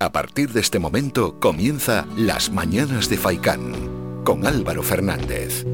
A 0.00 0.10
partir 0.10 0.52
de 0.52 0.60
este 0.60 0.80
momento 0.80 1.38
comienza 1.38 2.04
Las 2.16 2.50
Mañanas 2.50 3.08
de 3.08 3.16
Faicán 3.16 4.24
con 4.24 4.44
Álvaro 4.44 4.82
Fernández. 4.82 5.64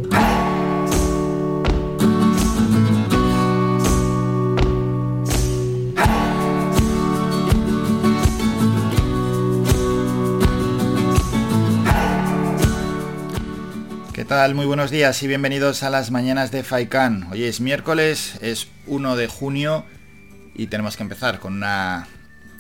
¿Qué 14.13 14.27
tal? 14.27 14.55
Muy 14.55 14.67
buenos 14.67 14.91
días 14.91 15.23
y 15.23 15.29
bienvenidos 15.29 15.83
a 15.83 15.89
las 15.89 16.11
mañanas 16.11 16.51
de 16.51 16.63
Faikán. 16.63 17.27
Hoy 17.33 17.45
es 17.45 17.63
miércoles, 17.63 18.35
es 18.43 18.69
1 18.87 19.17
de 19.17 19.29
junio 19.29 19.87
y 20.55 20.67
tenemos 20.67 20.99
que 20.99 21.05
empezar 21.05 21.41
con 21.41 21.55
una 21.55 22.07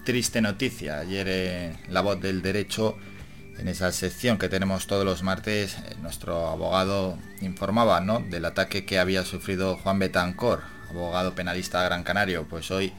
triste 0.05 0.41
noticia. 0.41 1.01
Ayer 1.01 1.77
la 1.89 2.01
voz 2.01 2.21
del 2.21 2.43
derecho, 2.43 2.97
en 3.59 3.69
esa 3.69 3.93
sección 3.93 4.39
que 4.39 4.49
tenemos 4.49 4.87
todos 4.87 5.05
los 5.05 5.23
martes, 5.23 5.77
eh, 5.77 5.97
nuestro 6.01 6.49
abogado 6.49 7.19
informaba 7.41 8.01
¿no? 8.01 8.21
del 8.21 8.45
ataque 8.45 8.85
que 8.85 8.99
había 8.99 9.25
sufrido 9.25 9.77
Juan 9.77 9.99
Betancor, 9.99 10.63
abogado 10.89 11.35
penalista 11.35 11.83
Gran 11.83 12.03
Canario. 12.03 12.47
Pues 12.49 12.71
hoy 12.71 12.93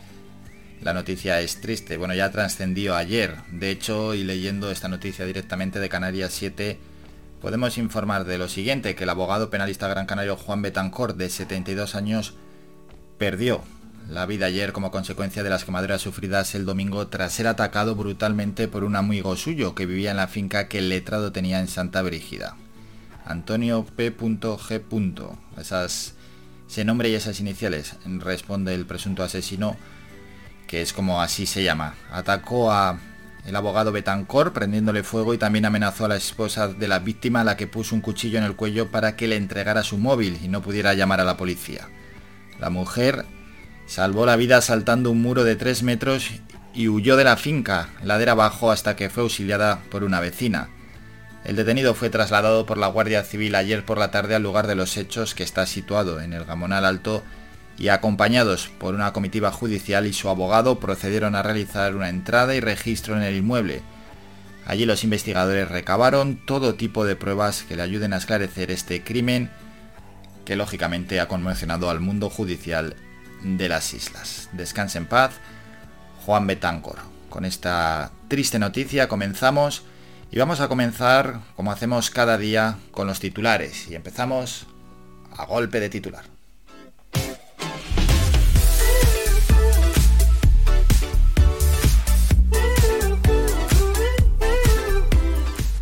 la 0.81 0.93
noticia 0.93 1.39
es 1.41 1.61
triste. 1.61 1.97
Bueno, 1.97 2.13
ya 2.13 2.31
trascendió 2.31 2.95
ayer. 2.95 3.37
De 3.51 3.71
hecho, 3.71 4.13
y 4.13 4.23
leyendo 4.23 4.71
esta 4.71 4.87
noticia 4.87 5.25
directamente 5.25 5.79
de 5.79 5.89
Canarias 5.89 6.31
7, 6.33 6.79
podemos 7.41 7.77
informar 7.77 8.25
de 8.25 8.37
lo 8.37 8.47
siguiente, 8.49 8.95
que 8.95 9.03
el 9.03 9.09
abogado 9.09 9.49
penalista 9.49 9.87
Gran 9.87 10.05
Canario 10.05 10.37
Juan 10.37 10.61
Betancor, 10.61 11.15
de 11.15 11.29
72 11.29 11.95
años, 11.95 12.35
perdió 13.17 13.61
la 14.09 14.25
vida 14.25 14.47
ayer 14.47 14.73
como 14.73 14.91
consecuencia 14.91 15.43
de 15.43 15.49
las 15.49 15.63
quemaduras 15.63 16.01
sufridas 16.01 16.55
el 16.55 16.65
domingo 16.65 17.07
tras 17.07 17.33
ser 17.33 17.47
atacado 17.47 17.95
brutalmente 17.95 18.67
por 18.67 18.83
un 18.83 18.95
amigo 18.95 19.35
suyo 19.35 19.75
que 19.75 19.85
vivía 19.85 20.11
en 20.11 20.17
la 20.17 20.27
finca 20.27 20.67
que 20.67 20.79
el 20.79 20.89
letrado 20.89 21.31
tenía 21.31 21.59
en 21.59 21.67
Santa 21.67 22.01
Brígida. 22.01 22.55
Antonio 23.25 23.85
P.G. 23.85 25.37
Esas, 25.57 26.15
ese 26.69 26.85
nombre 26.85 27.09
y 27.09 27.15
esas 27.15 27.39
iniciales 27.39 27.95
responde 28.05 28.73
el 28.73 28.85
presunto 28.85 29.23
asesino, 29.23 29.77
que 30.67 30.81
es 30.81 30.93
como 30.93 31.21
así 31.21 31.45
se 31.45 31.63
llama. 31.63 31.95
Atacó 32.11 32.71
a 32.71 32.99
el 33.45 33.55
abogado 33.55 33.91
Betancor 33.91 34.53
prendiéndole 34.53 35.03
fuego 35.03 35.33
y 35.33 35.37
también 35.37 35.65
amenazó 35.65 36.05
a 36.05 36.09
la 36.09 36.15
esposa 36.15 36.67
de 36.67 36.87
la 36.87 36.99
víctima 36.99 37.41
a 37.41 37.43
la 37.43 37.57
que 37.57 37.67
puso 37.67 37.95
un 37.95 38.01
cuchillo 38.01 38.37
en 38.37 38.43
el 38.43 38.55
cuello 38.55 38.91
para 38.91 39.15
que 39.15 39.27
le 39.27 39.35
entregara 39.35 39.83
su 39.83 39.97
móvil 39.97 40.39
y 40.43 40.47
no 40.47 40.61
pudiera 40.61 40.93
llamar 40.93 41.21
a 41.21 41.25
la 41.25 41.37
policía. 41.37 41.87
La 42.59 42.69
mujer 42.69 43.25
Salvó 43.91 44.25
la 44.25 44.37
vida 44.37 44.61
saltando 44.61 45.11
un 45.11 45.21
muro 45.21 45.43
de 45.43 45.57
3 45.57 45.83
metros 45.83 46.29
y 46.73 46.87
huyó 46.87 47.17
de 47.17 47.25
la 47.25 47.35
finca, 47.35 47.89
ladera 48.01 48.31
abajo, 48.31 48.71
hasta 48.71 48.95
que 48.95 49.09
fue 49.09 49.23
auxiliada 49.23 49.81
por 49.91 50.05
una 50.05 50.21
vecina. 50.21 50.69
El 51.43 51.57
detenido 51.57 51.93
fue 51.93 52.09
trasladado 52.09 52.65
por 52.65 52.77
la 52.77 52.87
Guardia 52.87 53.21
Civil 53.25 53.53
ayer 53.53 53.83
por 53.83 53.97
la 53.97 54.09
tarde 54.09 54.33
al 54.33 54.43
lugar 54.43 54.67
de 54.67 54.75
los 54.75 54.95
hechos 54.95 55.35
que 55.35 55.43
está 55.43 55.65
situado 55.65 56.21
en 56.21 56.31
el 56.31 56.45
Gamonal 56.45 56.85
Alto 56.85 57.21
y 57.77 57.89
acompañados 57.89 58.69
por 58.79 58.95
una 58.95 59.11
comitiva 59.11 59.51
judicial 59.51 60.07
y 60.07 60.13
su 60.13 60.29
abogado 60.29 60.79
procedieron 60.79 61.35
a 61.35 61.43
realizar 61.43 61.93
una 61.93 62.07
entrada 62.07 62.55
y 62.55 62.61
registro 62.61 63.17
en 63.17 63.23
el 63.23 63.35
inmueble. 63.35 63.81
Allí 64.65 64.85
los 64.85 65.03
investigadores 65.03 65.67
recabaron 65.67 66.39
todo 66.45 66.75
tipo 66.75 67.03
de 67.03 67.17
pruebas 67.17 67.63
que 67.63 67.75
le 67.75 67.81
ayuden 67.81 68.13
a 68.13 68.19
esclarecer 68.19 68.71
este 68.71 69.03
crimen 69.03 69.51
que 70.45 70.55
lógicamente 70.55 71.19
ha 71.19 71.27
conmocionado 71.27 71.89
al 71.89 71.99
mundo 71.99 72.29
judicial 72.29 72.95
de 73.43 73.69
las 73.69 73.93
islas. 73.93 74.49
Descanse 74.53 74.97
en 74.97 75.05
paz, 75.05 75.31
Juan 76.25 76.47
Betancor. 76.47 76.99
Con 77.29 77.45
esta 77.45 78.11
triste 78.27 78.59
noticia 78.59 79.07
comenzamos 79.07 79.83
y 80.31 80.39
vamos 80.39 80.61
a 80.61 80.67
comenzar, 80.67 81.39
como 81.55 81.71
hacemos 81.71 82.09
cada 82.09 82.37
día, 82.37 82.77
con 82.91 83.07
los 83.07 83.19
titulares. 83.19 83.87
Y 83.89 83.95
empezamos 83.95 84.67
a 85.35 85.45
golpe 85.45 85.79
de 85.79 85.89
titular. 85.89 86.25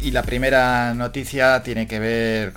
Y 0.02 0.12
la 0.12 0.24
primera 0.24 0.94
noticia 0.96 1.62
tiene 1.62 1.86
que 1.88 2.00
ver 2.00 2.53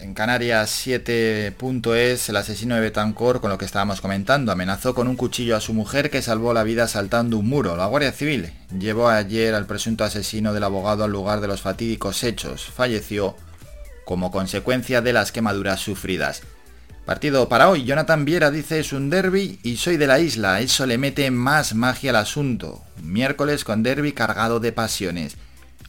en 0.00 0.14
Canarias 0.14 0.86
7.es, 0.86 2.28
el 2.28 2.36
asesino 2.36 2.74
de 2.74 2.80
Betancor, 2.80 3.40
con 3.40 3.50
lo 3.50 3.58
que 3.58 3.64
estábamos 3.64 4.00
comentando, 4.00 4.52
amenazó 4.52 4.94
con 4.94 5.08
un 5.08 5.16
cuchillo 5.16 5.56
a 5.56 5.60
su 5.60 5.74
mujer 5.74 6.10
que 6.10 6.22
salvó 6.22 6.52
la 6.52 6.62
vida 6.62 6.88
saltando 6.88 7.38
un 7.38 7.48
muro. 7.48 7.76
La 7.76 7.86
Guardia 7.86 8.12
Civil 8.12 8.52
llevó 8.78 9.08
ayer 9.08 9.54
al 9.54 9.66
presunto 9.66 10.04
asesino 10.04 10.52
del 10.52 10.64
abogado 10.64 11.04
al 11.04 11.12
lugar 11.12 11.40
de 11.40 11.48
los 11.48 11.60
fatídicos 11.60 12.24
hechos. 12.24 12.66
Falleció 12.66 13.36
como 14.04 14.30
consecuencia 14.30 15.00
de 15.02 15.12
las 15.12 15.32
quemaduras 15.32 15.80
sufridas. 15.80 16.42
Partido 17.04 17.48
para 17.48 17.68
hoy, 17.68 17.84
Jonathan 17.84 18.24
Viera 18.24 18.50
dice 18.50 18.80
es 18.80 18.92
un 18.92 19.10
derby 19.10 19.60
y 19.62 19.76
soy 19.76 19.96
de 19.96 20.08
la 20.08 20.18
isla, 20.18 20.60
eso 20.60 20.86
le 20.86 20.98
mete 20.98 21.30
más 21.30 21.74
magia 21.74 22.10
al 22.10 22.16
asunto. 22.16 22.82
Miércoles 23.02 23.64
con 23.64 23.82
derby 23.82 24.12
cargado 24.12 24.58
de 24.60 24.72
pasiones. 24.72 25.36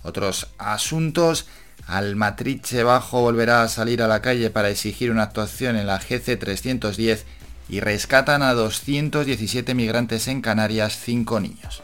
Otros 0.03 0.47
asuntos 0.57 1.47
Almatriche 1.87 2.83
Bajo 2.83 3.21
volverá 3.21 3.63
a 3.63 3.69
salir 3.69 4.01
a 4.01 4.07
la 4.07 4.21
calle 4.21 4.49
para 4.49 4.69
exigir 4.69 5.09
una 5.09 5.23
actuación 5.23 5.77
en 5.77 5.87
la 5.87 5.99
GC 5.99 6.37
310 6.37 7.25
y 7.69 7.79
rescatan 7.79 8.43
a 8.43 8.53
217 8.53 9.73
migrantes 9.73 10.27
en 10.27 10.41
Canarias, 10.41 10.99
5 11.03 11.39
niños. 11.39 11.81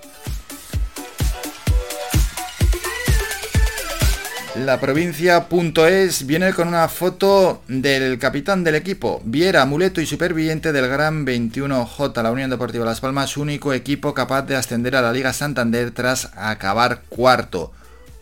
La 4.55 4.79
provincia.es 4.79 6.27
viene 6.27 6.53
con 6.53 6.67
una 6.67 6.87
foto 6.87 7.63
del 7.67 8.19
capitán 8.19 8.63
del 8.63 8.75
equipo, 8.75 9.19
Viera, 9.25 9.63
amuleto 9.63 9.99
y 9.99 10.05
superviviente 10.05 10.71
del 10.71 10.87
Gran 10.87 11.25
21J, 11.25 12.21
la 12.21 12.31
Unión 12.31 12.51
Deportiva 12.51 12.85
Las 12.85 13.01
Palmas, 13.01 13.35
único 13.35 13.73
equipo 13.73 14.13
capaz 14.13 14.43
de 14.43 14.55
ascender 14.55 14.95
a 14.95 15.01
la 15.01 15.11
Liga 15.11 15.33
Santander 15.33 15.89
tras 15.89 16.29
acabar 16.35 17.01
cuarto. 17.09 17.71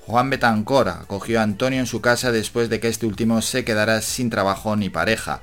Juan 0.07 0.29
Betancor 0.29 0.89
acogió 0.89 1.39
a 1.39 1.43
Antonio 1.43 1.79
en 1.79 1.85
su 1.85 2.01
casa 2.01 2.31
después 2.31 2.69
de 2.69 2.79
que 2.79 2.87
este 2.87 3.05
último 3.05 3.41
se 3.41 3.63
quedara 3.63 4.01
sin 4.01 4.29
trabajo 4.29 4.75
ni 4.75 4.89
pareja. 4.89 5.41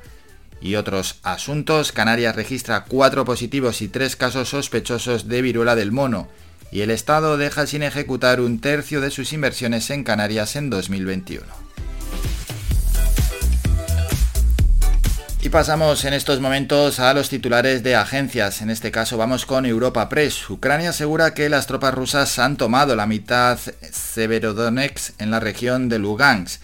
Y 0.60 0.74
otros 0.74 1.20
asuntos, 1.22 1.92
Canarias 1.92 2.34
registra 2.34 2.84
cuatro 2.84 3.24
positivos 3.24 3.80
y 3.82 3.88
tres 3.88 4.16
casos 4.16 4.48
sospechosos 4.48 5.28
de 5.28 5.42
viruela 5.42 5.76
del 5.76 5.92
mono, 5.92 6.28
y 6.72 6.80
el 6.80 6.90
Estado 6.90 7.36
deja 7.36 7.66
sin 7.66 7.82
ejecutar 7.82 8.40
un 8.40 8.60
tercio 8.60 9.00
de 9.00 9.10
sus 9.10 9.32
inversiones 9.32 9.88
en 9.90 10.04
Canarias 10.04 10.56
en 10.56 10.68
2021. 10.70 11.67
Y 15.40 15.50
pasamos 15.50 16.04
en 16.04 16.14
estos 16.14 16.40
momentos 16.40 16.98
a 16.98 17.14
los 17.14 17.28
titulares 17.28 17.84
de 17.84 17.94
agencias. 17.94 18.60
En 18.60 18.70
este 18.70 18.90
caso 18.90 19.16
vamos 19.16 19.46
con 19.46 19.66
Europa 19.66 20.08
Press. 20.08 20.50
Ucrania 20.50 20.90
asegura 20.90 21.32
que 21.32 21.48
las 21.48 21.68
tropas 21.68 21.94
rusas 21.94 22.40
han 22.40 22.56
tomado 22.56 22.96
la 22.96 23.06
mitad 23.06 23.56
Severodonetsk 23.56 25.20
en 25.20 25.30
la 25.30 25.38
región 25.38 25.88
de 25.88 26.00
Lugansk. 26.00 26.60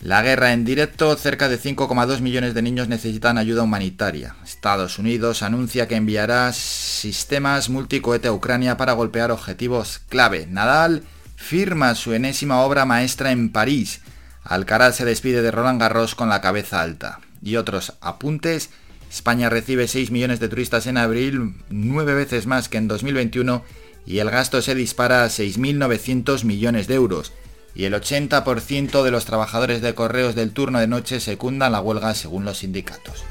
La 0.00 0.22
guerra 0.22 0.52
en 0.52 0.64
directo, 0.64 1.16
cerca 1.16 1.48
de 1.48 1.58
5,2 1.58 2.20
millones 2.20 2.54
de 2.54 2.62
niños 2.62 2.86
necesitan 2.86 3.36
ayuda 3.36 3.64
humanitaria. 3.64 4.36
Estados 4.44 5.00
Unidos 5.00 5.42
anuncia 5.42 5.88
que 5.88 5.96
enviará 5.96 6.52
sistemas 6.52 7.68
multicohete 7.68 8.28
a 8.28 8.32
Ucrania 8.32 8.76
para 8.76 8.92
golpear 8.92 9.32
objetivos 9.32 10.02
clave. 10.08 10.46
Nadal 10.48 11.02
firma 11.34 11.96
su 11.96 12.12
enésima 12.12 12.60
obra 12.60 12.84
maestra 12.84 13.32
en 13.32 13.50
París. 13.50 14.02
Alcaraz 14.44 14.94
se 14.94 15.04
despide 15.04 15.42
de 15.42 15.50
Roland 15.50 15.80
Garros 15.80 16.14
con 16.14 16.28
la 16.28 16.40
cabeza 16.40 16.80
alta 16.80 17.18
y 17.44 17.56
otros 17.56 17.92
apuntes, 18.00 18.70
España 19.10 19.50
recibe 19.50 19.86
6 19.86 20.10
millones 20.10 20.40
de 20.40 20.48
turistas 20.48 20.86
en 20.86 20.96
abril, 20.96 21.54
9 21.68 22.14
veces 22.14 22.46
más 22.46 22.68
que 22.68 22.78
en 22.78 22.88
2021, 22.88 23.62
y 24.06 24.18
el 24.18 24.30
gasto 24.30 24.60
se 24.62 24.74
dispara 24.74 25.24
a 25.24 25.28
6.900 25.28 26.44
millones 26.44 26.88
de 26.88 26.94
euros. 26.94 27.32
Y 27.76 27.84
el 27.84 27.94
80% 27.94 29.02
de 29.02 29.10
los 29.10 29.24
trabajadores 29.24 29.82
de 29.82 29.94
correos 29.94 30.34
del 30.34 30.52
turno 30.52 30.78
de 30.78 30.86
noche 30.86 31.20
secundan 31.20 31.72
la 31.72 31.80
huelga 31.80 32.14
según 32.14 32.44
los 32.44 32.58
sindicatos. 32.58 33.24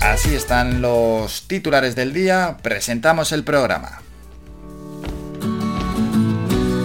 Así 0.00 0.34
están 0.34 0.82
los 0.82 1.48
titulares 1.48 1.96
del 1.96 2.12
día, 2.12 2.58
presentamos 2.62 3.32
el 3.32 3.44
programa. 3.44 4.05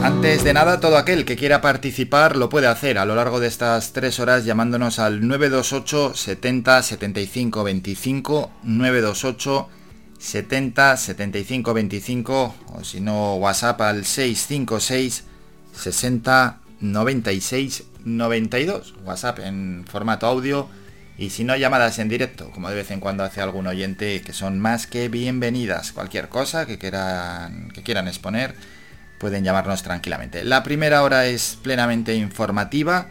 Antes 0.03 0.43
de 0.43 0.53
nada, 0.53 0.79
todo 0.79 0.97
aquel 0.97 1.25
que 1.25 1.35
quiera 1.35 1.61
participar 1.61 2.35
lo 2.35 2.49
puede 2.49 2.65
hacer 2.65 2.97
a 2.97 3.05
lo 3.05 3.13
largo 3.13 3.39
de 3.39 3.47
estas 3.47 3.93
tres 3.93 4.19
horas 4.19 4.45
llamándonos 4.45 4.97
al 4.97 5.27
928 5.27 6.15
70 6.15 6.81
75 6.81 7.63
25 7.63 8.51
928 8.63 9.69
70 10.17 10.97
75 10.97 11.73
25 11.75 12.55
o 12.73 12.83
si 12.83 12.99
no 12.99 13.35
WhatsApp 13.35 13.79
al 13.81 14.03
656 14.03 15.23
60 15.73 16.57
96 16.79 17.83
92 18.03 18.95
WhatsApp 19.05 19.39
en 19.39 19.85
formato 19.87 20.25
audio 20.25 20.67
y 21.19 21.29
si 21.29 21.43
no 21.43 21.55
llamadas 21.55 21.99
en 21.99 22.09
directo, 22.09 22.49
como 22.49 22.69
de 22.69 22.75
vez 22.75 22.89
en 22.89 22.99
cuando 22.99 23.23
hace 23.23 23.41
algún 23.41 23.67
oyente, 23.67 24.23
que 24.23 24.33
son 24.33 24.59
más 24.59 24.87
que 24.87 25.07
bienvenidas. 25.07 25.91
Cualquier 25.91 26.29
cosa 26.29 26.65
que 26.65 26.79
quieran, 26.79 27.69
que 27.69 27.83
quieran 27.83 28.07
exponer, 28.07 28.55
pueden 29.21 29.43
llamarnos 29.43 29.83
tranquilamente. 29.83 30.43
La 30.43 30.63
primera 30.63 31.03
hora 31.03 31.27
es 31.27 31.55
plenamente 31.61 32.15
informativa, 32.15 33.05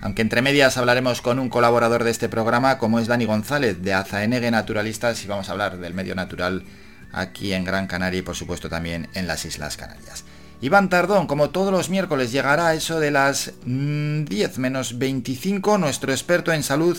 aunque 0.00 0.22
entre 0.22 0.40
medias 0.40 0.78
hablaremos 0.78 1.20
con 1.20 1.38
un 1.38 1.50
colaborador 1.50 2.02
de 2.02 2.10
este 2.10 2.30
programa, 2.30 2.78
como 2.78 2.98
es 2.98 3.08
Dani 3.08 3.26
González, 3.26 3.82
de 3.82 3.92
Azaenegue 3.92 4.50
Naturalistas, 4.50 5.22
y 5.22 5.28
vamos 5.28 5.50
a 5.50 5.52
hablar 5.52 5.76
del 5.76 5.92
medio 5.92 6.14
natural 6.14 6.64
aquí 7.12 7.52
en 7.52 7.64
Gran 7.64 7.86
Canaria 7.86 8.20
y 8.20 8.22
por 8.22 8.36
supuesto 8.36 8.70
también 8.70 9.08
en 9.12 9.26
las 9.26 9.44
Islas 9.44 9.76
Canarias. 9.76 10.24
Iván 10.62 10.88
Tardón, 10.88 11.26
como 11.26 11.50
todos 11.50 11.72
los 11.72 11.90
miércoles, 11.90 12.32
llegará 12.32 12.68
a 12.68 12.74
eso 12.74 12.98
de 12.98 13.10
las 13.10 13.52
10 13.66 13.66
mm, 13.66 14.60
menos 14.60 14.98
25, 14.98 15.76
nuestro 15.76 16.10
experto 16.10 16.52
en 16.52 16.62
salud 16.62 16.98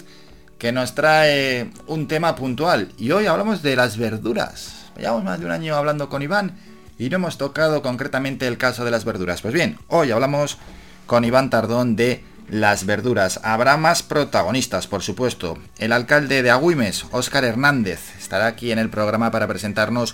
que 0.60 0.72
nos 0.72 0.94
trae 0.94 1.72
un 1.88 2.08
tema 2.08 2.36
puntual. 2.36 2.92
Y 3.00 3.10
hoy 3.10 3.26
hablamos 3.26 3.64
de 3.64 3.76
las 3.76 3.98
verduras. 3.98 4.92
Llevamos 4.98 5.24
más 5.24 5.40
de 5.40 5.48
un 5.48 5.52
año 5.52 5.76
hablando 5.76 6.10
con 6.10 6.22
Iván 6.22 6.56
y 7.02 7.10
no 7.10 7.16
hemos 7.16 7.40
tocado 7.40 7.82
concretamente 7.82 8.46
el 8.46 8.60
caso 8.60 8.86
de 8.86 8.92
las 8.92 9.06
verduras. 9.06 9.42
Pues 9.42 9.56
bien, 9.56 9.80
hoy 9.88 10.12
hablamos 10.12 10.60
con 11.08 11.26
Iván 11.26 11.50
Tardón 11.50 11.96
de 11.96 12.24
las 12.48 12.86
verduras. 12.86 13.40
Habrá 13.44 13.76
más 13.76 14.04
protagonistas, 14.04 14.86
por 14.86 15.02
supuesto. 15.02 15.58
El 15.80 15.94
alcalde 15.94 16.44
de 16.44 16.52
Agüimes, 16.52 17.06
Óscar 17.10 17.44
Hernández, 17.44 18.16
estará 18.20 18.46
aquí 18.46 18.72
en 18.72 18.78
el 18.78 18.92
programa 18.92 19.32
para 19.32 19.48
presentarnos 19.48 20.14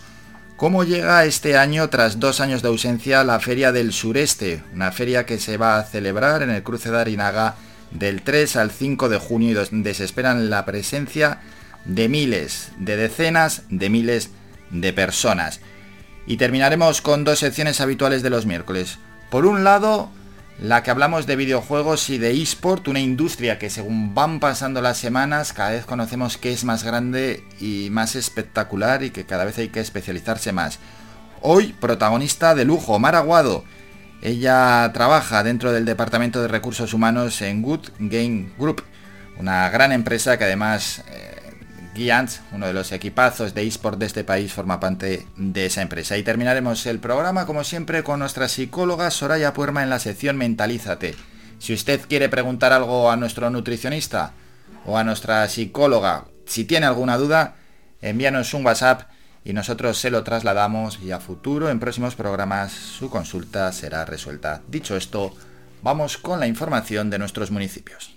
cómo 0.55 0.85
llega 0.85 1.25
este 1.25 1.57
año, 1.57 1.89
tras 1.89 2.21
dos 2.21 2.39
años 2.39 2.61
de 2.61 2.69
ausencia, 2.69 3.25
la 3.25 3.41
Feria 3.41 3.73
del 3.73 3.91
Sureste, 3.91 4.63
una 4.73 4.93
feria 4.93 5.25
que 5.25 5.39
se 5.39 5.57
va 5.57 5.79
a 5.79 5.83
celebrar 5.83 6.41
en 6.41 6.51
el 6.51 6.63
cruce 6.63 6.89
de 6.89 6.99
Arinaga 7.01 7.55
del 7.91 8.21
3 8.21 8.55
al 8.55 8.71
5 8.71 9.09
de 9.09 9.17
junio 9.17 9.51
y 9.51 9.53
donde 9.55 9.93
se 9.93 10.05
esperan 10.05 10.49
la 10.49 10.63
presencia 10.63 11.41
de 11.83 12.07
miles, 12.07 12.71
de 12.79 12.95
decenas 12.95 13.63
de 13.69 13.89
miles 13.89 14.29
de 14.71 14.93
personas. 14.93 15.59
Y 16.27 16.37
terminaremos 16.37 17.01
con 17.01 17.23
dos 17.23 17.39
secciones 17.39 17.81
habituales 17.81 18.21
de 18.21 18.29
los 18.29 18.45
miércoles. 18.45 18.99
Por 19.31 19.47
un 19.47 19.63
lado, 19.63 20.09
la 20.61 20.83
que 20.83 20.91
hablamos 20.91 21.25
de 21.25 21.35
videojuegos 21.35 22.09
y 22.11 22.19
de 22.19 22.39
eSport, 22.39 22.87
una 22.87 22.99
industria 22.99 23.57
que 23.57 23.69
según 23.69 24.13
van 24.13 24.39
pasando 24.39 24.81
las 24.81 24.97
semanas 24.97 25.53
cada 25.53 25.71
vez 25.71 25.85
conocemos 25.85 26.37
que 26.37 26.51
es 26.51 26.63
más 26.63 26.83
grande 26.83 27.43
y 27.59 27.89
más 27.89 28.15
espectacular 28.15 29.03
y 29.03 29.09
que 29.09 29.25
cada 29.25 29.45
vez 29.45 29.57
hay 29.57 29.69
que 29.69 29.79
especializarse 29.79 30.51
más. 30.51 30.79
Hoy, 31.41 31.73
protagonista 31.79 32.53
de 32.53 32.65
lujo, 32.65 32.99
Maraguado 32.99 33.63
ella 34.21 34.89
trabaja 34.93 35.43
dentro 35.43 35.71
del 35.71 35.85
Departamento 35.85 36.41
de 36.41 36.47
Recursos 36.47 36.93
Humanos 36.93 37.41
en 37.41 37.61
Good 37.61 37.89
Game 37.99 38.49
Group, 38.57 38.83
una 39.37 39.69
gran 39.69 39.91
empresa 39.91 40.37
que 40.37 40.45
además 40.45 41.03
eh, 41.07 41.46
Giants, 41.97 42.41
uno 42.51 42.67
de 42.67 42.73
los 42.73 42.91
equipazos 42.91 43.55
de 43.55 43.65
eSport 43.65 43.97
de 43.97 44.05
este 44.05 44.23
país, 44.23 44.53
forma 44.53 44.79
parte 44.79 45.25
de 45.35 45.65
esa 45.65 45.81
empresa. 45.81 46.15
Y 46.15 46.23
terminaremos 46.23 46.85
el 46.85 46.99
programa, 46.99 47.47
como 47.47 47.63
siempre, 47.63 48.03
con 48.03 48.19
nuestra 48.19 48.47
psicóloga 48.47 49.09
Soraya 49.09 49.53
Puerma 49.53 49.81
en 49.81 49.89
la 49.89 49.97
sección 49.97 50.37
Mentalízate. 50.37 51.15
Si 51.57 51.73
usted 51.73 52.01
quiere 52.07 52.29
preguntar 52.29 52.71
algo 52.71 53.09
a 53.09 53.17
nuestro 53.17 53.49
nutricionista 53.49 54.33
o 54.85 54.97
a 54.97 55.03
nuestra 55.03 55.47
psicóloga, 55.49 56.25
si 56.45 56.65
tiene 56.65 56.85
alguna 56.85 57.17
duda, 57.17 57.55
envíanos 58.01 58.53
un 58.53 58.63
WhatsApp 58.63 59.09
y 59.43 59.53
nosotros 59.53 59.97
se 59.97 60.11
lo 60.11 60.23
trasladamos 60.23 60.99
y 61.01 61.11
a 61.11 61.19
futuro 61.19 61.69
en 61.69 61.79
próximos 61.79 62.15
programas 62.15 62.71
su 62.71 63.09
consulta 63.09 63.71
será 63.71 64.05
resuelta. 64.05 64.61
Dicho 64.67 64.95
esto, 64.95 65.33
vamos 65.81 66.17
con 66.17 66.39
la 66.39 66.47
información 66.47 67.09
de 67.09 67.17
nuestros 67.17 67.49
municipios. 67.49 68.15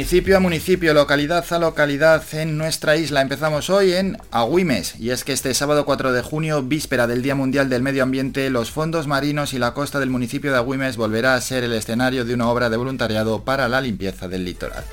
Municipio 0.00 0.38
a 0.38 0.40
municipio, 0.40 0.94
localidad 0.94 1.44
a 1.52 1.58
localidad 1.58 2.24
en 2.32 2.56
nuestra 2.56 2.96
isla. 2.96 3.20
Empezamos 3.20 3.68
hoy 3.68 3.92
en 3.92 4.16
Agüimes 4.30 4.94
y 4.98 5.10
es 5.10 5.24
que 5.24 5.34
este 5.34 5.52
sábado 5.52 5.84
4 5.84 6.12
de 6.12 6.22
junio, 6.22 6.62
víspera 6.62 7.06
del 7.06 7.20
Día 7.20 7.34
Mundial 7.34 7.68
del 7.68 7.82
Medio 7.82 8.02
Ambiente, 8.02 8.48
los 8.48 8.70
fondos 8.70 9.06
marinos 9.06 9.52
y 9.52 9.58
la 9.58 9.74
costa 9.74 10.00
del 10.00 10.08
municipio 10.08 10.52
de 10.52 10.56
Agüimes 10.56 10.96
volverá 10.96 11.34
a 11.34 11.40
ser 11.42 11.64
el 11.64 11.74
escenario 11.74 12.24
de 12.24 12.32
una 12.32 12.48
obra 12.48 12.70
de 12.70 12.78
voluntariado 12.78 13.44
para 13.44 13.68
la 13.68 13.82
limpieza 13.82 14.26
del 14.26 14.46
litoral. 14.46 14.84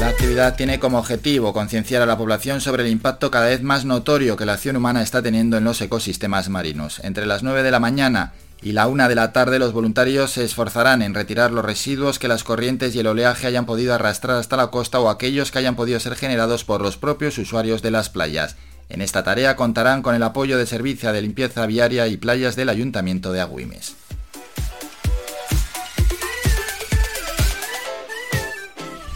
La 0.00 0.08
actividad 0.08 0.56
tiene 0.56 0.80
como 0.80 0.98
objetivo 0.98 1.52
concienciar 1.52 2.02
a 2.02 2.06
la 2.06 2.18
población 2.18 2.60
sobre 2.60 2.82
el 2.82 2.90
impacto 2.90 3.30
cada 3.30 3.46
vez 3.46 3.62
más 3.62 3.84
notorio 3.84 4.36
que 4.36 4.46
la 4.46 4.54
acción 4.54 4.74
humana 4.74 5.00
está 5.00 5.22
teniendo 5.22 5.56
en 5.56 5.62
los 5.62 5.80
ecosistemas 5.80 6.48
marinos. 6.48 7.00
Entre 7.04 7.24
las 7.24 7.44
9 7.44 7.62
de 7.62 7.70
la 7.70 7.78
mañana 7.78 8.32
y 8.64 8.72
la 8.72 8.86
una 8.86 9.10
de 9.10 9.14
la 9.14 9.34
tarde 9.34 9.58
los 9.58 9.74
voluntarios 9.74 10.30
se 10.30 10.42
esforzarán 10.42 11.02
en 11.02 11.12
retirar 11.12 11.52
los 11.52 11.62
residuos 11.62 12.18
que 12.18 12.28
las 12.28 12.44
corrientes 12.44 12.94
y 12.94 12.98
el 12.98 13.06
oleaje 13.06 13.46
hayan 13.46 13.66
podido 13.66 13.92
arrastrar 13.92 14.38
hasta 14.38 14.56
la 14.56 14.68
costa 14.68 15.00
o 15.00 15.10
aquellos 15.10 15.52
que 15.52 15.58
hayan 15.58 15.76
podido 15.76 16.00
ser 16.00 16.16
generados 16.16 16.64
por 16.64 16.80
los 16.80 16.96
propios 16.96 17.36
usuarios 17.36 17.82
de 17.82 17.90
las 17.90 18.08
playas. 18.08 18.56
En 18.88 19.02
esta 19.02 19.22
tarea 19.22 19.54
contarán 19.54 20.00
con 20.00 20.14
el 20.14 20.22
apoyo 20.22 20.56
de 20.56 20.64
Servicio 20.64 21.12
de 21.12 21.20
Limpieza 21.20 21.66
Viaria 21.66 22.06
y 22.06 22.16
Playas 22.16 22.56
del 22.56 22.70
Ayuntamiento 22.70 23.32
de 23.32 23.42
Agüimes. 23.42 23.96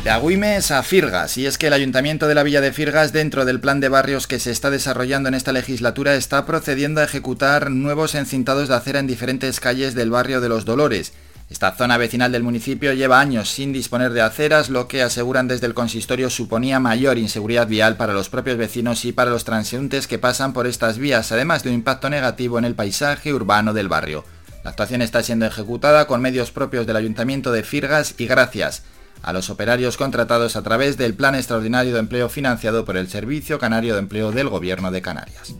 De 0.05 0.11
Agüimes 0.11 0.71
a 0.71 0.85
Firgas, 0.85 1.37
y 1.39 1.47
es 1.47 1.59
que 1.59 1.67
el 1.67 1.73
Ayuntamiento 1.73 2.29
de 2.29 2.37
la 2.37 2.45
Villa 2.45 2.61
de 2.61 2.73
Firgas, 2.73 3.13
dentro 3.13 3.45
del 3.45 3.59
plan 3.59 3.81
de 3.81 3.89
barrios 3.89 4.29
que 4.29 4.39
se 4.39 4.53
está 4.53 4.71
desarrollando 4.71 5.29
en 5.29 5.35
esta 5.35 5.53
legislatura, 5.53 6.15
está 6.15 6.47
procediendo 6.47 7.01
a 7.01 7.05
ejecutar 7.05 7.73
nuevos 7.73 8.15
encintados 8.15 8.69
de 8.69 8.77
acera 8.77 9.01
en 9.01 9.09
diferentes 9.09 9.59
calles 9.59 9.97
del 9.97 10.11
barrio 10.11 10.41
de 10.41 10.49
Los 10.49 10.65
Dolores. 10.65 11.13
Esta 11.51 11.75
zona 11.75 11.97
vecinal 11.97 12.31
del 12.31 12.45
municipio 12.45 12.93
lleva 12.93 13.19
años 13.19 13.51
sin 13.51 13.73
disponer 13.73 14.13
de 14.13 14.21
aceras, 14.21 14.71
lo 14.71 14.87
que 14.87 15.03
aseguran 15.03 15.49
desde 15.49 15.67
el 15.67 15.75
consistorio 15.75 16.31
suponía 16.31 16.79
mayor 16.79 17.19
inseguridad 17.19 17.67
vial 17.67 17.97
para 17.97 18.13
los 18.13 18.29
propios 18.29 18.57
vecinos 18.57 19.05
y 19.05 19.13
para 19.13 19.33
los 19.33 19.45
transeúntes 19.45 20.07
que 20.07 20.19
pasan 20.19 20.53
por 20.53 20.69
estas 20.69 20.99
vías, 20.99 21.33
además 21.33 21.65
de 21.65 21.71
un 21.71 21.75
impacto 21.75 22.09
negativo 22.09 22.59
en 22.59 22.65
el 22.65 22.77
paisaje 22.77 23.35
urbano 23.35 23.75
del 23.75 23.89
barrio. 23.89 24.25
La 24.63 24.71
actuación 24.71 25.03
está 25.03 25.25
siendo 25.25 25.47
ejecutada 25.47 26.07
con 26.07 26.23
medios 26.23 26.53
propios 26.53 26.87
del 26.87 26.97
Ayuntamiento 26.97 27.51
de 27.51 27.65
Firgas 27.65 28.15
y 28.17 28.27
gracias 28.27 28.85
a 29.23 29.33
los 29.33 29.51
operarios 29.51 29.97
contratados 29.97 30.57
a 30.57 30.63
través 30.63 30.97
del 30.97 31.15
Plan 31.15 31.35
Extraordinario 31.35 31.95
de 31.95 32.01
Empleo 32.01 32.29
financiado 32.29 32.85
por 32.85 32.97
el 32.97 33.09
Servicio 33.09 33.59
Canario 33.59 33.95
de 33.95 34.01
Empleo 34.01 34.33
del 34.33 34.49
Gobierno 34.49 34.91
de 34.91 35.03
Canarias. 35.03 35.55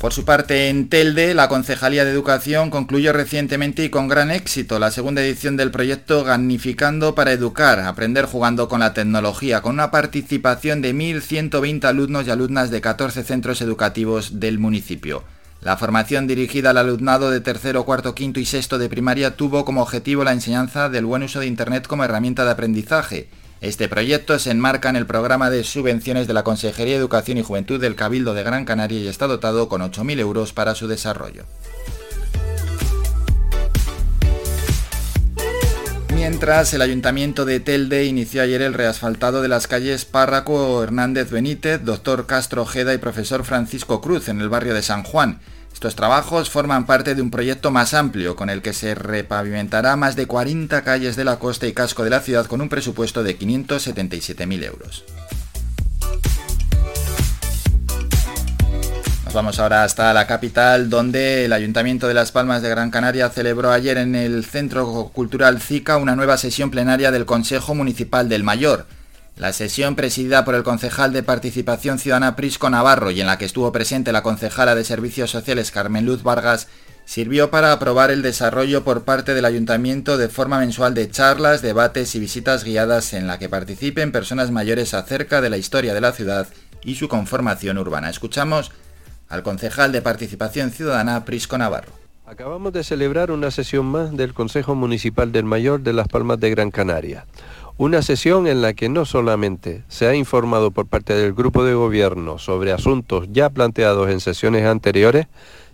Por 0.00 0.14
su 0.14 0.24
parte, 0.24 0.70
en 0.70 0.88
Telde, 0.88 1.34
la 1.34 1.48
Concejalía 1.48 2.06
de 2.06 2.10
Educación 2.10 2.70
concluyó 2.70 3.12
recientemente 3.12 3.84
y 3.84 3.90
con 3.90 4.08
gran 4.08 4.30
éxito 4.30 4.78
la 4.78 4.90
segunda 4.90 5.20
edición 5.20 5.58
del 5.58 5.70
proyecto 5.70 6.24
Gamificando 6.24 7.14
para 7.14 7.32
Educar, 7.32 7.80
aprender 7.80 8.24
jugando 8.24 8.66
con 8.66 8.80
la 8.80 8.94
tecnología, 8.94 9.60
con 9.60 9.74
una 9.74 9.90
participación 9.90 10.80
de 10.80 10.94
1.120 10.94 11.84
alumnos 11.84 12.26
y 12.26 12.30
alumnas 12.30 12.70
de 12.70 12.80
14 12.80 13.24
centros 13.24 13.60
educativos 13.60 14.40
del 14.40 14.58
municipio. 14.58 15.22
La 15.62 15.76
formación 15.76 16.26
dirigida 16.26 16.70
al 16.70 16.78
alumnado 16.78 17.30
de 17.30 17.42
tercero, 17.42 17.84
cuarto, 17.84 18.14
quinto 18.14 18.40
y 18.40 18.46
sexto 18.46 18.78
de 18.78 18.88
primaria 18.88 19.36
tuvo 19.36 19.66
como 19.66 19.82
objetivo 19.82 20.24
la 20.24 20.32
enseñanza 20.32 20.88
del 20.88 21.04
buen 21.04 21.22
uso 21.22 21.40
de 21.40 21.46
Internet 21.46 21.86
como 21.86 22.02
herramienta 22.02 22.46
de 22.46 22.50
aprendizaje. 22.52 23.28
Este 23.60 23.86
proyecto 23.86 24.38
se 24.38 24.52
enmarca 24.52 24.88
en 24.88 24.96
el 24.96 25.04
programa 25.04 25.50
de 25.50 25.62
subvenciones 25.64 26.26
de 26.26 26.32
la 26.32 26.44
Consejería 26.44 26.94
de 26.94 27.00
Educación 27.00 27.36
y 27.36 27.42
Juventud 27.42 27.78
del 27.78 27.94
Cabildo 27.94 28.32
de 28.32 28.42
Gran 28.42 28.64
Canaria 28.64 29.00
y 29.00 29.08
está 29.08 29.26
dotado 29.26 29.68
con 29.68 29.82
8.000 29.82 30.20
euros 30.20 30.54
para 30.54 30.74
su 30.74 30.88
desarrollo. 30.88 31.44
Mientras, 36.20 36.74
el 36.74 36.82
ayuntamiento 36.82 37.46
de 37.46 37.60
Telde 37.60 38.04
inició 38.04 38.42
ayer 38.42 38.60
el 38.60 38.74
reasfaltado 38.74 39.40
de 39.40 39.48
las 39.48 39.66
calles 39.66 40.04
Párraco 40.04 40.82
Hernández 40.82 41.30
Benítez, 41.30 41.82
Doctor 41.82 42.26
Castro 42.26 42.60
Ojeda 42.60 42.92
y 42.92 42.98
Profesor 42.98 43.42
Francisco 43.42 44.02
Cruz 44.02 44.28
en 44.28 44.42
el 44.42 44.50
barrio 44.50 44.74
de 44.74 44.82
San 44.82 45.02
Juan. 45.02 45.40
Estos 45.72 45.96
trabajos 45.96 46.50
forman 46.50 46.84
parte 46.84 47.14
de 47.14 47.22
un 47.22 47.30
proyecto 47.30 47.70
más 47.70 47.94
amplio 47.94 48.36
con 48.36 48.50
el 48.50 48.60
que 48.60 48.74
se 48.74 48.94
repavimentará 48.94 49.96
más 49.96 50.14
de 50.14 50.26
40 50.26 50.84
calles 50.84 51.16
de 51.16 51.24
la 51.24 51.38
costa 51.38 51.66
y 51.66 51.72
casco 51.72 52.04
de 52.04 52.10
la 52.10 52.20
ciudad 52.20 52.44
con 52.44 52.60
un 52.60 52.68
presupuesto 52.68 53.22
de 53.22 53.38
577.000 53.38 54.64
euros. 54.64 55.04
Vamos 59.32 59.58
ahora 59.58 59.84
hasta 59.84 60.12
la 60.12 60.26
capital, 60.26 60.90
donde 60.90 61.44
el 61.44 61.52
Ayuntamiento 61.52 62.08
de 62.08 62.14
Las 62.14 62.32
Palmas 62.32 62.62
de 62.62 62.68
Gran 62.68 62.90
Canaria 62.90 63.28
celebró 63.28 63.70
ayer 63.70 63.98
en 63.98 64.14
el 64.14 64.44
Centro 64.44 65.10
Cultural 65.12 65.60
Zica 65.60 65.96
una 65.98 66.16
nueva 66.16 66.36
sesión 66.36 66.70
plenaria 66.70 67.10
del 67.10 67.26
Consejo 67.26 67.74
Municipal 67.74 68.28
del 68.28 68.44
Mayor. 68.44 68.86
La 69.36 69.52
sesión 69.52 69.94
presidida 69.94 70.44
por 70.44 70.54
el 70.54 70.62
concejal 70.62 71.12
de 71.12 71.22
Participación 71.22 71.98
Ciudadana 71.98 72.34
Prisco 72.34 72.70
Navarro 72.70 73.10
y 73.10 73.20
en 73.20 73.26
la 73.26 73.38
que 73.38 73.44
estuvo 73.44 73.70
presente 73.72 74.12
la 74.12 74.22
concejala 74.22 74.74
de 74.74 74.84
Servicios 74.84 75.30
Sociales 75.30 75.70
Carmen 75.70 76.06
Luz 76.06 76.22
Vargas 76.22 76.68
sirvió 77.04 77.50
para 77.50 77.72
aprobar 77.72 78.10
el 78.10 78.22
desarrollo 78.22 78.84
por 78.84 79.04
parte 79.04 79.34
del 79.34 79.44
ayuntamiento 79.44 80.18
de 80.18 80.28
forma 80.28 80.58
mensual 80.58 80.94
de 80.94 81.10
charlas, 81.10 81.62
debates 81.62 82.14
y 82.14 82.20
visitas 82.20 82.64
guiadas 82.64 83.12
en 83.12 83.26
la 83.26 83.38
que 83.38 83.48
participen 83.48 84.12
personas 84.12 84.50
mayores 84.50 84.94
acerca 84.94 85.40
de 85.40 85.50
la 85.50 85.56
historia 85.56 85.94
de 85.94 86.00
la 86.00 86.12
ciudad 86.12 86.48
y 86.82 86.94
su 86.96 87.08
conformación 87.08 87.78
urbana. 87.78 88.10
Escuchamos 88.10 88.72
al 89.30 89.42
concejal 89.42 89.92
de 89.92 90.02
Participación 90.02 90.70
Ciudadana, 90.70 91.24
Prisco 91.24 91.56
Navarro. 91.56 91.92
Acabamos 92.26 92.72
de 92.72 92.84
celebrar 92.84 93.30
una 93.30 93.50
sesión 93.50 93.86
más 93.86 94.16
del 94.16 94.34
Consejo 94.34 94.74
Municipal 94.74 95.32
del 95.32 95.44
Mayor 95.44 95.80
de 95.80 95.92
Las 95.92 96.08
Palmas 96.08 96.38
de 96.38 96.50
Gran 96.50 96.70
Canaria. 96.70 97.26
Una 97.76 98.02
sesión 98.02 98.46
en 98.46 98.60
la 98.60 98.74
que 98.74 98.88
no 98.88 99.04
solamente 99.04 99.84
se 99.88 100.06
ha 100.06 100.14
informado 100.14 100.70
por 100.70 100.86
parte 100.86 101.14
del 101.14 101.32
grupo 101.32 101.64
de 101.64 101.74
gobierno 101.74 102.38
sobre 102.38 102.72
asuntos 102.72 103.26
ya 103.32 103.48
planteados 103.50 104.10
en 104.10 104.20
sesiones 104.20 104.66
anteriores, 104.66 105.26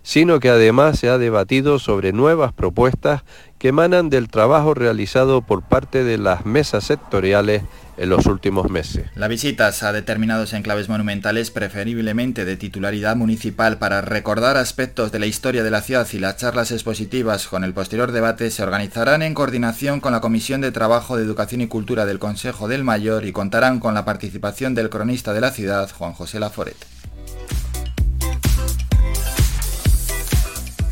sino 0.07 0.39
que 0.39 0.47
además 0.47 0.97
se 0.97 1.09
ha 1.09 1.17
debatido 1.17 1.79
sobre 1.79 2.13
nuevas 2.13 2.53
propuestas 2.53 3.23
que 3.59 3.67
emanan 3.67 4.09
del 4.09 4.29
trabajo 4.29 4.73
realizado 4.73 5.41
por 5.41 5.63
parte 5.63 6.05
de 6.05 6.17
las 6.17 6.45
mesas 6.45 6.85
sectoriales 6.85 7.63
en 7.97 8.09
los 8.09 8.25
últimos 8.25 8.69
meses. 8.69 9.07
La 9.15 9.27
visitas 9.27 9.83
a 9.83 9.91
determinados 9.91 10.53
enclaves 10.53 10.87
monumentales, 10.87 11.51
preferiblemente 11.51 12.45
de 12.45 12.55
titularidad 12.55 13.17
municipal, 13.17 13.79
para 13.79 13.99
recordar 13.99 14.55
aspectos 14.55 15.11
de 15.11 15.19
la 15.19 15.25
historia 15.25 15.61
de 15.61 15.71
la 15.71 15.81
ciudad 15.81 16.07
y 16.13 16.19
las 16.19 16.37
charlas 16.37 16.71
expositivas 16.71 17.47
con 17.47 17.65
el 17.65 17.73
posterior 17.73 18.13
debate 18.13 18.49
se 18.49 18.63
organizarán 18.63 19.23
en 19.23 19.33
coordinación 19.33 19.99
con 19.99 20.13
la 20.13 20.21
Comisión 20.21 20.61
de 20.61 20.71
Trabajo 20.71 21.17
de 21.17 21.25
Educación 21.25 21.59
y 21.59 21.67
Cultura 21.67 22.05
del 22.05 22.19
Consejo 22.19 22.69
del 22.69 22.85
Mayor 22.85 23.25
y 23.25 23.33
contarán 23.33 23.81
con 23.81 23.93
la 23.93 24.05
participación 24.05 24.73
del 24.73 24.89
cronista 24.89 25.33
de 25.33 25.41
la 25.41 25.51
ciudad, 25.51 25.91
Juan 25.91 26.13
José 26.13 26.39
Laforet. 26.39 26.96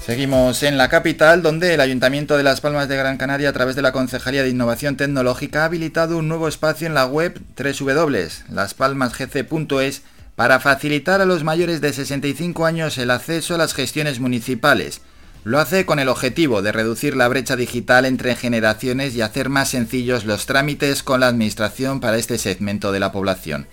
Seguimos 0.05 0.61
en 0.61 0.77
la 0.77 0.87
capital, 0.87 1.41
donde 1.41 1.73
el 1.73 1.81
Ayuntamiento 1.81 2.37
de 2.37 2.43
Las 2.43 2.61
Palmas 2.61 2.87
de 2.87 2.95
Gran 2.95 3.17
Canaria, 3.17 3.49
a 3.49 3.53
través 3.53 3.75
de 3.75 3.81
la 3.81 3.91
Concejalía 3.91 4.43
de 4.43 4.49
Innovación 4.49 4.97
Tecnológica, 4.97 5.63
ha 5.63 5.65
habilitado 5.65 6.19
un 6.19 6.27
nuevo 6.27 6.47
espacio 6.47 6.85
en 6.85 6.93
la 6.93 7.07
web 7.07 7.41
www.laspalmasgc.es 7.57 10.03
para 10.35 10.59
facilitar 10.59 11.21
a 11.21 11.25
los 11.25 11.43
mayores 11.43 11.81
de 11.81 11.91
65 11.91 12.67
años 12.67 12.99
el 12.99 13.09
acceso 13.09 13.55
a 13.55 13.57
las 13.57 13.73
gestiones 13.73 14.19
municipales. 14.19 15.01
Lo 15.43 15.57
hace 15.57 15.87
con 15.87 15.97
el 15.97 16.09
objetivo 16.09 16.61
de 16.61 16.71
reducir 16.71 17.15
la 17.15 17.27
brecha 17.27 17.55
digital 17.55 18.05
entre 18.05 18.35
generaciones 18.35 19.15
y 19.15 19.21
hacer 19.21 19.49
más 19.49 19.69
sencillos 19.69 20.25
los 20.25 20.45
trámites 20.45 21.01
con 21.01 21.21
la 21.21 21.29
Administración 21.29 21.99
para 21.99 22.17
este 22.17 22.37
segmento 22.37 22.91
de 22.91 22.99
la 22.99 23.11
población. 23.11 23.65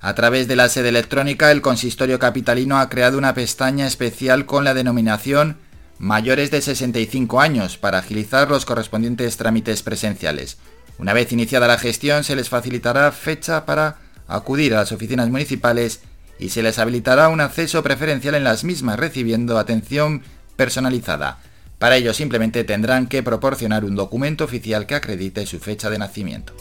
A 0.00 0.14
través 0.14 0.46
de 0.46 0.54
la 0.54 0.68
sede 0.68 0.90
electrónica, 0.90 1.50
el 1.50 1.62
consistorio 1.62 2.20
capitalino 2.20 2.78
ha 2.78 2.88
creado 2.88 3.18
una 3.18 3.34
pestaña 3.34 3.88
especial 3.88 4.46
con 4.46 4.62
la 4.62 4.72
denominación 4.72 5.56
mayores 6.00 6.50
de 6.50 6.62
65 6.62 7.42
años 7.42 7.76
para 7.76 7.98
agilizar 7.98 8.48
los 8.48 8.64
correspondientes 8.64 9.36
trámites 9.36 9.82
presenciales. 9.82 10.56
Una 10.98 11.12
vez 11.12 11.30
iniciada 11.30 11.68
la 11.68 11.76
gestión 11.76 12.24
se 12.24 12.34
les 12.34 12.48
facilitará 12.48 13.12
fecha 13.12 13.66
para 13.66 13.98
acudir 14.26 14.72
a 14.72 14.78
las 14.78 14.92
oficinas 14.92 15.28
municipales 15.28 16.00
y 16.38 16.48
se 16.48 16.62
les 16.62 16.78
habilitará 16.78 17.28
un 17.28 17.42
acceso 17.42 17.82
preferencial 17.82 18.34
en 18.34 18.44
las 18.44 18.64
mismas 18.64 18.98
recibiendo 18.98 19.58
atención 19.58 20.22
personalizada. 20.56 21.38
Para 21.78 21.96
ello 21.96 22.14
simplemente 22.14 22.64
tendrán 22.64 23.06
que 23.06 23.22
proporcionar 23.22 23.84
un 23.84 23.94
documento 23.94 24.44
oficial 24.44 24.86
que 24.86 24.94
acredite 24.94 25.44
su 25.44 25.58
fecha 25.58 25.90
de 25.90 25.98
nacimiento. 25.98 26.54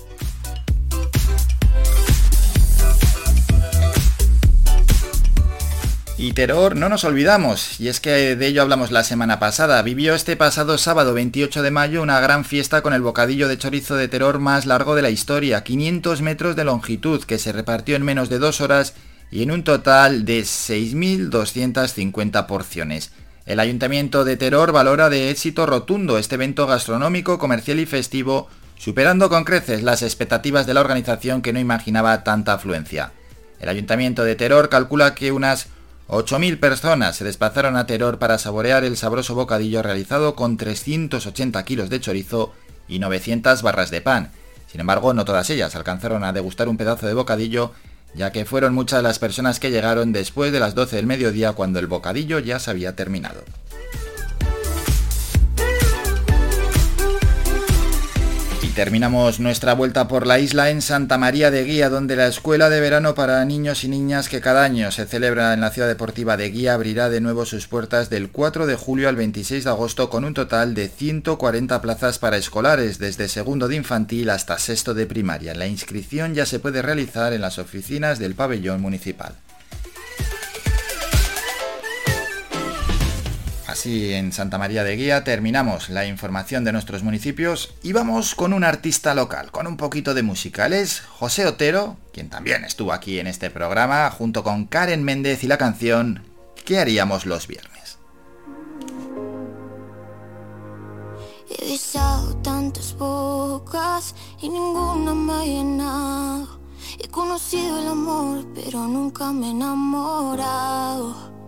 Y 6.21 6.33
Terror 6.33 6.75
no 6.75 6.89
nos 6.89 7.05
olvidamos, 7.05 7.79
y 7.79 7.87
es 7.87 8.01
que 8.01 8.35
de 8.35 8.47
ello 8.47 8.61
hablamos 8.61 8.91
la 8.91 9.05
semana 9.05 9.39
pasada. 9.39 9.81
Vivió 9.83 10.13
este 10.13 10.35
pasado 10.35 10.77
sábado 10.77 11.13
28 11.13 11.61
de 11.61 11.71
mayo 11.71 12.01
una 12.01 12.19
gran 12.19 12.43
fiesta 12.43 12.81
con 12.81 12.91
el 12.91 13.01
bocadillo 13.01 13.47
de 13.47 13.57
chorizo 13.57 13.95
de 13.95 14.09
Terror 14.09 14.37
más 14.37 14.65
largo 14.65 14.95
de 14.95 15.01
la 15.01 15.11
historia, 15.11 15.63
500 15.63 16.21
metros 16.21 16.57
de 16.57 16.65
longitud, 16.65 17.23
que 17.23 17.39
se 17.39 17.53
repartió 17.53 17.95
en 17.95 18.03
menos 18.03 18.27
de 18.27 18.37
dos 18.37 18.59
horas 18.59 18.95
y 19.31 19.43
en 19.43 19.51
un 19.51 19.63
total 19.63 20.25
de 20.25 20.41
6.250 20.41 22.47
porciones. 22.47 23.13
El 23.45 23.61
Ayuntamiento 23.61 24.25
de 24.25 24.35
Terror 24.35 24.73
valora 24.73 25.09
de 25.09 25.29
éxito 25.29 25.65
rotundo 25.65 26.17
este 26.17 26.35
evento 26.35 26.67
gastronómico, 26.67 27.39
comercial 27.39 27.79
y 27.79 27.85
festivo, 27.85 28.49
superando 28.77 29.29
con 29.29 29.45
creces 29.45 29.83
las 29.83 30.01
expectativas 30.01 30.67
de 30.67 30.73
la 30.73 30.81
organización 30.81 31.41
que 31.41 31.53
no 31.53 31.61
imaginaba 31.61 32.25
tanta 32.25 32.55
afluencia. 32.55 33.13
El 33.61 33.69
Ayuntamiento 33.69 34.25
de 34.25 34.35
Terror 34.35 34.67
calcula 34.67 35.15
que 35.15 35.31
unas 35.31 35.69
8.000 36.09 36.59
personas 36.59 37.17
se 37.17 37.23
desplazaron 37.23 37.77
a 37.77 37.85
Teror 37.85 38.17
para 38.17 38.39
saborear 38.39 38.83
el 38.83 38.97
sabroso 38.97 39.35
bocadillo 39.35 39.83
realizado 39.83 40.33
con 40.33 40.57
380 40.57 41.63
kilos 41.65 41.91
de 41.91 41.99
chorizo 41.99 42.51
y 42.87 42.97
900 42.97 43.61
barras 43.61 43.91
de 43.91 44.01
pan. 44.01 44.31
Sin 44.65 44.81
embargo, 44.81 45.13
no 45.13 45.23
todas 45.23 45.51
ellas 45.51 45.75
alcanzaron 45.75 46.23
a 46.23 46.33
degustar 46.33 46.67
un 46.67 46.77
pedazo 46.77 47.05
de 47.05 47.13
bocadillo, 47.13 47.73
ya 48.15 48.31
que 48.31 48.45
fueron 48.45 48.73
muchas 48.73 49.03
las 49.03 49.19
personas 49.19 49.59
que 49.59 49.69
llegaron 49.69 50.11
después 50.11 50.51
de 50.51 50.59
las 50.59 50.73
12 50.73 50.95
del 50.95 51.05
mediodía 51.05 51.53
cuando 51.53 51.77
el 51.77 51.85
bocadillo 51.85 52.39
ya 52.39 52.57
se 52.57 52.71
había 52.71 52.95
terminado. 52.95 53.43
Terminamos 58.79 59.41
nuestra 59.41 59.73
vuelta 59.73 60.07
por 60.07 60.25
la 60.25 60.39
isla 60.39 60.69
en 60.69 60.81
Santa 60.81 61.17
María 61.17 61.51
de 61.51 61.65
Guía, 61.65 61.89
donde 61.89 62.15
la 62.15 62.27
escuela 62.27 62.69
de 62.69 62.79
verano 62.79 63.13
para 63.13 63.43
niños 63.43 63.83
y 63.83 63.89
niñas 63.89 64.29
que 64.29 64.39
cada 64.39 64.63
año 64.63 64.89
se 64.89 65.05
celebra 65.05 65.53
en 65.53 65.59
la 65.59 65.71
ciudad 65.71 65.89
deportiva 65.89 66.37
de 66.37 66.49
Guía 66.49 66.75
abrirá 66.75 67.09
de 67.09 67.19
nuevo 67.19 67.45
sus 67.45 67.67
puertas 67.67 68.09
del 68.09 68.29
4 68.29 68.67
de 68.67 68.75
julio 68.77 69.09
al 69.09 69.17
26 69.17 69.65
de 69.65 69.69
agosto 69.69 70.09
con 70.09 70.23
un 70.23 70.33
total 70.33 70.75
de 70.75 70.87
140 70.87 71.81
plazas 71.81 72.19
para 72.19 72.37
escolares, 72.37 72.99
desde 72.99 73.27
segundo 73.27 73.67
de 73.67 73.75
infantil 73.75 74.29
hasta 74.29 74.57
sexto 74.57 74.93
de 74.93 75.07
primaria. 75.07 75.53
La 75.55 75.67
inscripción 75.67 76.33
ya 76.33 76.45
se 76.45 76.59
puede 76.59 76.81
realizar 76.81 77.33
en 77.33 77.41
las 77.41 77.59
oficinas 77.59 78.17
del 78.17 78.33
pabellón 78.33 78.79
municipal. 78.79 79.33
Así 83.79 84.13
en 84.13 84.33
Santa 84.33 84.57
María 84.57 84.83
de 84.83 84.97
Guía 84.97 85.23
terminamos 85.23 85.87
la 85.87 86.05
información 86.05 86.65
de 86.65 86.73
nuestros 86.73 87.01
municipios 87.01 87.73
y 87.81 87.93
vamos 87.93 88.35
con 88.35 88.51
un 88.51 88.65
artista 88.65 89.15
local, 89.15 89.51
con 89.51 89.67
un 89.67 89.77
poquito 89.77 90.13
de 90.13 90.21
música. 90.21 90.65
Él 90.65 90.73
es 90.73 90.99
José 90.99 91.45
Otero, 91.45 91.95
quien 92.11 92.29
también 92.29 92.65
estuvo 92.65 92.91
aquí 92.91 93.21
en 93.21 93.27
este 93.27 93.49
programa, 93.49 94.11
junto 94.11 94.43
con 94.43 94.65
Karen 94.65 95.05
Méndez 95.05 95.45
y 95.45 95.47
la 95.47 95.57
canción 95.57 96.25
¿Qué 96.65 96.77
haríamos 96.77 97.25
los 97.25 97.47
viernes? 97.47 97.97
He 101.49 101.79
tantas 102.43 102.97
bocas 102.97 104.13
y 104.41 104.49
ninguna 104.49 105.15
me 105.15 105.31
ha 105.31 105.45
llenado. 105.45 106.59
He 106.99 107.07
conocido 107.07 107.79
el 107.79 107.87
amor, 107.87 108.45
pero 108.53 108.87
nunca 108.87 109.31
me 109.31 109.47
he 109.47 109.51
enamorado. 109.51 111.38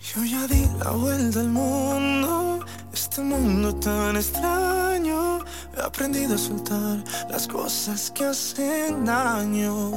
Yo 0.00 0.24
ya 0.24 0.46
di 0.46 0.64
la 0.78 0.92
vuelta 0.92 1.40
al 1.40 1.48
mundo, 1.48 2.60
este 2.92 3.20
mundo 3.20 3.74
tan 3.74 4.16
extraño. 4.16 5.40
He 5.76 5.80
aprendido 5.80 6.36
a 6.36 6.38
soltar 6.38 7.02
las 7.28 7.48
cosas 7.48 8.12
que 8.12 8.24
hacen 8.24 9.04
daño. 9.04 9.90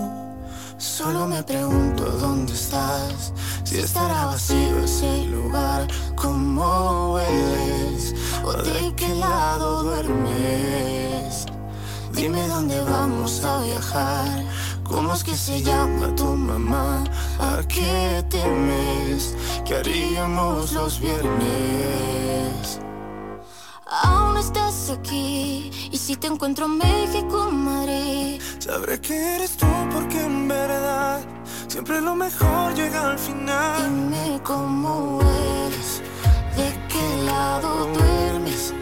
Solo 0.79 1.27
me 1.27 1.43
pregunto 1.43 2.03
dónde 2.19 2.51
estás, 2.53 3.31
si 3.63 3.77
estará 3.77 4.25
vacío 4.25 4.79
ese 4.83 5.25
lugar, 5.27 5.87
cómo 6.15 7.13
hueles, 7.13 8.15
o 8.43 8.53
de 8.53 8.95
qué 8.95 9.13
lado 9.15 9.83
duermes. 9.83 11.45
Dime 12.11 12.47
dónde 12.47 12.81
vamos 12.81 13.43
a 13.45 13.61
viajar 13.61 14.45
¿Cómo 14.91 15.13
es 15.13 15.23
que 15.23 15.35
se 15.35 15.61
llama 15.61 16.13
tu 16.15 16.25
mamá? 16.25 17.03
¿A 17.39 17.61
qué 17.65 18.23
temes? 18.29 19.35
¿Qué 19.65 19.75
haríamos 19.75 20.73
los 20.73 20.99
viernes? 20.99 22.79
Aún 24.03 24.37
estás 24.37 24.89
aquí 24.89 25.71
y 25.91 25.97
si 25.97 26.17
te 26.17 26.27
encuentro 26.27 26.65
en 26.65 26.77
México, 26.77 27.49
Madrid 27.51 28.41
Sabré 28.59 28.99
que 28.99 29.35
eres 29.35 29.57
tú 29.57 29.65
porque 29.93 30.21
en 30.23 30.47
verdad 30.47 31.21
siempre 31.67 32.01
lo 32.01 32.15
mejor 32.15 32.73
llega 32.73 33.11
al 33.11 33.19
final 33.19 33.81
Dime 33.83 34.41
cómo 34.43 35.19
eres, 35.65 36.01
de 36.55 36.69
qué 36.87 37.23
lado 37.25 37.87
duermes 37.93 38.73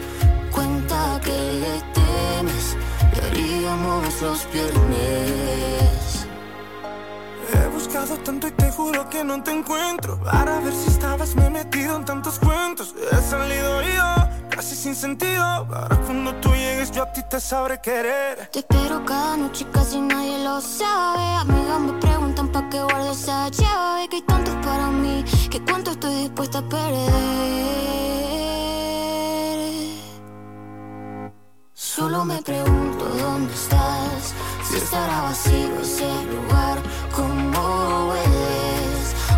Cuenta 0.52 1.20
que 1.24 1.38
le 1.64 1.76
temes, 1.98 2.78
¿qué 3.14 3.22
haríamos 3.22 4.22
los 4.22 4.48
viernes? 4.52 5.79
He 7.54 7.68
buscado 7.70 8.18
tanto 8.18 8.48
y 8.48 8.52
te 8.52 8.72
juro 8.72 9.10
que 9.10 9.24
no 9.24 9.42
te 9.42 9.52
encuentro. 9.52 10.20
Para 10.24 10.60
ver 10.60 10.74
si 10.74 10.90
estabas, 10.90 11.36
me 11.36 11.48
he 11.48 11.50
metido 11.50 11.96
en 11.96 12.06
tantos 12.06 12.40
cuentos. 12.40 12.94
He 13.12 13.22
salido 13.22 13.82
yo, 13.82 14.30
casi 14.50 14.76
sin 14.76 14.96
sentido. 14.96 15.68
Para 15.70 15.96
cuando 16.02 16.36
tú 16.36 16.50
llegues, 16.50 16.92
yo 16.92 17.04
a 17.04 17.12
ti 17.14 17.22
te 17.30 17.40
sabré 17.40 17.80
querer. 17.82 18.50
Te 18.52 18.60
espero 18.60 19.04
cada 19.06 19.38
noche, 19.38 19.66
casi 19.72 20.00
nadie 20.00 20.44
lo 20.44 20.62
sabe. 20.62 21.22
Amigas 21.40 21.80
me 21.80 21.94
preguntan 21.94 22.52
pa' 22.52 22.70
qué 22.70 22.82
guardo 22.84 23.12
esa 23.12 23.50
llave. 23.50 24.08
Que 24.10 24.18
hay 24.18 24.22
tantos 24.24 24.56
para 24.66 24.88
mí, 24.88 25.24
que 25.50 25.64
cuánto 25.64 25.92
estoy 25.92 26.16
dispuesta 26.24 26.60
a 26.60 26.70
perder. 26.70 27.60
Solo 31.74 32.26
me 32.26 32.42
pregunto 32.42 33.06
dónde 33.06 33.54
estás. 33.54 34.34
Si 34.70 34.78
estará 34.78 35.22
vacío 35.24 35.80
ese 35.82 36.08
lugar 36.26 36.78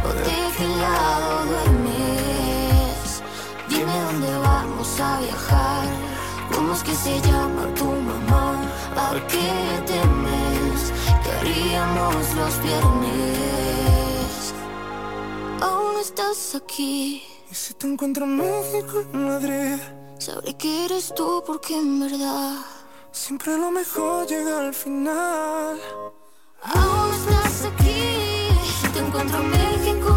o 0.05 0.13
de 0.13 0.23
qué 0.57 0.67
lado 0.67 1.45
duermes. 1.45 3.23
Dime 3.69 3.95
dónde 4.07 4.31
vamos 4.37 4.99
a 4.99 5.19
viajar. 5.19 5.87
¿Cómo 6.53 6.73
es 6.73 6.83
que 6.83 6.95
se 6.95 7.19
llama 7.21 7.73
tu 7.75 7.85
mamá? 7.85 8.61
¿A 8.95 9.13
qué 9.27 9.51
temes? 9.85 10.91
¿Qué 11.23 11.31
haríamos 11.39 12.35
los 12.35 12.61
viernes? 12.61 14.53
Aún 15.61 15.99
estás 15.99 16.55
aquí. 16.55 17.23
Y 17.49 17.55
si 17.55 17.73
te 17.73 17.87
encuentro 17.87 18.25
en 18.25 18.37
México, 18.37 19.03
en 19.13 19.27
Madrid, 19.27 19.77
sabré 20.19 20.53
que 20.55 20.85
eres 20.85 21.13
tú 21.15 21.43
porque 21.45 21.77
en 21.77 21.99
verdad 21.99 22.57
siempre 23.11 23.57
lo 23.57 23.71
mejor 23.71 24.27
llega 24.27 24.59
al 24.59 24.73
final. 24.73 25.79
Aún 26.63 27.09
estás 27.13 27.65
aquí. 27.65 27.80
Si 29.21 29.27
te 29.27 30.10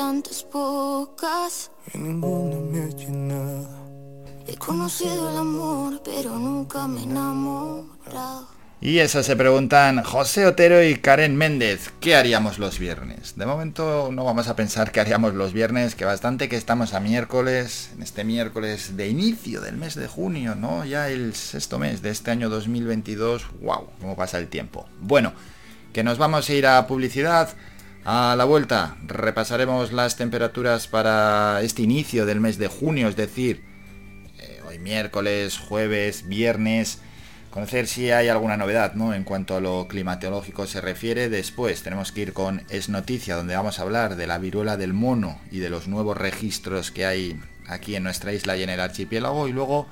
tantas 0.00 0.46
bocas. 0.50 1.70
Y 1.92 1.98
ninguna 1.98 2.56
me 2.56 2.84
ha 2.84 2.88
llenado. 2.88 3.68
He 4.46 4.56
conocido 4.56 5.28
el 5.30 5.36
amor, 5.36 6.00
pero 6.02 6.36
nunca 6.36 6.88
me 6.88 7.00
he 7.00 7.02
enamorado. 7.02 8.48
Y 8.80 9.00
eso 9.00 9.22
se 9.22 9.36
preguntan 9.36 10.02
José 10.02 10.46
Otero 10.46 10.82
y 10.82 10.96
Karen 10.96 11.36
Méndez, 11.36 11.92
¿qué 12.00 12.16
haríamos 12.16 12.58
los 12.58 12.78
viernes? 12.78 13.36
De 13.36 13.44
momento 13.44 14.08
no 14.10 14.24
vamos 14.24 14.48
a 14.48 14.56
pensar 14.56 14.90
qué 14.90 15.00
haríamos 15.00 15.34
los 15.34 15.52
viernes, 15.52 15.94
que 15.94 16.06
bastante 16.06 16.48
que 16.48 16.56
estamos 16.56 16.94
a 16.94 17.00
miércoles, 17.00 17.90
en 17.94 18.02
este 18.02 18.24
miércoles 18.24 18.96
de 18.96 19.06
inicio 19.06 19.60
del 19.60 19.76
mes 19.76 19.96
de 19.96 20.08
junio, 20.08 20.54
¿no? 20.54 20.86
Ya 20.86 21.10
el 21.10 21.34
sexto 21.34 21.78
mes 21.78 22.00
de 22.00 22.08
este 22.08 22.30
año 22.30 22.48
2022, 22.48 23.44
wow, 23.60 23.90
cómo 24.00 24.16
pasa 24.16 24.38
el 24.38 24.48
tiempo. 24.48 24.88
Bueno, 24.98 25.34
que 25.92 26.02
nos 26.04 26.16
vamos 26.16 26.48
a 26.48 26.54
ir 26.54 26.66
a 26.66 26.86
publicidad. 26.86 27.50
A 28.04 28.34
la 28.34 28.44
vuelta 28.44 28.96
repasaremos 29.06 29.92
las 29.92 30.16
temperaturas 30.16 30.88
para 30.88 31.60
este 31.62 31.82
inicio 31.82 32.24
del 32.24 32.40
mes 32.40 32.56
de 32.56 32.68
junio, 32.68 33.08
es 33.08 33.16
decir, 33.16 33.62
eh, 34.38 34.62
hoy 34.66 34.78
miércoles, 34.78 35.58
jueves, 35.58 36.26
viernes, 36.26 37.00
conocer 37.50 37.86
si 37.86 38.10
hay 38.10 38.28
alguna 38.28 38.56
novedad 38.56 38.94
¿no? 38.94 39.12
en 39.12 39.24
cuanto 39.24 39.54
a 39.54 39.60
lo 39.60 39.86
climatológico 39.86 40.66
se 40.66 40.80
refiere. 40.80 41.28
Después 41.28 41.82
tenemos 41.82 42.10
que 42.10 42.22
ir 42.22 42.32
con 42.32 42.62
Es 42.70 42.88
Noticia, 42.88 43.36
donde 43.36 43.54
vamos 43.54 43.78
a 43.78 43.82
hablar 43.82 44.16
de 44.16 44.26
la 44.26 44.38
viruela 44.38 44.78
del 44.78 44.94
mono 44.94 45.38
y 45.50 45.58
de 45.58 45.68
los 45.68 45.86
nuevos 45.86 46.16
registros 46.16 46.90
que 46.90 47.04
hay 47.04 47.38
aquí 47.68 47.96
en 47.96 48.02
nuestra 48.02 48.32
isla 48.32 48.56
y 48.56 48.62
en 48.62 48.70
el 48.70 48.80
archipiélago. 48.80 49.46
Y 49.46 49.52
luego 49.52 49.86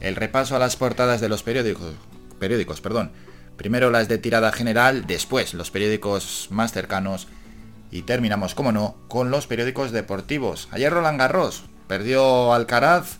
el 0.00 0.14
repaso 0.14 0.54
a 0.54 0.60
las 0.60 0.76
portadas 0.76 1.20
de 1.20 1.28
los 1.28 1.42
periódicos. 1.42 1.94
periódicos 2.38 2.80
perdón. 2.80 3.10
Primero 3.56 3.90
las 3.90 4.06
de 4.06 4.18
tirada 4.18 4.52
general, 4.52 5.08
después 5.08 5.52
los 5.52 5.72
periódicos 5.72 6.46
más 6.52 6.72
cercanos 6.72 7.26
y 7.90 8.02
terminamos, 8.02 8.54
como 8.54 8.72
no, 8.72 8.96
con 9.08 9.30
los 9.30 9.46
periódicos 9.46 9.92
deportivos. 9.92 10.68
Ayer 10.70 10.92
Roland 10.92 11.18
Garros 11.18 11.64
perdió 11.86 12.52
Alcaraz 12.52 13.18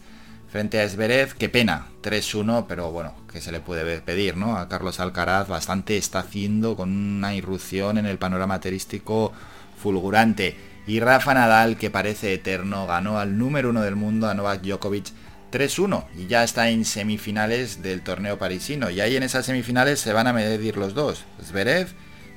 frente 0.51 0.79
a 0.79 0.85
Esberev, 0.85 1.35
qué 1.35 1.49
pena, 1.49 1.89
3-1, 2.03 2.66
pero 2.69 2.90
bueno, 2.90 3.14
que 3.31 3.40
se 3.40 3.53
le 3.53 3.61
puede 3.61 4.01
pedir, 4.01 4.37
¿no? 4.37 4.57
A 4.57 4.69
Carlos 4.69 5.01
Alcaraz 5.01 5.49
bastante 5.49 5.97
está 5.97 6.21
haciendo 6.21 6.77
con 6.77 6.90
una 6.90 7.35
irrupción 7.35 7.99
en 7.99 8.07
el 8.07 8.19
panorama 8.19 8.55
aterístico 8.55 9.33
fulgurante. 9.77 10.57
Y 10.87 11.01
Rafa 11.01 11.35
Nadal, 11.35 11.77
que 11.77 11.90
parece 11.90 12.33
eterno, 12.33 12.87
ganó 12.87 13.19
al 13.19 13.37
número 13.37 13.71
uno 13.71 13.83
del 13.83 13.97
mundo, 13.97 14.29
a 14.29 14.35
Novak 14.35 14.62
Djokovic, 14.62 15.12
3-1 15.51 16.05
y 16.16 16.27
ya 16.27 16.45
está 16.45 16.69
en 16.71 16.85
semifinales 16.85 17.83
del 17.83 18.03
torneo 18.03 18.38
parisino. 18.38 18.90
Y 18.90 19.01
ahí 19.01 19.16
en 19.16 19.23
esas 19.23 19.47
semifinales 19.47 20.01
se 20.01 20.12
van 20.12 20.27
a 20.27 20.33
medir 20.33 20.77
los 20.77 20.95
dos, 20.95 21.25
Zverev 21.42 21.88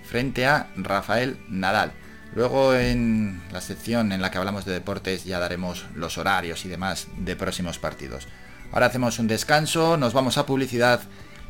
frente 0.03 0.45
a 0.45 0.67
Rafael 0.75 1.38
Nadal. 1.49 1.93
Luego 2.35 2.75
en 2.75 3.41
la 3.51 3.61
sección 3.61 4.11
en 4.11 4.21
la 4.21 4.31
que 4.31 4.37
hablamos 4.37 4.65
de 4.65 4.73
deportes 4.73 5.25
ya 5.25 5.39
daremos 5.39 5.85
los 5.95 6.17
horarios 6.17 6.65
y 6.65 6.69
demás 6.69 7.07
de 7.17 7.35
próximos 7.35 7.77
partidos. 7.77 8.27
Ahora 8.71 8.85
hacemos 8.85 9.19
un 9.19 9.27
descanso, 9.27 9.97
nos 9.97 10.13
vamos 10.13 10.37
a 10.37 10.45
publicidad 10.45 11.01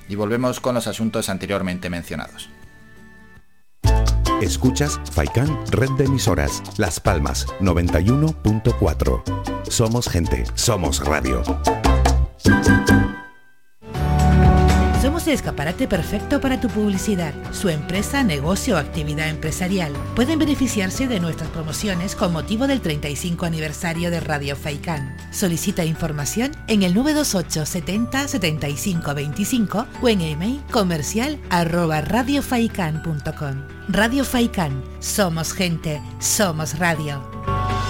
y 0.10 0.16
volvemos 0.16 0.60
con 0.60 0.76
los 0.76 0.88
asuntos 0.88 1.30
anteriormente 1.30 1.90
mencionados. 1.90 2.50
Escuchas 4.42 5.00
Faikan 5.12 5.56
Red 5.68 5.92
de 6.00 6.06
Emisoras, 6.06 6.64
Las 6.78 7.00
Palmas 7.00 7.46
91.4. 7.60 9.70
Somos 9.70 10.10
gente, 10.10 10.44
somos 10.56 11.06
radio. 11.06 11.44
Somos 15.12 15.28
el 15.28 15.34
escaparate 15.34 15.90
perfecto 15.90 16.40
para 16.40 16.62
tu 16.62 16.70
publicidad, 16.70 17.34
su 17.52 17.68
empresa, 17.68 18.24
negocio 18.24 18.76
o 18.76 18.78
actividad 18.78 19.28
empresarial. 19.28 19.92
Pueden 20.16 20.40
beneficiarse 20.40 21.06
de 21.10 21.20
nuestras 21.20 21.50
promociones 21.50 22.16
con 22.16 22.32
motivo 22.32 22.66
del 22.66 22.80
35 22.80 23.46
aniversario 23.46 24.10
de 24.10 24.22
Radio 24.22 24.56
Faikán. 24.56 25.18
Solicita 25.34 25.84
información 25.84 26.54
en 26.70 26.84
el 26.84 26.94
928 26.94 27.66
70 27.66 28.28
75 28.30 29.14
25 29.14 29.88
o 30.02 30.08
en 30.08 30.22
email 30.22 30.62
comercial 30.72 31.38
arroba 31.50 32.00
radiofaikan.com. 32.00 33.68
Radio 33.90 34.24
Faikán, 34.24 34.82
somos 35.02 35.52
gente, 35.52 36.02
somos 36.22 36.80
radio. 36.80 37.81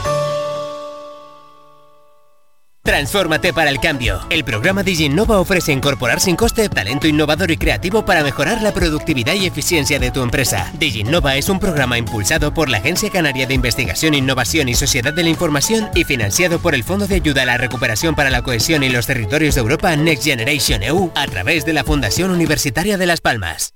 Transfórmate 2.84 3.54
para 3.54 3.70
el 3.70 3.80
cambio. 3.80 4.20
El 4.32 4.44
programa 4.44 4.82
DigiNova 4.82 5.40
ofrece 5.40 5.72
incorporar 5.72 6.20
sin 6.20 6.36
coste 6.36 6.68
talento 6.68 7.08
innovador 7.08 7.52
y 7.52 7.58
creativo 7.58 8.06
para 8.06 8.24
mejorar 8.24 8.64
la 8.64 8.74
productividad 8.74 9.36
y 9.36 9.46
eficiencia 9.46 10.00
de 10.00 10.10
tu 10.10 10.24
empresa. 10.24 10.72
DigiNova 10.80 11.36
es 11.36 11.48
un 11.50 11.60
programa 11.60 12.00
impulsado 12.00 12.56
por 12.56 12.70
la 12.70 12.80
Agencia 12.80 13.12
Canaria 13.12 13.46
de 13.46 13.54
Investigación, 13.54 14.16
Innovación 14.16 14.68
y 14.68 14.74
Sociedad 14.74 15.14
de 15.14 15.22
la 15.22 15.30
Información 15.30 15.90
y 15.94 16.06
financiado 16.06 16.58
por 16.58 16.74
el 16.74 16.84
Fondo 16.84 17.06
de 17.06 17.16
Ayuda 17.16 17.44
a 17.44 17.46
la 17.46 17.58
Recuperación 17.60 18.16
para 18.16 18.32
la 18.32 18.42
Cohesión 18.42 18.82
y 18.82 18.90
los 18.90 19.06
Territorios 19.06 19.54
de 19.54 19.62
Europa 19.62 19.96
Next 19.96 20.24
Generation 20.24 20.82
EU 20.82 21.12
a 21.14 21.28
través 21.28 21.66
de 21.66 21.74
la 21.74 21.84
Fundación 21.84 22.32
Universitaria 22.32 22.98
de 22.98 23.06
Las 23.06 23.22
Palmas. 23.22 23.76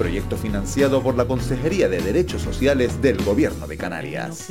Proyecto 0.00 0.38
financiado 0.38 1.02
por 1.02 1.14
la 1.14 1.26
Consejería 1.26 1.86
de 1.90 2.00
Derechos 2.00 2.40
Sociales 2.40 3.02
del 3.02 3.22
Gobierno 3.22 3.66
de 3.66 3.76
Canarias. 3.76 4.50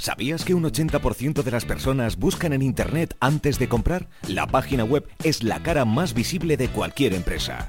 ¿Sabías 0.00 0.44
que 0.44 0.54
un 0.54 0.62
80% 0.62 1.42
de 1.42 1.50
las 1.50 1.64
personas 1.64 2.16
buscan 2.16 2.52
en 2.52 2.62
Internet 2.62 3.16
antes 3.18 3.58
de 3.58 3.68
comprar? 3.68 4.08
La 4.28 4.46
página 4.46 4.84
web 4.84 5.04
es 5.24 5.42
la 5.42 5.60
cara 5.64 5.84
más 5.84 6.14
visible 6.14 6.56
de 6.56 6.68
cualquier 6.68 7.14
empresa. 7.14 7.68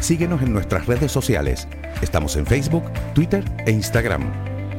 Síguenos 0.00 0.42
en 0.42 0.52
nuestras 0.52 0.86
redes 0.86 1.12
sociales. 1.12 1.68
Estamos 2.02 2.36
en 2.36 2.46
Facebook, 2.46 2.90
Twitter 3.14 3.44
e 3.66 3.70
Instagram. 3.70 4.22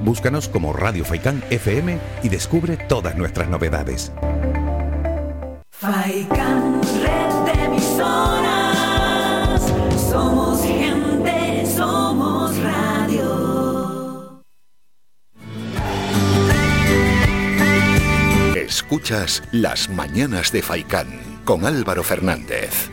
Búscanos 0.03 0.49
como 0.49 0.73
Radio 0.73 1.05
Faikán 1.05 1.43
FM 1.51 1.99
y 2.23 2.29
descubre 2.29 2.75
todas 2.75 3.15
nuestras 3.15 3.47
novedades. 3.47 4.11
Faikán, 5.69 6.81
red 7.01 7.53
de 7.53 7.65
emisoras. 7.65 9.61
Somos 10.09 10.63
gente, 10.63 11.65
somos 11.67 12.57
radio. 12.57 14.41
Escuchas 18.55 19.43
Las 19.51 19.87
Mañanas 19.87 20.51
de 20.51 20.63
Faikán 20.63 21.07
con 21.45 21.65
Álvaro 21.65 22.03
Fernández. 22.03 22.89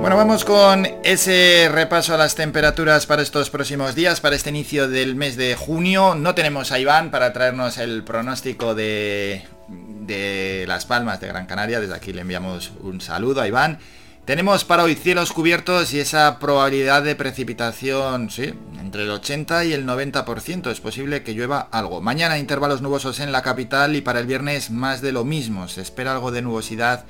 Bueno, 0.00 0.16
vamos 0.16 0.44
con 0.46 0.86
ese 1.04 1.68
repaso 1.70 2.14
a 2.14 2.16
las 2.16 2.34
temperaturas 2.34 3.04
para 3.04 3.20
estos 3.20 3.50
próximos 3.50 3.94
días, 3.94 4.22
para 4.22 4.36
este 4.36 4.48
inicio 4.48 4.88
del 4.88 5.16
mes 5.16 5.36
de 5.36 5.54
junio. 5.54 6.14
No 6.14 6.34
tenemos 6.34 6.72
a 6.72 6.78
Iván 6.78 7.10
para 7.10 7.34
traernos 7.34 7.76
el 7.76 8.04
pronóstico 8.04 8.74
de, 8.74 9.44
de 9.68 10.64
Las 10.68 10.86
Palmas 10.86 11.20
de 11.20 11.28
Gran 11.28 11.46
Canaria. 11.46 11.80
Desde 11.80 11.94
aquí 11.94 12.12
le 12.12 12.22
enviamos 12.22 12.72
un 12.80 13.00
saludo 13.00 13.40
a 13.40 13.48
Iván. 13.48 13.78
Tenemos 14.24 14.64
para 14.64 14.82
hoy 14.82 14.96
cielos 14.96 15.32
cubiertos 15.32 15.94
y 15.94 16.00
esa 16.00 16.40
probabilidad 16.40 17.04
de 17.04 17.14
precipitación, 17.14 18.28
sí, 18.28 18.54
entre 18.80 19.04
el 19.04 19.10
80 19.10 19.64
y 19.66 19.72
el 19.72 19.86
90%. 19.86 20.70
Es 20.70 20.80
posible 20.80 21.22
que 21.22 21.32
llueva 21.32 21.68
algo. 21.70 22.00
Mañana 22.00 22.38
intervalos 22.38 22.82
nubosos 22.82 23.20
en 23.20 23.30
la 23.30 23.42
capital 23.42 23.94
y 23.94 24.00
para 24.00 24.18
el 24.18 24.26
viernes 24.26 24.70
más 24.70 25.00
de 25.00 25.12
lo 25.12 25.24
mismo. 25.24 25.68
Se 25.68 25.80
espera 25.80 26.12
algo 26.12 26.32
de 26.32 26.42
nubosidad 26.42 27.04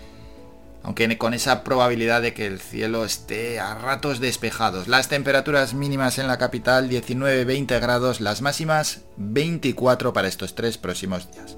aunque 0.87 1.19
con 1.19 1.35
esa 1.35 1.64
probabilidad 1.64 2.23
de 2.23 2.33
que 2.33 2.47
el 2.47 2.61
cielo 2.61 3.05
esté 3.05 3.59
a 3.59 3.75
ratos 3.75 4.21
despejados. 4.21 4.87
Las 4.87 5.09
temperaturas 5.09 5.75
mínimas 5.75 6.21
en 6.21 6.29
la 6.29 6.38
capital 6.38 6.88
19-20 6.88 7.81
grados, 7.81 8.21
las 8.21 8.40
máximas 8.40 9.01
24 9.16 10.12
para 10.12 10.29
estos 10.29 10.55
tres 10.55 10.79
próximos 10.79 11.29
días. 11.33 11.57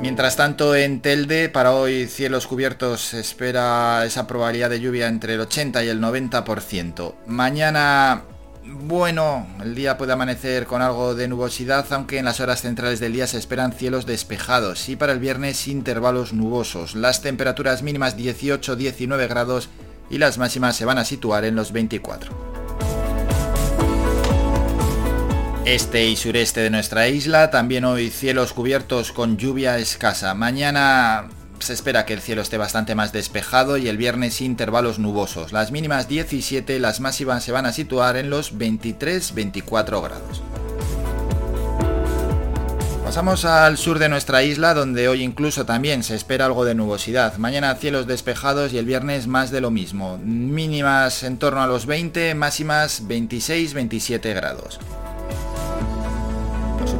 Mientras 0.00 0.36
tanto 0.36 0.76
en 0.76 1.00
Telde 1.00 1.48
para 1.48 1.72
hoy 1.72 2.06
cielos 2.06 2.46
cubiertos 2.46 3.14
espera 3.14 4.04
esa 4.06 4.28
probabilidad 4.28 4.70
de 4.70 4.80
lluvia 4.80 5.08
entre 5.08 5.34
el 5.34 5.40
80 5.40 5.84
y 5.84 5.88
el 5.88 6.00
90%. 6.00 7.14
Mañana 7.26 8.22
bueno, 8.64 9.46
el 9.62 9.74
día 9.74 9.96
puede 9.96 10.12
amanecer 10.12 10.66
con 10.66 10.82
algo 10.82 11.14
de 11.14 11.26
nubosidad, 11.26 11.86
aunque 11.90 12.18
en 12.18 12.26
las 12.26 12.38
horas 12.40 12.60
centrales 12.60 13.00
del 13.00 13.14
día 13.14 13.26
se 13.26 13.38
esperan 13.38 13.72
cielos 13.72 14.06
despejados 14.06 14.88
y 14.88 14.96
para 14.96 15.12
el 15.12 15.18
viernes 15.18 15.66
intervalos 15.66 16.32
nubosos. 16.32 16.94
Las 16.94 17.22
temperaturas 17.22 17.82
mínimas 17.82 18.16
18-19 18.16 19.26
grados 19.28 19.68
y 20.10 20.18
las 20.18 20.38
máximas 20.38 20.76
se 20.76 20.84
van 20.84 20.98
a 20.98 21.04
situar 21.04 21.44
en 21.44 21.56
los 21.56 21.72
24. 21.72 22.57
Este 25.68 26.06
y 26.06 26.16
sureste 26.16 26.60
de 26.62 26.70
nuestra 26.70 27.08
isla, 27.08 27.50
también 27.50 27.84
hoy 27.84 28.08
cielos 28.08 28.54
cubiertos 28.54 29.12
con 29.12 29.36
lluvia 29.36 29.76
escasa. 29.76 30.32
Mañana 30.32 31.28
se 31.58 31.74
espera 31.74 32.06
que 32.06 32.14
el 32.14 32.22
cielo 32.22 32.40
esté 32.40 32.56
bastante 32.56 32.94
más 32.94 33.12
despejado 33.12 33.76
y 33.76 33.86
el 33.86 33.98
viernes 33.98 34.40
intervalos 34.40 34.98
nubosos. 34.98 35.52
Las 35.52 35.70
mínimas 35.70 36.08
17, 36.08 36.80
las 36.80 37.00
máximas 37.00 37.44
se 37.44 37.52
van 37.52 37.66
a 37.66 37.74
situar 37.74 38.16
en 38.16 38.30
los 38.30 38.56
23-24 38.56 40.02
grados. 40.02 40.42
Pasamos 43.04 43.44
al 43.44 43.76
sur 43.76 43.98
de 43.98 44.08
nuestra 44.08 44.42
isla 44.42 44.72
donde 44.72 45.06
hoy 45.06 45.22
incluso 45.22 45.66
también 45.66 46.02
se 46.02 46.14
espera 46.14 46.46
algo 46.46 46.64
de 46.64 46.76
nubosidad. 46.76 47.36
Mañana 47.36 47.74
cielos 47.74 48.06
despejados 48.06 48.72
y 48.72 48.78
el 48.78 48.86
viernes 48.86 49.26
más 49.26 49.50
de 49.50 49.60
lo 49.60 49.70
mismo. 49.70 50.18
Mínimas 50.24 51.24
en 51.24 51.36
torno 51.36 51.60
a 51.60 51.66
los 51.66 51.84
20, 51.84 52.34
máximas 52.34 53.06
26-27 53.06 54.34
grados 54.34 54.80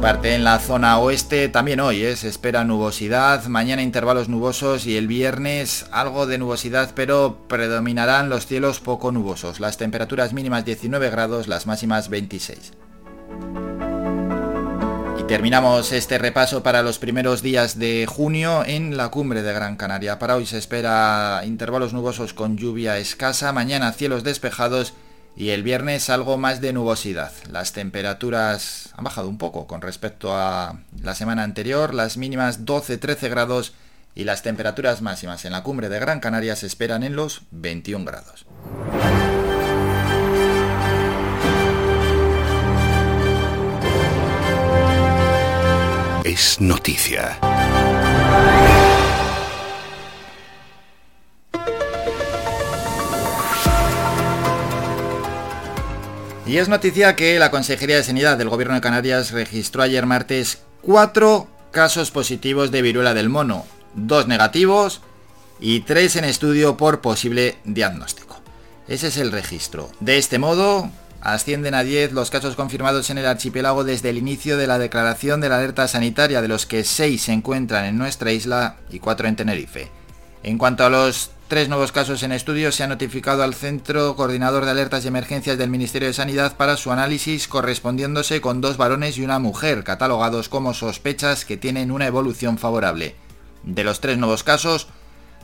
parte 0.01 0.33
en 0.33 0.45
la 0.45 0.59
zona 0.59 0.97
oeste 0.97 1.49
también 1.49 1.81
hoy 1.81 2.03
¿eh? 2.03 2.15
se 2.15 2.29
espera 2.29 2.63
nubosidad, 2.63 3.43
mañana 3.45 3.81
intervalos 3.81 4.29
nubosos 4.29 4.85
y 4.85 4.95
el 4.95 5.07
viernes 5.07 5.87
algo 5.91 6.25
de 6.25 6.37
nubosidad 6.37 6.91
pero 6.95 7.39
predominarán 7.49 8.29
los 8.29 8.45
cielos 8.45 8.79
poco 8.79 9.11
nubosos, 9.11 9.59
las 9.59 9.77
temperaturas 9.77 10.31
mínimas 10.31 10.63
19 10.63 11.09
grados, 11.09 11.49
las 11.49 11.67
máximas 11.67 12.07
26. 12.07 12.71
Y 15.19 15.23
terminamos 15.23 15.91
este 15.91 16.17
repaso 16.17 16.63
para 16.63 16.81
los 16.81 16.97
primeros 16.97 17.41
días 17.41 17.77
de 17.77 18.05
junio 18.07 18.63
en 18.65 18.95
la 18.95 19.09
cumbre 19.09 19.41
de 19.41 19.51
Gran 19.51 19.75
Canaria. 19.75 20.17
Para 20.17 20.37
hoy 20.37 20.45
se 20.45 20.57
espera 20.57 21.41
intervalos 21.45 21.91
nubosos 21.91 22.33
con 22.33 22.57
lluvia 22.57 22.97
escasa, 22.99 23.51
mañana 23.51 23.91
cielos 23.91 24.23
despejados 24.23 24.93
y 25.35 25.49
el 25.49 25.63
viernes 25.63 26.09
algo 26.09 26.37
más 26.37 26.61
de 26.61 26.73
nubosidad. 26.73 27.31
Las 27.49 27.73
temperaturas 27.73 28.89
han 28.95 29.03
bajado 29.03 29.29
un 29.29 29.37
poco 29.37 29.67
con 29.67 29.81
respecto 29.81 30.35
a 30.35 30.79
la 31.01 31.15
semana 31.15 31.43
anterior, 31.43 31.93
las 31.93 32.17
mínimas 32.17 32.65
12-13 32.65 33.29
grados 33.29 33.73
y 34.15 34.23
las 34.25 34.43
temperaturas 34.43 35.01
máximas 35.01 35.45
en 35.45 35.53
la 35.53 35.63
cumbre 35.63 35.89
de 35.89 35.99
Gran 35.99 36.19
Canaria 36.19 36.55
se 36.55 36.67
esperan 36.67 37.03
en 37.03 37.15
los 37.15 37.43
21 37.51 38.05
grados. 38.05 38.45
Es 46.25 46.61
noticia. 46.61 47.39
Y 56.49 56.57
es 56.57 56.67
noticia 56.67 57.15
que 57.15 57.37
la 57.37 57.51
Consejería 57.51 57.97
de 57.97 58.03
Sanidad 58.03 58.35
del 58.35 58.49
Gobierno 58.49 58.73
de 58.73 58.81
Canarias 58.81 59.29
registró 59.29 59.83
ayer 59.83 60.07
martes 60.07 60.63
cuatro 60.81 61.47
casos 61.69 62.09
positivos 62.09 62.71
de 62.71 62.81
viruela 62.81 63.13
del 63.13 63.29
mono, 63.29 63.67
dos 63.93 64.25
negativos 64.25 65.01
y 65.59 65.81
tres 65.81 66.15
en 66.15 66.23
estudio 66.23 66.75
por 66.75 67.01
posible 67.01 67.57
diagnóstico. 67.65 68.41
Ese 68.87 69.09
es 69.09 69.17
el 69.17 69.31
registro. 69.31 69.91
De 69.99 70.17
este 70.17 70.39
modo, 70.39 70.89
ascienden 71.21 71.75
a 71.75 71.83
10 71.83 72.13
los 72.13 72.31
casos 72.31 72.55
confirmados 72.55 73.11
en 73.11 73.19
el 73.19 73.27
archipiélago 73.27 73.83
desde 73.83 74.09
el 74.09 74.17
inicio 74.17 74.57
de 74.57 74.65
la 74.65 74.79
declaración 74.79 75.41
de 75.41 75.49
la 75.49 75.57
alerta 75.57 75.87
sanitaria, 75.87 76.41
de 76.41 76.47
los 76.47 76.65
que 76.65 76.83
6 76.83 77.21
se 77.21 77.31
encuentran 77.31 77.85
en 77.85 77.99
nuestra 77.99 78.31
isla 78.31 78.77
y 78.89 78.97
4 78.97 79.27
en 79.27 79.35
Tenerife. 79.35 79.91
En 80.41 80.57
cuanto 80.57 80.83
a 80.83 80.89
los 80.89 81.29
Tres 81.49 81.67
nuevos 81.67 81.91
casos 81.91 82.21
en 82.21 82.31
estudio 82.31 82.71
se 82.71 82.83
han 82.83 82.89
notificado 82.89 83.41
al 83.41 83.55
Centro 83.55 84.15
Coordinador 84.15 84.65
de 84.65 84.69
Alertas 84.69 85.03
y 85.03 85.07
Emergencias 85.07 85.57
del 85.57 85.71
Ministerio 85.71 86.07
de 86.07 86.13
Sanidad 86.13 86.55
para 86.55 86.77
su 86.77 86.91
análisis 86.91 87.47
correspondiéndose 87.47 88.39
con 88.39 88.61
dos 88.61 88.77
varones 88.77 89.17
y 89.17 89.23
una 89.23 89.39
mujer, 89.39 89.83
catalogados 89.83 90.47
como 90.47 90.75
sospechas 90.75 91.45
que 91.45 91.57
tienen 91.57 91.89
una 91.89 92.05
evolución 92.05 92.59
favorable. 92.59 93.15
De 93.63 93.83
los 93.83 93.99
tres 93.99 94.19
nuevos 94.19 94.43
casos, 94.43 94.89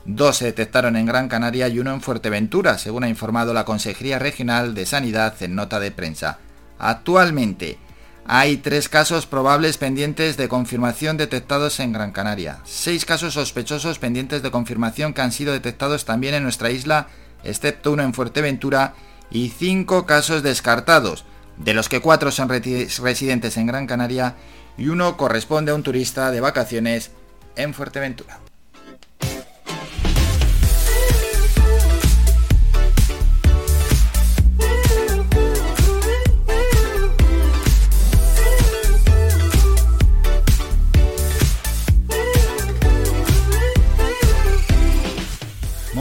dos 0.06 0.38
se 0.38 0.46
detectaron 0.46 0.96
en 0.96 1.08
Gran 1.08 1.28
Canaria 1.28 1.70
y 1.70 1.80
uno 1.80 1.92
en 1.92 2.02
Fuerteventura, 2.02 2.78
según 2.78 3.04
ha 3.04 3.10
informado 3.10 3.56
la 3.56 3.66
Consejería 3.66 4.20
Regional 4.20 4.76
de 4.76 4.86
Sanidad 4.86 5.42
en 5.42 5.56
nota 5.56 5.80
de 5.80 5.90
prensa. 5.90 6.38
Actualmente, 6.78 7.80
hay 8.28 8.58
tres 8.58 8.90
casos 8.90 9.28
probables 9.28 9.78
pendientes 9.78 10.36
de 10.36 10.48
confirmación 10.48 11.16
detectados 11.16 11.80
en 11.80 11.94
Gran 11.94 12.12
Canaria, 12.12 12.60
seis 12.64 13.06
casos 13.06 13.36
sospechosos 13.36 14.00
pendientes 14.00 14.42
de 14.42 14.52
confirmación 14.52 15.14
que 15.14 15.22
han 15.22 15.32
sido 15.32 15.54
detectados 15.54 16.06
también 16.06 16.34
en 16.34 16.44
nuestra 16.44 16.72
isla, 16.72 17.08
excepto 17.44 17.92
uno 17.92 18.04
en 18.04 18.14
Fuerteventura, 18.14 18.96
y 19.30 19.50
cinco 19.50 20.06
casos 20.06 20.44
descartados, 20.44 21.26
de 21.58 21.74
los 21.74 21.90
que 21.90 22.02
cuatro 22.02 22.32
son 22.32 22.50
residentes 22.50 23.58
en 23.58 23.68
Gran 23.68 23.88
Canaria 23.88 24.36
y 24.78 24.88
uno 24.88 25.18
corresponde 25.18 25.72
a 25.72 25.76
un 25.76 25.84
turista 25.84 26.32
de 26.32 26.42
vacaciones 26.42 27.12
en 27.56 27.74
Fuerteventura. 27.74 28.40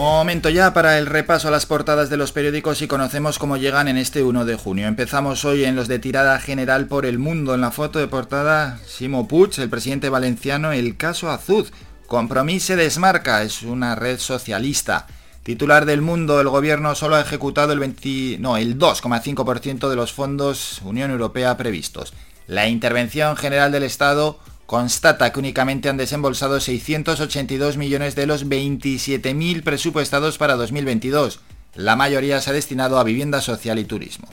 Momento 0.04 0.50
ya 0.50 0.74
para 0.74 0.98
el 0.98 1.06
repaso 1.06 1.48
a 1.48 1.50
las 1.50 1.64
portadas 1.64 2.10
de 2.10 2.18
los 2.18 2.30
periódicos 2.30 2.82
y 2.82 2.86
conocemos 2.86 3.38
cómo 3.38 3.56
llegan 3.56 3.88
en 3.88 3.96
este 3.96 4.22
1 4.22 4.44
de 4.44 4.54
junio. 4.54 4.86
Empezamos 4.86 5.46
hoy 5.46 5.64
en 5.64 5.76
los 5.76 5.88
de 5.88 5.98
tirada 5.98 6.38
general 6.40 6.88
por 6.88 7.06
el 7.06 7.18
mundo. 7.18 7.54
En 7.54 7.62
la 7.62 7.70
foto 7.70 7.98
de 7.98 8.06
portada, 8.06 8.78
Simo 8.86 9.26
Puig, 9.26 9.58
el 9.58 9.70
presidente 9.70 10.10
valenciano, 10.10 10.72
el 10.72 10.98
caso 10.98 11.30
Azud. 11.30 11.68
Compromiso 12.06 12.66
se 12.66 12.76
desmarca, 12.76 13.42
es 13.44 13.62
una 13.62 13.94
red 13.94 14.18
socialista. 14.18 15.06
Titular 15.42 15.86
del 15.86 16.02
mundo, 16.02 16.38
el 16.38 16.50
gobierno 16.50 16.94
solo 16.94 17.16
ha 17.16 17.22
ejecutado 17.22 17.72
el, 17.72 17.78
20, 17.78 18.36
no, 18.40 18.58
el 18.58 18.78
2,5% 18.78 19.88
de 19.88 19.96
los 19.96 20.12
fondos 20.12 20.82
Unión 20.84 21.12
Europea 21.12 21.56
previstos. 21.56 22.12
La 22.46 22.68
intervención 22.68 23.36
general 23.36 23.72
del 23.72 23.84
Estado 23.84 24.38
constata 24.66 25.32
que 25.32 25.38
únicamente 25.38 25.88
han 25.88 25.96
desembolsado 25.96 26.60
682 26.60 27.76
millones 27.76 28.14
de 28.14 28.26
los 28.26 28.46
27.000 28.46 29.62
presupuestados 29.62 30.38
para 30.38 30.56
2022. 30.56 31.40
La 31.74 31.96
mayoría 31.96 32.40
se 32.40 32.50
ha 32.50 32.52
destinado 32.52 32.98
a 32.98 33.04
vivienda 33.04 33.40
social 33.40 33.78
y 33.78 33.84
turismo. 33.84 34.28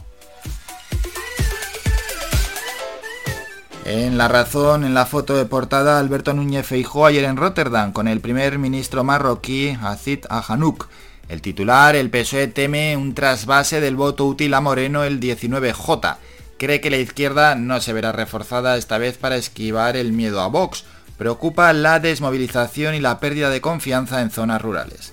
En 3.83 4.17
La 4.17 4.27
Razón, 4.27 4.83
en 4.85 4.93
la 4.93 5.05
foto 5.05 5.35
de 5.35 5.45
portada, 5.45 5.99
Alberto 5.99 6.33
Núñez 6.33 6.65
Feijó 6.65 7.07
ayer 7.07 7.25
en 7.25 7.35
Rotterdam 7.35 7.91
con 7.91 8.07
el 8.07 8.21
primer 8.21 8.59
ministro 8.59 9.03
marroquí 9.03 9.77
Azid 9.81 10.19
Ahanouk. 10.29 10.87
El 11.27 11.41
titular, 11.41 11.95
el 11.95 12.09
PSOE 12.09 12.47
teme 12.47 12.95
un 12.95 13.15
trasvase 13.15 13.81
del 13.81 13.95
voto 13.95 14.25
útil 14.25 14.53
a 14.53 14.61
Moreno 14.61 15.03
el 15.03 15.19
19J 15.19 16.17
cree 16.61 16.79
que 16.79 16.91
la 16.91 16.97
izquierda 16.97 17.55
no 17.55 17.81
se 17.81 17.91
verá 17.91 18.11
reforzada 18.11 18.77
esta 18.77 18.99
vez 18.99 19.17
para 19.17 19.35
esquivar 19.35 19.97
el 19.97 20.11
miedo 20.11 20.41
a 20.41 20.47
Vox. 20.47 20.83
Preocupa 21.17 21.73
la 21.73 21.99
desmovilización 21.99 22.93
y 22.93 22.99
la 22.99 23.19
pérdida 23.19 23.49
de 23.49 23.61
confianza 23.61 24.21
en 24.21 24.29
zonas 24.29 24.61
rurales. 24.61 25.11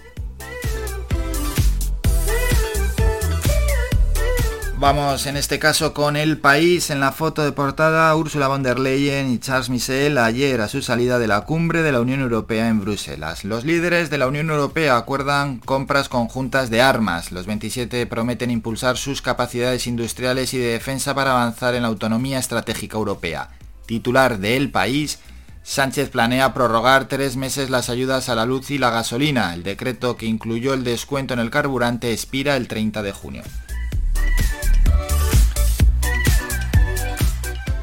Vamos 4.80 5.26
en 5.26 5.36
este 5.36 5.58
caso 5.58 5.92
con 5.92 6.14
el 6.14 6.38
país. 6.38 6.90
En 6.90 7.00
la 7.00 7.10
foto 7.10 7.42
de 7.42 7.50
portada, 7.50 8.14
Ursula 8.14 8.46
von 8.46 8.62
der 8.62 8.78
Leyen 8.78 9.28
y 9.28 9.40
Charles 9.40 9.70
Michel 9.70 10.16
ayer 10.18 10.60
a 10.60 10.68
su 10.68 10.82
salida 10.82 11.18
de 11.18 11.26
la 11.26 11.40
cumbre 11.40 11.82
de 11.82 11.90
la 11.90 12.00
Unión 12.00 12.20
Europea 12.20 12.68
en 12.68 12.80
Bruselas. 12.80 13.42
Los 13.42 13.64
líderes 13.64 14.08
de 14.08 14.18
la 14.18 14.28
Unión 14.28 14.50
Europea 14.50 14.96
acuerdan 14.96 15.58
compras 15.58 16.08
conjuntas 16.08 16.70
de 16.70 16.80
armas. 16.80 17.32
Los 17.32 17.46
27 17.46 18.06
prometen 18.06 18.52
impulsar 18.52 18.98
sus 18.98 19.20
capacidades 19.20 19.88
industriales 19.88 20.54
y 20.54 20.58
de 20.58 20.74
defensa 20.74 21.12
para 21.12 21.32
avanzar 21.32 21.74
en 21.74 21.82
la 21.82 21.88
autonomía 21.88 22.38
estratégica 22.38 22.98
europea. 22.98 23.50
Titular 23.84 24.38
de 24.38 24.56
El 24.56 24.70
País, 24.70 25.18
Sánchez 25.64 26.08
planea 26.10 26.54
prorrogar 26.54 27.08
tres 27.08 27.34
meses 27.34 27.68
las 27.68 27.90
ayudas 27.90 28.28
a 28.28 28.36
la 28.36 28.46
luz 28.46 28.70
y 28.70 28.78
la 28.78 28.90
gasolina. 28.90 29.54
El 29.54 29.64
decreto 29.64 30.16
que 30.16 30.26
incluyó 30.26 30.72
el 30.72 30.84
descuento 30.84 31.34
en 31.34 31.40
el 31.40 31.50
carburante 31.50 32.12
expira 32.12 32.56
el 32.56 32.68
30 32.68 33.02
de 33.02 33.12
junio. 33.12 33.42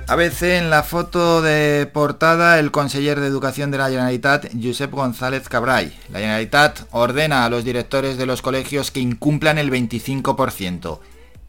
A 0.08 0.16
veces 0.16 0.62
en 0.62 0.70
la 0.70 0.84
foto 0.84 1.42
de 1.42 1.90
portada 1.92 2.60
el 2.60 2.70
conseller 2.70 3.20
de 3.20 3.26
Educación 3.26 3.72
de 3.72 3.80
la 3.80 3.90
Generalitat, 3.90 4.52
Josep 4.62 4.92
González 4.92 5.50
Cabray. 5.50 5.98
La 6.12 6.20
Generalitat 6.20 6.82
ordena 6.92 7.44
a 7.44 7.50
los 7.50 7.66
directores 7.66 8.16
de 8.16 8.28
los 8.28 8.44
colegios 8.44 8.92
que 8.92 9.00
incumplan 9.00 9.58
el 9.58 9.72
25%. 9.72 11.00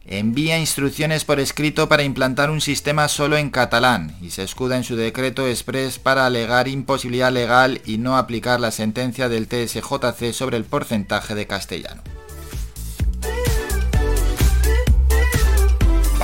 Envía 0.07 0.57
instrucciones 0.57 1.23
por 1.23 1.39
escrito 1.39 1.87
para 1.87 2.01
implantar 2.01 2.49
un 2.49 2.61
sistema 2.61 3.07
solo 3.09 3.37
en 3.37 3.51
catalán 3.51 4.15
y 4.21 4.31
se 4.31 4.41
escuda 4.41 4.75
en 4.75 4.83
su 4.83 4.95
decreto 4.95 5.45
express 5.47 5.99
para 5.99 6.25
alegar 6.25 6.67
imposibilidad 6.67 7.31
legal 7.31 7.81
y 7.85 7.99
no 7.99 8.17
aplicar 8.17 8.59
la 8.59 8.71
sentencia 8.71 9.29
del 9.29 9.47
TSJC 9.47 10.33
sobre 10.33 10.57
el 10.57 10.63
porcentaje 10.63 11.35
de 11.35 11.45
castellano. 11.45 12.01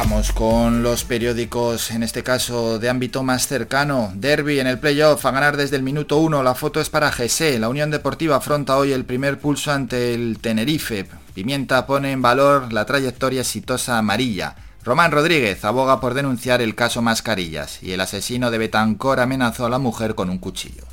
Vamos 0.03 0.33
con 0.33 0.83
los 0.83 1.05
periódicos, 1.05 1.91
en 1.91 2.03
este 2.03 2.23
caso 2.23 2.77
de 2.77 2.89
ámbito 2.89 3.23
más 3.23 3.47
cercano. 3.47 4.11
Derby 4.13 4.59
en 4.59 4.67
el 4.67 4.77
playoff 4.77 5.25
a 5.25 5.31
ganar 5.31 5.55
desde 5.55 5.77
el 5.77 5.81
minuto 5.81 6.17
1. 6.17 6.43
La 6.43 6.55
foto 6.55 6.81
es 6.81 6.89
para 6.89 7.09
GC. 7.09 7.57
La 7.57 7.69
Unión 7.69 7.89
Deportiva 7.89 8.35
afronta 8.35 8.75
hoy 8.75 8.91
el 8.91 9.05
primer 9.05 9.39
pulso 9.39 9.71
ante 9.71 10.13
el 10.13 10.39
Tenerife. 10.39 11.05
Pimienta 11.33 11.87
pone 11.87 12.11
en 12.11 12.21
valor 12.21 12.73
la 12.73 12.83
trayectoria 12.83 13.41
exitosa 13.41 13.97
amarilla. 13.97 14.57
Román 14.83 15.13
Rodríguez 15.13 15.63
aboga 15.63 16.01
por 16.01 16.15
denunciar 16.15 16.61
el 16.61 16.75
caso 16.75 17.01
Mascarillas 17.01 17.81
y 17.81 17.93
el 17.93 18.01
asesino 18.01 18.51
de 18.51 18.57
Betancor 18.57 19.21
amenazó 19.21 19.65
a 19.65 19.69
la 19.69 19.79
mujer 19.79 20.15
con 20.15 20.29
un 20.29 20.37
cuchillo. 20.37 20.83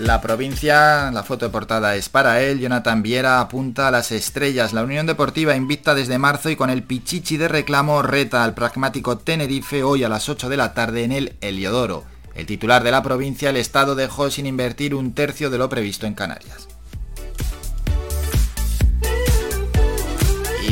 La 0.00 0.22
provincia, 0.22 1.10
la 1.10 1.22
foto 1.22 1.44
de 1.44 1.52
portada 1.52 1.94
es 1.94 2.08
para 2.08 2.40
él, 2.40 2.58
Jonathan 2.58 3.02
Viera 3.02 3.38
apunta 3.38 3.86
a 3.86 3.90
las 3.90 4.12
estrellas. 4.12 4.72
La 4.72 4.82
Unión 4.82 5.04
Deportiva 5.04 5.54
invicta 5.54 5.94
desde 5.94 6.16
marzo 6.16 6.48
y 6.48 6.56
con 6.56 6.70
el 6.70 6.82
pichichi 6.82 7.36
de 7.36 7.48
reclamo 7.48 8.00
reta 8.00 8.42
al 8.42 8.54
pragmático 8.54 9.18
Tenerife 9.18 9.82
hoy 9.82 10.02
a 10.02 10.08
las 10.08 10.30
8 10.30 10.48
de 10.48 10.56
la 10.56 10.72
tarde 10.72 11.04
en 11.04 11.12
el 11.12 11.36
Heliodoro. 11.42 12.04
El 12.34 12.46
titular 12.46 12.82
de 12.82 12.92
la 12.92 13.02
provincia, 13.02 13.50
el 13.50 13.58
Estado 13.58 13.94
dejó 13.94 14.30
sin 14.30 14.46
invertir 14.46 14.94
un 14.94 15.12
tercio 15.12 15.50
de 15.50 15.58
lo 15.58 15.68
previsto 15.68 16.06
en 16.06 16.14
Canarias. 16.14 16.66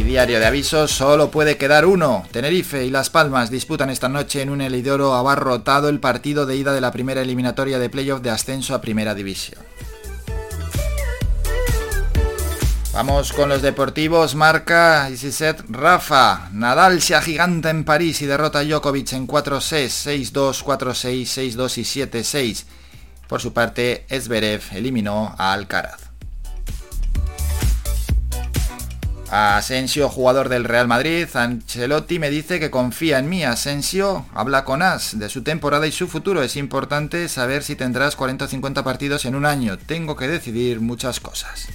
Diario 0.09 0.41
de 0.41 0.47
avisos 0.47 0.91
solo 0.91 1.31
puede 1.31 1.59
quedar 1.59 1.85
uno. 1.85 2.25
Tenerife 2.33 2.83
y 2.87 2.91
Las 2.91 3.11
Palmas 3.11 3.51
disputan 3.51 3.91
esta 3.91 4.09
noche 4.09 4.41
en 4.41 4.49
un 4.49 4.63
helidoro 4.63 5.15
abarrotado 5.15 5.91
el 5.91 6.01
partido 6.01 6.47
de 6.47 6.57
ida 6.57 6.73
de 6.73 6.81
la 6.81 6.93
primera 6.93 7.21
eliminatoria 7.21 7.79
de 7.79 7.91
playoff 7.91 8.23
de 8.23 8.31
ascenso 8.31 8.75
a 8.75 8.81
Primera 8.81 9.15
División. 9.15 9.63
Vamos 12.95 13.35
con 13.35 13.51
los 13.51 13.61
deportivos, 13.61 14.35
marca 14.35 15.11
set 15.15 15.63
Rafa. 15.69 16.49
Nadal 16.53 17.03
se 17.03 17.15
agiganta 17.15 17.69
en 17.69 17.85
París 17.85 18.23
y 18.23 18.27
derrota 18.27 18.61
a 18.61 18.65
Djokovic 18.65 19.13
en 19.13 19.29
4-6, 19.29 20.33
6-2, 20.33 20.65
4-6, 20.65 21.55
6-2 21.55 21.79
y 21.79 21.83
7-6. 21.83 22.65
Por 23.29 23.43
su 23.43 23.53
parte, 23.53 24.07
Esberev 24.09 24.63
eliminó 24.73 25.35
a 25.37 25.53
Alcaraz. 25.53 26.08
Asensio, 29.31 30.09
jugador 30.09 30.49
del 30.49 30.65
Real 30.65 30.89
Madrid, 30.89 31.29
Ancelotti 31.35 32.19
me 32.19 32.31
dice 32.31 32.59
que 32.59 32.71
confía 32.71 33.19
en 33.19 33.29
mí. 33.29 33.45
Asensio 33.45 34.25
habla 34.35 34.65
con 34.65 34.81
As 34.81 35.19
de 35.19 35.29
su 35.29 35.43
temporada 35.43 35.87
y 35.87 35.93
su 35.93 36.09
futuro. 36.09 36.43
Es 36.43 36.57
importante 36.57 37.29
saber 37.29 37.63
si 37.63 37.77
tendrás 37.77 38.17
40 38.17 38.47
o 38.47 38.49
50 38.49 38.85
partidos 38.85 39.27
en 39.27 39.35
un 39.35 39.45
año. 39.45 39.77
Tengo 39.77 40.17
que 40.17 40.29
decidir 40.29 40.81
muchas 40.81 41.21
cosas. 41.21 41.69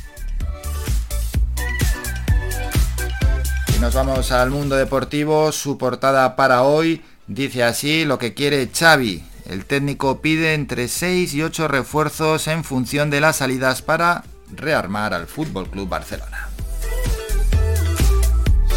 Y 3.75 3.79
nos 3.79 3.93
vamos 3.93 4.31
al 4.31 4.49
mundo 4.49 4.75
deportivo. 4.75 5.51
Su 5.51 5.77
portada 5.77 6.35
para 6.35 6.63
hoy 6.63 7.03
dice 7.27 7.63
así 7.63 8.03
lo 8.03 8.17
que 8.17 8.33
quiere 8.33 8.67
Xavi. 8.73 9.23
El 9.45 9.65
técnico 9.65 10.21
pide 10.21 10.55
entre 10.55 10.87
6 10.87 11.33
y 11.35 11.43
8 11.43 11.67
refuerzos 11.67 12.47
en 12.47 12.63
función 12.63 13.11
de 13.11 13.21
las 13.21 13.35
salidas 13.35 13.83
para 13.83 14.23
rearmar 14.55 15.13
al 15.13 15.27
Fútbol 15.27 15.69
Club 15.69 15.87
Barcelona. 15.87 16.52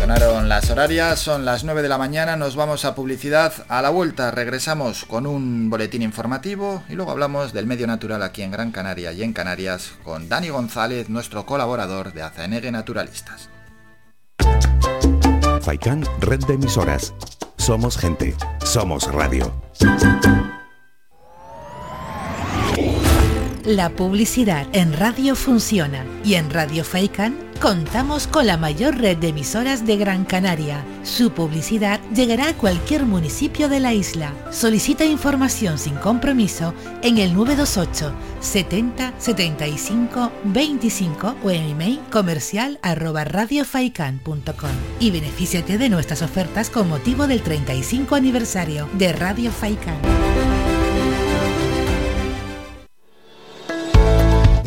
Sonaron 0.06 0.48
las 0.48 0.70
horarias, 0.70 1.18
son 1.18 1.44
las 1.44 1.64
9 1.64 1.82
de 1.82 1.88
la 1.88 1.98
mañana, 1.98 2.36
nos 2.36 2.54
vamos 2.54 2.84
a 2.84 2.94
publicidad. 2.94 3.52
A 3.68 3.82
la 3.82 3.90
vuelta 3.90 4.30
regresamos 4.30 5.04
con 5.04 5.26
un 5.26 5.68
boletín 5.68 6.00
informativo 6.00 6.84
y 6.88 6.92
luego 6.92 7.10
hablamos 7.10 7.52
del 7.52 7.66
medio 7.66 7.88
natural 7.88 8.22
aquí 8.22 8.42
en 8.42 8.52
Gran 8.52 8.70
Canaria 8.70 9.10
y 9.10 9.24
en 9.24 9.32
Canarias 9.32 9.94
con 10.04 10.28
Dani 10.28 10.50
González, 10.50 11.08
nuestro 11.08 11.44
colaborador 11.44 12.12
de 12.12 12.22
Azanegue 12.22 12.70
Naturalistas. 12.70 13.50
Faikan, 15.62 16.04
red 16.20 16.38
de 16.44 16.54
emisoras. 16.54 17.12
Somos 17.56 17.98
gente, 17.98 18.36
somos 18.64 19.12
radio. 19.12 19.52
La 23.64 23.90
publicidad 23.90 24.68
en 24.72 24.92
radio 24.92 25.34
funciona 25.34 26.04
y 26.22 26.34
en 26.34 26.48
Radio 26.50 26.84
Faikan 26.84 27.45
contamos 27.60 28.26
con 28.26 28.46
la 28.46 28.56
mayor 28.56 28.98
red 28.98 29.16
de 29.16 29.28
emisoras 29.28 29.86
de 29.86 29.96
Gran 29.96 30.24
Canaria. 30.24 30.84
Su 31.02 31.30
publicidad 31.30 32.00
llegará 32.14 32.48
a 32.48 32.54
cualquier 32.54 33.04
municipio 33.04 33.68
de 33.68 33.80
la 33.80 33.92
isla. 33.94 34.32
Solicita 34.50 35.04
información 35.04 35.78
sin 35.78 35.94
compromiso 35.96 36.74
en 37.02 37.18
el 37.18 37.34
928 37.34 38.12
70 38.40 39.14
75 39.18 40.32
25 40.44 41.36
o 41.42 41.50
en 41.50 41.70
email 41.70 42.00
comercial 42.10 42.78
arroba 42.82 43.24
radiofaikan.com 43.24 44.70
y 45.00 45.10
benefíciate 45.10 45.78
de 45.78 45.88
nuestras 45.88 46.22
ofertas 46.22 46.70
con 46.70 46.88
motivo 46.88 47.26
del 47.26 47.42
35 47.42 48.14
aniversario 48.14 48.88
de 48.94 49.12
Radio 49.12 49.50
Faikan. 49.50 50.35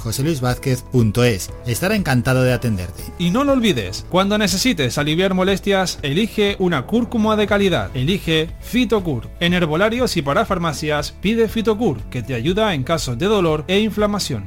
joseluisvázquez.es. 0.00 1.50
Estará 1.66 1.94
encantado 1.94 2.42
de 2.42 2.52
atenderte. 2.52 3.04
Y 3.18 3.30
no 3.30 3.44
lo 3.44 3.52
olvides, 3.52 4.04
cuando 4.08 4.38
necesites 4.38 4.98
aliviar 4.98 5.34
molestias, 5.34 5.98
elige 6.02 6.56
una 6.58 6.86
cúrcuma 6.86 7.36
de 7.36 7.46
calidad. 7.46 7.90
Elige 7.94 8.48
Fitocur. 8.60 9.28
En 9.38 9.54
herbolarios 9.54 10.16
y 10.16 10.22
para 10.22 10.44
farmacias, 10.44 11.12
pide 11.12 11.48
Fitocur, 11.48 12.00
que 12.10 12.22
te 12.22 12.34
ayuda 12.34 12.74
en 12.74 12.82
casos 12.82 13.18
de 13.18 13.26
dolor 13.26 13.64
e 13.68 13.78
inflamación. 13.80 14.44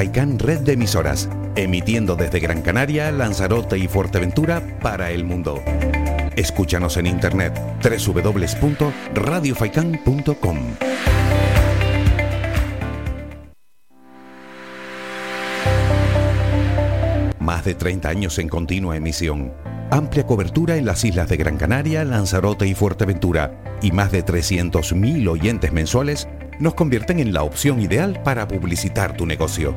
Faikán 0.00 0.38
Red 0.38 0.60
de 0.60 0.72
Emisoras, 0.72 1.28
emitiendo 1.56 2.16
desde 2.16 2.40
Gran 2.40 2.62
Canaria, 2.62 3.10
Lanzarote 3.10 3.76
y 3.76 3.86
Fuerteventura 3.86 4.78
para 4.80 5.10
el 5.10 5.24
mundo. 5.24 5.62
Escúchanos 6.40 6.96
en 6.96 7.06
internet 7.06 7.60
www.radiofaikan.com. 7.82 10.58
Más 17.38 17.64
de 17.66 17.74
30 17.74 18.08
años 18.08 18.38
en 18.38 18.48
continua 18.48 18.96
emisión. 18.96 19.52
Amplia 19.90 20.24
cobertura 20.24 20.76
en 20.76 20.86
las 20.86 21.04
islas 21.04 21.28
de 21.28 21.36
Gran 21.36 21.58
Canaria, 21.58 22.06
Lanzarote 22.06 22.66
y 22.66 22.74
Fuerteventura. 22.74 23.78
Y 23.82 23.92
más 23.92 24.10
de 24.10 24.24
300.000 24.24 25.28
oyentes 25.28 25.74
mensuales 25.74 26.26
nos 26.58 26.72
convierten 26.72 27.20
en 27.20 27.34
la 27.34 27.42
opción 27.42 27.82
ideal 27.82 28.22
para 28.22 28.48
publicitar 28.48 29.14
tu 29.14 29.26
negocio. 29.26 29.76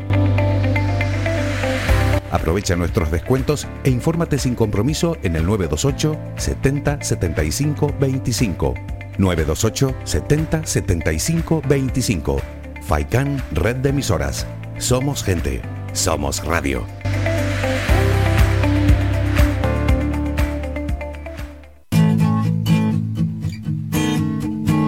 Aprovecha 2.34 2.76
nuestros 2.76 3.12
descuentos 3.12 3.68
e 3.84 3.92
infórmate 3.92 4.40
sin 4.40 4.56
compromiso 4.56 5.18
en 5.22 5.36
el 5.36 5.46
928 5.46 6.18
70 6.36 7.04
75 7.04 7.94
25. 8.00 8.74
928 9.20 9.96
70 10.04 10.66
75 10.66 11.62
25. 11.70 12.38
Faikan 12.82 13.40
Red 13.52 13.76
de 13.78 13.90
Emisoras. 13.90 14.48
Somos 14.80 15.24
gente. 15.24 15.62
Somos 15.94 16.44
radio. 16.44 16.84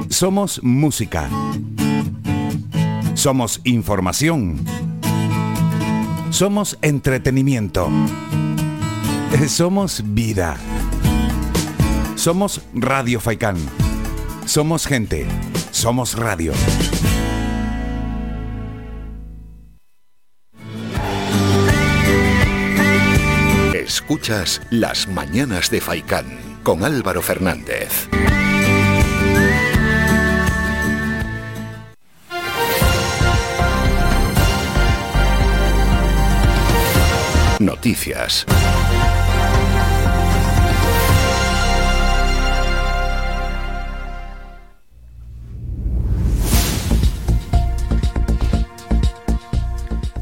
Somos 0.10 0.64
música. 0.64 1.30
Somos 3.14 3.62
información. 3.66 4.95
Somos 6.36 6.78
entretenimiento. 6.82 7.90
Somos 9.48 10.04
vida. 10.06 10.58
Somos 12.18 12.62
Radio 12.74 13.22
Faikán. 13.22 13.56
Somos 14.46 14.86
gente. 14.86 15.26
Somos 15.72 16.18
radio. 16.18 16.52
Escuchas 23.74 24.62
Las 24.72 25.08
Mañanas 25.08 25.72
de 25.72 25.80
Faikán 25.80 26.26
con 26.64 26.84
Álvaro 26.84 27.22
Fernández. 27.22 28.10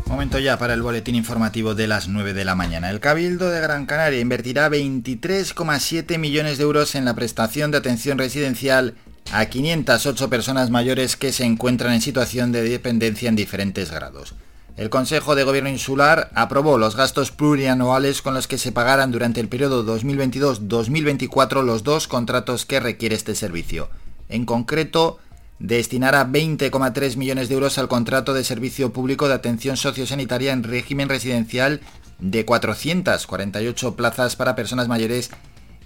Momento 0.08 0.39
ya 0.39 0.58
para 0.60 0.73
el 0.73 0.82
boletín 0.82 1.15
informativo 1.15 1.73
de 1.73 1.88
las 1.88 2.10
9 2.10 2.34
de 2.34 2.43
la 2.43 2.56
mañana. 2.56 2.89
El 2.89 2.99
Cabildo 2.99 3.49
de 3.49 3.62
Gran 3.62 3.86
Canaria 3.86 4.19
invertirá 4.19 4.69
23,7 4.69 6.17
millones 6.17 6.58
de 6.58 6.63
euros 6.63 6.95
en 6.95 7.06
la 7.06 7.13
prestación 7.15 7.71
de 7.71 7.78
atención 7.78 8.17
residencial 8.17 8.95
a 9.32 9.45
508 9.45 10.30
personas 10.30 10.69
mayores 10.69 11.15
que 11.15 11.32
se 11.32 11.45
encuentran 11.45 11.93
en 11.93 12.02
situación 12.02 12.52
de 12.52 12.63
dependencia 12.63 13.30
en 13.30 13.38
diferentes 13.38 13.89
grados. 13.89 14.36
El 14.76 14.90
Consejo 14.90 15.36
de 15.36 15.44
Gobierno 15.44 15.70
Insular 15.70 16.32
aprobó 16.34 16.80
los 16.80 16.96
gastos 16.96 17.30
plurianuales 17.30 18.24
con 18.24 18.34
los 18.34 18.48
que 18.48 18.58
se 18.58 18.72
pagarán 18.72 19.12
durante 19.12 19.40
el 19.40 19.48
periodo 19.48 19.86
2022-2024 19.86 21.62
los 21.64 21.84
dos 21.84 22.08
contratos 22.08 22.66
que 22.66 22.80
requiere 22.80 23.14
este 23.14 23.36
servicio. 23.36 23.90
En 24.30 24.46
concreto, 24.46 25.20
destinará 25.60 26.28
20,3 26.28 27.18
millones 27.18 27.50
de 27.50 27.54
euros 27.54 27.78
al 27.78 27.88
contrato 27.88 28.34
de 28.34 28.44
servicio 28.44 28.92
público 28.92 29.28
de 29.28 29.36
atención 29.36 29.78
sociosanitaria 29.78 30.52
en 30.52 30.64
régimen 30.64 31.08
residencial 31.08 31.82
de 32.18 32.44
448 32.44 33.96
plazas 33.96 34.36
para 34.36 34.56
personas 34.56 34.88
mayores 34.88 35.30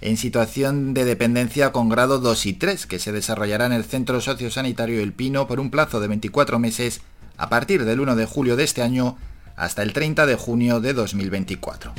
en 0.00 0.16
situación 0.16 0.94
de 0.94 1.04
dependencia 1.04 1.72
con 1.72 1.90
grado 1.90 2.20
2 2.20 2.46
y 2.46 2.52
3, 2.54 2.86
que 2.86 2.98
se 2.98 3.12
desarrollará 3.12 3.66
en 3.66 3.72
el 3.72 3.84
Centro 3.84 4.22
Sociosanitario 4.22 5.02
El 5.02 5.12
Pino 5.12 5.46
por 5.46 5.60
un 5.60 5.70
plazo 5.70 6.00
de 6.00 6.08
24 6.08 6.58
meses 6.58 7.02
a 7.38 7.48
partir 7.48 7.84
del 7.84 8.00
1 8.00 8.16
de 8.16 8.26
julio 8.26 8.56
de 8.56 8.64
este 8.64 8.82
año 8.82 9.16
hasta 9.56 9.82
el 9.82 9.92
30 9.92 10.26
de 10.26 10.36
junio 10.36 10.80
de 10.80 10.92
2024. 10.92 11.92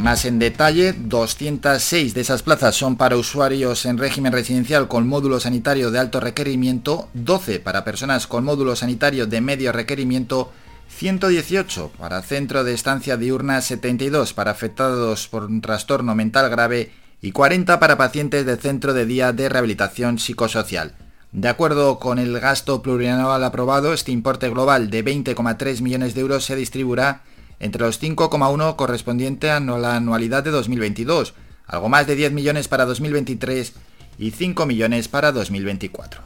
Más 0.00 0.24
en 0.24 0.38
detalle, 0.38 0.92
206 0.92 2.14
de 2.14 2.20
esas 2.20 2.44
plazas 2.44 2.76
son 2.76 2.96
para 2.96 3.16
usuarios 3.16 3.84
en 3.84 3.98
régimen 3.98 4.32
residencial 4.32 4.86
con 4.86 5.08
módulo 5.08 5.40
sanitario 5.40 5.90
de 5.90 5.98
alto 5.98 6.20
requerimiento, 6.20 7.08
12 7.14 7.58
para 7.58 7.84
personas 7.84 8.28
con 8.28 8.44
módulo 8.44 8.76
sanitario 8.76 9.26
de 9.26 9.40
medio 9.40 9.72
requerimiento, 9.72 10.52
118 10.88 11.90
para 11.98 12.22
centro 12.22 12.62
de 12.62 12.74
estancia 12.74 13.16
diurna, 13.16 13.60
72 13.60 14.34
para 14.34 14.52
afectados 14.52 15.26
por 15.26 15.44
un 15.44 15.60
trastorno 15.60 16.14
mental 16.14 16.48
grave 16.48 16.92
y 17.20 17.32
40 17.32 17.80
para 17.80 17.98
pacientes 17.98 18.46
de 18.46 18.56
centro 18.56 18.94
de 18.94 19.04
día 19.04 19.32
de 19.32 19.48
rehabilitación 19.48 20.20
psicosocial. 20.20 20.94
De 21.32 21.48
acuerdo 21.48 21.98
con 21.98 22.18
el 22.18 22.40
gasto 22.40 22.80
plurianual 22.80 23.44
aprobado, 23.44 23.92
este 23.92 24.12
importe 24.12 24.48
global 24.48 24.88
de 24.88 25.04
20,3 25.04 25.82
millones 25.82 26.14
de 26.14 26.22
euros 26.22 26.44
se 26.46 26.56
distribuirá 26.56 27.22
entre 27.60 27.82
los 27.82 28.00
5,1 28.00 28.76
correspondiente 28.76 29.50
a 29.50 29.60
la 29.60 29.96
anualidad 29.96 30.42
de 30.42 30.50
2022, 30.50 31.34
algo 31.66 31.90
más 31.90 32.06
de 32.06 32.14
10 32.14 32.32
millones 32.32 32.68
para 32.68 32.86
2023 32.86 33.74
y 34.18 34.30
5 34.30 34.64
millones 34.64 35.08
para 35.08 35.32
2024. 35.32 36.22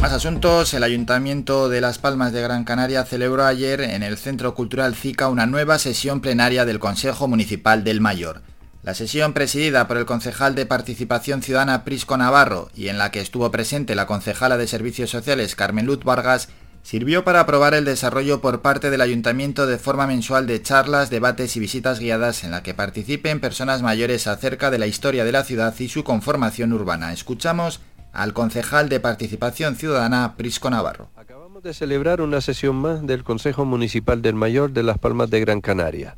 Más 0.00 0.12
asuntos, 0.12 0.72
el 0.74 0.84
Ayuntamiento 0.84 1.68
de 1.68 1.80
Las 1.80 1.98
Palmas 1.98 2.32
de 2.32 2.40
Gran 2.40 2.62
Canaria 2.62 3.04
celebró 3.04 3.44
ayer 3.44 3.80
en 3.80 4.04
el 4.04 4.16
Centro 4.16 4.54
Cultural 4.54 4.94
CICA 4.94 5.28
una 5.28 5.46
nueva 5.46 5.80
sesión 5.80 6.20
plenaria 6.20 6.64
del 6.64 6.78
Consejo 6.78 7.26
Municipal 7.26 7.82
del 7.82 8.00
Mayor. 8.00 8.42
La 8.86 8.94
sesión 8.94 9.32
presidida 9.32 9.88
por 9.88 9.96
el 9.96 10.06
concejal 10.06 10.54
de 10.54 10.64
Participación 10.64 11.42
Ciudadana 11.42 11.82
Prisco 11.82 12.16
Navarro 12.16 12.70
y 12.72 12.86
en 12.86 12.98
la 12.98 13.10
que 13.10 13.18
estuvo 13.18 13.50
presente 13.50 13.96
la 13.96 14.06
concejala 14.06 14.56
de 14.58 14.68
Servicios 14.68 15.10
Sociales 15.10 15.56
Carmen 15.56 15.86
Luz 15.86 16.04
Vargas 16.04 16.50
sirvió 16.84 17.24
para 17.24 17.40
aprobar 17.40 17.74
el 17.74 17.84
desarrollo 17.84 18.40
por 18.40 18.62
parte 18.62 18.90
del 18.90 19.00
ayuntamiento 19.00 19.66
de 19.66 19.78
forma 19.78 20.06
mensual 20.06 20.46
de 20.46 20.62
charlas, 20.62 21.10
debates 21.10 21.56
y 21.56 21.58
visitas 21.58 21.98
guiadas 21.98 22.44
en 22.44 22.52
la 22.52 22.62
que 22.62 22.74
participen 22.74 23.40
personas 23.40 23.82
mayores 23.82 24.28
acerca 24.28 24.70
de 24.70 24.78
la 24.78 24.86
historia 24.86 25.24
de 25.24 25.32
la 25.32 25.42
ciudad 25.42 25.74
y 25.80 25.88
su 25.88 26.04
conformación 26.04 26.72
urbana. 26.72 27.12
Escuchamos 27.12 27.80
al 28.12 28.34
concejal 28.34 28.88
de 28.88 29.00
Participación 29.00 29.74
Ciudadana 29.74 30.36
Prisco 30.36 30.70
Navarro. 30.70 31.10
Acabamos 31.16 31.64
de 31.64 31.74
celebrar 31.74 32.20
una 32.20 32.40
sesión 32.40 32.76
más 32.76 33.04
del 33.04 33.24
Consejo 33.24 33.64
Municipal 33.64 34.22
del 34.22 34.36
Mayor 34.36 34.70
de 34.70 34.84
Las 34.84 34.98
Palmas 34.98 35.28
de 35.28 35.40
Gran 35.40 35.60
Canaria. 35.60 36.14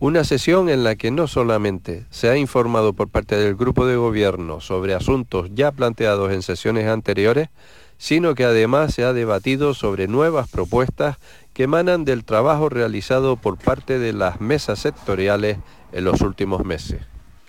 Una 0.00 0.22
sesión 0.22 0.68
en 0.68 0.84
la 0.84 0.94
que 0.94 1.10
no 1.10 1.26
solamente 1.26 2.06
se 2.10 2.30
ha 2.30 2.36
informado 2.36 2.92
por 2.92 3.08
parte 3.08 3.34
del 3.34 3.56
grupo 3.56 3.84
de 3.84 3.96
gobierno 3.96 4.60
sobre 4.60 4.94
asuntos 4.94 5.50
ya 5.54 5.72
planteados 5.72 6.30
en 6.30 6.42
sesiones 6.42 6.86
anteriores, 6.86 7.48
sino 7.96 8.36
que 8.36 8.44
además 8.44 8.94
se 8.94 9.02
ha 9.02 9.12
debatido 9.12 9.74
sobre 9.74 10.06
nuevas 10.06 10.48
propuestas 10.48 11.16
que 11.52 11.64
emanan 11.64 12.04
del 12.04 12.24
trabajo 12.24 12.68
realizado 12.68 13.34
por 13.34 13.58
parte 13.58 13.98
de 13.98 14.12
las 14.12 14.40
mesas 14.40 14.78
sectoriales 14.78 15.58
en 15.90 16.04
los 16.04 16.20
últimos 16.20 16.64
meses. 16.64 17.00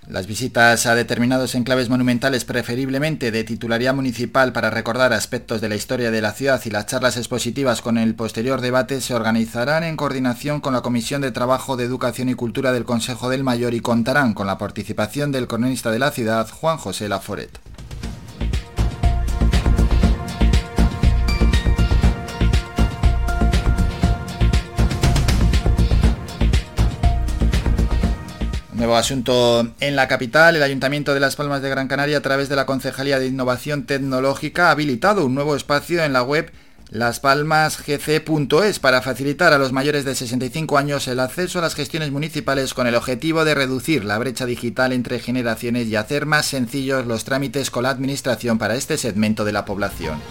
Las 0.10 0.26
visitas 0.26 0.88
a 0.88 0.96
determinados 0.96 1.54
enclaves 1.54 1.88
monumentales, 1.88 2.44
preferiblemente 2.44 3.30
de 3.30 3.44
titularidad 3.44 3.94
municipal 3.94 4.52
para 4.52 4.72
recordar 4.72 5.14
aspectos 5.14 5.62
de 5.62 5.70
la 5.70 5.76
historia 5.76 6.10
de 6.10 6.20
la 6.20 6.32
ciudad 6.32 6.60
y 6.66 6.72
las 6.72 6.88
charlas 6.88 7.16
expositivas 7.16 7.84
con 7.84 8.00
el 8.00 8.16
posterior 8.16 8.60
debate 8.60 9.02
se 9.02 9.14
organizarán 9.14 9.84
en 9.84 9.96
coordinación 9.96 10.62
con 10.62 10.74
la 10.74 10.82
Comisión 10.82 11.22
de 11.22 11.32
Trabajo 11.32 11.78
de 11.78 11.84
Educación 11.84 12.28
y 12.28 12.34
Cultura 12.34 12.72
del 12.72 12.86
Consejo 12.86 13.30
del 13.30 13.44
Mayor 13.44 13.76
y 13.76 13.82
contarán 13.82 14.34
con 14.34 14.48
la 14.48 14.58
participación 14.58 15.32
del 15.32 15.48
cronista 15.48 15.92
de 15.92 16.00
la 16.00 16.10
ciudad, 16.10 16.50
Juan 16.50 16.78
José 16.78 17.08
Laforet. 17.08 17.60
Nuevo 28.80 28.96
asunto 28.96 29.74
en 29.82 29.98
la 29.98 30.08
capital. 30.08 30.56
El 30.56 30.64
Ayuntamiento 30.64 31.14
de 31.14 31.20
Las 31.20 31.36
Palmas 31.36 31.62
de 31.62 31.70
Gran 31.70 31.90
Canaria, 31.90 32.20
a 32.20 32.22
través 32.22 32.48
de 32.48 32.56
la 32.56 32.66
Concejalía 32.66 33.20
de 33.20 33.28
Innovación 33.28 33.84
Tecnológica, 33.84 34.70
ha 34.70 34.72
habilitado 34.72 35.26
un 35.26 35.36
nuevo 35.36 35.58
espacio 35.58 36.02
en 36.02 36.14
la 36.14 36.24
web 36.24 36.50
laspalmasgc.es 36.90 38.80
para 38.80 39.02
facilitar 39.02 39.52
a 39.52 39.58
los 39.58 39.74
mayores 39.74 40.06
de 40.06 40.16
65 40.16 40.78
años 40.78 41.10
el 41.10 41.20
acceso 41.20 41.60
a 41.60 41.62
las 41.62 41.76
gestiones 41.76 42.12
municipales 42.12 42.74
con 42.74 42.88
el 42.88 42.96
objetivo 42.96 43.44
de 43.44 43.54
reducir 43.54 44.06
la 44.06 44.18
brecha 44.18 44.46
digital 44.46 44.94
entre 44.94 45.20
generaciones 45.20 45.88
y 45.88 45.98
hacer 45.98 46.26
más 46.26 46.46
sencillos 46.46 47.06
los 47.06 47.26
trámites 47.26 47.72
con 47.72 47.84
la 47.84 47.90
Administración 47.90 48.60
para 48.60 48.76
este 48.78 48.98
segmento 48.98 49.44
de 49.44 49.52
la 49.52 49.66
población. 49.66 50.22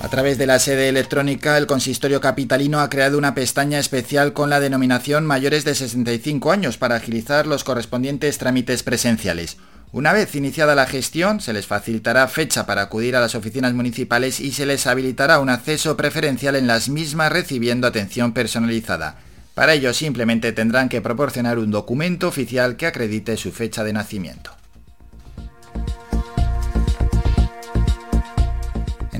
A 0.00 0.08
través 0.08 0.38
de 0.38 0.46
la 0.46 0.60
sede 0.60 0.88
electrónica, 0.88 1.58
el 1.58 1.66
consistorio 1.66 2.20
capitalino 2.20 2.80
ha 2.80 2.88
creado 2.88 3.18
una 3.18 3.34
pestaña 3.34 3.80
especial 3.80 4.32
con 4.32 4.48
la 4.48 4.60
denominación 4.60 5.26
mayores 5.26 5.64
de 5.64 5.74
65 5.74 6.52
años 6.52 6.78
para 6.78 6.94
agilizar 6.94 7.48
los 7.48 7.64
correspondientes 7.64 8.38
trámites 8.38 8.84
presenciales. 8.84 9.56
Una 9.90 10.12
vez 10.12 10.36
iniciada 10.36 10.76
la 10.76 10.86
gestión, 10.86 11.40
se 11.40 11.52
les 11.52 11.66
facilitará 11.66 12.28
fecha 12.28 12.64
para 12.64 12.82
acudir 12.82 13.16
a 13.16 13.20
las 13.20 13.34
oficinas 13.34 13.74
municipales 13.74 14.38
y 14.38 14.52
se 14.52 14.66
les 14.66 14.86
habilitará 14.86 15.40
un 15.40 15.50
acceso 15.50 15.96
preferencial 15.96 16.54
en 16.54 16.68
las 16.68 16.88
mismas 16.88 17.32
recibiendo 17.32 17.86
atención 17.88 18.32
personalizada. 18.32 19.16
Para 19.54 19.74
ello 19.74 19.92
simplemente 19.92 20.52
tendrán 20.52 20.88
que 20.88 21.00
proporcionar 21.00 21.58
un 21.58 21.72
documento 21.72 22.28
oficial 22.28 22.76
que 22.76 22.86
acredite 22.86 23.36
su 23.36 23.50
fecha 23.50 23.82
de 23.82 23.94
nacimiento. 23.94 24.57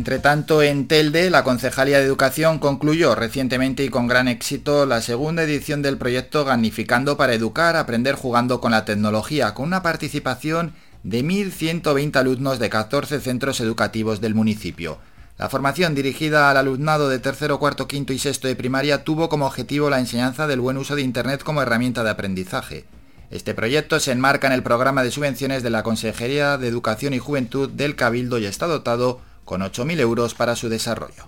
Entre 0.09 0.23
tanto, 0.23 0.63
en 0.63 0.89
Telde, 0.89 1.29
la 1.29 1.45
Concejalía 1.45 1.99
de 1.99 2.07
Educación 2.07 2.61
concluyó 2.61 3.15
recientemente 3.15 3.85
y 3.85 3.91
con 3.91 4.07
gran 4.07 4.27
éxito 4.27 4.87
la 4.87 5.03
segunda 5.03 5.43
edición 5.43 5.83
del 5.83 5.99
proyecto 5.99 6.47
Gamificando 6.47 7.19
para 7.19 7.35
Educar, 7.35 7.77
Aprender 7.77 8.15
Jugando 8.15 8.59
con 8.59 8.71
la 8.71 8.87
Tecnología, 8.87 9.53
con 9.53 9.67
una 9.67 9.83
participación 9.83 10.73
de 11.03 11.23
1.120 11.23 12.17
alumnos 12.17 12.59
de 12.59 12.71
14 12.71 13.21
centros 13.21 13.61
educativos 13.61 14.23
del 14.23 14.35
municipio. 14.35 14.97
La 15.37 15.51
formación 15.51 15.95
dirigida 15.95 16.51
al 16.51 16.57
alumnado 16.57 17.11
de 17.11 17.19
tercero, 17.19 17.59
cuarto, 17.59 17.87
quinto 17.87 18.15
y 18.15 18.19
sexto 18.19 18.49
de 18.49 18.57
primaria 18.57 19.05
tuvo 19.05 19.29
como 19.29 19.45
objetivo 19.45 19.91
la 19.91 20.01
enseñanza 20.01 20.47
del 20.47 20.61
buen 20.61 20.79
uso 20.79 20.97
de 20.97 21.03
Internet 21.03 21.43
como 21.43 21.61
herramienta 21.61 22.03
de 22.03 22.09
aprendizaje. 22.09 22.87
Este 23.31 23.53
proyecto 23.53 24.01
se 24.01 24.13
enmarca 24.13 24.47
en 24.47 24.55
el 24.55 24.63
programa 24.63 25.03
de 25.03 25.11
subvenciones 25.11 25.63
de 25.63 25.69
la 25.69 25.83
Consejería 25.83 26.57
de 26.57 26.67
Educación 26.67 27.13
y 27.13 27.19
Juventud 27.19 27.69
del 27.69 27.95
Cabildo 27.95 28.39
y 28.39 28.47
está 28.47 28.67
dotado 28.67 29.21
con 29.49 29.63
8.000 29.63 29.99
euros 30.01 30.35
para 30.35 30.55
su 30.57 30.69
desarrollo. 30.69 31.25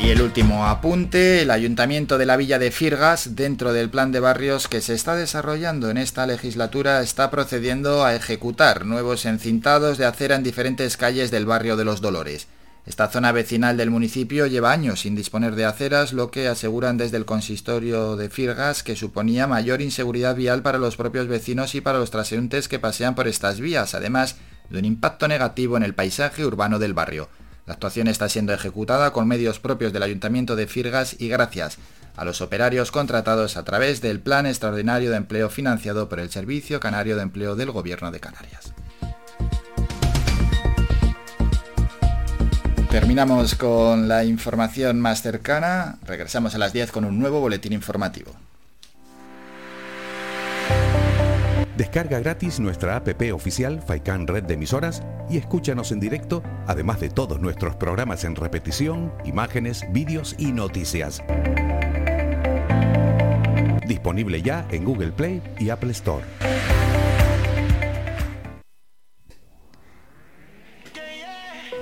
Y 0.00 0.08
el 0.08 0.22
último 0.22 0.66
apunte, 0.66 1.42
el 1.42 1.50
Ayuntamiento 1.50 2.16
de 2.16 2.24
la 2.24 2.38
Villa 2.38 2.58
de 2.58 2.70
Firgas, 2.70 3.36
dentro 3.36 3.74
del 3.74 3.90
plan 3.90 4.10
de 4.10 4.20
barrios 4.20 4.68
que 4.68 4.80
se 4.80 4.94
está 4.94 5.14
desarrollando 5.14 5.90
en 5.90 5.98
esta 5.98 6.26
legislatura, 6.26 7.02
está 7.02 7.30
procediendo 7.30 8.06
a 8.06 8.14
ejecutar 8.14 8.86
nuevos 8.86 9.26
encintados 9.26 9.98
de 9.98 10.06
acera 10.06 10.34
en 10.34 10.42
diferentes 10.42 10.96
calles 10.96 11.30
del 11.30 11.44
barrio 11.44 11.76
de 11.76 11.84
Los 11.84 12.00
Dolores. 12.00 12.46
Esta 12.86 13.08
zona 13.08 13.32
vecinal 13.32 13.76
del 13.76 13.90
municipio 13.90 14.46
lleva 14.46 14.72
años 14.72 15.00
sin 15.00 15.14
disponer 15.14 15.56
de 15.56 15.66
aceras, 15.66 16.14
lo 16.14 16.30
que 16.30 16.48
aseguran 16.48 16.96
desde 16.96 17.18
el 17.18 17.26
consistorio 17.26 18.16
de 18.16 18.30
Firgas 18.30 18.82
que 18.82 18.96
suponía 18.96 19.46
mayor 19.46 19.82
inseguridad 19.82 20.36
vial 20.36 20.62
para 20.62 20.78
los 20.78 20.96
propios 20.96 21.26
vecinos 21.26 21.74
y 21.74 21.82
para 21.82 21.98
los 21.98 22.12
transeúntes 22.12 22.68
que 22.68 22.78
pasean 22.78 23.14
por 23.14 23.28
estas 23.28 23.60
vías, 23.60 23.94
además 23.94 24.36
de 24.70 24.78
un 24.78 24.84
impacto 24.84 25.28
negativo 25.28 25.76
en 25.76 25.82
el 25.82 25.94
paisaje 25.94 26.44
urbano 26.44 26.78
del 26.78 26.94
barrio. 26.94 27.28
La 27.66 27.74
actuación 27.74 28.08
está 28.08 28.28
siendo 28.28 28.52
ejecutada 28.52 29.12
con 29.12 29.26
medios 29.26 29.58
propios 29.58 29.92
del 29.92 30.02
Ayuntamiento 30.02 30.56
de 30.56 30.66
Firgas 30.66 31.16
y 31.18 31.28
gracias 31.28 31.78
a 32.16 32.24
los 32.24 32.40
operarios 32.40 32.90
contratados 32.90 33.56
a 33.56 33.64
través 33.64 34.00
del 34.00 34.20
Plan 34.20 34.46
Extraordinario 34.46 35.10
de 35.10 35.16
Empleo 35.16 35.50
financiado 35.50 36.08
por 36.08 36.20
el 36.20 36.30
Servicio 36.30 36.80
Canario 36.80 37.16
de 37.16 37.22
Empleo 37.22 37.56
del 37.56 37.70
Gobierno 37.70 38.10
de 38.10 38.20
Canarias. 38.20 38.72
Terminamos 42.90 43.56
con 43.56 44.08
la 44.08 44.24
información 44.24 45.00
más 45.00 45.20
cercana. 45.20 45.98
Regresamos 46.06 46.54
a 46.54 46.58
las 46.58 46.72
10 46.72 46.92
con 46.92 47.04
un 47.04 47.18
nuevo 47.18 47.40
boletín 47.40 47.74
informativo. 47.74 48.32
Descarga 51.76 52.18
gratis 52.20 52.58
nuestra 52.58 52.96
app 52.96 53.08
oficial 53.34 53.82
Faikan 53.86 54.26
Red 54.26 54.44
de 54.44 54.54
Emisoras 54.54 55.02
y 55.28 55.36
escúchanos 55.36 55.92
en 55.92 56.00
directo, 56.00 56.42
además 56.66 57.00
de 57.00 57.10
todos 57.10 57.38
nuestros 57.38 57.76
programas 57.76 58.24
en 58.24 58.34
repetición, 58.34 59.12
imágenes, 59.26 59.84
vídeos 59.90 60.34
y 60.38 60.52
noticias. 60.52 61.22
Disponible 63.86 64.40
ya 64.40 64.66
en 64.70 64.84
Google 64.84 65.12
Play 65.12 65.42
y 65.58 65.68
Apple 65.68 65.92
Store. 65.92 66.24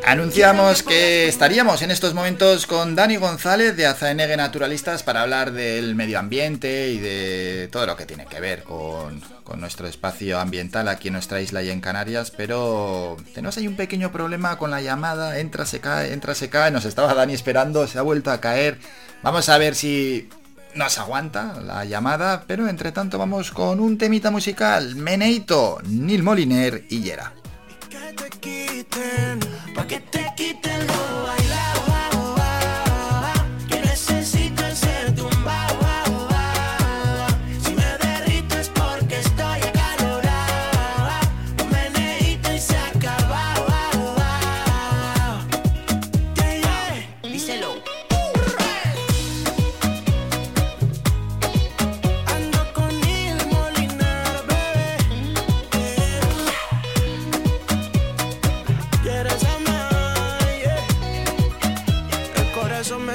Anunciamos 0.05 0.83
que 0.83 1.29
estaríamos 1.29 1.83
en 1.83 1.93
estos 1.93 2.15
momentos 2.15 2.67
con 2.67 2.97
Dani 2.97 3.17
González 3.17 3.77
de 3.77 3.87
Azaenegue 3.87 4.37
Naturalistas 4.37 5.05
para 5.05 5.23
hablar 5.23 5.53
del 5.53 5.95
medio 5.95 6.19
ambiente 6.19 6.91
y 6.91 6.99
de 6.99 7.69
todo 7.71 7.87
lo 7.87 7.97
que 7.97 8.05
tiene 8.05 8.27
que 8.27 8.39
ver 8.39 8.65
con, 8.65 9.23
con, 9.45 9.61
nuestro 9.61 9.87
espacio 9.87 10.41
ambiental 10.41 10.89
aquí 10.89 11.09
en 11.09 11.15
nuestra 11.15 11.41
isla 11.41 11.63
y 11.63 11.71
en 11.71 11.81
Canarias, 11.81 12.31
pero 12.31 13.17
tenemos 13.35 13.57
ahí 13.57 13.69
un 13.69 13.77
pequeño 13.77 14.11
problema 14.11 14.59
con 14.59 14.71
la 14.71 14.81
llamada, 14.81 15.39
entra, 15.39 15.67
se 15.67 15.81
cae, 15.81 16.13
entra, 16.13 16.35
se 16.35 16.49
cae, 16.49 16.71
nos 16.71 16.85
estaba 16.85 17.15
Dani 17.15 17.35
esperando, 17.35 17.87
se 17.87 17.99
ha 17.99 18.03
vuelto 18.03 18.31
a 18.31 18.41
caer. 18.41 18.79
Vamos 19.23 19.49
a 19.49 19.59
ver 19.59 19.75
si 19.75 20.29
nos 20.75 20.99
aguanta 20.99 21.61
la 21.61 21.85
llamada, 21.85 22.45
pero 22.47 22.69
entre 22.69 22.93
tanto 22.93 23.19
vamos 23.19 23.51
con 23.51 23.81
un 23.81 23.99
temita 23.99 24.31
musical, 24.31 24.97
Meneito, 24.97 25.79
Nil 25.85 26.23
Moliner 26.23 26.85
y 26.89 27.01
Yera. 27.03 27.33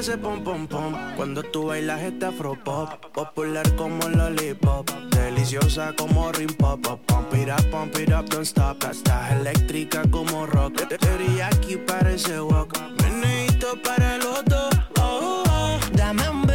Me 0.10 0.16
hace 0.16 0.18
pom 0.18 0.43
pom 0.43 0.68
pom. 0.68 0.95
Cuando 1.16 1.43
tú 1.43 1.68
bailas 1.68 2.01
este 2.01 2.26
afro 2.26 2.55
pop 2.64 2.89
Popular 3.14 3.76
como 3.76 4.07
lollipop. 4.10 4.89
Deliciosa 5.12 5.93
como 5.95 6.32
rim 6.32 6.49
pop. 6.57 6.82
Pump 7.05 7.34
it 7.34 7.49
up, 7.49 7.70
pump 7.70 7.95
it 7.97 8.12
up, 8.12 8.28
don't 8.30 8.45
stop. 8.45 8.84
Estás 8.89 9.32
eléctrica 9.34 10.03
como 10.10 10.45
rock. 10.47 10.88
Teriyaki 10.88 11.78
parece 11.78 12.39
wok 12.39 12.78
Meneíto 13.01 13.80
para 13.84 14.18
los 14.18 14.43
dos. 14.45 14.70
Oh, 14.99 15.43
oh. 15.47 15.80
Dame 15.93 16.28
un 16.30 16.49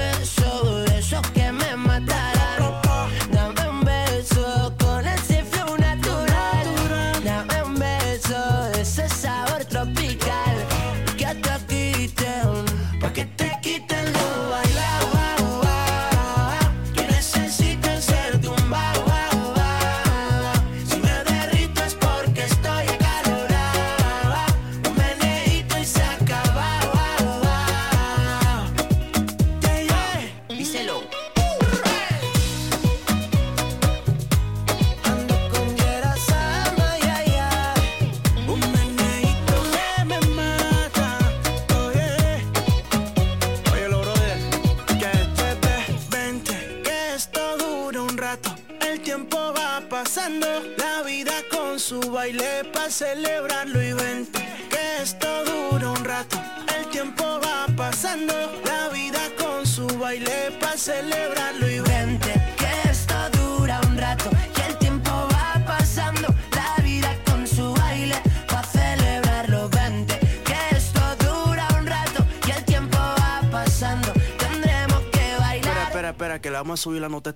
subir 76.77 77.01
la 77.01 77.09
nota 77.09 77.31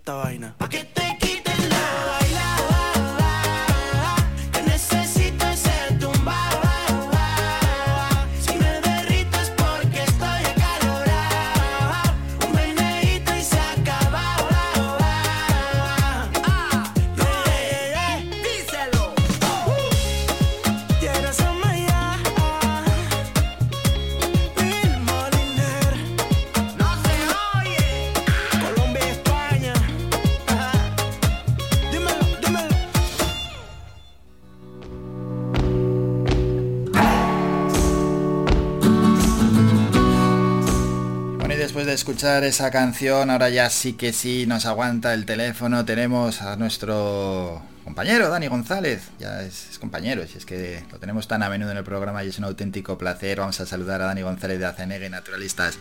escuchar 42.28 42.44
esa 42.44 42.70
canción, 42.70 43.30
ahora 43.30 43.48
ya 43.48 43.70
sí 43.70 43.94
que 43.94 44.12
sí 44.12 44.44
nos 44.46 44.66
aguanta 44.66 45.14
el 45.14 45.24
teléfono. 45.24 45.86
Tenemos 45.86 46.42
a 46.42 46.56
nuestro 46.56 47.62
compañero 47.84 48.28
Dani 48.28 48.48
González. 48.48 49.08
Ya 49.18 49.40
es, 49.40 49.70
es 49.70 49.78
compañero, 49.78 50.26
si 50.26 50.36
es 50.36 50.44
que 50.44 50.84
lo 50.92 50.98
tenemos 50.98 51.26
tan 51.26 51.42
a 51.42 51.48
menudo 51.48 51.70
en 51.70 51.78
el 51.78 51.84
programa 51.84 52.22
y 52.22 52.28
es 52.28 52.38
un 52.38 52.44
auténtico 52.44 52.98
placer. 52.98 53.38
Vamos 53.38 53.58
a 53.60 53.66
saludar 53.66 54.02
a 54.02 54.06
Dani 54.06 54.20
González 54.20 54.58
de 54.58 54.66
Acenegue 54.66 55.08
Naturalistas. 55.08 55.78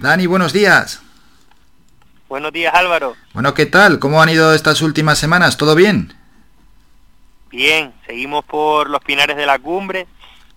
Dani, 0.00 0.26
buenos 0.26 0.52
días. 0.52 1.00
Buenos 2.28 2.52
días 2.52 2.72
Álvaro. 2.72 3.16
Bueno, 3.34 3.52
¿qué 3.54 3.66
tal? 3.66 3.98
¿Cómo 3.98 4.22
han 4.22 4.28
ido 4.28 4.54
estas 4.54 4.82
últimas 4.82 5.18
semanas? 5.18 5.56
¿Todo 5.56 5.74
bien? 5.74 6.14
Bien, 7.50 7.92
seguimos 8.06 8.44
por 8.44 8.88
los 8.88 9.02
pinares 9.02 9.36
de 9.36 9.46
la 9.46 9.58
cumbre, 9.58 10.06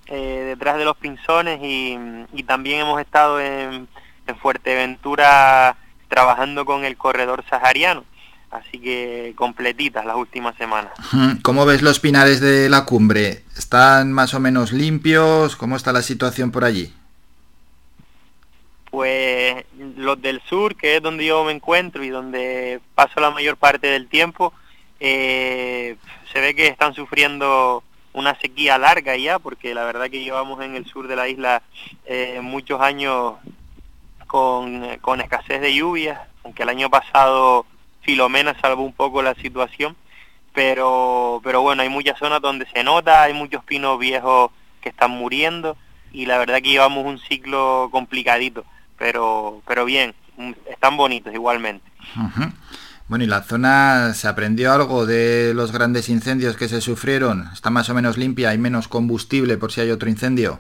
eh, 0.06 0.44
detrás 0.50 0.78
de 0.78 0.86
los 0.86 0.98
pinzones 0.98 1.60
y, 1.64 1.98
y 2.32 2.44
también 2.44 2.82
hemos 2.82 3.02
estado 3.02 3.42
en, 3.42 3.88
en 4.30 4.38
Fuerteventura 4.38 5.76
trabajando 6.08 6.66
con 6.66 6.86
el 6.86 6.98
corredor 6.98 7.44
sahariano. 7.50 8.04
Así 8.52 8.80
que 8.80 9.34
completitas 9.36 10.06
las 10.06 10.16
últimas 10.16 10.56
semanas. 10.56 10.92
¿Cómo 11.44 11.68
ves 11.68 11.84
los 11.84 12.00
pinares 12.00 12.40
de 12.40 12.68
la 12.68 12.84
cumbre? 12.84 13.44
¿Están 13.56 14.12
más 14.12 14.34
o 14.34 14.40
menos 14.40 14.72
limpios? 14.72 15.56
¿Cómo 15.56 15.76
está 15.76 15.92
la 15.94 16.02
situación 16.02 16.50
por 16.50 16.64
allí? 16.64 16.92
Pues 18.90 19.66
los 19.98 20.20
del 20.20 20.42
sur, 20.50 20.76
que 20.76 20.96
es 20.96 21.04
donde 21.04 21.28
yo 21.28 21.44
me 21.44 21.52
encuentro 21.52 22.04
y 22.04 22.10
donde 22.10 22.80
paso 22.96 23.20
la 23.20 23.30
mayor 23.30 23.56
parte 23.56 23.86
del 23.86 24.08
tiempo, 24.08 24.52
eh, 25.00 25.96
se 26.34 26.42
ve 26.42 26.56
que 26.56 26.68
están 26.68 26.96
sufriendo 26.96 27.84
una 28.14 28.36
sequía 28.40 28.80
larga 28.80 29.16
ya, 29.16 29.38
porque 29.38 29.76
la 29.76 29.86
verdad 29.86 30.10
que 30.10 30.24
llevamos 30.24 30.64
en 30.64 30.76
el 30.76 30.86
sur 30.86 31.08
de 31.08 31.16
la 31.16 31.30
isla 31.30 31.62
eh, 32.06 32.40
muchos 32.42 32.82
años 32.82 33.36
con, 34.30 35.00
con 35.02 35.22
escasez 35.22 35.60
de 35.60 35.74
lluvias, 35.74 36.20
aunque 36.44 36.62
el 36.62 36.70
año 36.70 36.88
pasado 36.92 37.66
Filomena 38.02 38.56
salvó 38.62 38.84
un 38.84 38.94
poco 38.94 39.24
la 39.24 39.34
situación, 39.34 39.96
pero, 40.54 41.42
pero 41.44 41.62
bueno, 41.62 41.82
hay 41.82 41.90
muchas 41.90 42.20
zonas 42.20 42.40
donde 42.40 42.68
se 42.68 42.84
nota, 42.84 43.24
hay 43.24 43.34
muchos 43.34 43.64
pinos 43.64 43.98
viejos 43.98 44.52
que 44.82 44.90
están 44.90 45.10
muriendo 45.10 45.76
y 46.14 46.28
la 46.28 46.38
verdad 46.38 46.62
que 46.62 46.70
llevamos 46.70 47.06
un 47.06 47.18
ciclo 47.18 47.90
complicadito, 47.92 48.66
pero, 49.00 49.64
pero 49.68 49.84
bien, 49.84 50.14
están 50.70 50.96
bonitos 50.96 51.34
igualmente. 51.34 51.90
Bueno, 53.08 53.24
¿y 53.24 53.28
la 53.28 53.42
zona 53.42 54.14
se 54.14 54.28
aprendió 54.28 54.72
algo 54.72 55.08
de 55.08 55.54
los 55.56 55.72
grandes 55.72 56.08
incendios 56.08 56.56
que 56.56 56.70
se 56.70 56.82
sufrieron? 56.82 57.50
¿Está 57.52 57.72
más 57.72 57.90
o 57.90 57.96
menos 57.96 58.20
limpia? 58.20 58.50
¿Hay 58.50 58.60
menos 58.60 58.88
combustible 58.88 59.58
por 59.58 59.72
si 59.72 59.82
hay 59.82 59.90
otro 59.90 60.08
incendio? 60.08 60.60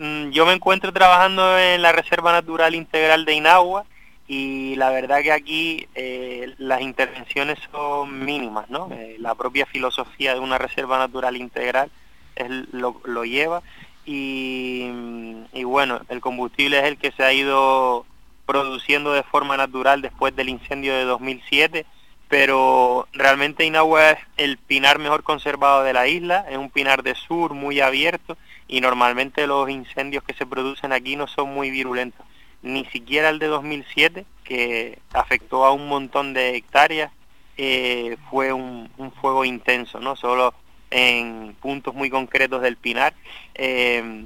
Mm, 0.00 0.30
Yo 0.30 0.46
me 0.46 0.54
encuentro 0.54 0.92
trabajando 0.94 1.58
en 1.58 1.82
la 1.82 1.92
Reserva 1.92 2.32
Natural 2.32 2.74
Integral 2.74 3.26
de 3.26 3.34
Inagua 3.34 3.84
y 4.26 4.74
la 4.76 4.88
verdad 4.88 5.20
que 5.20 5.30
aquí 5.30 5.88
eh, 5.94 6.54
las 6.56 6.80
intervenciones 6.80 7.58
son 7.70 8.24
mínimas, 8.24 8.70
¿no? 8.70 8.88
Eh, 8.92 9.16
la 9.18 9.34
propia 9.34 9.66
filosofía 9.66 10.32
de 10.32 10.40
una 10.40 10.56
Reserva 10.56 10.96
Natural 10.96 11.36
Integral 11.36 11.90
es, 12.34 12.48
lo, 12.72 12.98
lo 13.04 13.26
lleva 13.26 13.62
y, 14.06 14.88
mm, 14.90 15.44
y 15.52 15.64
bueno, 15.64 16.00
el 16.08 16.22
combustible 16.22 16.78
es 16.78 16.84
el 16.86 16.96
que 16.96 17.12
se 17.12 17.22
ha 17.22 17.34
ido 17.34 18.06
produciendo 18.46 19.12
de 19.12 19.22
forma 19.22 19.58
natural 19.58 20.00
después 20.00 20.34
del 20.34 20.48
incendio 20.48 20.94
de 20.94 21.04
2007 21.04 21.84
pero 22.30 23.08
realmente 23.12 23.66
Inagua 23.66 24.12
es 24.12 24.18
el 24.36 24.56
pinar 24.56 24.98
mejor 25.00 25.24
conservado 25.24 25.82
de 25.82 25.92
la 25.92 26.06
isla, 26.06 26.46
es 26.48 26.56
un 26.56 26.70
pinar 26.70 27.02
de 27.02 27.16
sur 27.16 27.54
muy 27.54 27.80
abierto 27.80 28.38
y 28.70 28.80
normalmente 28.80 29.48
los 29.48 29.68
incendios 29.68 30.22
que 30.22 30.32
se 30.32 30.46
producen 30.46 30.92
aquí 30.92 31.16
no 31.16 31.26
son 31.26 31.52
muy 31.52 31.70
virulentos. 31.70 32.24
Ni 32.62 32.84
siquiera 32.84 33.28
el 33.28 33.40
de 33.40 33.48
2007, 33.48 34.24
que 34.44 35.00
afectó 35.12 35.64
a 35.64 35.72
un 35.72 35.88
montón 35.88 36.34
de 36.34 36.54
hectáreas, 36.54 37.10
eh, 37.56 38.16
fue 38.30 38.52
un, 38.52 38.88
un 38.96 39.10
fuego 39.10 39.44
intenso, 39.44 39.98
¿no? 39.98 40.14
Solo 40.14 40.54
en 40.90 41.56
puntos 41.60 41.94
muy 41.94 42.10
concretos 42.10 42.62
del 42.62 42.76
pinar 42.76 43.12
eh, 43.54 44.24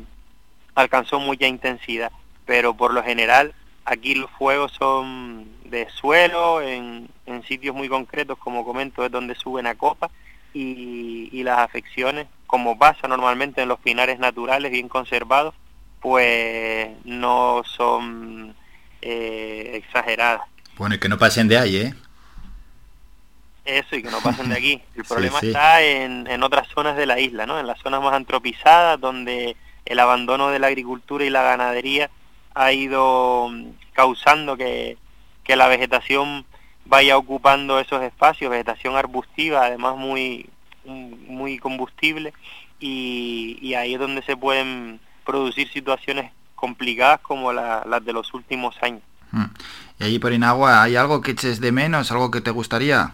alcanzó 0.75 1.21
mucha 1.21 1.47
intensidad, 1.47 2.13
pero 2.45 2.75
por 2.75 2.93
lo 2.93 3.03
general 3.03 3.55
aquí 3.87 4.15
los 4.15 4.31
fuegos 4.33 4.73
son 4.73 5.49
de 5.65 5.89
suelo, 5.89 6.61
en, 6.61 7.09
en 7.25 7.43
sitios 7.45 7.75
muy 7.75 7.89
concretos, 7.89 8.37
como 8.39 8.65
comento, 8.65 9.05
es 9.05 9.11
donde 9.11 9.35
suben 9.35 9.67
a 9.67 9.75
copa, 9.75 10.11
y, 10.55 11.29
y 11.33 11.43
las 11.43 11.59
afecciones, 11.59 12.27
como 12.47 12.79
pasa 12.79 13.09
normalmente 13.09 13.61
en 13.63 13.69
los 13.69 13.81
pinares 13.81 14.19
naturales 14.19 14.71
bien 14.73 14.89
conservados, 14.89 15.55
pues 16.01 16.91
no 17.05 17.63
son 17.65 18.55
eh, 19.03 19.73
exageradas. 19.75 20.43
Bueno, 20.77 20.95
y 20.95 20.99
que 20.99 21.09
no 21.09 21.19
pasen 21.19 21.49
de 21.49 21.59
ahí, 21.59 21.77
¿eh? 21.77 21.95
Eso 23.65 23.97
y 23.97 24.03
que 24.03 24.11
no 24.11 24.21
pasen 24.21 24.49
de 24.51 24.57
aquí. 24.57 24.83
El 24.97 25.05
problema 25.05 25.41
sí. 25.41 25.49
está 25.49 25.83
en, 25.83 26.27
en 26.27 26.43
otras 26.43 26.69
zonas 26.69 26.97
de 26.97 27.07
la 27.07 27.19
isla, 27.19 27.47
¿no? 27.47 27.59
En 27.59 27.67
las 27.67 27.81
zonas 27.81 28.03
más 28.03 28.15
antropizadas, 28.15 29.01
donde 29.01 29.57
el 29.85 29.99
abandono 29.99 30.49
de 30.49 30.59
la 30.59 30.69
agricultura 30.69 31.25
y 31.25 31.31
la 31.31 31.43
ganadería 31.43 32.11
ha 32.55 32.73
ido 32.73 33.49
mm, 33.51 33.71
causando 33.93 34.57
que, 34.57 34.97
que 35.43 35.57
la 35.57 35.69
vegetación 35.69 36.45
vaya 36.87 37.17
ocupando 37.17 37.79
esos 37.81 38.03
espacios, 38.03 38.51
vegetación 38.51 38.97
arbustiva, 38.97 39.65
además 39.67 39.97
muy, 39.97 40.49
muy 40.85 41.59
combustible, 41.59 42.33
y, 42.81 43.59
y 43.63 43.75
ahí 43.75 43.95
es 43.95 44.01
donde 44.01 44.23
se 44.23 44.37
pueden 44.37 45.01
producir 45.25 45.69
situaciones 45.71 46.31
complicadas 46.55 47.21
como 47.21 47.53
la- 47.53 47.83
las 47.87 48.05
de 48.05 48.13
los 48.13 48.33
últimos 48.35 48.77
años. 48.83 49.03
Mm. 49.33 49.45
¿Y 50.01 50.05
allí 50.05 50.19
por 50.19 50.33
Inagua 50.33 50.83
hay 50.83 50.97
algo 50.97 51.21
que 51.21 51.33
eches 51.33 51.61
de 51.61 51.73
menos, 51.73 52.11
algo 52.11 52.31
que 52.31 52.41
te 52.41 52.51
gustaría? 52.51 53.13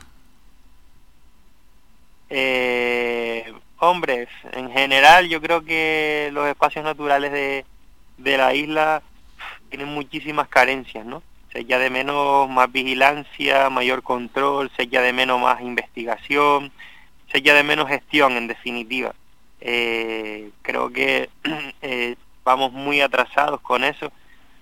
Eh, 2.29 3.53
hombres, 3.79 4.29
en 4.53 4.71
general 4.71 5.29
yo 5.29 5.41
creo 5.41 5.65
que 5.65 6.31
los 6.33 6.47
espacios 6.49 6.85
naturales 6.85 7.33
de, 7.33 7.65
de 8.19 8.39
la 8.39 8.55
isla 8.55 9.03
tienen 9.69 9.89
muchísimas 9.89 10.49
carencias, 10.49 11.05
¿no? 11.05 11.23
Se 11.53 11.61
echa 11.61 11.79
de 11.79 11.91
menos 11.91 12.49
más 12.49 12.71
vigilancia, 12.71 13.71
mayor 13.71 14.03
control, 14.03 14.71
se 14.77 14.83
echa 14.85 15.03
de 15.03 15.13
menos 15.13 15.41
más 15.41 15.61
investigación, 15.61 16.71
se 17.31 17.39
echa 17.39 17.55
de 17.55 17.65
menos 17.65 17.89
gestión 17.89 18.37
en 18.37 18.47
definitiva. 18.47 19.15
Eh, 19.61 20.51
creo 20.63 20.91
que 20.91 21.29
eh, 21.83 22.17
vamos 22.45 22.73
muy 22.73 23.01
atrasados 23.01 23.61
con 23.61 23.85
eso. 23.85 24.13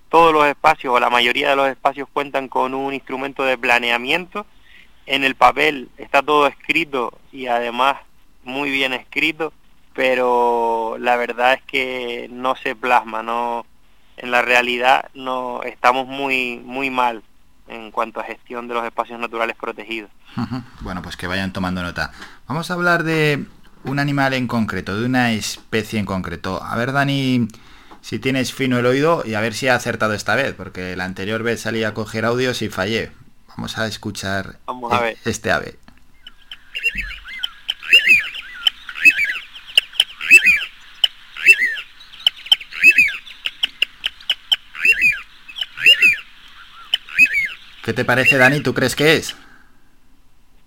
Todos 0.09 0.33
los 0.33 0.47
espacios 0.47 0.93
o 0.95 0.99
la 0.99 1.09
mayoría 1.09 1.51
de 1.51 1.55
los 1.55 1.69
espacios 1.69 2.07
cuentan 2.11 2.47
con 2.47 2.73
un 2.73 2.93
instrumento 2.93 3.43
de 3.43 3.57
planeamiento. 3.57 4.45
En 5.05 5.23
el 5.23 5.35
papel 5.35 5.89
está 5.97 6.21
todo 6.21 6.47
escrito 6.47 7.13
y 7.31 7.47
además 7.47 7.97
muy 8.43 8.71
bien 8.71 8.93
escrito, 8.93 9.53
pero 9.93 10.97
la 10.99 11.15
verdad 11.15 11.53
es 11.53 11.61
que 11.63 12.27
no 12.31 12.55
se 12.55 12.75
plasma, 12.75 13.21
no 13.21 13.65
en 14.19 14.31
la 14.31 14.41
realidad 14.41 15.09
no 15.13 15.63
estamos 15.63 16.07
muy 16.07 16.61
muy 16.63 16.89
mal 16.89 17.23
en 17.67 17.91
cuanto 17.91 18.19
a 18.19 18.23
gestión 18.23 18.67
de 18.67 18.73
los 18.73 18.83
espacios 18.85 19.19
naturales 19.19 19.55
protegidos. 19.55 20.09
Bueno, 20.81 21.01
pues 21.01 21.15
que 21.17 21.27
vayan 21.27 21.53
tomando 21.53 21.83
nota. 21.83 22.11
Vamos 22.47 22.71
a 22.71 22.73
hablar 22.73 23.03
de 23.03 23.45
un 23.83 23.99
animal 23.99 24.33
en 24.33 24.47
concreto, 24.47 24.99
de 24.99 25.05
una 25.05 25.31
especie 25.33 25.99
en 25.99 26.05
concreto. 26.05 26.63
A 26.63 26.75
ver, 26.75 26.91
Dani, 26.91 27.47
si 28.01 28.17
tienes 28.19 28.53
fino 28.53 28.79
el 28.79 28.85
oído 28.85 29.23
y 29.25 29.35
a 29.35 29.41
ver 29.41 29.53
si 29.53 29.67
ha 29.67 29.75
acertado 29.75 30.13
esta 30.13 30.35
vez, 30.35 30.53
porque 30.55 30.95
la 30.95 31.05
anterior 31.05 31.43
vez 31.43 31.61
salí 31.61 31.83
a 31.83 31.93
coger 31.93 32.25
audios 32.25 32.61
y 32.61 32.69
fallé. 32.69 33.11
Vamos 33.49 33.77
a 33.77 33.85
escuchar 33.87 34.57
Vamos 34.65 34.91
a 34.91 34.97
e- 34.99 35.01
ver. 35.03 35.17
este 35.25 35.51
ave. 35.51 35.77
¿Qué 47.89 47.93
te 47.93 48.05
parece, 48.05 48.37
Dani? 48.37 48.59
¿Tú 48.59 48.71
crees 48.75 48.95
que 48.95 49.15
es? 49.15 49.35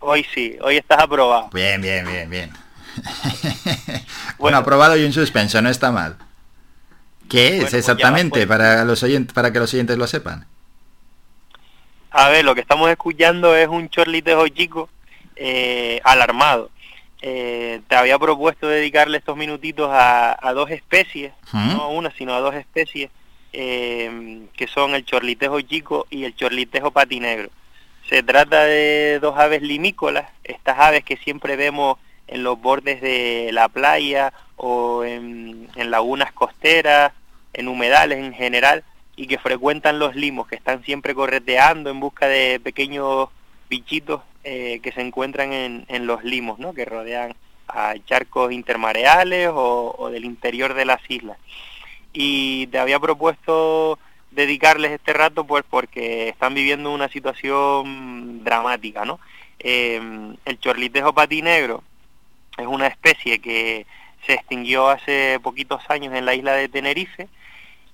Hoy 0.01 0.27
sí, 0.35 0.59
hoy 0.61 0.79
estás 0.79 0.99
aprobado. 0.99 1.51
Bien, 1.53 1.81
bien, 1.81 2.05
bien, 2.05 2.29
bien. 2.29 2.51
bueno, 4.39 4.57
aprobado 4.57 4.97
y 4.97 5.05
un 5.05 5.13
suspenso, 5.13 5.63
no 5.63 5.69
está 5.69 5.93
mal. 5.93 6.17
¿Qué 7.31 7.45
es 7.45 7.51
Bueno, 7.51 7.63
pues 7.71 7.75
exactamente 7.75 8.45
pues. 8.45 8.47
para 8.49 8.85
los 8.85 9.05
oyentes, 9.05 9.33
para 9.33 9.53
que 9.53 9.61
los 9.61 9.73
oyentes 9.73 9.97
lo 9.97 10.09
sepan? 10.09 10.47
A 12.11 12.29
ver, 12.29 12.45
lo 12.45 12.57
que 12.57 12.61
estamos 12.61 12.91
escuchando 12.91 13.55
es 13.55 13.69
un 13.69 13.89
chorlitejo 13.89 14.49
chico 14.49 14.91
eh, 15.37 16.01
alarmado. 16.03 16.73
Eh, 17.21 17.83
te 17.87 17.95
había 17.95 18.19
propuesto 18.19 18.67
dedicarle 18.67 19.19
estos 19.19 19.37
minutitos 19.37 19.89
a, 19.93 20.37
a 20.45 20.53
dos 20.55 20.73
especies, 20.73 21.33
¿Mm? 21.53 21.69
no 21.69 21.83
a 21.83 21.87
una, 21.87 22.11
sino 22.11 22.35
a 22.35 22.41
dos 22.41 22.57
especies, 22.57 23.11
eh, 23.53 24.47
que 24.57 24.67
son 24.67 24.95
el 24.95 25.05
chorlitejo 25.05 25.61
chico 25.61 26.07
y 26.11 26.25
el 26.25 26.35
chorlitejo 26.35 26.91
patinegro. 26.91 27.51
Se 28.09 28.23
trata 28.23 28.65
de 28.65 29.19
dos 29.21 29.39
aves 29.39 29.63
limícolas, 29.63 30.31
estas 30.45 30.79
aves 30.79 31.05
que 31.05 31.17
siempre 31.17 31.57
vemos 31.57 31.99
en 32.27 32.43
los 32.43 32.61
bordes 32.61 33.01
de 33.01 33.51
la 33.53 33.69
playa 33.69 34.33
o 34.57 35.05
en, 35.05 35.69
lagunas 35.77 36.33
costeras, 36.33 37.13
en 37.53 37.69
humedales 37.69 38.19
en 38.19 38.33
general, 38.33 38.85
y 39.17 39.27
que 39.27 39.39
frecuentan 39.39 39.99
los 39.99 40.17
limos, 40.17 40.49
que 40.49 40.57
están 40.57 40.83
siempre 40.85 41.15
correteando 41.15 41.91
en 41.91 42.01
busca 42.01 42.27
de 42.27 42.59
pequeños 42.61 43.29
bichitos 43.69 44.23
eh, 44.45 44.81
que 44.83 44.93
se 44.93 45.03
encuentran 45.03 45.53
en, 45.53 45.85
en 45.89 46.07
los 46.07 46.25
limos, 46.25 46.59
¿no? 46.59 46.73
que 46.73 46.85
rodean 46.85 47.35
a 47.69 47.95
charcos 48.07 48.53
intermareales 48.53 49.51
o 49.53 50.09
del 50.11 50.25
interior 50.25 50.75
de 50.75 50.87
las 50.87 51.01
islas. 51.09 51.39
Y 52.13 52.67
te 52.69 52.79
había 52.79 53.01
propuesto 53.01 53.99
dedicarles 54.31 54.93
este 54.93 55.13
rato 55.13 55.45
pues 55.45 55.65
porque 55.69 56.29
están 56.29 56.55
viviendo 56.55 56.93
una 56.93 57.09
situación 57.09 58.43
dramática, 58.45 59.05
¿no? 59.05 59.21
Eh, 59.59 60.01
el 60.45 60.59
chorlitejo 60.59 61.13
patinegro 61.13 61.83
es 62.59 62.67
una 62.67 62.87
especie 62.87 63.39
que 63.39 63.87
se 64.27 64.35
extinguió 64.35 64.89
hace 64.89 65.39
poquitos 65.41 65.83
años 65.89 66.15
en 66.15 66.25
la 66.25 66.35
isla 66.35 66.53
de 66.53 66.69
Tenerife 66.69 67.29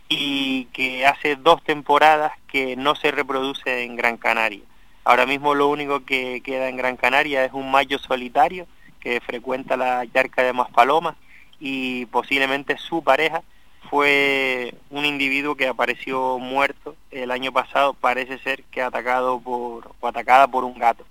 y 0.08 0.66
que 0.66 1.06
hace 1.06 1.36
dos 1.36 1.62
temporadas 1.62 2.32
que 2.46 2.76
no 2.76 2.94
se 2.94 3.10
reproduce 3.10 3.84
en 3.84 3.96
Gran 3.96 4.16
Canaria. 4.16 4.62
Ahora 5.04 5.26
mismo 5.26 5.54
lo 5.54 5.68
único 5.68 6.04
que 6.04 6.40
queda 6.42 6.68
en 6.68 6.76
Gran 6.76 6.96
Canaria 6.96 7.44
es 7.44 7.52
un 7.52 7.70
mayo 7.70 7.98
solitario 7.98 8.66
que 9.00 9.20
frecuenta 9.20 9.76
la 9.76 10.04
charca 10.12 10.42
de 10.42 10.52
Maspalomas 10.52 11.16
y 11.60 12.06
posiblemente 12.06 12.76
su 12.78 13.02
pareja 13.02 13.42
fue 13.91 14.74
un 14.91 15.05
individuo 15.05 15.55
que 15.55 15.68
apareció 15.68 16.39
muerto 16.39 16.97
el 17.11 17.30
año 17.30 17.53
pasado, 17.53 17.95
parece 17.95 18.39
ser 18.39 18.64
que 18.64 18.82
atacado 18.82 19.41
por 19.41 19.93
o 20.01 20.09
atacada 20.09 20.47
por 20.47 20.64
un 20.64 20.78
gato. 20.78 21.05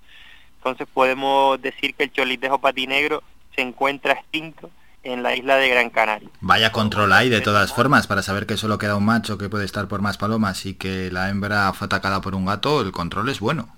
Entonces 0.58 0.86
podemos 0.92 1.60
decir 1.60 1.94
que 1.94 2.04
el 2.04 2.12
cholitejo 2.12 2.58
patinegro 2.58 3.22
se 3.54 3.62
encuentra 3.62 4.14
extinto 4.14 4.70
en 5.02 5.22
la 5.22 5.34
isla 5.34 5.56
de 5.56 5.68
Gran 5.68 5.90
Canaria. 5.90 6.28
Vaya 6.40 6.72
control 6.72 7.12
hay 7.12 7.28
de 7.28 7.40
todas 7.40 7.72
formas 7.72 8.06
para 8.06 8.22
saber 8.22 8.46
que 8.46 8.56
solo 8.56 8.78
queda 8.78 8.96
un 8.96 9.04
macho 9.04 9.38
que 9.38 9.48
puede 9.48 9.64
estar 9.64 9.88
por 9.88 10.00
más 10.00 10.18
palomas 10.18 10.66
y 10.66 10.74
que 10.74 11.10
la 11.10 11.28
hembra 11.28 11.72
fue 11.72 11.86
atacada 11.86 12.20
por 12.20 12.34
un 12.34 12.46
gato, 12.46 12.80
el 12.80 12.92
control 12.92 13.28
es 13.28 13.40
bueno. 13.40 13.68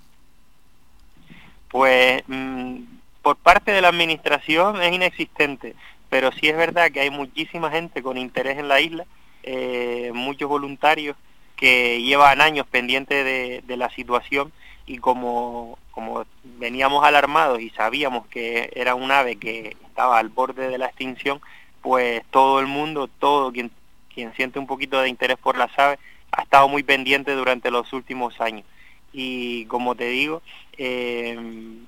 Pues 1.69 2.23
mm, 2.27 2.81
por 3.21 3.37
parte 3.37 3.71
de 3.71 3.81
la 3.81 3.89
administración 3.89 4.81
es 4.81 4.93
inexistente, 4.93 5.75
pero 6.11 6.33
sí 6.33 6.49
es 6.49 6.57
verdad 6.57 6.91
que 6.91 6.99
hay 6.99 7.09
muchísima 7.09 7.71
gente 7.71 8.03
con 8.03 8.17
interés 8.17 8.57
en 8.59 8.67
la 8.67 8.81
isla, 8.81 9.05
eh, 9.43 10.11
muchos 10.13 10.49
voluntarios 10.49 11.15
que 11.55 12.01
llevan 12.01 12.41
años 12.41 12.67
pendientes 12.67 13.23
de, 13.65 13.77
la 13.77 13.89
situación 13.91 14.51
y 14.85 14.97
como, 14.97 15.79
como 15.91 16.25
veníamos 16.43 17.05
alarmados 17.05 17.61
y 17.61 17.69
sabíamos 17.69 18.27
que 18.27 18.73
era 18.75 18.93
un 18.93 19.09
ave 19.09 19.37
que 19.37 19.77
estaba 19.87 20.19
al 20.19 20.27
borde 20.27 20.67
de 20.67 20.77
la 20.77 20.87
extinción, 20.87 21.39
pues 21.81 22.21
todo 22.29 22.59
el 22.59 22.67
mundo, 22.67 23.07
todo 23.07 23.53
quien, 23.53 23.71
quien 24.13 24.33
siente 24.33 24.59
un 24.59 24.67
poquito 24.67 24.99
de 24.99 25.07
interés 25.07 25.37
por 25.37 25.57
las 25.57 25.71
aves, 25.79 25.97
ha 26.33 26.41
estado 26.41 26.67
muy 26.67 26.83
pendiente 26.83 27.31
durante 27.35 27.71
los 27.71 27.93
últimos 27.93 28.41
años. 28.41 28.65
Y 29.13 29.65
como 29.65 29.95
te 29.95 30.05
digo, 30.05 30.41
eh, 30.77 31.37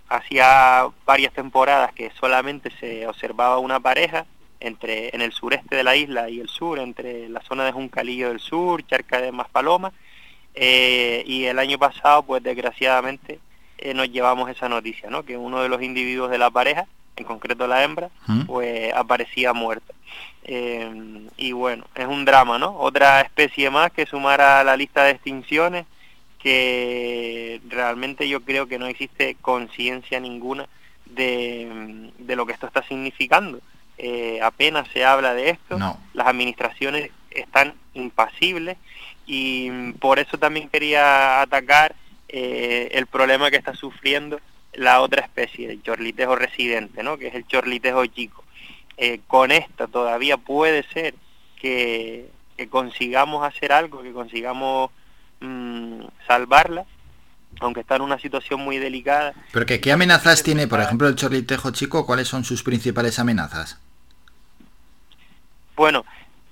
hacía 0.09 0.87
varias 1.05 1.33
temporadas 1.33 1.93
que 1.93 2.11
solamente 2.19 2.69
se 2.79 3.07
observaba 3.07 3.59
una 3.59 3.79
pareja 3.79 4.25
entre 4.59 5.13
en 5.13 5.21
el 5.21 5.33
sureste 5.33 5.75
de 5.75 5.83
la 5.83 5.95
isla 5.95 6.29
y 6.29 6.39
el 6.39 6.47
sur, 6.47 6.79
entre 6.79 7.27
la 7.29 7.41
zona 7.41 7.65
de 7.65 7.73
Juncalillo 7.73 8.29
del 8.29 8.39
Sur, 8.39 8.85
Charca 8.87 9.19
de 9.19 9.31
Maspalomas, 9.31 9.93
eh, 10.55 11.23
y 11.25 11.45
el 11.45 11.59
año 11.59 11.77
pasado, 11.77 12.23
pues 12.23 12.41
desgraciadamente, 12.43 13.39
eh, 13.77 13.93
nos 13.93 14.09
llevamos 14.09 14.49
esa 14.49 14.69
noticia, 14.69 15.09
¿no? 15.09 15.23
Que 15.23 15.35
uno 15.37 15.61
de 15.61 15.69
los 15.69 15.81
individuos 15.81 16.31
de 16.31 16.37
la 16.37 16.49
pareja, 16.49 16.85
en 17.15 17.25
concreto 17.25 17.67
la 17.67 17.83
hembra, 17.83 18.09
¿Mm? 18.27 18.43
pues 18.43 18.93
aparecía 18.93 19.53
muerta. 19.53 19.93
Eh, 20.43 21.27
y 21.37 21.51
bueno, 21.51 21.85
es 21.95 22.07
un 22.07 22.25
drama, 22.25 22.57
¿no? 22.57 22.75
Otra 22.77 23.21
especie 23.21 23.69
más 23.69 23.91
que 23.91 24.05
sumar 24.05 24.41
a 24.41 24.63
la 24.63 24.77
lista 24.77 25.03
de 25.03 25.11
extinciones, 25.11 25.85
que 26.43 27.61
realmente 27.69 28.27
yo 28.27 28.41
creo 28.41 28.67
que 28.67 28.77
no 28.77 28.85
existe 28.87 29.35
conciencia 29.41 30.19
ninguna 30.19 30.67
de, 31.05 32.11
de 32.19 32.35
lo 32.35 32.45
que 32.45 32.51
esto 32.53 32.67
está 32.67 32.83
significando. 32.83 33.59
Eh, 33.97 34.39
apenas 34.43 34.87
se 34.91 35.05
habla 35.05 35.33
de 35.33 35.51
esto, 35.51 35.77
No. 35.79 35.97
las 36.13 36.27
administraciones 36.27 37.11
están 37.31 37.73
impasibles 37.93 38.77
y 39.25 39.91
por 39.93 40.19
eso 40.19 40.37
también 40.37 40.67
quería 40.67 41.41
atacar 41.41 41.95
eh, 42.27 42.89
el 42.91 43.07
problema 43.07 43.49
que 43.49 43.57
está 43.57 43.73
sufriendo 43.73 44.39
la 44.73 45.01
otra 45.01 45.21
especie, 45.21 45.69
el 45.71 45.83
chorlitejo 45.83 46.35
residente, 46.35 47.03
¿no? 47.03 47.17
que 47.17 47.27
es 47.27 47.35
el 47.35 47.47
chorlitejo 47.47 48.05
chico. 48.07 48.43
Eh, 48.97 49.19
con 49.27 49.51
esta 49.51 49.87
todavía 49.87 50.37
puede 50.37 50.83
ser 50.91 51.13
que, 51.61 52.29
que 52.57 52.67
consigamos 52.67 53.45
hacer 53.45 53.71
algo, 53.71 54.01
que 54.01 54.11
consigamos 54.11 54.89
mm, 55.43 56.05
salvarla, 56.27 56.85
aunque 57.59 57.81
está 57.81 57.97
en 57.97 58.01
una 58.01 58.19
situación 58.19 58.61
muy 58.61 58.77
delicada. 58.77 59.33
Pero 59.51 59.65
que, 59.65 59.79
¿qué 59.79 59.91
amenazas 59.91 60.43
tiene, 60.43 60.67
por 60.67 60.81
ejemplo, 60.81 61.07
el 61.07 61.15
chorlitejo 61.15 61.71
chico? 61.71 62.05
¿Cuáles 62.05 62.27
son 62.27 62.43
sus 62.43 62.63
principales 62.63 63.19
amenazas? 63.19 63.79
Bueno, 65.75 66.05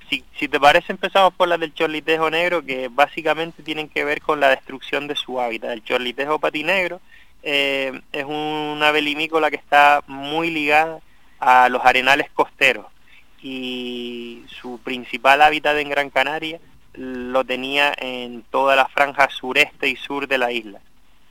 si, 0.10 0.24
si 0.38 0.48
te 0.48 0.60
parece 0.60 0.92
empezamos 0.92 1.34
por 1.34 1.48
las 1.48 1.60
del 1.60 1.74
chorlitejo 1.74 2.30
negro, 2.30 2.64
que 2.64 2.90
básicamente 2.90 3.64
tienen 3.64 3.90
que 3.90 4.04
ver 4.04 4.22
con 4.22 4.40
la 4.40 4.50
destrucción 4.50 5.08
de 5.08 5.16
su 5.16 5.40
hábitat. 5.40 5.72
El 5.72 5.84
chorlitejo 5.84 6.40
patinegro 6.40 7.02
eh, 7.44 8.02
es 8.12 8.26
un 8.26 8.80
ave 8.84 9.02
limícola 9.02 9.50
que 9.50 9.56
está 9.56 10.04
muy 10.08 10.52
ligada 10.52 11.00
a 11.40 11.70
los 11.70 11.84
arenales 11.84 12.30
costeros 12.32 12.86
y 13.42 14.44
su 14.48 14.80
principal 14.80 15.42
hábitat 15.42 15.76
en 15.78 15.90
Gran 15.90 16.10
Canaria 16.12 16.60
lo 16.94 17.44
tenía 17.46 17.94
en 17.98 18.44
toda 18.44 18.76
la 18.76 18.88
franja 18.88 19.30
sureste 19.30 19.88
y 19.88 19.96
sur 19.96 20.28
de 20.28 20.38
la 20.38 20.52
isla. 20.52 20.80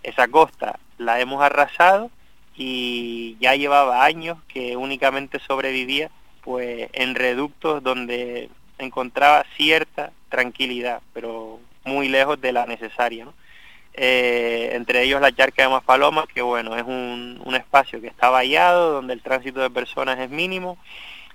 Esa 0.03 0.29
costa 0.29 0.79
la 0.99 1.21
hemos 1.21 1.43
arrasado 1.43 2.11
y 2.57 3.37
ya 3.41 3.55
llevaba 3.55 4.05
años 4.05 4.39
que 4.49 4.77
únicamente 4.77 5.39
sobrevivía 5.41 6.11
pues 6.43 6.89
en 6.93 7.15
reductos 7.15 7.83
donde 7.83 8.49
encontraba 8.79 9.45
cierta 9.57 10.13
tranquilidad, 10.31 11.03
pero 11.13 11.61
muy 11.85 12.09
lejos 12.09 12.41
de 12.41 12.53
la 12.53 12.67
necesaria. 12.67 13.27
Eh, 13.93 14.71
entre 14.73 15.03
ellos 15.03 15.21
la 15.21 15.33
charca 15.33 15.63
de 15.63 15.69
Maspalomas, 15.69 16.27
que 16.27 16.43
bueno, 16.43 16.77
es 16.77 16.85
un, 16.85 17.43
un 17.45 17.55
espacio 17.55 18.01
que 18.01 18.07
está 18.07 18.31
vallado, 18.31 18.93
donde 18.93 19.13
el 19.13 19.23
tránsito 19.23 19.61
de 19.61 19.69
personas 19.69 20.19
es 20.19 20.31
mínimo, 20.31 20.79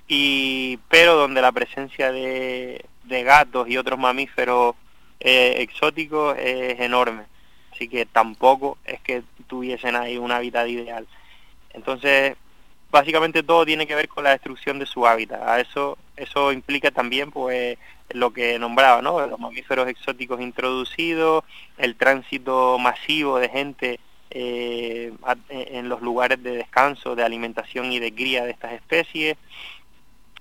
y 0.07 0.78
pero 0.89 1.15
donde 1.15 1.41
la 1.41 1.51
presencia 1.51 2.11
de, 2.11 2.86
de 3.08 3.24
gatos 3.24 3.70
y 3.70 3.78
otros 3.78 3.99
mamíferos 3.99 4.76
eh, 5.20 5.56
exóticos 5.60 6.38
es 6.38 6.80
enorme. 6.80 7.24
Así 7.72 7.88
que 7.88 8.06
tampoco 8.06 8.78
es 8.86 9.01
que 9.01 9.24
tuviesen 9.47 9.95
ahí 9.95 10.18
un 10.18 10.32
hábitat 10.32 10.68
ideal. 10.68 11.08
Entonces, 11.74 12.36
básicamente 12.89 13.43
todo 13.43 13.66
tiene 13.66 13.86
que 13.86 13.95
ver 13.95 14.08
con 14.08 14.24
la 14.24 14.32
destrucción 14.32 14.80
de 14.80 14.86
su 14.86 15.06
hábitat. 15.06 15.41
A 15.41 15.60
eso, 15.60 15.97
eso 16.16 16.51
implica 16.53 16.91
también 16.91 17.32
pues 17.32 17.78
lo 18.12 18.32
que 18.32 18.58
nombraba, 18.60 19.01
¿no? 19.01 19.26
Los 19.28 19.39
mamíferos 19.39 19.88
exóticos 19.89 20.39
introducidos, 20.39 21.43
el 21.78 21.95
tránsito 21.95 22.78
masivo 22.80 23.38
de 23.39 23.49
gente 23.49 23.99
eh, 24.30 25.12
en 25.49 25.89
los 25.89 26.01
lugares 26.01 26.41
de 26.41 26.51
descanso, 26.51 27.16
de 27.16 27.24
alimentación 27.24 27.91
y 27.91 27.99
de 27.99 28.14
cría 28.14 28.45
de 28.45 28.51
estas 28.51 28.74
especies, 28.74 29.38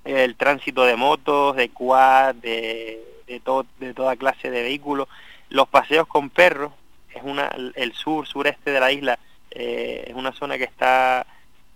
el 0.05 0.37
tránsito 0.37 0.85
de 0.85 0.97
motos, 0.97 1.57
de 1.57 1.71
quad, 1.71 2.35
de, 2.37 3.03
de, 3.27 3.41
de 3.81 3.95
toda 3.95 4.17
clase 4.17 4.51
de 4.51 4.63
vehículos, 4.63 5.09
los 5.49 5.69
paseos 5.69 6.07
con 6.07 6.31
perros, 6.31 6.73
es 7.15 7.23
una, 7.23 7.51
el 7.75 7.93
sur, 7.93 8.27
sureste 8.27 8.71
de 8.71 8.81
la 8.81 8.93
isla, 8.93 9.19
eh, 9.51 10.05
es 10.09 10.15
una 10.15 10.33
zona 10.33 10.59
que 10.59 10.65
está 10.65 11.27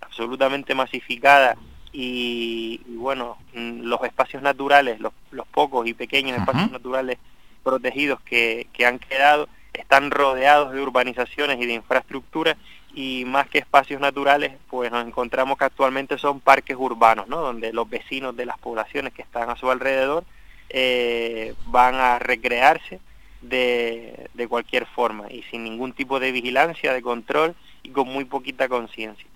absolutamente 0.01 0.74
masificada 0.74 1.57
y, 1.93 2.81
bueno, 2.89 3.39
mm, 3.55 3.83
los 3.83 4.03
espacios 4.03 4.43
naturales, 4.43 5.01
los, 5.01 5.12
los 5.31 5.47
pocos 5.47 5.87
y 5.87 5.95
pequeños 5.95 6.39
espacios 6.39 6.70
naturales 6.70 7.18
protegidos 7.62 8.20
que, 8.22 8.66
que 8.72 8.85
han 8.85 8.99
quedado, 8.99 9.49
están 9.73 10.11
rodeados 10.11 10.73
de 10.73 10.81
urbanizaciones 10.81 11.61
y 11.61 11.66
de 11.66 11.75
infraestructura 11.75 12.57
y 12.95 13.25
más 13.27 13.49
que 13.49 13.59
espacios 13.59 14.01
naturales, 14.01 14.53
pues 14.69 14.91
nos 14.91 15.07
encontramos 15.07 15.59
que 15.59 15.64
actualmente 15.64 16.19
son 16.19 16.41
parques 16.41 16.77
urbanos, 16.79 17.29
¿no? 17.29 17.41
Donde 17.41 17.73
los 17.73 17.89
vecinos 17.89 18.37
de 18.37 18.47
las 18.47 18.59
poblaciones 18.59 19.12
que 19.12 19.23
están 19.23 19.51
a 19.51 19.57
su 19.57 19.71
alrededor 19.71 20.25
eh, 20.71 21.55
van 21.66 21.95
a 21.95 22.19
recrearse 22.19 23.01
de, 23.41 24.29
de 24.35 24.49
cualquier 24.49 24.87
forma 24.87 25.31
y 25.31 25.43
sin 25.45 25.64
ningún 25.64 25.93
tipo 25.93 26.19
de 26.19 26.33
vigilancia, 26.33 26.93
de 26.93 27.03
control 27.03 27.55
y 27.83 27.91
con 27.91 28.09
muy 28.09 28.25
poquita 28.25 28.69
conciencia. 28.69 29.27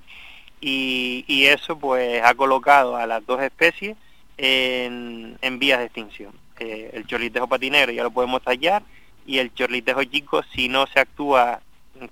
Y, 0.61 1.25
y, 1.27 1.47
eso 1.47 1.77
pues 1.79 2.23
ha 2.23 2.35
colocado 2.35 2.97
a 2.97 3.07
las 3.07 3.25
dos 3.27 3.43
especies 3.43 3.97
en, 4.37 5.37
en 5.41 5.59
vías 5.59 5.81
de 5.81 5.87
extinción. 5.87 6.33
Eh, 6.59 6.91
el 6.93 7.07
chorlitejo 7.07 7.49
patinero 7.49 7.91
ya 7.91 8.05
lo 8.05 8.13
podemos 8.13 8.43
tallar 8.43 8.83
y 9.27 9.39
el 9.39 9.55
chorlitejo 9.55 10.05
chico 10.05 10.43
si 10.55 10.69
no 10.69 10.87
se 10.87 11.01
actúa 11.01 11.61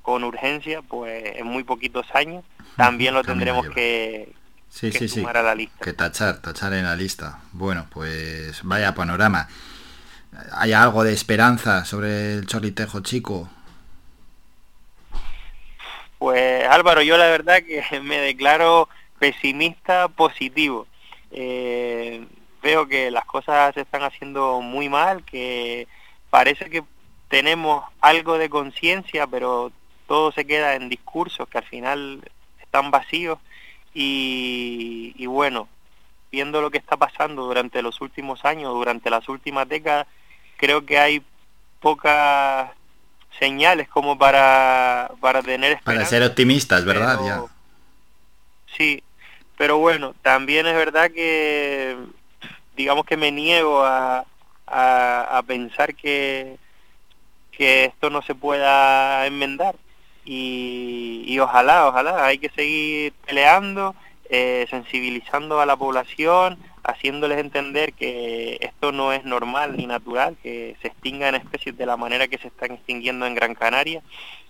con 0.02 0.24
urgencia 0.24 0.82
pues 0.82 1.36
en 1.36 1.46
muy 1.46 1.64
poquitos 1.64 2.06
años 2.14 2.44
también 2.76 3.14
lo 3.14 3.22
tendremos 3.22 3.68
que, 3.68 4.32
sí, 4.68 4.90
que 4.90 5.00
sí, 5.00 5.08
sumar 5.08 5.36
a 5.36 5.42
la 5.42 5.54
lista. 5.54 5.84
Que 5.84 5.92
tachar, 5.92 6.40
tachar 6.40 6.72
en 6.72 6.84
la 6.84 6.96
lista. 6.96 7.40
Bueno, 7.52 7.86
pues 7.90 8.60
vaya 8.62 8.94
panorama. 8.94 9.48
¿Hay 10.52 10.72
algo 10.72 11.04
de 11.04 11.12
esperanza 11.12 11.84
sobre 11.84 12.34
el 12.34 12.46
chorlitejo 12.46 13.00
chico? 13.00 13.50
Pues 16.18 16.66
Álvaro, 16.68 17.02
yo 17.02 17.16
la 17.16 17.26
verdad 17.26 17.62
que 17.62 18.00
me 18.02 18.18
declaro 18.18 18.88
pesimista 19.18 20.08
positivo. 20.08 20.86
Eh, 21.32 22.26
veo 22.62 22.86
que 22.88 23.10
las 23.10 23.24
cosas 23.24 23.74
se 23.74 23.82
están 23.82 24.02
haciendo 24.02 24.60
muy 24.60 24.88
mal, 24.88 25.24
que 25.24 25.86
parece 26.30 26.70
que 26.70 26.82
tenemos 27.30 27.84
algo 28.02 28.36
de 28.36 28.50
conciencia, 28.50 29.26
pero 29.26 29.72
todo 30.06 30.32
se 30.32 30.44
queda 30.46 30.74
en 30.74 30.88
discursos 30.90 31.48
que 31.48 31.58
al 31.58 31.64
final 31.64 32.20
están 32.60 32.90
vacíos 32.90 33.38
y, 33.94 35.14
y 35.16 35.26
bueno, 35.26 35.68
viendo 36.32 36.60
lo 36.60 36.70
que 36.70 36.78
está 36.78 36.96
pasando 36.96 37.44
durante 37.44 37.80
los 37.82 38.00
últimos 38.00 38.44
años, 38.44 38.72
durante 38.74 39.08
las 39.10 39.28
últimas 39.28 39.68
décadas, 39.68 40.06
creo 40.56 40.84
que 40.84 40.98
hay 40.98 41.22
pocas 41.80 42.70
señales 43.38 43.88
como 43.88 44.18
para, 44.18 45.10
para 45.20 45.40
tener 45.42 45.72
esperanza. 45.72 45.84
Para 46.00 46.04
ser 46.06 46.22
optimistas, 46.24 46.84
¿verdad? 46.84 47.16
Pero- 47.20 47.26
Ya. 47.48 47.54
Sí, 48.76 49.02
pero 49.56 49.78
bueno, 49.78 50.14
también 50.22 50.66
es 50.66 50.74
verdad 50.74 51.10
que 51.10 51.96
digamos 52.76 53.04
que 53.04 53.16
me 53.16 53.30
niego 53.32 53.82
a, 53.82 54.24
a, 54.66 55.38
a 55.38 55.42
pensar 55.42 55.94
que, 55.94 56.56
que 57.60 57.84
esto 57.84 58.08
no 58.08 58.22
se 58.22 58.34
pueda 58.34 59.26
enmendar 59.26 59.76
y, 60.24 61.38
ojalá, 61.40 61.88
ojalá, 61.88 62.24
hay 62.24 62.38
que 62.38 62.48
seguir 62.48 63.12
peleando, 63.26 63.94
eh, 64.30 64.66
sensibilizando 64.70 65.60
a 65.60 65.66
la 65.66 65.76
población, 65.76 66.56
haciéndoles 66.84 67.36
entender 67.36 67.92
que 67.92 68.56
esto 68.62 68.92
no 68.92 69.12
es 69.12 69.26
normal 69.26 69.76
ni 69.76 69.86
natural, 69.86 70.38
que 70.42 70.74
se 70.80 70.88
extingan 70.88 71.34
especies 71.34 71.76
de 71.76 71.84
la 71.84 71.98
manera 71.98 72.28
que 72.28 72.38
se 72.38 72.48
están 72.48 72.70
extinguiendo 72.72 73.26
en 73.26 73.34
Gran 73.34 73.54
Canaria 73.54 74.00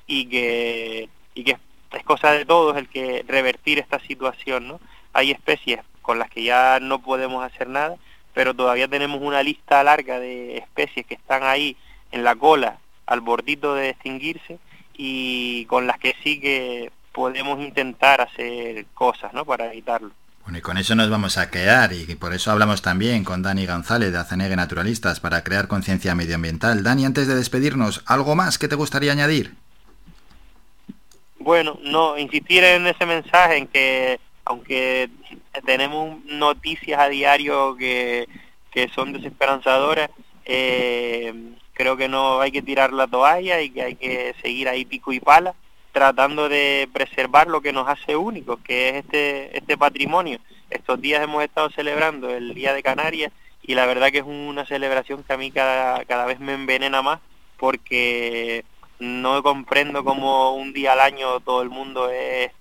y 0.06 0.26
que, 0.26 1.08
y 1.34 1.42
que 1.42 1.56
es 1.90 2.04
cosa 2.04 2.30
de 2.30 2.44
todos 2.44 2.76
el 2.76 2.88
que 2.88 3.24
revertir 3.26 3.80
esta 3.80 3.98
situación, 3.98 4.68
¿no? 4.68 4.80
Hay 5.14 5.32
especies 5.32 5.80
con 6.00 6.20
las 6.20 6.30
que 6.30 6.44
ya 6.44 6.78
no 6.78 7.00
podemos 7.02 7.44
hacer 7.44 7.68
nada, 7.68 7.96
pero 8.34 8.54
todavía 8.54 8.86
tenemos 8.86 9.20
una 9.20 9.42
lista 9.42 9.82
larga 9.82 10.20
de 10.20 10.58
especies 10.58 11.06
que 11.06 11.14
están 11.14 11.42
ahí 11.42 11.76
en 12.12 12.22
la 12.22 12.36
cola, 12.36 12.78
al 13.11 13.20
bordito 13.20 13.74
de 13.74 13.90
extinguirse 13.90 14.58
y 14.96 15.66
con 15.66 15.86
las 15.86 15.98
que 15.98 16.14
sí 16.22 16.40
que 16.40 16.92
podemos 17.12 17.61
intentar 17.61 18.20
hacer 18.20 18.86
cosas, 18.94 19.34
¿no? 19.34 19.44
Para 19.44 19.66
evitarlo. 19.66 20.12
Bueno, 20.44 20.58
y 20.58 20.62
con 20.62 20.78
eso 20.78 20.94
nos 20.94 21.11
vamos 21.11 21.36
a 21.36 21.50
quedar 21.50 21.92
y 21.92 22.14
por 22.14 22.32
eso 22.32 22.50
hablamos 22.50 22.82
también 22.82 23.24
con 23.24 23.42
Dani 23.42 23.66
González 23.66 24.12
de 24.12 24.18
Acenegue 24.18 24.56
Naturalistas 24.56 25.20
para 25.20 25.42
crear 25.42 25.68
conciencia 25.68 26.14
medioambiental. 26.14 26.82
Dani, 26.82 27.04
antes 27.04 27.26
de 27.26 27.34
despedirnos, 27.34 28.02
¿algo 28.06 28.36
más 28.36 28.58
que 28.58 28.68
te 28.68 28.76
gustaría 28.76 29.12
añadir? 29.12 29.54
Bueno, 31.40 31.78
no, 31.82 32.16
insistir 32.16 32.62
en 32.62 32.86
ese 32.86 33.06
mensaje, 33.06 33.56
en 33.56 33.66
que 33.66 34.20
aunque 34.44 35.11
tenemos 35.66 36.24
noticias 36.26 37.00
a 37.00 37.08
diario 37.08 37.76
que, 37.76 38.28
que 38.70 38.88
son 38.88 39.12
desesperanzadoras, 39.12 40.11
eh, 40.44 41.34
creo 41.81 41.97
que 41.97 42.09
no 42.09 42.43
hay 42.43 42.53
que 42.53 42.61
tirar 42.61 42.93
la 42.93 43.07
toalla 43.07 43.62
y 43.62 43.70
que 43.70 43.83
hay 43.83 43.95
que 43.95 44.35
seguir 44.43 44.68
ahí 44.68 44.85
pico 44.85 45.14
y 45.14 45.20
pala, 45.20 45.55
tratando 45.93 46.51
de 46.51 46.87
preservar 46.93 47.47
lo 47.47 47.62
que 47.62 47.72
nos 47.72 47.89
hace 47.89 48.16
únicos, 48.16 48.59
que 48.62 48.91
es 48.91 48.97
este, 48.97 49.57
este 49.57 49.78
patrimonio. 49.78 50.41
Estos 50.68 51.01
días 51.01 51.22
hemos 51.22 51.43
estado 51.43 51.70
celebrando 51.70 52.28
el 52.28 52.53
Día 52.53 52.74
de 52.74 52.83
Canarias 52.83 53.33
y 53.62 53.74
la 53.74 53.87
verdad 53.87 54.11
que 54.11 54.18
es 54.18 54.24
una 54.26 54.66
celebración 54.66 55.22
que 55.22 55.33
a 55.33 55.39
mí 55.39 55.51
cada, 55.51 56.05
cada 56.05 56.26
vez 56.26 56.39
me 56.39 56.53
envenena 56.53 57.01
más 57.01 57.20
porque 57.57 58.66
no 58.99 59.43
comprendo 59.43 60.05
cómo 60.05 60.55
un 60.55 60.74
día 60.74 60.93
al 60.93 61.01
año 61.01 61.41
todo 61.41 61.62
el 61.62 61.70
mundo 61.70 62.11
es, 62.11 62.53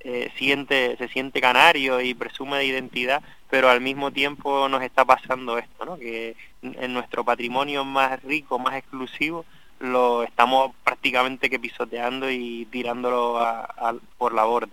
eh, 0.00 0.30
siente, 0.36 0.96
se 0.98 1.08
siente 1.08 1.40
canario 1.40 2.00
y 2.00 2.14
presume 2.14 2.58
de 2.58 2.66
identidad, 2.66 3.24
pero 3.50 3.68
al 3.70 3.80
mismo 3.80 4.10
tiempo 4.10 4.68
nos 4.68 4.82
está 4.82 5.04
pasando 5.04 5.58
esto, 5.58 5.84
¿no? 5.84 5.96
que 5.98 6.36
en 6.62 6.92
nuestro 6.92 7.24
patrimonio 7.24 7.84
más 7.84 8.22
rico, 8.22 8.58
más 8.58 8.74
exclusivo, 8.76 9.44
lo 9.80 10.24
estamos 10.24 10.72
prácticamente 10.84 11.48
que 11.48 11.58
pisoteando 11.60 12.30
y 12.30 12.66
tirándolo 12.70 13.38
a- 13.38 13.60
a- 13.64 13.94
por 14.18 14.34
la 14.34 14.44
borda. 14.44 14.72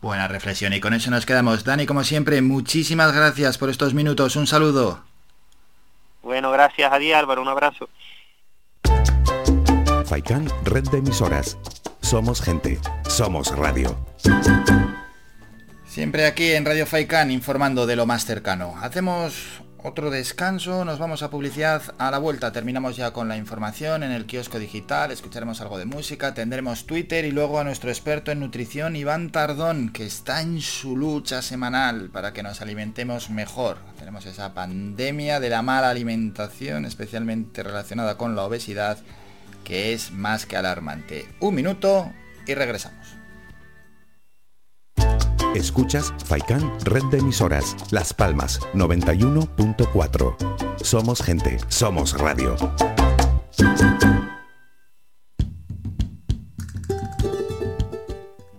Buena 0.00 0.28
reflexión 0.28 0.72
y 0.72 0.80
con 0.80 0.94
eso 0.94 1.10
nos 1.10 1.26
quedamos. 1.26 1.62
Dani, 1.64 1.86
como 1.86 2.04
siempre, 2.04 2.40
muchísimas 2.42 3.14
gracias 3.14 3.58
por 3.58 3.68
estos 3.70 3.92
minutos. 3.94 4.36
Un 4.36 4.46
saludo. 4.46 5.02
Bueno, 6.22 6.50
gracias 6.50 6.90
a 6.92 6.98
ti 6.98 7.12
Álvaro, 7.12 7.42
un 7.42 7.48
abrazo. 7.48 7.88
Faikan, 10.06 10.48
red 10.64 10.84
de 10.88 10.98
emisoras. 10.98 11.58
Somos 12.00 12.40
gente, 12.40 12.78
somos 13.08 13.54
radio. 13.56 13.96
Siempre 15.94 16.26
aquí 16.26 16.50
en 16.50 16.64
Radio 16.64 16.86
Faikan 16.86 17.30
informando 17.30 17.86
de 17.86 17.94
lo 17.94 18.04
más 18.04 18.24
cercano. 18.24 18.74
Hacemos 18.82 19.62
otro 19.80 20.10
descanso, 20.10 20.84
nos 20.84 20.98
vamos 20.98 21.22
a 21.22 21.30
publicidad. 21.30 21.82
A 21.98 22.10
la 22.10 22.18
vuelta 22.18 22.50
terminamos 22.50 22.96
ya 22.96 23.12
con 23.12 23.28
la 23.28 23.36
información 23.36 24.02
en 24.02 24.10
el 24.10 24.26
kiosco 24.26 24.58
digital, 24.58 25.12
escucharemos 25.12 25.60
algo 25.60 25.78
de 25.78 25.84
música, 25.84 26.34
tendremos 26.34 26.86
Twitter 26.86 27.24
y 27.24 27.30
luego 27.30 27.60
a 27.60 27.64
nuestro 27.64 27.90
experto 27.90 28.32
en 28.32 28.40
nutrición, 28.40 28.96
Iván 28.96 29.30
Tardón, 29.30 29.92
que 29.92 30.04
está 30.04 30.40
en 30.40 30.60
su 30.60 30.96
lucha 30.96 31.42
semanal 31.42 32.10
para 32.10 32.32
que 32.32 32.42
nos 32.42 32.60
alimentemos 32.60 33.30
mejor. 33.30 33.78
Tenemos 33.96 34.26
esa 34.26 34.52
pandemia 34.52 35.38
de 35.38 35.50
la 35.50 35.62
mala 35.62 35.90
alimentación, 35.90 36.86
especialmente 36.86 37.62
relacionada 37.62 38.18
con 38.18 38.34
la 38.34 38.42
obesidad, 38.42 38.98
que 39.62 39.92
es 39.92 40.10
más 40.10 40.44
que 40.44 40.56
alarmante. 40.56 41.28
Un 41.38 41.54
minuto 41.54 42.10
y 42.48 42.54
regresamos. 42.54 43.03
Escuchas 45.54 46.12
Faikan, 46.24 46.80
red 46.84 47.04
de 47.12 47.18
emisoras. 47.18 47.76
Las 47.92 48.12
Palmas 48.12 48.58
91.4. 48.74 50.82
Somos 50.82 51.22
gente, 51.22 51.58
somos 51.68 52.18
radio. 52.18 52.56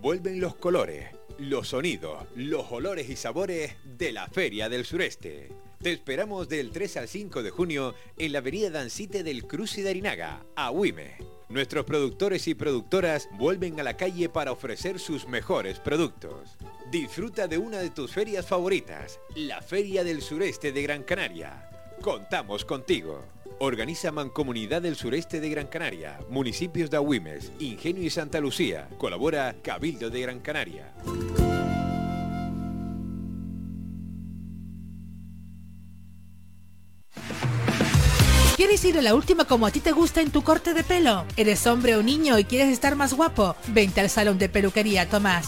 Vuelven 0.02 0.40
los 0.40 0.56
colores, 0.56 1.10
los 1.38 1.68
sonidos, 1.68 2.24
los 2.34 2.72
olores 2.72 3.10
y 3.10 3.18
sabores 3.18 3.76
de 3.84 4.14
la 4.14 4.28
Feria 4.28 4.70
del 4.70 4.86
Sureste. 4.86 5.65
Te 5.86 5.92
esperamos 5.92 6.50
del 6.50 6.72
3 6.72 6.98
al 6.98 7.08
5 7.08 7.44
de 7.44 7.52
junio 7.52 7.94
en 8.18 8.32
la 8.32 8.40
avenida 8.40 8.72
Dancite 8.72 9.22
del 9.22 9.46
Cruz 9.46 9.78
y 9.78 9.84
de 9.84 9.92
Arinaga, 9.92 10.44
a 10.56 10.72
Huime. 10.72 11.18
Nuestros 11.48 11.86
productores 11.86 12.48
y 12.48 12.56
productoras 12.56 13.30
vuelven 13.34 13.80
a 13.80 13.84
la 13.84 13.96
calle 13.96 14.28
para 14.28 14.52
ofrecer 14.52 14.98
sus 14.98 15.28
mejores 15.28 15.80
productos. 15.80 16.58
Disfruta 16.90 17.48
de 17.48 17.60
una 17.60 17.78
de 17.78 17.92
tus 17.92 18.12
ferias 18.12 18.48
favoritas, 18.48 19.20
la 19.36 19.62
Feria 19.62 20.04
del 20.04 20.24
Sureste 20.24 20.72
de 20.72 20.82
Gran 20.82 21.04
Canaria. 21.04 21.70
Contamos 22.02 22.66
contigo. 22.66 23.24
Organiza 23.60 24.12
Mancomunidad 24.12 24.82
del 24.82 24.96
Sureste 24.96 25.40
de 25.40 25.50
Gran 25.52 25.68
Canaria, 25.68 26.20
municipios 26.32 26.90
de 26.90 26.98
Agüimes, 26.98 27.52
Ingenio 27.60 28.02
y 28.02 28.10
Santa 28.10 28.40
Lucía. 28.40 28.90
Colabora 28.98 29.56
Cabildo 29.62 30.10
de 30.10 30.20
Gran 30.20 30.40
Canaria. 30.40 30.96
¿Quieres 38.56 38.86
ir 38.86 38.98
a 38.98 39.02
la 39.02 39.16
última 39.16 39.44
como 39.44 39.68
a 39.68 39.72
ti 39.72 39.82
te 39.82 39.92
gusta 39.92 40.22
en 40.22 40.32
tu 40.32 40.42
corte 40.42 40.74
de 40.74 40.86
pelo? 40.86 41.26
¿Eres 41.36 41.68
hombre 41.68 41.98
o 41.98 42.02
niño 42.02 42.40
y 42.40 42.46
quieres 42.46 42.70
estar 42.70 42.96
más 42.96 43.14
guapo? 43.14 43.54
Vente 43.68 44.00
al 44.00 44.10
salón 44.10 44.38
de 44.38 44.48
peluquería 44.48 45.10
Tomás. 45.10 45.48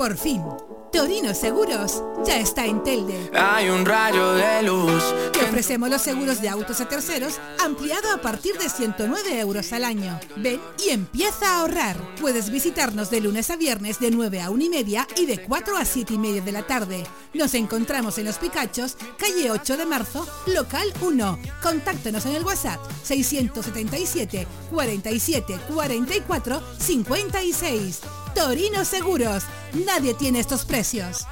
Por 0.00 0.16
fin, 0.16 0.42
Torino 0.90 1.34
Seguros 1.34 2.02
ya 2.24 2.38
está 2.38 2.64
en 2.64 2.82
Telde. 2.82 3.30
Hay 3.34 3.68
un 3.68 3.84
rayo 3.84 4.32
de 4.32 4.62
luz. 4.62 5.04
Te 5.30 5.40
ofrecemos 5.40 5.90
los 5.90 6.00
seguros 6.00 6.40
de 6.40 6.48
autos 6.48 6.80
a 6.80 6.88
terceros 6.88 7.38
ampliado 7.62 8.10
a 8.10 8.22
partir 8.22 8.56
de 8.56 8.70
109 8.70 9.38
euros 9.40 9.74
al 9.74 9.84
año. 9.84 10.18
Ven 10.36 10.58
y 10.82 10.88
empieza 10.88 11.50
a 11.50 11.60
ahorrar. 11.60 11.98
Puedes 12.18 12.48
visitarnos 12.48 13.10
de 13.10 13.20
lunes 13.20 13.50
a 13.50 13.56
viernes 13.56 14.00
de 14.00 14.10
9 14.10 14.40
a 14.40 14.48
1 14.48 14.64
y 14.64 14.68
media 14.70 15.06
y 15.18 15.26
de 15.26 15.44
4 15.44 15.76
a 15.76 15.84
7 15.84 16.14
y 16.14 16.18
media 16.18 16.40
de 16.40 16.52
la 16.52 16.66
tarde. 16.66 17.04
Nos 17.34 17.52
encontramos 17.52 18.16
en 18.16 18.24
Los 18.24 18.38
Picachos, 18.38 18.96
calle 19.18 19.50
8 19.50 19.76
de 19.76 19.84
marzo, 19.84 20.26
local 20.46 20.90
1. 21.02 21.38
Contáctanos 21.62 22.24
en 22.24 22.36
el 22.36 22.44
WhatsApp 22.44 22.80
677 23.02 24.46
47 24.70 25.60
44 25.68 26.62
56. 26.78 28.00
Torino 28.34 28.84
Seguros. 28.84 29.44
Nadie 29.86 30.14
tiene 30.14 30.40
estos 30.40 30.64
precios. 30.64 31.26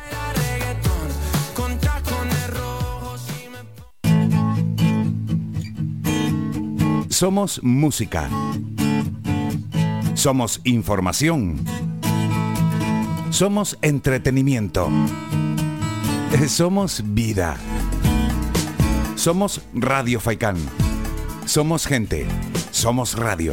Somos 7.09 7.61
música. 7.65 8.29
Somos 10.15 10.61
información. 10.65 11.65
Somos 13.31 13.77
entretenimiento. 13.83 14.89
Somos 16.47 17.03
vida. 17.05 17.57
Somos 19.17 19.63
Radio 19.75 20.21
Faikán. 20.21 20.57
Somos 21.45 21.87
gente. 21.87 22.27
Somos 22.71 23.17
radio. 23.17 23.53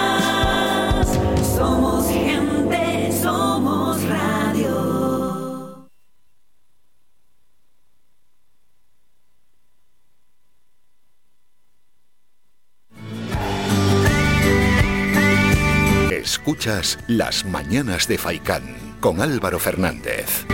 Las 17.07 17.43
Mañanas 17.43 18.07
de 18.07 18.19
Faicán 18.19 18.61
con 18.99 19.19
Álvaro 19.19 19.57
Fernández. 19.57 20.45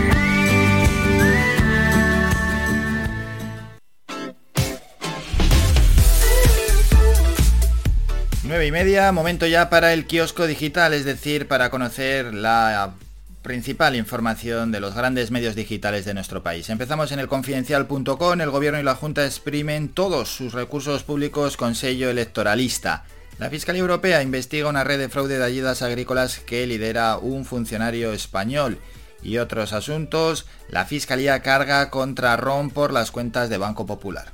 Nueve 8.42 8.66
y 8.66 8.72
media, 8.72 9.12
momento 9.12 9.46
ya 9.46 9.68
para 9.68 9.92
el 9.92 10.06
kiosco 10.06 10.46
digital, 10.46 10.94
es 10.94 11.04
decir, 11.04 11.46
para 11.46 11.68
conocer 11.68 12.32
la 12.32 12.94
principal 13.42 13.94
información 13.94 14.72
de 14.72 14.80
los 14.80 14.94
grandes 14.94 15.30
medios 15.30 15.54
digitales 15.54 16.06
de 16.06 16.14
nuestro 16.14 16.42
país. 16.42 16.70
Empezamos 16.70 17.12
en 17.12 17.18
el 17.18 17.28
confidencial.com, 17.28 18.40
el 18.40 18.50
gobierno 18.50 18.80
y 18.80 18.82
la 18.82 18.94
Junta 18.94 19.26
exprimen 19.26 19.90
todos 19.90 20.34
sus 20.34 20.54
recursos 20.54 21.02
públicos 21.02 21.58
con 21.58 21.74
sello 21.74 22.08
electoralista. 22.08 23.04
La 23.38 23.50
Fiscalía 23.50 23.82
Europea 23.82 24.20
investiga 24.20 24.68
una 24.68 24.82
red 24.82 24.98
de 24.98 25.08
fraude 25.08 25.38
de 25.38 25.44
ayudas 25.44 25.82
agrícolas 25.82 26.40
que 26.40 26.66
lidera 26.66 27.18
un 27.18 27.44
funcionario 27.44 28.12
español. 28.12 28.80
Y 29.22 29.38
otros 29.38 29.72
asuntos, 29.72 30.46
la 30.68 30.86
Fiscalía 30.86 31.40
carga 31.40 31.88
contra 31.88 32.36
Ron 32.36 32.70
por 32.70 32.92
las 32.92 33.12
cuentas 33.12 33.48
de 33.48 33.58
Banco 33.58 33.86
Popular. 33.86 34.32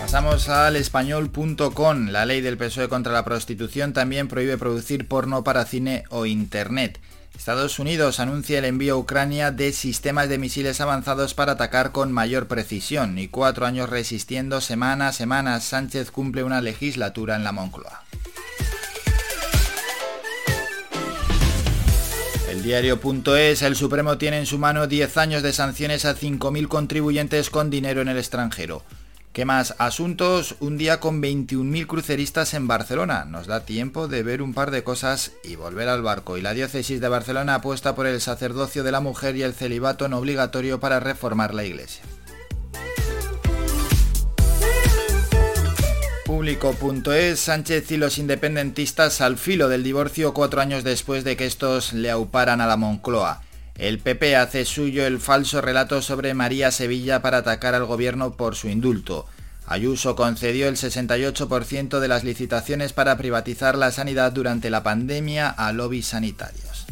Pasamos 0.00 0.48
al 0.48 0.74
español.com. 0.74 2.08
La 2.08 2.26
ley 2.26 2.40
del 2.40 2.56
PSOE 2.56 2.88
contra 2.88 3.12
la 3.12 3.24
prostitución 3.24 3.92
también 3.92 4.26
prohíbe 4.26 4.58
producir 4.58 5.06
porno 5.06 5.44
para 5.44 5.66
cine 5.66 6.02
o 6.08 6.26
internet. 6.26 6.98
Estados 7.36 7.78
Unidos 7.78 8.20
anuncia 8.20 8.58
el 8.58 8.64
envío 8.64 8.94
a 8.94 8.98
Ucrania 8.98 9.50
de 9.50 9.72
sistemas 9.72 10.28
de 10.28 10.38
misiles 10.38 10.80
avanzados 10.80 11.34
para 11.34 11.52
atacar 11.52 11.92
con 11.92 12.12
mayor 12.12 12.48
precisión 12.48 13.18
y 13.18 13.28
cuatro 13.28 13.66
años 13.66 13.88
resistiendo 13.88 14.60
semana 14.60 15.08
a 15.08 15.12
semana 15.12 15.58
Sánchez 15.60 16.10
cumple 16.10 16.44
una 16.44 16.60
legislatura 16.60 17.36
en 17.36 17.44
la 17.44 17.52
Moncloa. 17.52 18.04
El 22.50 22.64
diario.es, 22.64 23.62
el 23.62 23.76
Supremo 23.76 24.18
tiene 24.18 24.38
en 24.38 24.46
su 24.46 24.58
mano 24.58 24.86
10 24.86 25.16
años 25.18 25.42
de 25.42 25.52
sanciones 25.52 26.04
a 26.04 26.16
5.000 26.16 26.66
contribuyentes 26.66 27.48
con 27.48 27.70
dinero 27.70 28.02
en 28.02 28.08
el 28.08 28.18
extranjero. 28.18 28.82
¿Qué 29.32 29.44
más? 29.44 29.76
Asuntos, 29.78 30.56
un 30.58 30.76
día 30.76 30.98
con 30.98 31.22
21.000 31.22 31.86
cruceristas 31.86 32.52
en 32.52 32.66
Barcelona. 32.66 33.24
Nos 33.26 33.46
da 33.46 33.64
tiempo 33.64 34.08
de 34.08 34.24
ver 34.24 34.42
un 34.42 34.54
par 34.54 34.72
de 34.72 34.82
cosas 34.82 35.30
y 35.44 35.54
volver 35.54 35.88
al 35.88 36.02
barco. 36.02 36.36
Y 36.36 36.42
la 36.42 36.52
diócesis 36.52 37.00
de 37.00 37.08
Barcelona 37.08 37.54
apuesta 37.54 37.94
por 37.94 38.08
el 38.08 38.20
sacerdocio 38.20 38.82
de 38.82 38.90
la 38.90 38.98
mujer 38.98 39.36
y 39.36 39.44
el 39.44 39.54
celibato 39.54 40.08
no 40.08 40.18
obligatorio 40.18 40.80
para 40.80 40.98
reformar 40.98 41.54
la 41.54 41.64
iglesia. 41.64 42.02
Público.es, 46.26 47.38
Sánchez 47.38 47.88
y 47.92 47.98
los 47.98 48.18
independentistas 48.18 49.20
al 49.20 49.36
filo 49.36 49.68
del 49.68 49.84
divorcio 49.84 50.34
cuatro 50.34 50.60
años 50.60 50.82
después 50.82 51.22
de 51.22 51.36
que 51.36 51.46
estos 51.46 51.92
le 51.92 52.10
auparan 52.10 52.60
a 52.60 52.66
la 52.66 52.76
Moncloa. 52.76 53.42
El 53.76 53.98
PP 53.98 54.36
hace 54.36 54.64
suyo 54.64 55.06
el 55.06 55.20
falso 55.20 55.60
relato 55.60 56.02
sobre 56.02 56.34
María 56.34 56.70
Sevilla 56.70 57.22
para 57.22 57.38
atacar 57.38 57.74
al 57.74 57.86
gobierno 57.86 58.32
por 58.32 58.56
su 58.56 58.68
indulto. 58.68 59.26
Ayuso 59.66 60.16
concedió 60.16 60.68
el 60.68 60.76
68% 60.76 62.00
de 62.00 62.08
las 62.08 62.24
licitaciones 62.24 62.92
para 62.92 63.16
privatizar 63.16 63.78
la 63.78 63.92
sanidad 63.92 64.32
durante 64.32 64.68
la 64.68 64.82
pandemia 64.82 65.48
a 65.48 65.72
lobbies 65.72 66.06
sanitarios. 66.06 66.86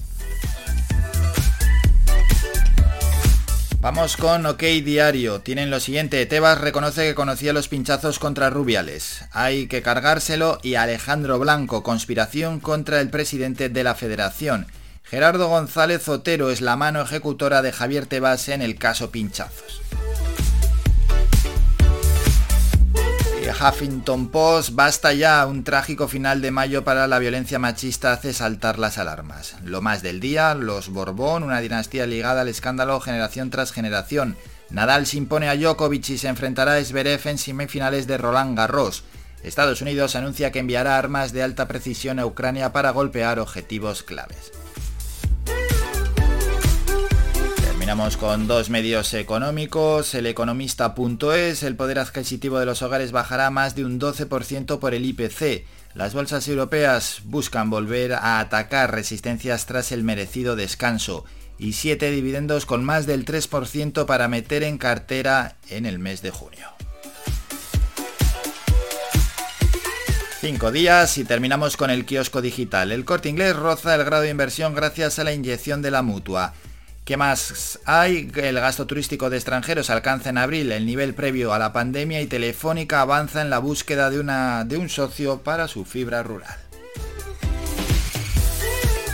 Vamos 3.80 4.16
con 4.16 4.44
OK 4.44 4.62
Diario. 4.84 5.40
Tienen 5.40 5.70
lo 5.70 5.78
siguiente. 5.78 6.26
Tebas 6.26 6.60
reconoce 6.60 7.06
que 7.06 7.14
conocía 7.14 7.52
los 7.52 7.68
pinchazos 7.68 8.18
contra 8.18 8.50
Rubiales. 8.50 9.24
Hay 9.30 9.68
que 9.68 9.82
cargárselo 9.82 10.58
y 10.64 10.74
Alejandro 10.74 11.38
Blanco, 11.38 11.84
conspiración 11.84 12.58
contra 12.58 13.00
el 13.00 13.08
presidente 13.08 13.68
de 13.68 13.84
la 13.84 13.94
federación. 13.94 14.66
Gerardo 15.11 15.48
González 15.48 16.06
Otero 16.09 16.50
es 16.50 16.61
la 16.61 16.76
mano 16.76 17.00
ejecutora 17.00 17.62
de 17.62 17.72
Javier 17.72 18.04
Tebas 18.04 18.48
en 18.50 18.61
el 18.61 18.76
caso 18.76 19.11
Pinchazos. 19.11 19.80
Huffington 23.59 24.28
Post, 24.28 24.74
basta 24.74 25.14
ya, 25.14 25.46
un 25.46 25.64
trágico 25.64 26.06
final 26.06 26.42
de 26.42 26.50
mayo 26.50 26.84
para 26.84 27.09
la 27.09 27.18
violencia 27.18 27.59
machista 27.59 28.12
hace 28.12 28.34
saltar 28.34 28.78
las 28.78 28.98
alarmas. 28.98 29.56
Lo 29.64 29.80
más 29.80 30.02
del 30.02 30.20
día, 30.20 30.54
los 30.54 30.90
Borbón, 30.90 31.42
una 31.42 31.61
dinastía 31.61 32.06
ligada 32.06 32.42
al 32.42 32.48
escándalo 32.48 33.00
generación 33.00 33.48
tras 33.48 33.72
generación. 33.72 34.36
Nadal 34.68 35.06
se 35.06 35.16
impone 35.16 35.48
a 35.48 35.56
Djokovic 35.56 36.11
y 36.11 36.18
se 36.18 36.28
enfrentará 36.28 36.74
a 36.74 36.84
Zverev 36.84 37.26
en 37.26 37.38
semifinales 37.38 38.06
de 38.06 38.18
Roland 38.18 38.59
Garros. 38.59 39.04
Estados 39.42 39.80
Unidos 39.80 40.16
anuncia 40.16 40.52
que 40.52 40.59
enviará 40.59 40.98
armas 40.98 41.32
de 41.32 41.42
alta 41.42 41.66
precisión 41.66 42.18
a 42.18 42.26
Ucrania 42.26 42.74
para 42.74 42.90
golpear 42.90 43.38
objetivos 43.38 44.02
claves. 44.02 44.52
Terminamos 47.89 48.18
con 48.18 48.47
dos 48.47 48.68
medios 48.68 49.14
económicos. 49.14 50.14
El 50.14 50.26
economista.es, 50.26 51.62
el 51.62 51.74
poder 51.74 51.99
adquisitivo 52.01 52.59
de 52.59 52.66
los 52.66 52.82
hogares 52.82 53.12
bajará 53.12 53.49
más 53.49 53.76
de 53.76 53.86
un 53.86 53.99
12% 53.99 54.78
por 54.78 54.93
el 54.93 55.07
IPC. 55.07 55.64
Las 55.95 56.12
bolsas 56.12 56.47
europeas 56.49 57.22
buscan 57.24 57.70
volver 57.70 58.12
a 58.12 58.41
atacar 58.41 58.95
resistencias 58.95 59.64
tras 59.64 59.91
el 59.91 60.05
merecido 60.05 60.55
descanso 60.55 61.24
y 61.57 61.72
siete 61.72 62.11
dividendos 62.11 62.66
con 62.66 62.84
más 62.84 63.07
del 63.07 63.24
3% 63.24 64.05
para 64.05 64.28
meter 64.28 64.64
en 64.64 64.76
cartera 64.76 65.57
en 65.70 65.86
el 65.86 65.99
mes 65.99 66.20
de 66.20 66.30
junio. 66.30 66.66
Cinco 70.43 70.70
días 70.70 71.16
y 71.16 71.24
terminamos 71.24 71.78
con 71.78 71.89
el 71.89 72.05
kiosco 72.05 72.43
digital. 72.43 72.93
El 72.93 73.07
corte 73.07 73.30
inglés 73.30 73.57
roza 73.57 73.95
el 73.95 74.05
grado 74.05 74.24
de 74.24 74.30
inversión 74.30 74.74
gracias 74.74 75.18
a 75.18 75.24
la 75.24 75.32
inyección 75.32 75.80
de 75.80 75.91
la 75.91 76.03
mutua. 76.03 76.53
¿Qué 77.09 77.16
más 77.16 77.78
hay? 77.86 78.30
El 78.36 78.61
gasto 78.61 78.86
turístico 78.86 79.30
de 79.30 79.38
extranjeros 79.38 79.88
alcanza 79.88 80.28
en 80.28 80.36
abril 80.36 80.70
el 80.72 80.84
nivel 80.84 81.14
previo 81.14 81.54
a 81.54 81.59
la 81.59 81.72
pandemia 81.72 82.20
y 82.20 82.26
Telefónica 82.26 83.00
avanza 83.00 83.40
en 83.40 83.48
la 83.48 83.61
búsqueda 83.61 84.11
de, 84.11 84.20
una, 84.20 84.66
de 84.66 84.76
un 84.76 84.90
socio 84.90 85.42
para 85.42 85.68
su 85.68 85.86
fibra 85.86 86.22
rural. 86.22 86.54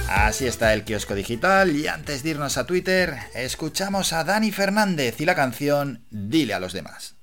Así 0.08 0.44
está 0.44 0.74
el 0.74 0.82
kiosco 0.82 1.14
digital 1.14 1.76
y 1.76 1.86
antes 1.86 2.24
de 2.24 2.30
irnos 2.30 2.58
a 2.58 2.66
Twitter, 2.66 3.16
escuchamos 3.32 4.12
a 4.12 4.24
Dani 4.24 4.50
Fernández 4.50 5.20
y 5.20 5.24
la 5.24 5.36
canción 5.36 6.04
Dile 6.10 6.54
a 6.54 6.58
los 6.58 6.72
demás. 6.72 7.14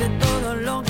De 0.00 0.08
todo 0.18 0.56
lo 0.56 0.82
que 0.82 0.89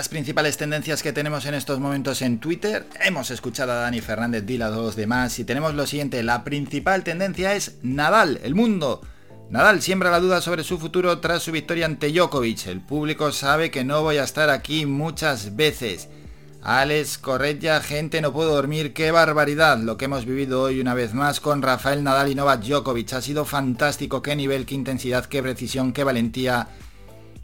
las 0.00 0.08
principales 0.08 0.56
tendencias 0.56 1.02
que 1.02 1.12
tenemos 1.12 1.44
en 1.44 1.52
estos 1.52 1.78
momentos 1.78 2.22
en 2.22 2.40
Twitter. 2.40 2.86
Hemos 3.04 3.30
escuchado 3.30 3.72
a 3.72 3.82
Dani 3.82 4.00
Fernández, 4.00 4.46
dile 4.46 4.64
a 4.64 4.70
los 4.70 4.96
demás 4.96 5.38
y 5.38 5.44
tenemos 5.44 5.74
lo 5.74 5.86
siguiente. 5.86 6.22
La 6.22 6.42
principal 6.42 7.04
tendencia 7.04 7.54
es 7.54 7.74
Nadal, 7.82 8.40
el 8.42 8.54
mundo. 8.54 9.02
Nadal 9.50 9.82
siembra 9.82 10.10
la 10.10 10.20
duda 10.20 10.40
sobre 10.40 10.64
su 10.64 10.78
futuro 10.78 11.18
tras 11.18 11.42
su 11.42 11.52
victoria 11.52 11.84
ante 11.84 12.10
Djokovic. 12.10 12.66
El 12.68 12.80
público 12.80 13.30
sabe 13.30 13.70
que 13.70 13.84
no 13.84 14.00
voy 14.00 14.16
a 14.16 14.24
estar 14.24 14.48
aquí 14.48 14.86
muchas 14.86 15.54
veces. 15.54 16.08
Alex 16.62 17.18
Correia, 17.18 17.82
gente, 17.82 18.22
no 18.22 18.32
puedo 18.32 18.54
dormir, 18.54 18.94
qué 18.94 19.10
barbaridad 19.10 19.80
lo 19.80 19.98
que 19.98 20.06
hemos 20.06 20.24
vivido 20.24 20.62
hoy 20.62 20.80
una 20.80 20.94
vez 20.94 21.12
más 21.12 21.40
con 21.40 21.60
Rafael 21.60 22.02
Nadal 22.02 22.30
y 22.30 22.34
Novak 22.34 22.62
Djokovic. 22.62 23.12
Ha 23.12 23.20
sido 23.20 23.44
fantástico, 23.44 24.22
qué 24.22 24.34
nivel, 24.34 24.64
qué 24.64 24.76
intensidad, 24.76 25.26
qué 25.26 25.42
precisión, 25.42 25.92
qué 25.92 26.04
valentía 26.04 26.68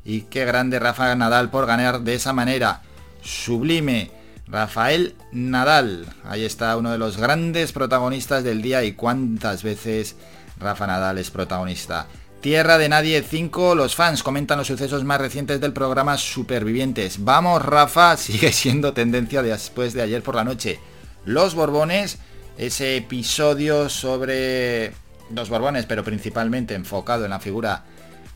y 0.07 0.23
qué 0.23 0.45
grande 0.45 0.79
Rafael 0.79 1.19
Nadal 1.19 1.51
por 1.51 1.67
ganar 1.67 2.01
de 2.03 2.15
esa 2.15 2.33
manera. 2.33 2.83
Sublime. 3.23 4.11
Rafael 4.47 5.17
Nadal, 5.33 6.07
ahí 6.25 6.45
está 6.45 6.77
uno 6.77 6.93
de 6.93 6.99
los 6.99 7.17
grandes 7.17 7.73
protagonistas 7.73 8.45
del 8.45 8.63
día 8.63 8.85
y 8.85 8.93
cuántas 8.93 9.65
veces 9.65 10.15
Rafa 10.61 10.87
Nadal 10.87 11.19
es 11.19 11.33
protagonista. 11.33 12.07
Tierra 12.41 12.79
de 12.79 12.89
Nadie 12.89 13.25
5, 13.29 13.75
los 13.75 13.97
fans 13.97 14.23
comentan 14.23 14.59
los 14.59 14.69
sucesos 14.69 15.03
más 15.03 15.21
recientes 15.21 15.61
del 15.61 15.73
programa 15.73 16.17
Supervivientes. 16.17 17.25
Vamos 17.25 17.61
Rafa, 17.65 18.17
sigue 18.17 18.53
siendo 18.53 18.93
tendencia 18.93 19.43
después 19.43 19.95
de 19.95 20.03
ayer 20.03 20.23
por 20.23 20.37
la 20.37 20.45
noche. 20.45 20.79
Los 21.25 21.57
Borbones, 21.57 22.19
ese 22.57 22.97
episodio 22.97 23.89
sobre 23.89 24.93
los 25.35 25.49
Borbones, 25.49 25.87
pero 25.87 26.05
principalmente 26.05 26.75
enfocado 26.75 27.25
en 27.25 27.31
la 27.31 27.41
figura 27.41 27.83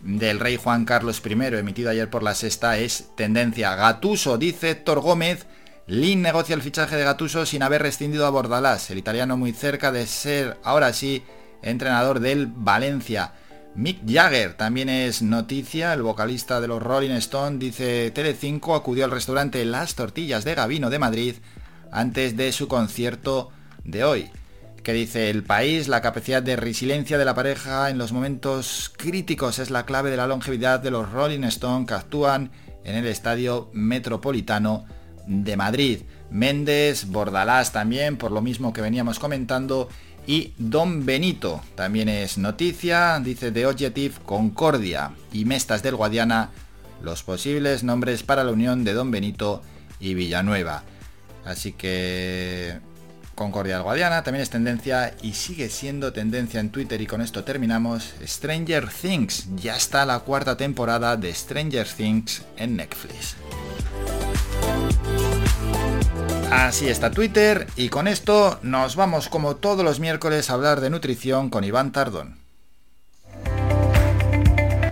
del 0.02 0.40
rey 0.40 0.56
Juan 0.56 0.84
Carlos 0.84 1.22
I, 1.24 1.32
emitido 1.56 1.90
ayer 1.90 2.08
por 2.08 2.22
la 2.22 2.34
sexta, 2.34 2.78
es 2.78 3.10
tendencia. 3.16 3.74
Gatuso, 3.74 4.38
dice 4.38 4.70
Héctor 4.70 5.00
Gómez, 5.00 5.46
Lin 5.86 6.22
negocia 6.22 6.54
el 6.54 6.62
fichaje 6.62 6.96
de 6.96 7.04
Gatuso 7.04 7.46
sin 7.46 7.62
haber 7.62 7.82
rescindido 7.82 8.26
a 8.26 8.30
Bordalás, 8.30 8.90
el 8.90 8.98
italiano 8.98 9.36
muy 9.36 9.52
cerca 9.52 9.92
de 9.92 10.06
ser, 10.06 10.58
ahora 10.62 10.92
sí, 10.92 11.24
entrenador 11.62 12.20
del 12.20 12.46
Valencia. 12.46 13.32
Mick 13.74 14.00
Jagger 14.06 14.54
también 14.54 14.88
es 14.88 15.22
noticia, 15.22 15.92
el 15.94 16.02
vocalista 16.02 16.60
de 16.60 16.68
los 16.68 16.82
Rolling 16.82 17.10
Stones, 17.10 17.60
dice 17.60 18.12
Tele5 18.12 18.76
acudió 18.76 19.04
al 19.04 19.10
restaurante 19.10 19.64
Las 19.64 19.94
Tortillas 19.94 20.44
de 20.44 20.54
Gavino 20.54 20.90
de 20.90 20.98
Madrid 20.98 21.34
antes 21.92 22.36
de 22.36 22.52
su 22.52 22.68
concierto 22.68 23.50
de 23.84 24.04
hoy. 24.04 24.30
Que 24.82 24.92
dice 24.94 25.28
el 25.28 25.42
país, 25.42 25.88
la 25.88 26.00
capacidad 26.00 26.42
de 26.42 26.56
resiliencia 26.56 27.18
de 27.18 27.24
la 27.24 27.34
pareja 27.34 27.90
en 27.90 27.98
los 27.98 28.12
momentos 28.12 28.90
críticos 28.96 29.58
es 29.58 29.70
la 29.70 29.84
clave 29.84 30.10
de 30.10 30.16
la 30.16 30.26
longevidad 30.26 30.80
de 30.80 30.90
los 30.90 31.10
Rolling 31.12 31.44
Stones 31.44 31.86
que 31.86 31.94
actúan 31.94 32.50
en 32.84 32.96
el 32.96 33.06
Estadio 33.06 33.70
Metropolitano 33.72 34.86
de 35.26 35.56
Madrid. 35.56 36.00
Méndez, 36.30 37.06
Bordalás 37.06 37.72
también, 37.72 38.16
por 38.16 38.32
lo 38.32 38.40
mismo 38.40 38.72
que 38.72 38.80
veníamos 38.80 39.18
comentando, 39.18 39.88
y 40.26 40.54
Don 40.58 41.04
Benito, 41.04 41.60
también 41.74 42.08
es 42.08 42.38
noticia, 42.38 43.20
dice 43.22 43.50
The 43.52 43.66
Objective, 43.66 44.14
Concordia 44.24 45.12
y 45.32 45.44
Mestas 45.44 45.82
del 45.82 45.96
Guadiana, 45.96 46.50
los 47.02 47.22
posibles 47.22 47.82
nombres 47.82 48.22
para 48.22 48.44
la 48.44 48.52
unión 48.52 48.84
de 48.84 48.92
Don 48.92 49.10
Benito 49.10 49.62
y 49.98 50.14
Villanueva. 50.14 50.84
Así 51.44 51.72
que 51.72 52.78
Concordia 53.40 53.80
Guadiana 53.80 54.22
también 54.22 54.42
es 54.42 54.50
tendencia 54.50 55.14
y 55.22 55.32
sigue 55.32 55.70
siendo 55.70 56.12
tendencia 56.12 56.60
en 56.60 56.68
Twitter 56.68 57.00
y 57.00 57.06
con 57.06 57.22
esto 57.22 57.42
terminamos. 57.42 58.12
Stranger 58.22 58.90
Things, 58.90 59.46
ya 59.56 59.76
está 59.76 60.04
la 60.04 60.18
cuarta 60.18 60.58
temporada 60.58 61.16
de 61.16 61.32
Stranger 61.32 61.88
Things 61.88 62.42
en 62.58 62.76
Netflix. 62.76 63.36
Así 66.52 66.88
está 66.88 67.10
Twitter 67.10 67.66
y 67.76 67.88
con 67.88 68.08
esto 68.08 68.58
nos 68.60 68.94
vamos 68.94 69.30
como 69.30 69.56
todos 69.56 69.86
los 69.86 70.00
miércoles 70.00 70.50
a 70.50 70.52
hablar 70.52 70.82
de 70.82 70.90
nutrición 70.90 71.48
con 71.48 71.64
Iván 71.64 71.92
Tardón. 71.92 72.36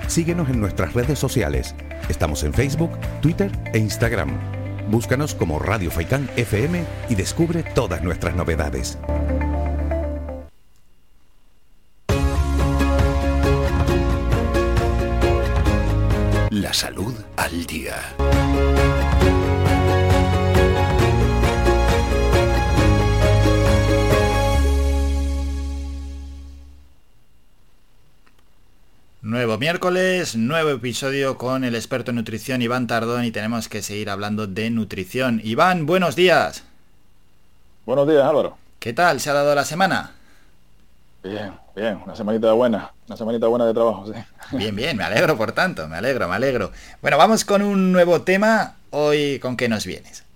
Síguenos 0.07 0.49
en 0.49 0.59
nuestras 0.59 0.95
redes 0.95 1.19
sociales. 1.19 1.75
Estamos 2.09 2.43
en 2.45 2.55
Facebook, 2.55 2.99
Twitter 3.21 3.53
e 3.75 3.79
Instagram. 3.79 4.58
Búscanos 4.91 5.35
como 5.35 5.59
Radio 5.59 5.91
Faikán 5.91 6.31
FM 6.37 6.83
y 7.11 7.15
descubre 7.15 7.63
todas 7.63 8.03
nuestras 8.03 8.35
novedades. 8.35 8.99
La 16.51 16.73
salud 16.73 17.15
al 17.37 17.67
día. 17.67 17.97
Nuevo 29.21 29.59
miércoles, 29.59 30.37
nuevo 30.37 30.71
episodio 30.71 31.37
con 31.39 31.65
el 31.65 31.75
experto 31.75 32.13
en 32.13 32.17
nutrición 32.19 32.63
Iván 32.63 32.87
Tardón 32.87 33.25
y 33.25 33.33
tenemos 33.33 33.69
que 33.69 33.83
seguir 33.83 34.11
hablando 34.11 34.47
de 34.47 34.71
nutrición. 34.71 35.41
Iván, 35.43 35.87
buenos 35.87 36.15
días. 36.15 36.63
Buenos 37.85 38.07
días, 38.07 38.23
Álvaro. 38.23 38.57
¿Qué 38.79 38.93
tal? 38.93 39.19
¿Se 39.19 39.29
ha 39.29 39.33
dado 39.33 39.53
la 39.57 39.65
semana? 39.65 40.13
Bien, 41.25 41.53
bien, 41.75 42.01
una 42.05 42.15
semanita 42.15 42.53
buena, 42.53 42.93
una 43.09 43.17
semanita 43.17 43.49
buena 43.49 43.67
de 43.67 43.75
trabajo, 43.75 44.07
sí. 44.07 44.13
Bien, 44.57 44.77
bien, 44.77 44.97
me 44.97 45.03
alegro 45.03 45.37
por 45.37 45.51
tanto, 45.51 45.89
me 45.89 45.97
alegro, 45.97 46.29
me 46.29 46.37
alegro. 46.37 46.71
Bueno, 47.03 47.19
vamos 47.19 47.45
con 47.45 47.61
un 47.61 47.91
nuevo 47.91 48.23
tema. 48.23 48.77
Hoy, 48.91 49.41
¿con 49.41 49.57
qué 49.57 49.69
nos 49.69 49.85
vienes? 49.85 50.28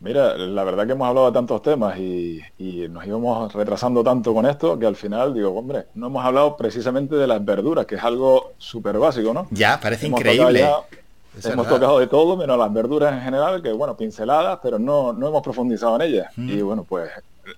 Mira, 0.00 0.36
la 0.36 0.62
verdad 0.62 0.86
que 0.86 0.92
hemos 0.92 1.08
hablado 1.08 1.26
de 1.26 1.32
tantos 1.32 1.62
temas 1.62 1.98
y, 1.98 2.40
y, 2.58 2.86
nos 2.88 3.06
íbamos 3.06 3.52
retrasando 3.52 4.04
tanto 4.04 4.34
con 4.34 4.44
esto 4.44 4.78
que 4.78 4.86
al 4.86 4.94
final 4.94 5.32
digo, 5.32 5.50
hombre, 5.50 5.86
no 5.94 6.08
hemos 6.08 6.24
hablado 6.24 6.56
precisamente 6.56 7.14
de 7.16 7.26
las 7.26 7.42
verduras, 7.42 7.86
que 7.86 7.94
es 7.94 8.04
algo 8.04 8.52
súper 8.58 8.98
básico, 8.98 9.32
¿no? 9.32 9.48
Ya, 9.50 9.80
parece 9.80 10.06
hemos 10.06 10.20
increíble. 10.20 10.60
Ya, 10.60 11.50
hemos 11.50 11.66
tocado 11.66 11.98
de 11.98 12.06
todo, 12.08 12.36
menos 12.36 12.58
las 12.58 12.72
verduras 12.72 13.14
en 13.14 13.22
general, 13.22 13.62
que 13.62 13.72
bueno, 13.72 13.96
pinceladas, 13.96 14.58
pero 14.62 14.78
no, 14.78 15.14
no 15.14 15.28
hemos 15.28 15.42
profundizado 15.42 15.96
en 15.96 16.02
ellas. 16.02 16.32
Mm. 16.36 16.50
Y 16.50 16.62
bueno, 16.62 16.84
pues 16.84 17.10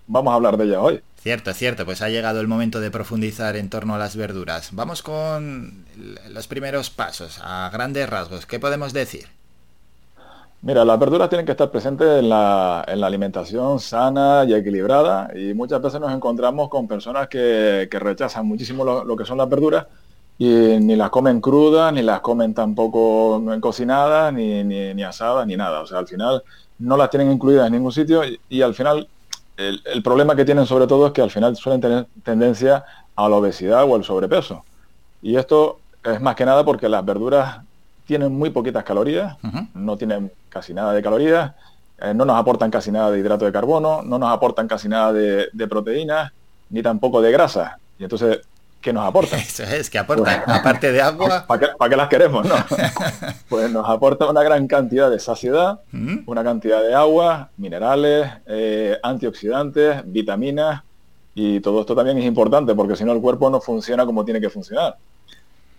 vamos 0.07 0.32
a 0.32 0.34
hablar 0.34 0.57
de 0.57 0.64
ellas 0.64 0.78
hoy. 0.80 1.01
Cierto, 1.20 1.53
cierto, 1.53 1.84
pues 1.84 2.03
ha 2.03 2.09
llegado 2.09 2.41
el 2.41 2.47
momento 2.47 2.80
de 2.80 2.91
profundizar 2.91 3.57
en 3.57 3.68
torno 3.68 3.97
a 3.97 3.99
las 3.99 4.16
verduras. 4.16 4.70
Vamos 4.72 5.03
con 5.03 5.84
los 6.30 6.47
primeros 6.47 6.91
pasos, 6.91 7.41
a 7.43 7.68
grandes 7.72 8.09
rasgos. 8.09 8.47
¿Qué 8.47 8.61
podemos 8.61 8.93
decir? 8.93 9.26
Mira, 10.61 10.85
las 10.85 10.99
verduras 10.99 11.29
tienen 11.29 11.47
que 11.47 11.53
estar 11.53 11.71
presentes 11.71 12.19
en 12.19 12.29
la, 12.29 12.85
en 12.89 13.01
la, 13.01 13.07
alimentación 13.07 13.79
sana 13.79 14.45
y 14.45 14.55
equilibrada 14.55 15.31
y 15.33 15.55
muchas 15.55 15.81
veces 15.81 16.01
nos 16.01 16.13
encontramos 16.13 16.69
con 16.69 16.89
personas 16.89 17.29
que, 17.29 17.89
rechazan 17.91 18.45
muchísimo 18.45 18.85
lo, 18.85 19.17
que 19.17 19.25
son 19.25 19.39
las 19.39 19.49
verduras 19.49 19.87
y 20.37 20.47
ni 20.47 20.97
las 20.97 21.11
comen 21.11 21.41
crudas, 21.41 21.93
ni 21.93 22.03
las 22.03 22.21
comen 22.21 22.55
tampoco 22.55 23.41
cocinadas, 23.61 24.33
ni, 24.33 24.65
ni, 24.65 24.95
ni 24.95 25.03
asadas, 25.05 25.47
ni 25.47 25.57
nada. 25.57 25.81
O 25.81 25.87
sea, 25.87 25.99
al 25.99 26.09
final 26.09 26.43
no 26.81 26.97
las 26.97 27.11
tienen 27.11 27.31
incluidas 27.31 27.69
en 27.69 27.75
ningún 27.75 27.93
sitio 27.93 28.25
y, 28.25 28.41
y 28.49 28.63
al 28.63 28.75
final 28.75 29.09
el, 29.57 29.81
el, 29.85 30.03
problema 30.03 30.35
que 30.35 30.45
tienen 30.45 30.67
sobre 30.67 30.89
todo 30.89 31.07
es 31.07 31.13
que 31.13 31.23
al 31.23 31.31
final 31.31 31.57
suelen 31.57 31.81
tener 31.81 32.07
tendencia 32.25 32.85
a 33.15 33.29
la 33.29 33.37
obesidad 33.37 33.85
o 33.89 33.95
al 33.95 34.03
sobrepeso. 34.03 34.65
Y 35.23 35.37
esto 35.37 35.79
es 36.03 36.21
más 36.21 36.35
que 36.35 36.45
nada 36.45 36.65
porque 36.65 36.89
las 36.89 37.05
verduras 37.05 37.61
tienen 38.09 38.33
muy 38.33 38.49
poquitas 38.49 38.85
calorías, 38.85 39.37
uh 39.45 39.49
-huh. 39.49 39.69
no 39.75 39.99
tienen 39.99 40.33
casi 40.49 40.73
nada 40.73 40.95
de 40.95 41.03
calorías, 41.03 41.53
eh, 42.01 42.15
no 42.15 42.25
nos 42.25 42.39
aportan 42.39 42.71
casi 42.71 42.91
nada 42.91 43.11
de 43.11 43.19
hidrato 43.19 43.45
de 43.45 43.53
carbono, 43.53 44.01
no 44.03 44.19
nos 44.19 44.31
aportan 44.33 44.67
casi 44.67 44.89
nada 44.89 45.13
de, 45.13 45.49
de 45.53 45.69
proteínas, 45.69 46.33
ni 46.71 46.83
tampoco 46.83 47.21
de 47.21 47.31
grasa. 47.31 47.79
Y 47.99 48.05
entonces, 48.05 48.41
¿qué 48.81 48.95
nos 48.95 49.07
aportan? 49.07 49.39
Eso 49.41 49.63
es, 49.63 49.91
que 49.91 49.99
aportan, 49.99 50.43
pues, 50.43 50.57
aparte 50.57 50.91
de 50.91 51.03
agua... 51.03 51.45
¿Para 51.47 51.61
qué, 51.61 51.67
¿Para 51.79 51.91
qué, 51.91 51.97
las 51.97 52.09
queremos, 52.09 52.49
no? 52.49 52.55
pues 53.51 53.71
nos 53.71 53.87
aporta 53.87 54.26
una 54.26 54.43
gran 54.43 54.67
cantidad 54.67 55.11
de 55.11 55.21
saciedad, 55.21 55.80
uh 55.93 55.97
-huh. 55.97 56.22
una 56.25 56.43
cantidad 56.43 56.80
de 56.80 56.95
agua, 56.95 57.51
minerales, 57.59 58.26
eh, 58.47 58.97
antioxidantes, 59.03 60.01
vitaminas, 60.07 60.83
y 61.35 61.61
todo 61.61 61.83
esto 61.83 61.95
también 61.95 62.17
es 62.17 62.25
importante 62.25 62.75
porque 62.75 62.97
si 62.97 63.05
no 63.05 63.13
el 63.13 63.21
cuerpo 63.21 63.51
no 63.51 63.61
funciona 63.61 64.07
como 64.07 64.25
tiene 64.25 64.41
que 64.41 64.49
funcionar 64.49 64.97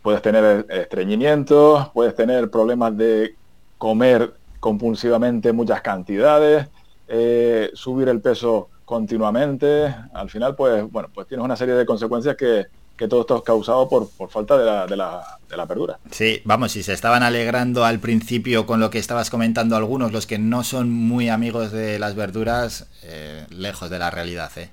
puedes 0.01 0.21
tener 0.21 0.65
estreñimiento, 0.69 1.91
puedes 1.93 2.15
tener 2.15 2.49
problemas 2.49 2.95
de 2.97 3.35
comer 3.77 4.33
compulsivamente 4.59 5.53
muchas 5.53 5.81
cantidades, 5.81 6.67
eh, 7.07 7.71
subir 7.73 8.09
el 8.09 8.21
peso 8.21 8.69
continuamente, 8.85 9.93
al 10.13 10.29
final 10.29 10.55
pues 10.55 10.89
bueno, 10.91 11.09
pues 11.13 11.27
tienes 11.27 11.43
una 11.45 11.55
serie 11.55 11.75
de 11.75 11.85
consecuencias 11.85 12.35
que, 12.35 12.65
que 12.97 13.07
todo 13.07 13.21
esto 13.21 13.37
es 13.37 13.43
causado 13.43 13.87
por, 13.87 14.09
por 14.09 14.29
falta 14.29 14.57
de 14.57 14.65
la, 14.65 14.85
de, 14.87 14.97
la, 14.97 15.37
de 15.47 15.57
la 15.57 15.65
verdura. 15.65 15.99
Sí, 16.11 16.41
vamos, 16.43 16.73
si 16.73 16.83
se 16.83 16.93
estaban 16.93 17.23
alegrando 17.23 17.85
al 17.85 17.99
principio 17.99 18.65
con 18.65 18.79
lo 18.79 18.89
que 18.89 18.99
estabas 18.99 19.29
comentando 19.29 19.75
algunos, 19.75 20.11
los 20.11 20.27
que 20.27 20.39
no 20.39 20.63
son 20.63 20.91
muy 20.91 21.29
amigos 21.29 21.71
de 21.71 21.99
las 21.99 22.15
verduras, 22.15 22.87
eh, 23.03 23.45
lejos 23.49 23.89
de 23.89 23.99
la 23.99 24.09
realidad, 24.09 24.51
¿eh? 24.57 24.69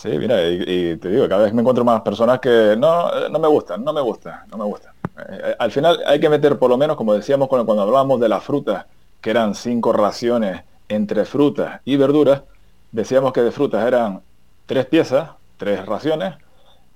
Sí, 0.00 0.08
mira, 0.16 0.42
y, 0.48 0.62
y, 0.66 0.96
te 0.96 1.10
digo, 1.10 1.28
cada 1.28 1.42
vez 1.42 1.52
me 1.52 1.60
encuentro 1.60 1.84
más 1.84 2.00
personas 2.00 2.40
que 2.40 2.74
no, 2.78 3.28
no 3.28 3.38
me 3.38 3.48
gustan, 3.48 3.84
no 3.84 3.92
me 3.92 4.00
gusta, 4.00 4.46
no 4.50 4.56
me 4.56 4.64
gusta. 4.64 4.94
Eh, 5.28 5.54
al 5.58 5.70
final 5.70 6.00
hay 6.06 6.18
que 6.18 6.30
meter 6.30 6.58
por 6.58 6.70
lo 6.70 6.78
menos, 6.78 6.96
como 6.96 7.12
decíamos 7.12 7.48
cuando, 7.48 7.66
cuando 7.66 7.82
hablábamos 7.82 8.18
de 8.18 8.30
las 8.30 8.42
frutas, 8.42 8.86
que 9.20 9.28
eran 9.28 9.54
cinco 9.54 9.92
raciones 9.92 10.62
entre 10.88 11.26
frutas 11.26 11.82
y 11.84 11.96
verduras, 11.96 12.44
decíamos 12.90 13.34
que 13.34 13.42
de 13.42 13.50
frutas 13.50 13.86
eran 13.86 14.22
tres 14.64 14.86
piezas, 14.86 15.32
tres 15.58 15.84
raciones, 15.84 16.32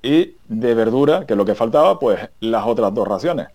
y 0.03 0.37
de 0.49 0.75
verdura, 0.75 1.27
que 1.27 1.35
es 1.35 1.37
lo 1.37 1.45
que 1.45 1.55
faltaba, 1.55 1.99
pues 1.99 2.19
las 2.41 2.67
otras 2.67 2.95
dos 2.95 3.07
raciones. 3.07 3.49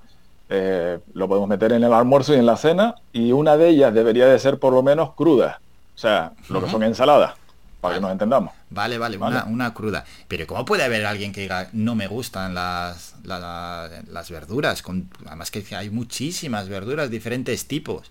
eh, 0.50 1.00
lo 1.14 1.28
podemos 1.28 1.50
meter 1.50 1.72
en 1.74 1.84
el 1.84 1.94
almuerzo 1.94 2.36
y 2.36 2.38
en 2.38 2.46
la 2.46 2.56
cena 2.56 2.96
y 3.14 3.32
una 3.32 3.58
de 3.58 3.70
ellas 3.70 3.94
debería 3.96 4.28
de 4.28 4.38
ser 4.38 4.60
por 4.60 4.74
lo 4.74 4.84
menos 4.84 5.14
cruda, 5.16 5.60
o 5.96 5.98
sea, 5.98 6.34
lo 6.50 6.62
que 6.62 6.70
son 6.70 6.84
ensaladas, 6.84 7.34
para 7.82 7.96
que 7.96 8.02
nos 8.02 8.12
entendamos. 8.12 8.54
Vale, 8.70 8.98
vale, 8.98 9.18
Una, 9.18 9.46
una 9.46 9.74
cruda. 9.74 10.06
Pero 10.28 10.46
¿cómo 10.48 10.66
puede 10.66 10.84
haber 10.84 11.06
alguien 11.06 11.32
que 11.32 11.42
diga 11.42 11.70
no 11.74 11.96
me 11.96 12.08
gustan 12.08 12.54
las, 12.54 13.16
la- 13.24 13.90
las 14.08 14.30
verduras? 14.32 14.82
Con, 14.82 15.10
además 15.26 15.52
que 15.52 15.64
hay 15.76 15.90
muchísimas 15.90 16.70
verduras, 16.70 17.10
diferentes 17.10 17.68
tipos. 17.68 18.10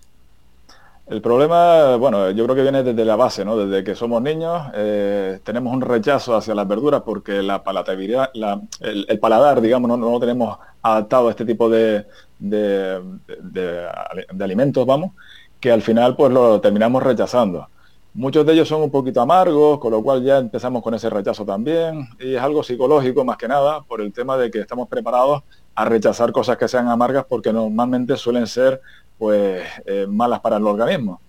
El 1.07 1.21
problema, 1.21 1.95
bueno, 1.95 2.29
yo 2.29 2.43
creo 2.43 2.55
que 2.55 2.61
viene 2.61 2.83
desde 2.83 3.03
la 3.03 3.15
base, 3.15 3.43
¿no? 3.43 3.57
Desde 3.57 3.83
que 3.83 3.95
somos 3.95 4.21
niños 4.21 4.67
eh, 4.75 5.39
tenemos 5.43 5.73
un 5.73 5.81
rechazo 5.81 6.35
hacia 6.37 6.53
las 6.53 6.67
verduras 6.67 7.01
porque 7.03 7.41
la 7.41 7.63
palatabilidad, 7.63 8.29
la- 8.35 8.61
el, 8.81 9.05
el 9.09 9.19
paladar, 9.19 9.59
digamos, 9.59 9.87
no, 9.89 9.97
no 9.97 10.11
lo 10.11 10.19
tenemos 10.19 10.59
adaptado 10.83 11.27
a 11.27 11.31
este 11.31 11.45
tipo 11.45 11.67
de, 11.69 12.05
de- 12.37 13.01
de- 13.41 13.87
de 14.33 14.43
alimentos, 14.43 14.85
vamos, 14.85 15.13
que 15.59 15.71
al 15.71 15.81
final 15.81 16.15
pues 16.15 16.31
lo 16.31 16.61
terminamos 16.61 17.01
rechazando. 17.01 17.67
Muchos 18.13 18.45
de 18.45 18.53
ellos 18.53 18.67
son 18.67 18.81
un 18.81 18.89
poquito 18.91 19.21
amargos, 19.21 19.79
con 19.79 19.91
lo 19.91 20.01
cual 20.01 20.23
ya 20.23 20.39
empezamos 20.39 20.81
con 20.81 20.93
ese 20.93 21.09
rechazo 21.09 21.45
también, 21.45 22.07
y 22.19 22.35
es 22.35 22.41
algo 22.41 22.63
psicológico 22.63 23.23
más 23.23 23.37
que 23.37 23.47
nada, 23.47 23.81
por 23.83 24.01
el 24.01 24.11
tema 24.11 24.35
de 24.35 24.49
que 24.49 24.59
estamos 24.59 24.87
preparados 24.89 25.43
a 25.75 25.85
rechazar 25.85 26.31
cosas 26.31 26.57
que 26.57 26.67
sean 26.67 26.87
amargas 26.87 27.25
porque 27.29 27.53
normalmente 27.53 28.17
suelen 28.17 28.47
ser 28.47 28.81
pues 29.17 29.63
eh, 29.85 30.05
malas 30.09 30.39
para 30.39 30.57
el 30.57 30.65
organismo. 30.65 31.21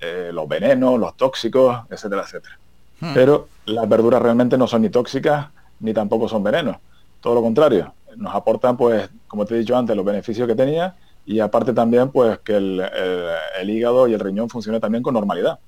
Eh, 0.00 0.30
los 0.32 0.46
venenos, 0.46 0.98
los 1.00 1.16
tóxicos, 1.16 1.78
etcétera, 1.90 2.22
etcétera. 2.22 2.58
Hmm. 3.00 3.14
Pero 3.14 3.48
las 3.66 3.88
verduras 3.88 4.20
realmente 4.20 4.58
no 4.58 4.66
son 4.66 4.82
ni 4.82 4.90
tóxicas 4.90 5.46
ni 5.80 5.94
tampoco 5.94 6.28
son 6.28 6.42
venenos. 6.42 6.76
Todo 7.20 7.34
lo 7.36 7.42
contrario, 7.42 7.92
nos 8.16 8.34
aportan, 8.34 8.76
pues, 8.76 9.08
como 9.26 9.44
te 9.46 9.54
he 9.54 9.58
dicho 9.58 9.76
antes, 9.76 9.96
los 9.96 10.04
beneficios 10.04 10.46
que 10.46 10.54
tenía 10.54 10.94
y 11.24 11.40
aparte 11.40 11.72
también, 11.72 12.10
pues, 12.10 12.38
que 12.40 12.56
el, 12.56 12.80
el- 12.80 13.26
el 13.60 13.70
hígado 13.70 14.06
y 14.06 14.12
el 14.14 14.20
riñón 14.20 14.48
funcione 14.50 14.78
también 14.80 15.02
con 15.02 15.14
normalidad. 15.14 15.58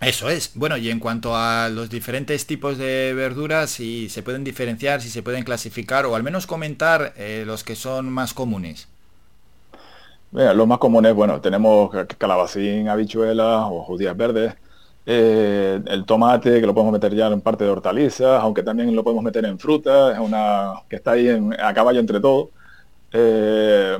Eso 0.00 0.28
es. 0.30 0.52
Bueno, 0.54 0.76
y 0.76 0.90
en 0.90 0.98
cuanto 1.00 1.36
a 1.36 1.68
los 1.68 1.88
diferentes 1.90 2.46
tipos 2.46 2.78
de 2.78 3.14
verduras, 3.14 3.70
si 3.70 4.08
se 4.08 4.22
pueden 4.22 4.44
diferenciar, 4.44 5.00
si 5.02 5.08
se 5.10 5.22
pueden 5.22 5.44
clasificar, 5.44 6.06
o 6.06 6.14
al 6.16 6.22
menos 6.22 6.46
comentar 6.46 7.14
eh, 7.16 7.44
los 7.46 7.64
que 7.64 7.74
son 7.76 8.10
más 8.10 8.32
comunes. 8.34 8.88
Mira, 10.30 10.52
los 10.54 10.66
más 10.66 10.78
comunes, 10.78 11.14
bueno, 11.14 11.40
tenemos 11.40 11.90
ca- 11.90 12.06
calabacín, 12.06 12.88
habichuelas 12.88 13.64
o 13.70 13.82
judías 13.82 14.16
verdes, 14.16 14.54
eh, 15.06 15.80
el 15.86 16.04
tomate, 16.04 16.60
que 16.60 16.66
lo 16.66 16.74
podemos 16.74 16.92
meter 16.92 17.14
ya 17.14 17.28
en 17.28 17.40
parte 17.40 17.64
de 17.64 17.70
hortalizas, 17.70 18.42
aunque 18.42 18.62
también 18.62 18.94
lo 18.94 19.02
podemos 19.04 19.24
meter 19.24 19.44
en 19.46 19.58
fruta, 19.58 20.12
es 20.12 20.18
una 20.18 20.74
que 20.88 20.96
está 20.96 21.12
ahí 21.12 21.28
en- 21.28 21.54
a 21.60 21.72
caballo 21.74 22.00
entre 22.00 22.20
todo. 22.20 22.50
Eh, 23.12 23.98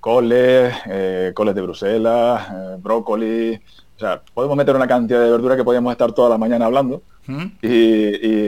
coles, 0.00 0.74
eh, 0.86 1.32
coles 1.34 1.54
de 1.54 1.62
Bruselas, 1.62 2.48
eh, 2.52 2.76
brócoli, 2.80 3.60
o 3.96 3.98
sea, 3.98 4.20
podemos 4.34 4.56
meter 4.56 4.76
una 4.76 4.86
cantidad 4.86 5.20
de 5.22 5.30
verdura 5.30 5.56
que 5.56 5.64
podríamos 5.64 5.90
estar 5.92 6.12
toda 6.12 6.28
la 6.28 6.38
mañana 6.38 6.66
hablando 6.66 7.02
¿Mm? 7.26 7.44
y, 7.62 7.68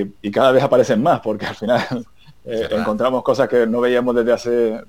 y- 0.00 0.14
y 0.22 0.30
cada 0.30 0.52
vez 0.52 0.62
aparecen 0.62 1.02
más, 1.02 1.20
porque 1.20 1.46
al 1.46 1.54
final 1.54 1.80
eh, 2.44 2.68
encontramos 2.70 3.22
cosas 3.22 3.48
que 3.48 3.66
no 3.66 3.80
veíamos 3.80 4.14
desde 4.14 4.32
hace 4.32 4.74
eh, 4.74 4.82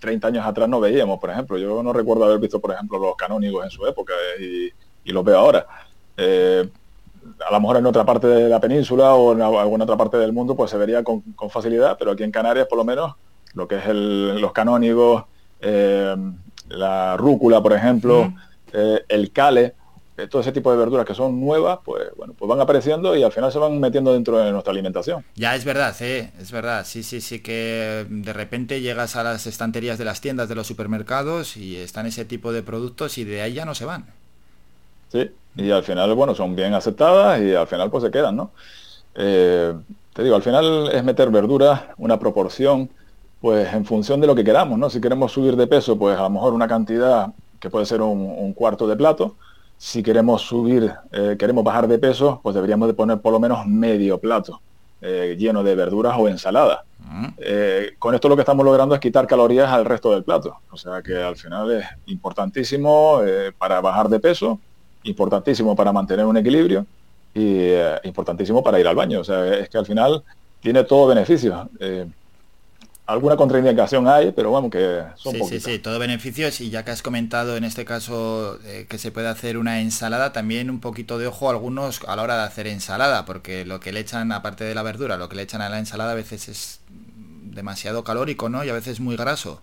30 0.00 0.28
años 0.28 0.44
atrás, 0.46 0.68
no 0.68 0.80
veíamos, 0.80 1.18
por 1.20 1.30
ejemplo. 1.30 1.56
Yo 1.58 1.82
no 1.82 1.92
recuerdo 1.92 2.24
haber 2.24 2.38
visto, 2.38 2.60
por 2.60 2.72
ejemplo, 2.72 2.98
los 2.98 3.16
canónigos 3.16 3.64
en 3.64 3.70
su 3.70 3.86
época 3.86 4.12
eh, 4.38 4.70
y, 5.04 5.08
y 5.10 5.12
los 5.12 5.24
veo 5.24 5.38
ahora. 5.38 5.66
Eh, 6.16 6.68
a 7.48 7.52
lo 7.52 7.60
mejor 7.60 7.76
en 7.76 7.86
otra 7.86 8.04
parte 8.04 8.26
de 8.26 8.48
la 8.48 8.58
península 8.60 9.14
o 9.14 9.32
en 9.32 9.42
alguna 9.42 9.84
otra 9.84 9.96
parte 9.96 10.16
del 10.16 10.32
mundo 10.32 10.56
pues 10.56 10.70
se 10.72 10.76
vería 10.76 11.04
con, 11.04 11.20
con 11.36 11.48
facilidad, 11.50 11.96
pero 11.96 12.10
aquí 12.10 12.24
en 12.24 12.32
Canarias 12.32 12.66
por 12.66 12.78
lo 12.78 12.84
menos 12.84 13.14
lo 13.54 13.68
que 13.68 13.76
es 13.76 13.86
el- 13.86 14.40
los 14.40 14.52
canónigos, 14.52 15.24
eh, 15.60 16.16
la 16.70 17.16
rúcula, 17.16 17.62
por 17.62 17.72
ejemplo, 17.74 18.32
eh, 18.72 19.02
el 19.08 19.30
cale, 19.30 19.64
eh, 19.64 19.74
todo 20.30 20.42
ese 20.42 20.52
tipo 20.52 20.70
de 20.70 20.78
verduras 20.78 21.06
que 21.06 21.14
son 21.14 21.40
nuevas, 21.40 21.80
pues 21.84 22.14
bueno, 22.16 22.34
pues 22.38 22.48
van 22.48 22.60
apareciendo 22.60 23.16
y 23.16 23.22
al 23.22 23.32
final 23.32 23.52
se 23.52 23.58
van 23.58 23.80
metiendo 23.80 24.12
dentro 24.12 24.38
de 24.38 24.52
nuestra 24.52 24.72
alimentación. 24.72 25.24
Ya 25.34 25.54
es 25.56 25.64
verdad, 25.64 25.94
eh, 26.00 26.30
es 26.40 26.52
verdad. 26.52 26.84
Sí, 26.86 27.02
sí, 27.02 27.20
sí 27.20 27.40
que 27.40 28.06
de 28.08 28.32
repente 28.32 28.80
llegas 28.80 29.16
a 29.16 29.22
las 29.22 29.46
estanterías 29.46 29.98
de 29.98 30.04
las 30.04 30.20
tiendas 30.20 30.48
de 30.48 30.54
los 30.54 30.66
supermercados 30.66 31.56
y 31.56 31.76
están 31.76 32.06
ese 32.06 32.24
tipo 32.24 32.52
de 32.52 32.62
productos 32.62 33.18
y 33.18 33.24
de 33.24 33.42
ahí 33.42 33.54
ya 33.54 33.64
no 33.64 33.74
se 33.74 33.84
van. 33.86 34.06
Sí, 35.08 35.30
y 35.56 35.70
al 35.70 35.84
final, 35.84 36.14
bueno, 36.14 36.34
son 36.34 36.56
bien 36.56 36.74
aceptadas 36.74 37.40
y 37.40 37.54
al 37.54 37.66
final 37.66 37.90
pues 37.90 38.04
se 38.04 38.10
quedan, 38.10 38.36
¿no? 38.36 38.52
Eh, 39.14 39.74
te 40.14 40.22
digo, 40.22 40.36
al 40.36 40.42
final 40.42 40.90
es 40.92 41.04
meter 41.04 41.30
verduras, 41.30 41.82
una 41.98 42.18
proporción, 42.18 42.90
pues 43.40 43.72
en 43.74 43.84
función 43.84 44.20
de 44.20 44.26
lo 44.26 44.34
que 44.34 44.44
queramos, 44.44 44.78
¿no? 44.78 44.88
Si 44.90 45.00
queremos 45.00 45.32
subir 45.32 45.56
de 45.56 45.66
peso, 45.66 45.98
pues 45.98 46.18
a 46.18 46.22
lo 46.22 46.30
mejor 46.30 46.54
una 46.54 46.68
cantidad 46.68 47.28
que 47.60 47.70
puede 47.70 47.86
ser 47.86 48.02
un, 48.02 48.20
un 48.20 48.52
cuarto 48.54 48.86
de 48.88 48.96
plato. 48.96 49.36
Si 49.84 50.00
queremos 50.00 50.42
subir, 50.42 50.94
eh, 51.10 51.34
queremos 51.36 51.64
bajar 51.64 51.88
de 51.88 51.98
peso, 51.98 52.38
pues 52.40 52.54
deberíamos 52.54 52.86
de 52.86 52.94
poner 52.94 53.20
por 53.20 53.32
lo 53.32 53.40
menos 53.40 53.66
medio 53.66 54.16
plato 54.16 54.60
eh, 55.00 55.34
lleno 55.36 55.64
de 55.64 55.74
verduras 55.74 56.14
o 56.16 56.28
ensalada. 56.28 56.84
Eh, 57.36 57.96
con 57.98 58.14
esto 58.14 58.28
lo 58.28 58.36
que 58.36 58.42
estamos 58.42 58.64
logrando 58.64 58.94
es 58.94 59.00
quitar 59.00 59.26
calorías 59.26 59.68
al 59.72 59.84
resto 59.84 60.12
del 60.12 60.22
plato. 60.22 60.56
O 60.70 60.76
sea 60.76 61.02
que 61.02 61.16
al 61.16 61.34
final 61.34 61.72
es 61.72 61.84
importantísimo 62.06 63.22
para 63.58 63.80
bajar 63.80 64.08
de 64.08 64.20
peso, 64.20 64.60
importantísimo 65.02 65.74
para 65.74 65.92
mantener 65.92 66.26
un 66.26 66.36
equilibrio 66.36 66.86
y 67.34 67.72
importantísimo 68.04 68.62
para 68.62 68.78
ir 68.78 68.86
al 68.86 68.94
baño. 68.94 69.18
O 69.18 69.24
sea, 69.24 69.52
es 69.52 69.68
que 69.68 69.78
al 69.78 69.84
final 69.84 70.22
tiene 70.60 70.84
todo 70.84 71.08
beneficios. 71.08 71.66
Alguna 73.06 73.36
contraindicación 73.36 74.08
hay, 74.08 74.32
pero 74.32 74.50
bueno, 74.50 74.70
que 74.70 75.04
son 75.16 75.32
Sí, 75.32 75.42
sí, 75.44 75.60
poquitas. 75.60 75.72
sí, 75.72 75.78
todo 75.78 75.98
beneficios 75.98 76.60
y 76.60 76.70
ya 76.70 76.84
que 76.84 76.90
has 76.90 77.02
comentado 77.02 77.56
en 77.56 77.64
este 77.64 77.84
caso 77.84 78.58
eh, 78.64 78.86
que 78.88 78.98
se 78.98 79.12
puede 79.12 79.28
hacer 79.28 79.56
una 79.58 79.80
ensalada, 79.80 80.32
también 80.32 80.68
un 80.70 80.80
poquito 80.80 81.18
de 81.18 81.26
ojo 81.28 81.48
a 81.48 81.52
algunos 81.52 82.00
a 82.08 82.16
la 82.16 82.22
hora 82.22 82.36
de 82.38 82.42
hacer 82.42 82.66
ensalada, 82.66 83.24
porque 83.24 83.64
lo 83.64 83.78
que 83.78 83.92
le 83.92 84.00
echan, 84.00 84.32
aparte 84.32 84.64
de 84.64 84.74
la 84.74 84.82
verdura, 84.82 85.16
lo 85.18 85.28
que 85.28 85.36
le 85.36 85.42
echan 85.42 85.60
a 85.62 85.68
la 85.68 85.78
ensalada 85.78 86.12
a 86.12 86.14
veces 86.14 86.48
es 86.48 86.80
demasiado 86.88 88.02
calórico, 88.04 88.48
¿no? 88.48 88.64
Y 88.64 88.70
a 88.70 88.72
veces 88.74 89.00
muy 89.00 89.16
graso. 89.16 89.62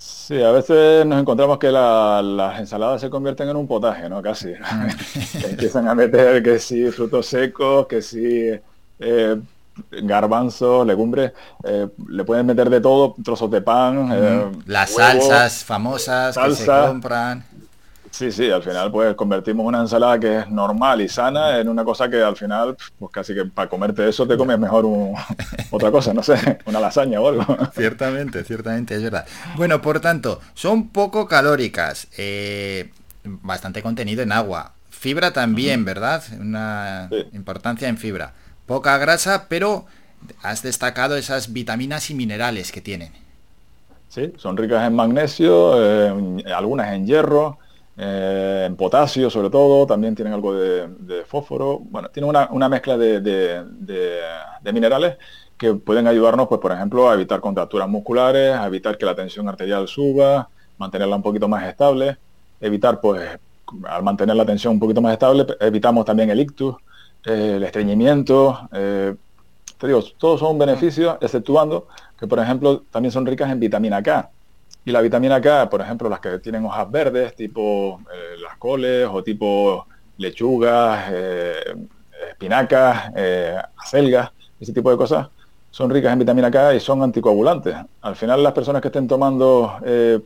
Sí, 0.00 0.40
a 0.42 0.52
veces 0.52 1.04
nos 1.06 1.20
encontramos 1.20 1.58
que 1.58 1.70
la- 1.72 2.22
las 2.22 2.60
ensaladas 2.60 3.00
se 3.00 3.10
convierten 3.10 3.48
en 3.48 3.56
un 3.56 3.66
potaje, 3.66 4.08
¿no? 4.08 4.22
Casi. 4.22 4.52
Que 5.38 5.46
empiezan 5.50 5.88
a 5.88 5.94
meter 5.94 6.42
que 6.42 6.58
sí 6.58 6.90
frutos 6.92 7.26
secos, 7.26 7.86
que 7.88 8.02
sí 8.02 8.50
eh, 9.00 9.42
garbanzos, 9.90 10.86
legumbres, 10.86 11.32
eh, 11.64 11.88
le 12.08 12.24
pueden 12.24 12.46
meter 12.46 12.70
de 12.70 12.80
todo, 12.80 13.14
trozos 13.24 13.50
de 13.50 13.60
pan, 13.62 14.10
eh, 14.12 14.50
Las 14.66 14.90
salsas 14.90 15.64
famosas 15.64 16.36
que 16.36 16.50
se 16.50 16.64
salsa. 16.64 16.88
compran. 16.88 17.44
Sí, 18.10 18.32
sí, 18.32 18.50
al 18.50 18.62
final 18.62 18.90
pues 18.90 19.14
convertimos 19.14 19.66
una 19.66 19.80
ensalada 19.80 20.18
que 20.18 20.38
es 20.38 20.48
normal 20.50 21.00
y 21.02 21.08
sana 21.08 21.58
en 21.58 21.68
una 21.68 21.84
cosa 21.84 22.08
que 22.08 22.22
al 22.22 22.36
final, 22.36 22.74
pues 22.98 23.12
casi 23.12 23.34
que 23.34 23.44
para 23.44 23.68
comerte 23.68 24.08
eso 24.08 24.26
te 24.26 24.36
comes 24.36 24.58
mejor 24.58 24.86
un- 24.86 25.14
otra 25.70 25.90
cosa, 25.90 26.14
no 26.14 26.22
sé, 26.22 26.58
una 26.64 26.80
lasaña 26.80 27.20
o 27.20 27.28
algo. 27.28 27.44
Ciertamente, 27.72 28.44
ciertamente, 28.44 28.94
es 28.96 29.02
verdad. 29.02 29.26
Bueno, 29.56 29.82
por 29.82 30.00
tanto, 30.00 30.40
son 30.54 30.88
poco 30.88 31.28
calóricas, 31.28 32.08
eh, 32.16 32.90
bastante 33.24 33.82
contenido 33.82 34.22
en 34.22 34.32
agua, 34.32 34.72
fibra 34.90 35.32
también, 35.32 35.84
¿verdad? 35.84 36.22
Una 36.40 37.10
importancia 37.32 37.88
en 37.88 37.98
fibra. 37.98 38.32
Poca 38.68 38.98
grasa, 38.98 39.46
pero 39.48 39.86
has 40.42 40.62
destacado 40.62 41.16
esas 41.16 41.52
vitaminas 41.52 42.10
y 42.10 42.14
minerales 42.14 42.70
que 42.70 42.80
tienen. 42.80 43.12
Sí, 44.08 44.32
son 44.36 44.56
ricas 44.56 44.86
en 44.86 44.94
magnesio, 44.94 45.72
algunas 46.54 46.92
en 46.92 47.06
hierro, 47.06 47.58
eh, 47.96 48.64
en 48.66 48.76
potasio 48.76 49.28
sobre 49.30 49.50
todo, 49.50 49.86
también 49.86 50.14
tienen 50.14 50.34
algo 50.34 50.54
de, 50.54 51.24
fósforo, 51.26 51.78
bueno, 51.78 52.08
tienen 52.10 52.28
una, 52.50 52.68
mezcla 52.68 52.96
de- 52.96 53.20
de 53.20 54.72
minerales 54.72 55.16
que 55.58 55.74
pueden 55.74 56.06
ayudarnos, 56.06 56.46
pues 56.48 56.60
por 56.60 56.72
ejemplo, 56.72 57.10
a 57.10 57.14
evitar 57.14 57.40
contracturas 57.40 57.88
musculares, 57.88 58.54
a 58.54 58.66
evitar 58.66 58.96
que 58.96 59.04
la 59.06 59.14
tensión 59.14 59.48
arterial 59.48 59.88
suba, 59.88 60.48
mantenerla 60.78 61.16
un 61.16 61.22
poquito 61.22 61.48
más 61.48 61.66
estable, 61.66 62.16
evitar, 62.60 63.00
pues, 63.00 63.38
al 63.88 64.02
mantener 64.02 64.36
la 64.36 64.46
tensión 64.46 64.74
un 64.74 64.80
poquito 64.80 65.00
más 65.02 65.12
estable, 65.12 65.46
evitamos 65.60 66.04
también 66.04 66.30
el 66.30 66.40
ictus, 66.40 66.76
eh, 67.26 67.54
el 67.56 67.62
estreñimiento, 67.62 68.68
eh, 68.72 69.14
te 69.78 69.86
digo, 69.86 70.02
todos 70.16 70.40
son 70.40 70.58
beneficios, 70.58 71.16
exceptuando 71.20 71.88
que, 72.18 72.26
por 72.26 72.38
ejemplo, 72.38 72.84
también 72.90 73.12
son 73.12 73.26
ricas 73.26 73.50
en 73.50 73.60
vitamina 73.60 74.02
K. 74.02 74.30
Y 74.84 74.90
la 74.90 75.00
vitamina 75.00 75.40
K, 75.40 75.68
por 75.68 75.80
ejemplo, 75.80 76.08
las 76.08 76.20
que 76.20 76.38
tienen 76.38 76.64
hojas 76.64 76.90
verdes, 76.90 77.34
tipo 77.34 78.00
eh, 78.12 78.40
las 78.42 78.56
coles 78.56 79.08
o 79.10 79.22
tipo 79.22 79.86
lechugas, 80.16 81.12
espinacas, 82.30 83.12
acelgas, 83.76 84.32
ese 84.58 84.72
tipo 84.72 84.90
de 84.90 84.96
cosas, 84.96 85.28
son 85.70 85.90
ricas 85.90 86.12
en 86.12 86.18
vitamina 86.18 86.50
K 86.50 86.74
y 86.74 86.80
son 86.80 87.02
anticoagulantes. 87.02 87.76
Al 88.00 88.16
final, 88.16 88.42
las 88.42 88.52
personas 88.52 88.82
que 88.82 88.88
estén 88.88 89.06
tomando 89.06 89.76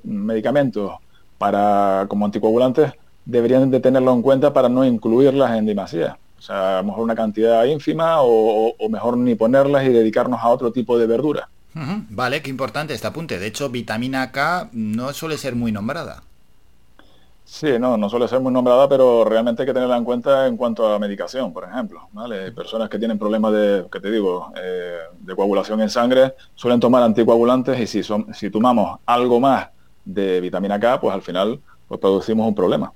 medicamentos 0.04 0.92
para 1.36 2.06
como 2.08 2.24
anticoagulantes 2.24 2.92
deberían 3.24 3.70
de 3.70 3.80
tenerlo 3.80 4.12
en 4.14 4.22
cuenta 4.22 4.52
para 4.52 4.70
no 4.70 4.84
incluirlas 4.84 5.58
en 5.58 5.66
demasía. 5.66 6.16
O 6.42 6.44
sea, 6.44 6.78
a 6.78 6.82
lo 6.82 6.88
mejor 6.88 7.04
una 7.04 7.14
cantidad 7.14 7.64
ínfima 7.64 8.20
o, 8.20 8.74
o- 8.76 8.88
mejor 8.88 9.16
ni 9.16 9.36
ponerlas 9.36 9.84
y 9.84 9.90
dedicarnos 9.90 10.40
a 10.42 10.48
otro 10.48 10.72
tipo 10.72 10.98
de 10.98 11.06
verdura. 11.06 11.48
Vale, 12.10 12.42
qué 12.42 12.50
importante 12.50 12.94
este 12.94 13.06
apunte. 13.06 13.38
De 13.38 13.46
hecho, 13.46 13.70
vitamina 13.70 14.32
K 14.32 14.68
no 14.72 15.12
suele 15.12 15.38
ser 15.38 15.54
muy 15.54 15.70
nombrada. 15.70 16.24
Sí, 17.44 17.78
no, 17.78 17.96
no 17.96 18.08
suele 18.08 18.28
ser 18.28 18.40
muy 18.40 18.52
nombrada, 18.52 18.88
pero 18.88 19.24
realmente 19.24 19.62
hay 19.62 19.66
que 19.66 19.74
tenerla 19.74 19.96
en 19.96 20.04
cuenta 20.04 20.46
en 20.46 20.56
cuanto 20.56 20.86
a 20.86 20.98
medicación, 20.98 21.52
por 21.52 21.64
ejemplo. 21.64 22.08
¿vale? 22.12 22.50
Personas 22.52 22.88
que 22.88 22.98
tienen 22.98 23.18
problemas 23.18 23.52
de, 23.52 23.86
que 23.90 24.00
te 24.00 24.10
digo, 24.10 24.52
eh, 24.56 24.98
de 25.18 25.36
coagulación 25.36 25.80
en 25.82 25.90
sangre, 25.90 26.34
suelen 26.54 26.80
tomar 26.80 27.02
anticoagulantes 27.02 27.78
y 27.80 27.86
si, 27.86 28.02
son, 28.02 28.32
si 28.32 28.48
tomamos 28.50 29.00
algo 29.06 29.40
más 29.40 29.68
de 30.04 30.40
vitamina 30.40 30.78
K, 30.80 31.00
pues 31.00 31.14
al 31.14 31.22
final 31.22 31.60
pues 31.92 32.00
producimos 32.00 32.48
un 32.48 32.54
problema. 32.54 32.90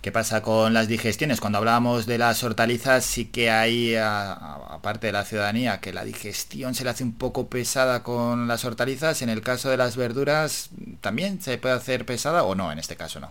¿Qué 0.00 0.12
pasa 0.12 0.42
con 0.42 0.72
las 0.72 0.86
digestiones? 0.86 1.40
Cuando 1.40 1.58
hablábamos 1.58 2.06
de 2.06 2.18
las 2.18 2.44
hortalizas, 2.44 3.04
sí 3.04 3.24
que 3.24 3.50
hay, 3.50 3.96
aparte 3.96 5.08
de 5.08 5.12
la 5.12 5.24
ciudadanía, 5.24 5.80
que 5.80 5.92
la 5.92 6.04
digestión 6.04 6.76
se 6.76 6.84
le 6.84 6.90
hace 6.90 7.02
un 7.02 7.14
poco 7.14 7.48
pesada 7.48 8.04
con 8.04 8.46
las 8.46 8.64
hortalizas. 8.64 9.22
En 9.22 9.28
el 9.28 9.40
caso 9.40 9.70
de 9.70 9.76
las 9.76 9.96
verduras, 9.96 10.70
¿también 11.00 11.40
se 11.42 11.58
puede 11.58 11.74
hacer 11.74 12.06
pesada 12.06 12.44
o 12.44 12.54
no? 12.54 12.70
En 12.70 12.78
este 12.78 12.94
caso 12.94 13.18
no. 13.18 13.28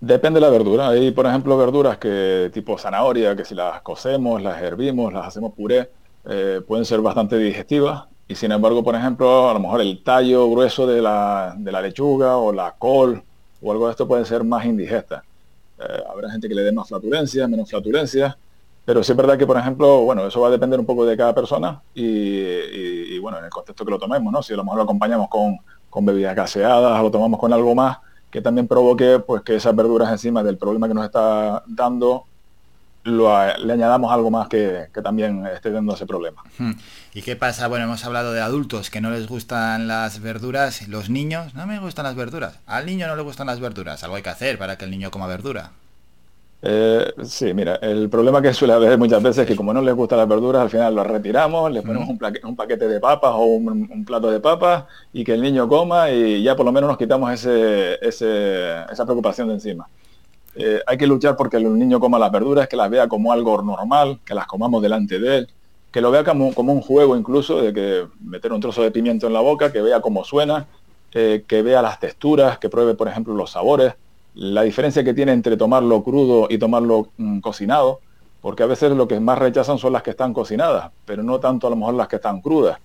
Depende 0.00 0.40
de 0.40 0.46
la 0.46 0.50
verdura. 0.50 0.88
Hay, 0.88 1.12
por 1.12 1.26
ejemplo, 1.26 1.56
verduras 1.56 1.98
que 1.98 2.50
tipo 2.52 2.76
zanahoria, 2.76 3.36
que 3.36 3.44
si 3.44 3.54
las 3.54 3.82
cocemos, 3.82 4.42
las 4.42 4.60
hervimos, 4.60 5.12
las 5.12 5.28
hacemos 5.28 5.52
puré, 5.52 5.90
eh, 6.28 6.60
pueden 6.66 6.84
ser 6.84 7.00
bastante 7.00 7.38
digestivas. 7.38 8.06
Y 8.26 8.34
sin 8.34 8.50
embargo, 8.50 8.82
por 8.82 8.96
ejemplo, 8.96 9.48
a 9.48 9.54
lo 9.54 9.60
mejor 9.60 9.80
el 9.80 10.02
tallo 10.02 10.50
grueso 10.50 10.88
de 10.88 11.00
la, 11.00 11.54
de 11.56 11.70
la 11.70 11.80
lechuga 11.80 12.36
o 12.38 12.52
la 12.52 12.72
col 12.72 13.22
o 13.62 13.72
algo 13.72 13.86
de 13.86 13.92
esto 13.92 14.06
puede 14.06 14.24
ser 14.24 14.44
más 14.44 14.64
indigesta. 14.64 15.22
Eh, 15.78 16.02
habrá 16.10 16.30
gente 16.30 16.48
que 16.48 16.54
le 16.54 16.62
dé 16.62 16.72
más 16.72 16.88
flatulencia, 16.88 17.46
menos 17.48 17.70
flatulencia. 17.70 18.36
Pero 18.84 19.02
sí 19.04 19.12
es 19.12 19.16
verdad 19.16 19.38
que, 19.38 19.46
por 19.46 19.56
ejemplo, 19.56 20.00
bueno, 20.00 20.26
eso 20.26 20.40
va 20.40 20.48
a 20.48 20.50
depender 20.50 20.80
un 20.80 20.86
poco 20.86 21.06
de 21.06 21.16
cada 21.16 21.32
persona 21.32 21.80
y, 21.94 23.16
bueno, 23.20 23.38
en 23.38 23.44
el 23.44 23.50
contexto 23.50 23.84
que 23.84 23.92
lo 23.92 23.98
tomemos, 23.98 24.32
¿no? 24.32 24.42
Si 24.42 24.52
a 24.52 24.56
lo 24.56 24.64
mejor 24.64 24.78
lo 24.78 24.82
acompañamos 24.82 25.28
con, 25.28 25.56
con 25.88 26.04
bebidas 26.04 26.34
gaseadas 26.34 26.98
o 26.98 27.02
lo 27.04 27.10
tomamos 27.10 27.38
con 27.38 27.52
algo 27.52 27.76
más 27.76 27.98
que 28.32 28.40
también 28.40 28.66
provoque 28.66 29.18
pues 29.18 29.42
que 29.42 29.56
esas 29.56 29.76
verduras 29.76 30.10
encima 30.10 30.42
del 30.42 30.56
problema 30.56 30.88
que 30.88 30.94
nos 30.94 31.04
está 31.04 31.62
dando 31.66 32.24
lo 33.04 33.28
le 33.58 33.72
añadamos 33.72 34.12
algo 34.12 34.30
más 34.30 34.48
que, 34.48 34.86
que 34.94 35.02
también 35.02 35.46
esté 35.46 35.70
dando 35.70 35.94
ese 35.94 36.06
problema. 36.06 36.42
Hmm. 36.58 36.72
¿Y 37.14 37.22
qué 37.22 37.36
pasa? 37.36 37.66
Bueno, 37.68 37.84
hemos 37.84 38.04
hablado 38.04 38.32
de 38.32 38.40
adultos 38.40 38.90
que 38.90 39.00
no 39.00 39.10
les 39.10 39.26
gustan 39.28 39.88
las 39.88 40.20
verduras. 40.20 40.86
Los 40.88 41.10
niños, 41.10 41.54
no 41.54 41.66
me 41.66 41.78
gustan 41.80 42.04
las 42.04 42.14
verduras. 42.14 42.58
Al 42.66 42.86
niño 42.86 43.06
no 43.08 43.16
le 43.16 43.22
gustan 43.22 43.46
las 43.48 43.60
verduras. 43.60 44.02
Algo 44.04 44.16
hay 44.16 44.22
que 44.22 44.30
hacer 44.30 44.58
para 44.58 44.76
que 44.78 44.84
el 44.84 44.90
niño 44.90 45.10
coma 45.10 45.26
verdura. 45.26 45.72
Eh, 46.64 47.12
sí, 47.24 47.52
mira, 47.54 47.74
el 47.82 48.08
problema 48.08 48.40
que 48.40 48.54
suele 48.54 48.72
haber 48.72 48.96
muchas 48.96 49.20
veces 49.20 49.38
es 49.42 49.46
que 49.48 49.56
como 49.56 49.74
no 49.74 49.82
les 49.82 49.94
gustan 49.96 50.18
las 50.20 50.28
verduras, 50.28 50.62
al 50.62 50.70
final 50.70 50.94
las 50.94 51.08
retiramos, 51.08 51.72
le 51.72 51.82
ponemos 51.82 52.08
un, 52.08 52.16
plaque- 52.18 52.40
un 52.44 52.54
paquete 52.54 52.86
de 52.86 53.00
papas 53.00 53.32
o 53.34 53.44
un, 53.46 53.68
un 53.90 54.04
plato 54.04 54.30
de 54.30 54.38
papas 54.38 54.84
y 55.12 55.24
que 55.24 55.34
el 55.34 55.42
niño 55.42 55.66
coma 55.66 56.08
y 56.12 56.40
ya 56.40 56.54
por 56.54 56.64
lo 56.64 56.70
menos 56.70 56.86
nos 56.88 56.98
quitamos 56.98 57.32
ese, 57.32 57.98
ese- 58.00 58.84
esa 58.92 59.04
preocupación 59.04 59.48
de 59.48 59.54
encima. 59.54 59.88
Eh, 60.54 60.80
hay 60.86 60.98
que 60.98 61.06
luchar 61.06 61.36
porque 61.36 61.56
el 61.56 61.78
niño 61.78 61.98
coma 61.98 62.18
las 62.18 62.30
verduras, 62.30 62.68
que 62.68 62.76
las 62.76 62.90
vea 62.90 63.08
como 63.08 63.32
algo 63.32 63.62
normal, 63.62 64.18
que 64.24 64.34
las 64.34 64.46
comamos 64.46 64.82
delante 64.82 65.18
de 65.18 65.38
él, 65.38 65.48
que 65.90 66.00
lo 66.00 66.10
vea 66.10 66.24
como, 66.24 66.48
un 66.48 66.80
juego 66.80 67.16
incluso, 67.16 67.60
de 67.60 67.72
que 67.72 68.06
meter 68.20 68.52
un 68.52 68.60
trozo 68.60 68.82
de 68.82 68.90
pimiento 68.90 69.26
en 69.26 69.32
la 69.32 69.40
boca, 69.40 69.72
que 69.72 69.80
vea 69.80 70.00
cómo 70.00 70.24
suena, 70.24 70.66
eh, 71.12 71.44
que 71.46 71.62
vea 71.62 71.82
las 71.82 72.00
texturas, 72.00 72.58
que 72.58 72.68
pruebe, 72.68 72.94
por 72.94 73.08
ejemplo, 73.08 73.34
los 73.34 73.50
sabores, 73.52 73.94
la 74.34 74.62
diferencia 74.62 75.04
que 75.04 75.14
tiene 75.14 75.32
entre 75.32 75.56
tomarlo 75.56 76.02
crudo 76.02 76.46
y 76.50 76.58
tomarlo 76.58 77.08
mm, 77.16 77.40
cocinado, 77.40 78.00
porque 78.40 78.62
a 78.62 78.66
veces 78.66 78.92
lo 78.92 79.06
que 79.08 79.20
más 79.20 79.38
rechazan 79.38 79.78
son 79.78 79.92
las 79.92 80.02
que 80.02 80.10
están 80.10 80.32
cocinadas, 80.32 80.90
pero 81.04 81.22
no 81.22 81.38
tanto 81.40 81.66
a 81.66 81.70
lo 81.70 81.76
mejor 81.76 81.94
las 81.94 82.08
que 82.08 82.16
están 82.16 82.40
crudas. 82.40 82.78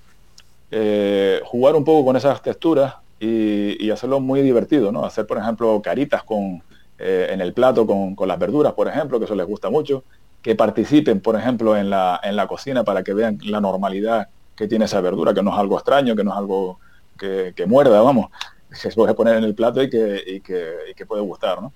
Eh, 0.70 1.42
jugar 1.46 1.76
un 1.76 1.86
poco 1.86 2.06
con 2.06 2.18
esas 2.18 2.42
texturas 2.42 2.96
y, 3.20 3.84
y 3.84 3.90
hacerlo 3.90 4.20
muy 4.20 4.42
divertido, 4.42 4.92
¿no? 4.92 5.06
Hacer, 5.06 5.26
por 5.26 5.38
ejemplo, 5.38 5.82
caritas 5.82 6.24
con, 6.24 6.62
eh, 7.00 7.28
en 7.32 7.42
el 7.42 7.54
plato 7.54 7.86
con, 7.86 8.16
con 8.16 8.28
las 8.28 8.40
verduras, 8.40 8.74
por 8.74 8.88
ejemplo, 8.88 9.20
que 9.20 9.26
eso 9.26 9.36
les 9.36 9.46
gusta 9.46 9.70
mucho, 9.70 10.04
que 10.42 10.56
participen, 10.56 11.20
por 11.20 11.36
ejemplo, 11.36 11.76
en 11.76 11.90
la, 11.90 12.20
en 12.24 12.36
la 12.36 12.48
cocina 12.48 12.84
para 12.84 13.04
que 13.04 13.14
vean 13.14 13.38
la 13.44 13.62
normalidad 13.62 14.30
que 14.56 14.68
tiene 14.68 14.86
esa 14.86 15.02
verdura, 15.02 15.34
que 15.34 15.44
no 15.44 15.52
es 15.52 15.60
algo 15.60 15.76
extraño, 15.76 16.16
que 16.16 16.24
no 16.24 16.32
es 16.32 16.38
algo 16.38 16.80
que, 17.18 17.54
que 17.56 17.66
muerda, 17.66 18.02
vamos, 18.02 18.32
que 18.70 18.76
se 18.90 18.92
puede 18.92 19.14
poner 19.14 19.36
en 19.36 19.44
el 19.44 19.54
plato 19.54 19.82
y 19.82 19.90
que, 19.90 20.24
y 20.26 20.40
que, 20.42 20.72
y 20.92 20.94
que 20.94 21.06
puede 21.06 21.22
gustar, 21.22 21.62
¿no? 21.62 21.74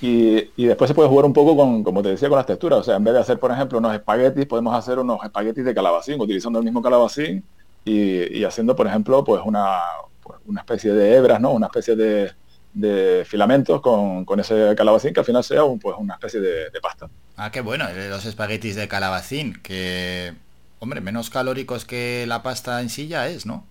Y, 0.00 0.50
y 0.56 0.64
después 0.66 0.88
se 0.88 0.94
puede 0.96 1.08
jugar 1.08 1.24
un 1.26 1.32
poco 1.32 1.56
con, 1.56 1.84
como 1.84 2.02
te 2.02 2.08
decía, 2.08 2.28
con 2.28 2.36
las 2.36 2.46
texturas. 2.46 2.80
O 2.80 2.82
sea, 2.82 2.96
en 2.96 3.04
vez 3.04 3.14
de 3.14 3.20
hacer, 3.20 3.38
por 3.38 3.52
ejemplo, 3.52 3.78
unos 3.78 3.94
espaguetis, 3.94 4.46
podemos 4.46 4.74
hacer 4.74 4.98
unos 4.98 5.22
espaguetis 5.22 5.64
de 5.64 5.72
calabacín, 5.72 6.20
utilizando 6.20 6.58
el 6.58 6.64
mismo 6.64 6.82
calabacín 6.82 7.44
y, 7.84 8.36
y 8.36 8.44
haciendo, 8.44 8.74
por 8.74 8.88
ejemplo, 8.88 9.22
pues 9.22 9.42
una, 9.44 9.78
pues 10.24 10.40
una 10.46 10.62
especie 10.62 10.92
de 10.92 11.14
hebras, 11.14 11.40
¿no? 11.40 11.52
Una 11.52 11.66
especie 11.66 11.94
de, 11.94 12.32
de 12.72 13.24
filamentos 13.26 13.80
con, 13.80 14.24
con 14.24 14.40
ese 14.40 14.74
calabacín 14.76 15.12
que 15.12 15.20
al 15.20 15.26
final 15.26 15.44
sea 15.44 15.64
un, 15.64 15.78
pues 15.78 15.96
una 15.98 16.14
especie 16.14 16.40
de, 16.40 16.70
de 16.70 16.80
pasta. 16.80 17.08
Ah, 17.36 17.50
qué 17.50 17.60
bueno, 17.60 17.88
eh, 17.88 18.08
los 18.08 18.24
espaguetis 18.24 18.76
de 18.76 18.88
calabacín, 18.88 19.54
que, 19.62 20.34
hombre, 20.78 21.00
menos 21.00 21.30
calóricos 21.30 21.84
que 21.84 22.24
la 22.26 22.42
pasta 22.42 22.80
en 22.80 22.88
sí 22.88 23.08
ya 23.08 23.28
es, 23.28 23.46
¿no? 23.46 23.64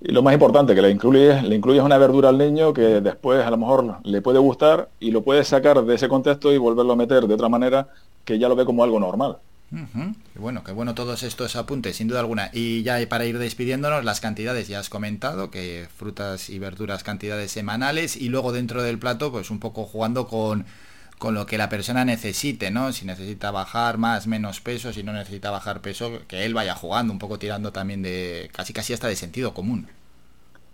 Y 0.00 0.12
lo 0.12 0.22
más 0.22 0.32
importante, 0.32 0.76
que 0.76 0.82
le 0.82 0.90
incluyes, 0.90 1.42
le 1.42 1.56
incluyes 1.56 1.82
una 1.82 1.98
verdura 1.98 2.28
al 2.28 2.38
niño 2.38 2.72
que 2.72 3.00
después 3.00 3.44
a 3.44 3.50
lo 3.50 3.56
mejor 3.56 3.98
le 4.04 4.22
puede 4.22 4.38
gustar 4.38 4.88
y 5.00 5.10
lo 5.10 5.22
puedes 5.22 5.48
sacar 5.48 5.82
de 5.84 5.94
ese 5.94 6.08
contexto 6.08 6.52
y 6.52 6.58
volverlo 6.58 6.92
a 6.92 6.96
meter 6.96 7.26
de 7.26 7.34
otra 7.34 7.48
manera 7.48 7.88
que 8.24 8.38
ya 8.38 8.48
lo 8.48 8.54
ve 8.54 8.64
como 8.64 8.84
algo 8.84 9.00
normal. 9.00 9.38
Qué 9.70 10.38
bueno, 10.38 10.64
qué 10.64 10.72
bueno 10.72 10.94
todos 10.94 11.22
estos 11.22 11.54
apuntes, 11.56 11.96
sin 11.96 12.08
duda 12.08 12.20
alguna. 12.20 12.50
Y 12.54 12.82
ya 12.82 12.98
para 13.08 13.26
ir 13.26 13.38
despidiéndonos, 13.38 14.04
las 14.04 14.20
cantidades, 14.20 14.66
ya 14.68 14.78
has 14.78 14.88
comentado 14.88 15.50
que 15.50 15.86
frutas 15.94 16.48
y 16.48 16.58
verduras 16.58 17.04
cantidades 17.04 17.52
semanales 17.52 18.16
y 18.16 18.30
luego 18.30 18.52
dentro 18.52 18.82
del 18.82 18.98
plato, 18.98 19.30
pues 19.30 19.50
un 19.50 19.60
poco 19.60 19.84
jugando 19.84 20.26
con, 20.26 20.64
con 21.18 21.34
lo 21.34 21.44
que 21.46 21.58
la 21.58 21.68
persona 21.68 22.04
necesite, 22.06 22.70
¿no? 22.70 22.92
Si 22.92 23.04
necesita 23.04 23.50
bajar 23.50 23.98
más, 23.98 24.26
menos 24.26 24.60
peso, 24.60 24.92
si 24.92 25.02
no 25.02 25.12
necesita 25.12 25.50
bajar 25.50 25.82
peso, 25.82 26.22
que 26.28 26.46
él 26.46 26.54
vaya 26.54 26.74
jugando, 26.74 27.12
un 27.12 27.18
poco 27.18 27.38
tirando 27.38 27.72
también 27.72 28.02
de 28.02 28.50
casi 28.52 28.72
casi 28.72 28.94
hasta 28.94 29.08
de 29.08 29.16
sentido 29.16 29.52
común. 29.52 29.88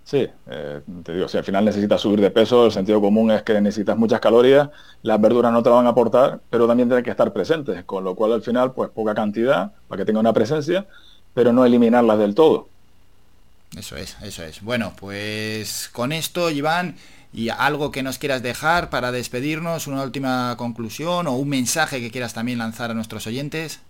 Sí, 0.05 0.28
eh, 0.51 0.81
te 1.02 1.14
digo, 1.14 1.28
si 1.28 1.39
al 1.39 1.44
final 1.44 1.64
necesitas 1.64 2.01
subir 2.01 2.20
de 2.20 2.31
peso, 2.31 2.66
el 2.66 2.72
sentido 2.72 3.01
común 3.01 3.31
es 3.31 3.43
que 3.43 3.59
necesitas 3.60 3.97
muchas 3.97 4.20
calorías, 4.20 4.68
las 5.02 5.18
verduras 5.18 5.51
no 5.51 5.62
te 5.62 5.70
van 5.70 5.86
a 5.86 5.90
aportar, 5.90 6.40
pero 6.51 6.66
también 6.66 6.89
tienen 6.89 7.02
que 7.02 7.10
estar 7.10 7.32
presentes, 7.32 7.85
con 7.85 8.05
lo 8.05 8.14
cual 8.14 8.35
al 8.35 8.43
final, 8.43 8.72
pues 8.72 8.90
poca 8.90 9.14
cantidad 9.14 9.72
para 9.89 10.02
que 10.02 10.05
tenga 10.05 10.20
una 10.20 10.35
presencia, 10.35 10.86
pero 11.32 11.55
no 11.55 11.64
eliminarlas 11.64 12.18
del 12.18 12.35
todo. 12.35 12.68
Eso 13.78 13.97
es, 13.97 14.16
eso 14.22 14.44
es. 14.44 14.60
Bueno, 14.60 14.93
pues 15.01 15.89
con 15.90 16.12
esto, 16.12 16.51
Iván, 16.51 16.97
y 17.32 17.48
algo 17.48 17.90
que 17.90 18.02
nos 18.02 18.18
quieras 18.18 18.43
dejar 18.43 18.90
para 18.90 19.10
despedirnos, 19.10 19.86
una 19.86 20.02
última 20.02 20.55
conclusión 20.59 21.26
o 21.26 21.32
un 21.32 21.48
mensaje 21.48 22.01
que 22.01 22.10
quieras 22.10 22.35
también 22.35 22.59
lanzar 22.59 22.90
a 22.90 22.94
nuestros 22.94 23.26
oyentes. 23.26 23.81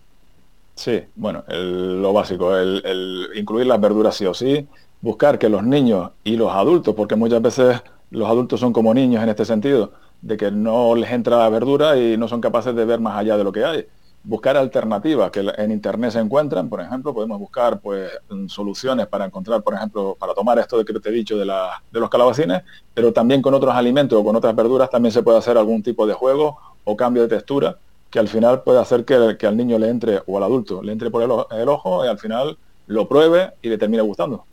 Sí, 0.76 1.02
bueno, 1.14 1.44
el- 1.48 2.02
lo 2.02 2.12
básico, 2.12 2.56
el, 2.56 2.82
el 2.84 3.28
incluir 3.38 3.66
las 3.66 3.80
verduras 3.80 4.16
sí 4.16 4.26
o 4.26 4.34
sí, 4.34 4.68
buscar 5.00 5.38
que 5.38 5.48
los 5.48 5.62
niños 5.62 6.10
y 6.24 6.36
los 6.36 6.50
adultos, 6.52 6.94
porque 6.94 7.14
muchas 7.16 7.40
veces 7.42 7.80
los 8.10 8.28
adultos 8.28 8.60
son 8.60 8.72
como 8.72 8.92
niños 8.92 9.22
en 9.22 9.28
este 9.28 9.44
sentido, 9.44 9.92
de 10.20 10.36
que 10.36 10.50
no 10.50 10.94
les 10.96 11.10
entra 11.12 11.38
la 11.38 11.48
verdura 11.48 11.96
y 11.96 12.16
no 12.16 12.26
son 12.28 12.40
capaces 12.40 12.74
de 12.74 12.84
ver 12.84 12.98
más 13.00 13.16
allá 13.16 13.36
de 13.36 13.44
lo 13.44 13.52
que 13.52 13.64
hay. 13.64 13.86
Buscar 14.22 14.56
alternativas 14.56 15.30
que 15.30 15.40
en 15.58 15.70
internet 15.70 16.10
se 16.12 16.18
encuentran, 16.18 16.68
por 16.70 16.80
ejemplo, 16.80 17.12
podemos 17.14 17.38
buscar 17.38 17.80
pues 17.80 18.10
soluciones 18.48 19.06
para 19.06 19.26
encontrar, 19.26 19.62
por 19.62 19.74
ejemplo, 19.74 20.16
para 20.18 20.32
tomar 20.34 20.58
esto 20.58 20.78
de 20.78 20.84
que 20.84 20.98
te 20.98 21.10
he 21.10 21.12
dicho 21.12 21.36
de, 21.36 21.44
de 21.44 22.00
los 22.00 22.08
calabacines, 22.10 22.62
pero 22.94 23.12
también 23.12 23.42
con 23.42 23.54
otros 23.54 23.74
alimentos 23.74 24.18
o 24.18 24.24
con 24.24 24.34
otras 24.34 24.56
verduras 24.56 24.90
también 24.90 25.12
se 25.12 25.22
puede 25.22 25.38
hacer 25.38 25.58
algún 25.58 25.82
tipo 25.82 26.06
de 26.06 26.14
juego 26.14 26.56
o 26.84 26.96
cambio 26.96 27.22
de 27.22 27.28
textura 27.28 27.78
que 28.14 28.20
al 28.20 28.28
final 28.28 28.62
puede 28.62 28.78
hacer 28.78 29.04
que, 29.04 29.36
que 29.36 29.44
al 29.44 29.56
niño 29.56 29.76
le 29.76 29.88
entre 29.88 30.22
o 30.28 30.36
al 30.36 30.44
adulto 30.44 30.80
le 30.84 30.92
entre 30.92 31.10
por 31.10 31.20
el, 31.24 31.60
el 31.60 31.68
ojo 31.68 32.04
y 32.04 32.08
al 32.08 32.16
final 32.16 32.56
lo 32.86 33.08
pruebe 33.08 33.54
y 33.60 33.68
le 33.68 33.76
termine 33.76 34.02
gustando. 34.02 34.44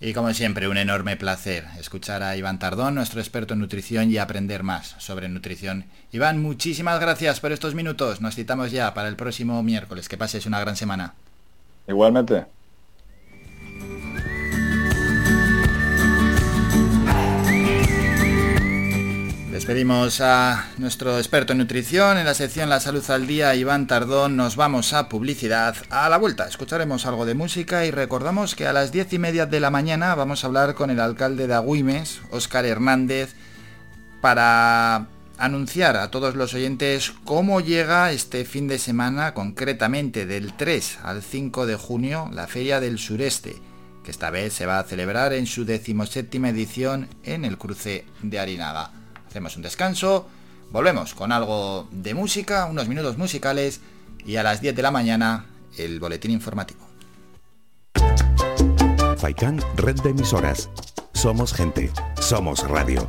Y 0.00 0.14
como 0.14 0.32
siempre, 0.32 0.68
un 0.68 0.78
enorme 0.78 1.18
placer 1.18 1.66
escuchar 1.78 2.22
a 2.22 2.34
Iván 2.34 2.58
Tardón, 2.58 2.94
nuestro 2.94 3.20
experto 3.20 3.52
en 3.52 3.60
nutrición, 3.60 4.10
y 4.10 4.16
aprender 4.16 4.62
más 4.62 4.94
sobre 4.96 5.28
nutrición. 5.28 5.84
Iván, 6.12 6.40
muchísimas 6.40 6.98
gracias 6.98 7.40
por 7.40 7.52
estos 7.52 7.74
minutos. 7.74 8.22
Nos 8.22 8.36
citamos 8.36 8.70
ya 8.70 8.94
para 8.94 9.08
el 9.08 9.16
próximo 9.16 9.62
miércoles. 9.62 10.08
Que 10.08 10.16
pases 10.16 10.46
una 10.46 10.58
gran 10.58 10.76
semana. 10.76 11.12
Igualmente. 11.86 12.46
Despedimos 19.60 20.22
a 20.22 20.70
nuestro 20.78 21.18
experto 21.18 21.52
en 21.52 21.58
nutrición 21.58 22.16
en 22.16 22.24
la 22.24 22.32
sección 22.32 22.70
La 22.70 22.80
Salud 22.80 23.04
al 23.10 23.26
Día, 23.26 23.54
Iván 23.54 23.86
Tardón. 23.86 24.34
Nos 24.34 24.56
vamos 24.56 24.94
a 24.94 25.10
publicidad. 25.10 25.76
A 25.90 26.08
la 26.08 26.16
vuelta 26.16 26.48
escucharemos 26.48 27.04
algo 27.04 27.26
de 27.26 27.34
música 27.34 27.84
y 27.84 27.90
recordamos 27.90 28.54
que 28.54 28.66
a 28.66 28.72
las 28.72 28.90
diez 28.90 29.12
y 29.12 29.18
media 29.18 29.44
de 29.44 29.60
la 29.60 29.70
mañana 29.70 30.14
vamos 30.14 30.42
a 30.42 30.46
hablar 30.46 30.74
con 30.74 30.88
el 30.88 30.98
alcalde 30.98 31.46
de 31.46 31.52
Agüimes, 31.52 32.22
Óscar 32.30 32.64
Hernández, 32.64 33.34
para 34.22 35.08
anunciar 35.36 35.98
a 35.98 36.10
todos 36.10 36.36
los 36.36 36.54
oyentes 36.54 37.12
cómo 37.26 37.60
llega 37.60 38.12
este 38.12 38.46
fin 38.46 38.66
de 38.66 38.78
semana, 38.78 39.34
concretamente 39.34 40.24
del 40.24 40.54
3 40.54 41.00
al 41.02 41.22
5 41.22 41.66
de 41.66 41.76
junio, 41.76 42.30
la 42.32 42.46
Feria 42.46 42.80
del 42.80 42.98
Sureste, 42.98 43.56
que 44.04 44.10
esta 44.10 44.30
vez 44.30 44.54
se 44.54 44.64
va 44.64 44.78
a 44.78 44.84
celebrar 44.84 45.34
en 45.34 45.46
su 45.46 45.66
decimoséptima 45.66 46.48
edición 46.48 47.08
en 47.24 47.44
el 47.44 47.58
cruce 47.58 48.06
de 48.22 48.38
Arinaga. 48.38 48.99
Hacemos 49.30 49.54
un 49.54 49.62
descanso, 49.62 50.26
volvemos 50.72 51.14
con 51.14 51.30
algo 51.30 51.86
de 51.92 52.14
música, 52.14 52.66
unos 52.66 52.88
minutos 52.88 53.16
musicales 53.16 53.80
y 54.26 54.34
a 54.34 54.42
las 54.42 54.60
10 54.60 54.74
de 54.74 54.82
la 54.82 54.90
mañana 54.90 55.46
el 55.78 56.00
boletín 56.00 56.32
informativo. 56.32 56.80
Faikan, 59.18 59.62
red 59.76 60.00
de 60.00 60.10
emisoras. 60.10 60.68
Somos 61.14 61.54
gente, 61.54 61.92
somos 62.20 62.68
radio. 62.68 63.08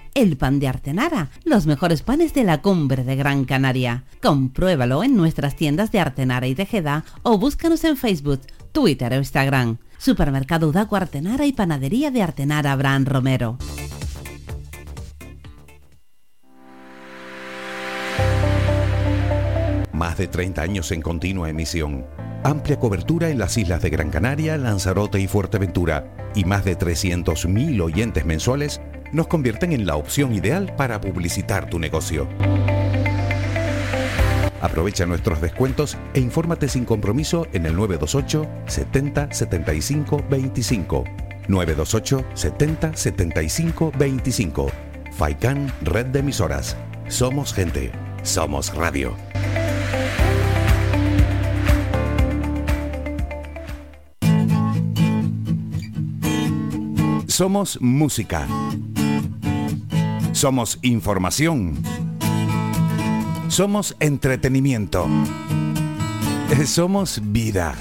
el 0.13 0.37
pan 0.37 0.59
de 0.59 0.67
Artenara, 0.67 1.29
los 1.43 1.65
mejores 1.65 2.01
panes 2.01 2.33
de 2.33 2.43
la 2.43 2.61
cumbre 2.61 3.03
de 3.03 3.15
Gran 3.15 3.45
Canaria. 3.45 4.03
Compruébalo 4.21 5.03
en 5.03 5.15
nuestras 5.15 5.55
tiendas 5.55 5.91
de 5.91 5.99
Artenara 5.99 6.47
y 6.47 6.55
Tejeda 6.55 7.05
o 7.23 7.37
búscanos 7.37 7.83
en 7.83 7.97
Facebook, 7.97 8.41
Twitter 8.71 9.13
o 9.13 9.17
Instagram. 9.17 9.77
Supermercado 9.97 10.69
Udaco 10.69 10.95
Artenara 10.95 11.45
y 11.45 11.53
Panadería 11.53 12.11
de 12.11 12.23
Artenara 12.23 12.71
Abraham 12.71 13.05
Romero. 13.05 13.57
Más 19.93 20.17
de 20.17 20.27
30 20.27 20.61
años 20.63 20.91
en 20.91 21.01
continua 21.01 21.49
emisión. 21.49 22.05
Amplia 22.43 22.79
cobertura 22.79 23.29
en 23.29 23.37
las 23.37 23.55
islas 23.55 23.83
de 23.83 23.91
Gran 23.91 24.09
Canaria, 24.09 24.57
Lanzarote 24.57 25.19
y 25.19 25.27
Fuerteventura. 25.27 26.31
Y 26.33 26.43
más 26.45 26.65
de 26.65 26.75
300.000 26.75 27.79
oyentes 27.83 28.25
mensuales 28.25 28.81
nos 29.11 29.27
convierten 29.27 29.73
en 29.73 29.85
la 29.85 29.95
opción 29.95 30.33
ideal 30.33 30.73
para 30.75 30.99
publicitar 31.01 31.69
tu 31.69 31.79
negocio. 31.79 32.27
Aprovecha 34.61 35.05
nuestros 35.05 35.41
descuentos 35.41 35.97
e 36.13 36.19
infórmate 36.19 36.69
sin 36.69 36.85
compromiso 36.85 37.47
en 37.51 37.65
el 37.65 37.75
928 37.75 38.47
70 38.67 39.33
75 39.33 40.23
25. 40.29 41.03
928 41.47 42.25
70 42.35 42.95
75 42.95 43.91
25. 43.97 44.67
Faikan 45.13 45.71
Red 45.81 46.07
de 46.07 46.19
Emisoras. 46.19 46.77
Somos 47.07 47.53
gente. 47.53 47.91
Somos 48.23 48.73
radio. 48.75 49.15
Somos 57.27 57.81
música. 57.81 58.47
Somos 60.33 60.79
información. 60.81 61.83
Somos 63.49 63.95
entretenimiento. 63.99 65.07
Eh, 66.49 66.65
Somos 66.65 67.19
vida. 67.21 67.75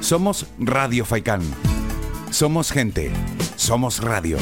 Somos 0.00 0.46
Radio 0.58 1.04
Faikán. 1.04 1.42
Somos 2.30 2.72
gente. 2.72 3.12
Somos 3.56 4.02
radio. 4.02 4.38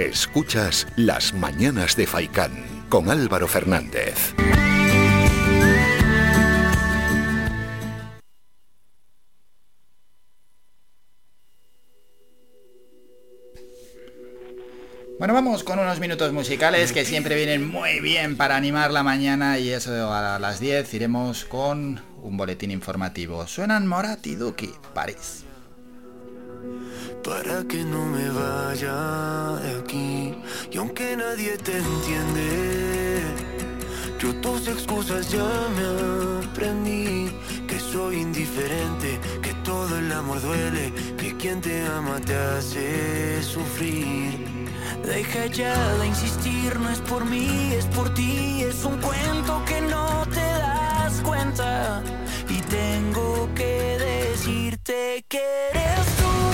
Escuchas 0.00 0.86
Las 0.96 1.34
Mañanas 1.34 1.96
de 1.96 2.06
Faikán 2.06 2.52
con 2.88 3.10
Álvaro 3.10 3.48
Fernández. 3.48 4.34
Bueno, 15.24 15.32
vamos 15.32 15.64
con 15.64 15.78
unos 15.78 16.00
minutos 16.00 16.34
musicales 16.34 16.92
que 16.92 17.06
siempre 17.06 17.34
vienen 17.34 17.66
muy 17.66 17.98
bien 18.00 18.36
para 18.36 18.56
animar 18.56 18.90
la 18.90 19.02
mañana 19.02 19.58
y 19.58 19.70
eso 19.70 20.12
a 20.12 20.38
las 20.38 20.60
10 20.60 20.92
iremos 20.92 21.46
con 21.46 21.98
un 22.22 22.36
boletín 22.36 22.70
informativo. 22.70 23.46
Suenan 23.46 23.86
Morat 23.86 24.26
y 24.26 24.34
Duki, 24.34 24.68
París. 24.92 25.44
Para 27.24 27.64
que 27.64 27.82
no 27.84 28.04
me 28.04 28.28
vaya 28.28 29.58
de 29.62 29.80
aquí 29.80 30.34
Y 30.70 30.76
aunque 30.76 31.16
nadie 31.16 31.56
te 31.56 31.78
entiende 31.78 33.22
Yo 34.18 34.34
tus 34.42 34.68
excusas 34.68 35.30
ya 35.30 35.48
me 35.74 36.46
aprendí 36.46 37.30
Que 37.66 37.80
soy 37.80 38.16
indiferente 38.16 39.18
Que 39.40 39.54
todo 39.64 39.98
el 39.98 40.12
amor 40.12 40.42
duele 40.42 40.92
Que 41.16 41.34
quien 41.38 41.62
te 41.62 41.80
ama 41.86 42.20
te 42.20 42.36
hace 42.36 43.42
sufrir 43.42 44.53
Deja 45.06 45.46
ya 45.46 45.94
de 45.98 46.06
insistir, 46.06 46.80
no 46.80 46.88
es 46.90 46.98
por 47.00 47.24
mí, 47.26 47.72
es 47.76 47.84
por 47.86 48.12
ti, 48.14 48.62
es 48.62 48.84
un 48.84 48.98
cuento 49.00 49.62
que 49.66 49.80
no 49.82 50.26
te 50.26 50.40
das 50.40 51.20
cuenta. 51.20 52.02
Y 52.48 52.60
tengo 52.62 53.48
que 53.54 53.98
decirte 53.98 55.24
que 55.28 55.42
eres 55.72 56.06
tú, 56.16 56.53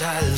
al 0.00 0.37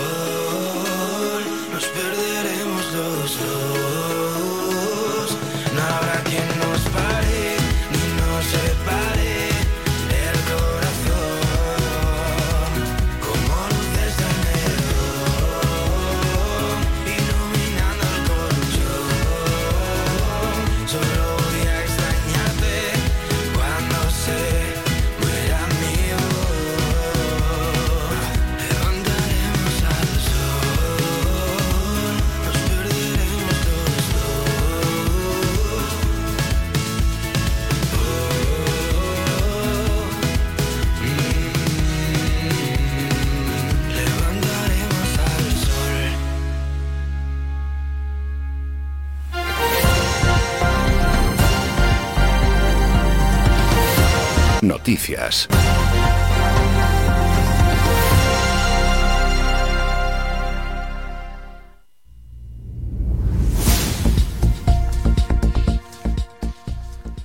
Noticias. 54.61 55.47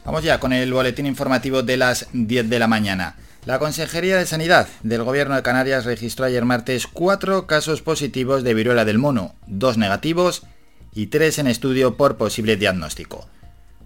Vamos 0.05 0.23
ya 0.23 0.41
con 0.41 0.53
el 0.53 0.73
boletín 0.73 1.05
informativo 1.05 1.63
de 1.63 1.77
las 1.77 2.09
10 2.13 2.49
de 2.49 2.59
la 2.59 2.69
mañana. 2.69 3.17
La 3.45 3.59
Consejería 3.59 4.17
de 4.17 4.25
Sanidad 4.25 4.67
del 4.83 5.03
Gobierno 5.03 5.35
de 5.35 5.43
Canarias 5.43 5.85
registró 5.85 6.25
ayer 6.25 6.45
martes 6.45 6.87
cuatro 6.87 7.47
casos 7.47 7.83
positivos 7.83 8.45
de 8.45 8.55
viruela 8.55 8.85
del 8.85 8.99
mono, 8.99 9.35
dos 9.47 9.77
negativos 9.77 10.45
y 10.95 11.09
tres 11.09 11.39
en 11.39 11.49
estudio 11.49 11.97
por 11.97 12.17
posible 12.17 12.57
diagnóstico. 12.57 13.29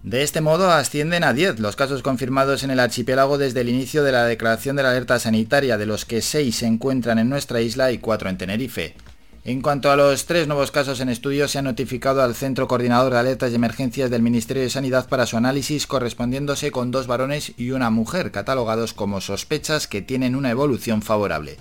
De 0.03 0.23
este 0.23 0.41
modo 0.41 0.71
ascienden 0.71 1.23
a 1.23 1.31
10 1.31 1.59
los 1.59 1.75
casos 1.75 2.01
confirmados 2.01 2.63
en 2.63 2.71
el 2.71 2.79
archipiélago 2.79 3.37
desde 3.37 3.61
el 3.61 3.69
inicio 3.69 4.03
de 4.03 4.11
la 4.11 4.25
declaración 4.25 4.75
de 4.75 4.81
la 4.81 4.89
alerta 4.89 5.19
sanitaria, 5.19 5.77
de 5.77 5.85
los 5.85 6.05
que 6.05 6.23
6 6.23 6.55
se 6.55 6.65
encuentran 6.65 7.19
en 7.19 7.29
nuestra 7.29 7.61
isla 7.61 7.91
y 7.91 7.99
4 7.99 8.29
en 8.29 8.37
Tenerife. 8.39 8.95
En 9.43 9.61
cuanto 9.61 9.91
a 9.91 9.95
los 9.95 10.25
tres 10.25 10.47
nuevos 10.47 10.71
casos 10.71 10.99
en 11.01 11.09
estudio, 11.09 11.47
se 11.47 11.59
ha 11.59 11.61
notificado 11.61 12.23
al 12.23 12.33
Centro 12.33 12.67
Coordinador 12.67 13.13
de 13.13 13.19
Alertas 13.19 13.51
y 13.51 13.55
Emergencias 13.55 14.09
del 14.09 14.23
Ministerio 14.23 14.63
de 14.63 14.71
Sanidad 14.71 15.07
para 15.07 15.27
su 15.27 15.37
análisis, 15.37 15.85
correspondiéndose 15.85 16.71
con 16.71 16.89
dos 16.89 17.05
varones 17.05 17.53
y 17.57 17.69
una 17.71 17.91
mujer, 17.91 18.31
catalogados 18.31 18.93
como 18.93 19.21
sospechas 19.21 19.87
que 19.87 20.01
tienen 20.01 20.35
una 20.35 20.49
evolución 20.49 21.03
favorable. 21.03 21.57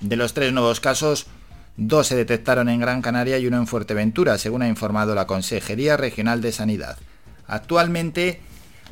De 0.00 0.16
los 0.16 0.34
tres 0.34 0.52
nuevos 0.52 0.80
casos, 0.80 1.26
dos 1.76 2.08
se 2.08 2.16
detectaron 2.16 2.68
en 2.68 2.80
Gran 2.80 3.02
Canaria 3.02 3.38
y 3.38 3.46
uno 3.46 3.56
en 3.56 3.68
Fuerteventura, 3.68 4.36
según 4.38 4.62
ha 4.62 4.68
informado 4.68 5.14
la 5.14 5.28
Consejería 5.28 5.96
Regional 5.96 6.40
de 6.40 6.50
Sanidad. 6.50 6.98
Actualmente 7.46 8.40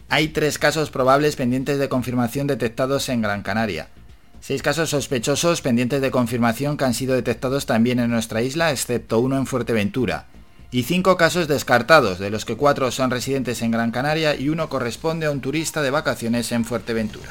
hay 0.09 0.29
tres 0.29 0.59
casos 0.59 0.91
probables 0.91 1.37
pendientes 1.37 1.79
de 1.79 1.89
confirmación 1.89 2.47
detectados 2.47 3.09
en 3.09 3.23
Gran 3.23 3.43
Canaria. 3.43 3.89
Seis 4.41 4.61
casos 4.61 4.91
sospechosos 4.91 5.63
pendientes 5.63 6.01
de 6.01 6.11
confirmación 6.11 6.77
que 6.77 6.85
han 6.85 6.95
sido 6.95 7.15
detectados 7.15 7.65
también 7.65 8.01
en 8.01 8.11
nuestra 8.11 8.43
isla, 8.43 8.73
excepto 8.73 9.21
uno 9.21 9.39
en 9.39 9.47
Fuerteventura. 9.47 10.27
Y 10.71 10.83
cinco 10.83 11.17
casos 11.17 11.49
descartados, 11.49 12.19
de 12.19 12.31
los 12.31 12.45
que 12.45 12.57
cuatro 12.57 12.91
son 12.91 13.11
residentes 13.11 13.63
en 13.63 13.71
Gran 13.71 13.91
Canaria 13.91 14.35
y 14.35 14.49
uno 14.49 14.69
corresponde 14.69 15.27
a 15.27 15.31
un 15.31 15.41
turista 15.41 15.81
de 15.81 15.91
vacaciones 15.91 16.51
en 16.51 16.65
Fuerteventura. 16.65 17.31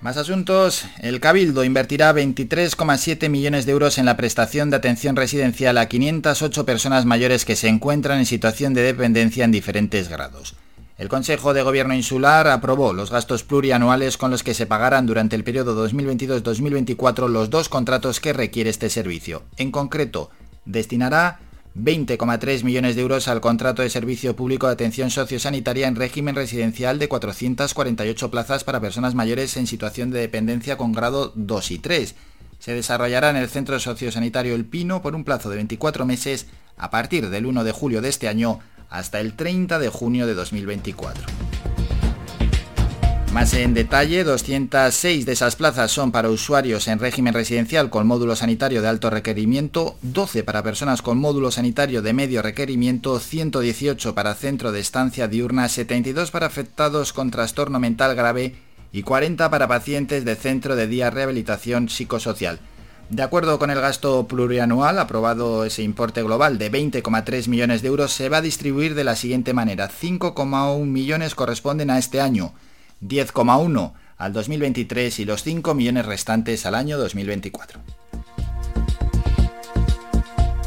Más 0.00 0.16
asuntos. 0.16 0.86
El 1.00 1.20
Cabildo 1.20 1.62
invertirá 1.62 2.14
23,7 2.14 3.28
millones 3.28 3.66
de 3.66 3.72
euros 3.72 3.98
en 3.98 4.06
la 4.06 4.16
prestación 4.16 4.70
de 4.70 4.76
atención 4.76 5.14
residencial 5.14 5.76
a 5.76 5.88
508 5.88 6.64
personas 6.64 7.04
mayores 7.04 7.44
que 7.44 7.54
se 7.54 7.68
encuentran 7.68 8.18
en 8.18 8.24
situación 8.24 8.72
de 8.72 8.80
dependencia 8.80 9.44
en 9.44 9.52
diferentes 9.52 10.08
grados. 10.08 10.54
El 10.96 11.10
Consejo 11.10 11.52
de 11.52 11.62
Gobierno 11.62 11.92
Insular 11.92 12.48
aprobó 12.48 12.94
los 12.94 13.10
gastos 13.10 13.42
plurianuales 13.42 14.16
con 14.16 14.30
los 14.30 14.42
que 14.42 14.54
se 14.54 14.64
pagarán 14.64 15.04
durante 15.04 15.36
el 15.36 15.44
periodo 15.44 15.86
2022-2024 15.86 17.28
los 17.28 17.50
dos 17.50 17.68
contratos 17.68 18.20
que 18.20 18.32
requiere 18.32 18.70
este 18.70 18.88
servicio. 18.88 19.42
En 19.58 19.70
concreto, 19.70 20.30
destinará 20.64 21.40
20,3 21.76 22.64
millones 22.64 22.96
de 22.96 23.02
euros 23.02 23.28
al 23.28 23.40
contrato 23.40 23.82
de 23.82 23.90
servicio 23.90 24.34
público 24.34 24.66
de 24.66 24.72
atención 24.72 25.10
sociosanitaria 25.10 25.86
en 25.86 25.96
régimen 25.96 26.34
residencial 26.34 26.98
de 26.98 27.08
448 27.08 28.30
plazas 28.30 28.64
para 28.64 28.80
personas 28.80 29.14
mayores 29.14 29.56
en 29.56 29.66
situación 29.66 30.10
de 30.10 30.20
dependencia 30.20 30.76
con 30.76 30.92
grado 30.92 31.32
2 31.36 31.70
y 31.70 31.78
3. 31.78 32.14
Se 32.58 32.74
desarrollará 32.74 33.30
en 33.30 33.36
el 33.36 33.48
Centro 33.48 33.78
Sociosanitario 33.78 34.54
El 34.54 34.66
Pino 34.66 35.00
por 35.00 35.14
un 35.14 35.24
plazo 35.24 35.48
de 35.48 35.56
24 35.56 36.04
meses 36.04 36.46
a 36.76 36.90
partir 36.90 37.30
del 37.30 37.46
1 37.46 37.64
de 37.64 37.72
julio 37.72 38.02
de 38.02 38.08
este 38.08 38.28
año 38.28 38.58
hasta 38.90 39.20
el 39.20 39.34
30 39.34 39.78
de 39.78 39.88
junio 39.88 40.26
de 40.26 40.34
2024. 40.34 41.24
Más 43.32 43.54
en 43.54 43.74
detalle, 43.74 44.24
206 44.24 45.24
de 45.24 45.32
esas 45.32 45.54
plazas 45.54 45.92
son 45.92 46.10
para 46.10 46.30
usuarios 46.30 46.88
en 46.88 46.98
régimen 46.98 47.32
residencial 47.32 47.88
con 47.88 48.04
módulo 48.04 48.34
sanitario 48.34 48.82
de 48.82 48.88
alto 48.88 49.08
requerimiento, 49.08 49.96
12 50.02 50.42
para 50.42 50.64
personas 50.64 51.00
con 51.00 51.16
módulo 51.18 51.52
sanitario 51.52 52.02
de 52.02 52.12
medio 52.12 52.42
requerimiento, 52.42 53.20
118 53.20 54.16
para 54.16 54.34
centro 54.34 54.72
de 54.72 54.80
estancia 54.80 55.28
diurna, 55.28 55.68
72 55.68 56.32
para 56.32 56.46
afectados 56.46 57.12
con 57.12 57.30
trastorno 57.30 57.78
mental 57.78 58.16
grave 58.16 58.56
y 58.90 59.04
40 59.04 59.48
para 59.48 59.68
pacientes 59.68 60.24
de 60.24 60.34
centro 60.34 60.74
de 60.74 60.88
día 60.88 61.08
rehabilitación 61.10 61.88
psicosocial. 61.88 62.58
De 63.10 63.22
acuerdo 63.22 63.60
con 63.60 63.70
el 63.70 63.80
gasto 63.80 64.26
plurianual, 64.26 64.98
aprobado 64.98 65.64
ese 65.64 65.84
importe 65.84 66.24
global 66.24 66.58
de 66.58 66.72
20,3 66.72 67.46
millones 67.46 67.82
de 67.82 67.88
euros, 67.88 68.12
se 68.12 68.28
va 68.28 68.38
a 68.38 68.42
distribuir 68.42 68.96
de 68.96 69.04
la 69.04 69.14
siguiente 69.14 69.52
manera. 69.52 69.88
5,1 69.88 70.84
millones 70.84 71.36
corresponden 71.36 71.90
a 71.90 71.98
este 71.98 72.20
año, 72.20 72.54
10,1 73.02 73.92
al 74.16 74.32
2023 74.32 75.18
y 75.20 75.24
los 75.24 75.42
5 75.42 75.74
millones 75.74 76.06
restantes 76.06 76.66
al 76.66 76.74
año 76.74 76.98
2024. 76.98 77.80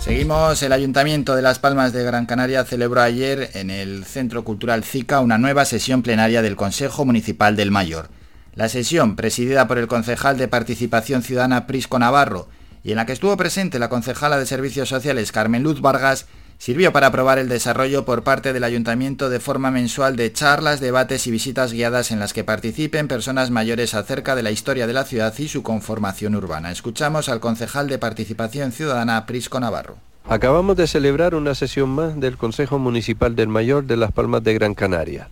Seguimos, 0.04 0.62
el 0.64 0.74
Ayuntamiento 0.74 1.34
de 1.34 1.42
Las 1.42 1.60
Palmas 1.60 1.94
de 1.94 2.04
Gran 2.04 2.26
Canaria 2.26 2.66
celebró 2.66 3.02
ayer 3.02 3.52
en 3.54 3.70
el 3.70 4.04
Centro 4.04 4.44
Cultural 4.44 4.84
CICA 4.84 5.22
una 5.22 5.38
nueva 5.38 5.64
sesión 5.64 6.02
plenaria 6.02 6.42
del 6.42 6.58
Consejo 6.58 7.06
Municipal 7.06 7.56
del 7.56 7.72
Mayor. 7.72 8.10
La 8.54 8.68
sesión, 8.68 9.16
presidida 9.16 9.66
por 9.66 9.78
el 9.78 9.88
concejal 9.88 10.38
de 10.38 10.50
Participación 10.50 11.24
Ciudadana 11.24 11.68
Prisco 11.68 12.00
Navarro 12.00 12.50
y 12.84 12.92
en 12.92 12.98
la 12.98 13.06
que 13.06 13.14
estuvo 13.14 13.38
presente 13.38 13.80
la 13.80 13.88
concejala 13.88 14.38
de 14.38 14.46
Servicios 14.46 14.90
Sociales 14.90 15.32
Carmen 15.32 15.64
Luz 15.64 15.80
Vargas, 15.80 16.28
sirvió 16.64 16.94
para 16.94 17.08
aprobar 17.08 17.40
el 17.40 17.50
desarrollo 17.50 18.06
por 18.06 18.24
parte 18.24 18.54
del 18.54 18.64
ayuntamiento 18.64 19.30
de 19.30 19.42
forma 19.42 19.70
mensual 19.70 20.16
de 20.16 20.32
charlas, 20.32 20.80
debates 20.80 21.28
y 21.28 21.32
visitas 21.32 21.74
guiadas 21.74 22.10
en 22.10 22.20
las 22.20 22.32
que 22.32 22.46
participen 22.46 23.10
personas 23.10 23.52
mayores 23.52 23.94
acerca 23.94 24.34
de 24.34 24.44
la 24.44 24.52
historia 24.52 24.88
de 24.88 24.94
la 24.94 25.04
ciudad 25.04 25.38
y 25.40 25.50
su 25.50 25.62
conformación 25.62 26.36
urbana. 26.36 26.72
Escuchamos 26.72 27.28
al 27.28 27.42
concejal 27.42 27.90
de 27.90 27.98
Participación 27.98 28.72
Ciudadana 28.72 29.26
Prisco 29.26 29.60
Navarro. 29.60 29.98
Acabamos 30.24 30.78
de 30.78 30.88
celebrar 30.88 31.36
una 31.36 31.54
sesión 31.54 31.90
más 31.90 32.18
del 32.18 32.38
Consejo 32.38 32.80
Municipal 32.80 33.36
del 33.36 33.50
Mayor 33.50 33.84
de 33.84 33.98
Las 33.98 34.14
Palmas 34.14 34.42
de 34.42 34.54
Gran 34.54 34.74
Canaria. 34.74 35.28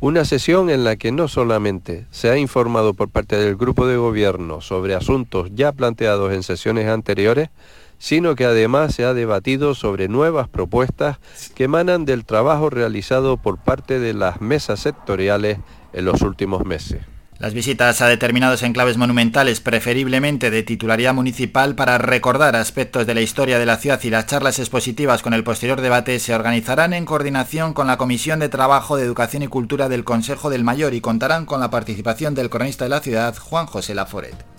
Una 0.00 0.24
sesión 0.24 0.68
en 0.68 0.82
la 0.82 0.96
que 0.96 1.12
no 1.12 1.28
solamente 1.28 2.06
se 2.10 2.28
ha 2.28 2.36
informado 2.36 2.92
por 2.92 3.08
parte 3.08 3.36
del 3.36 3.54
grupo 3.54 3.86
de 3.86 3.98
gobierno 3.98 4.60
sobre 4.60 4.96
asuntos 4.96 5.48
ya 5.54 5.70
planteados 5.70 6.32
en 6.32 6.42
sesiones 6.42 6.88
anteriores, 6.88 7.50
sino 8.02 8.34
que 8.34 8.44
además 8.44 8.96
se 8.96 9.04
ha 9.04 9.14
debatido 9.14 9.76
sobre 9.76 10.08
nuevas 10.08 10.48
propuestas 10.48 11.18
que 11.54 11.64
emanan 11.64 12.04
del 12.04 12.24
trabajo 12.24 12.68
realizado 12.68 13.36
por 13.36 13.58
parte 13.58 14.00
de 14.00 14.12
las 14.12 14.40
mesas 14.40 14.80
sectoriales 14.80 15.58
en 15.92 16.06
los 16.06 16.20
últimos 16.22 16.64
meses. 16.64 17.02
Las 17.38 17.54
visitas 17.54 18.00
a 18.00 18.08
determinados 18.08 18.64
enclaves 18.64 18.96
monumentales, 18.96 19.60
preferiblemente 19.60 20.50
de 20.50 20.64
titularidad 20.64 21.14
municipal, 21.14 21.76
para 21.76 21.96
recordar 21.98 22.56
aspectos 22.56 23.06
de 23.06 23.14
la 23.14 23.20
historia 23.20 23.60
de 23.60 23.66
la 23.66 23.76
ciudad 23.76 24.00
y 24.02 24.10
las 24.10 24.26
charlas 24.26 24.58
expositivas 24.58 25.22
con 25.22 25.32
el 25.32 25.44
posterior 25.44 25.80
debate 25.80 26.18
se 26.18 26.34
organizarán 26.34 26.94
en 26.94 27.04
coordinación 27.04 27.72
con 27.72 27.86
la 27.86 27.98
Comisión 27.98 28.40
de 28.40 28.48
Trabajo 28.48 28.96
de 28.96 29.04
Educación 29.04 29.44
y 29.44 29.48
Cultura 29.48 29.88
del 29.88 30.02
Consejo 30.02 30.50
del 30.50 30.64
Mayor 30.64 30.92
y 30.94 31.00
contarán 31.00 31.46
con 31.46 31.60
la 31.60 31.70
participación 31.70 32.34
del 32.34 32.50
cronista 32.50 32.84
de 32.84 32.90
la 32.90 33.00
ciudad, 33.00 33.36
Juan 33.38 33.66
José 33.66 33.94
Laforet. 33.94 34.51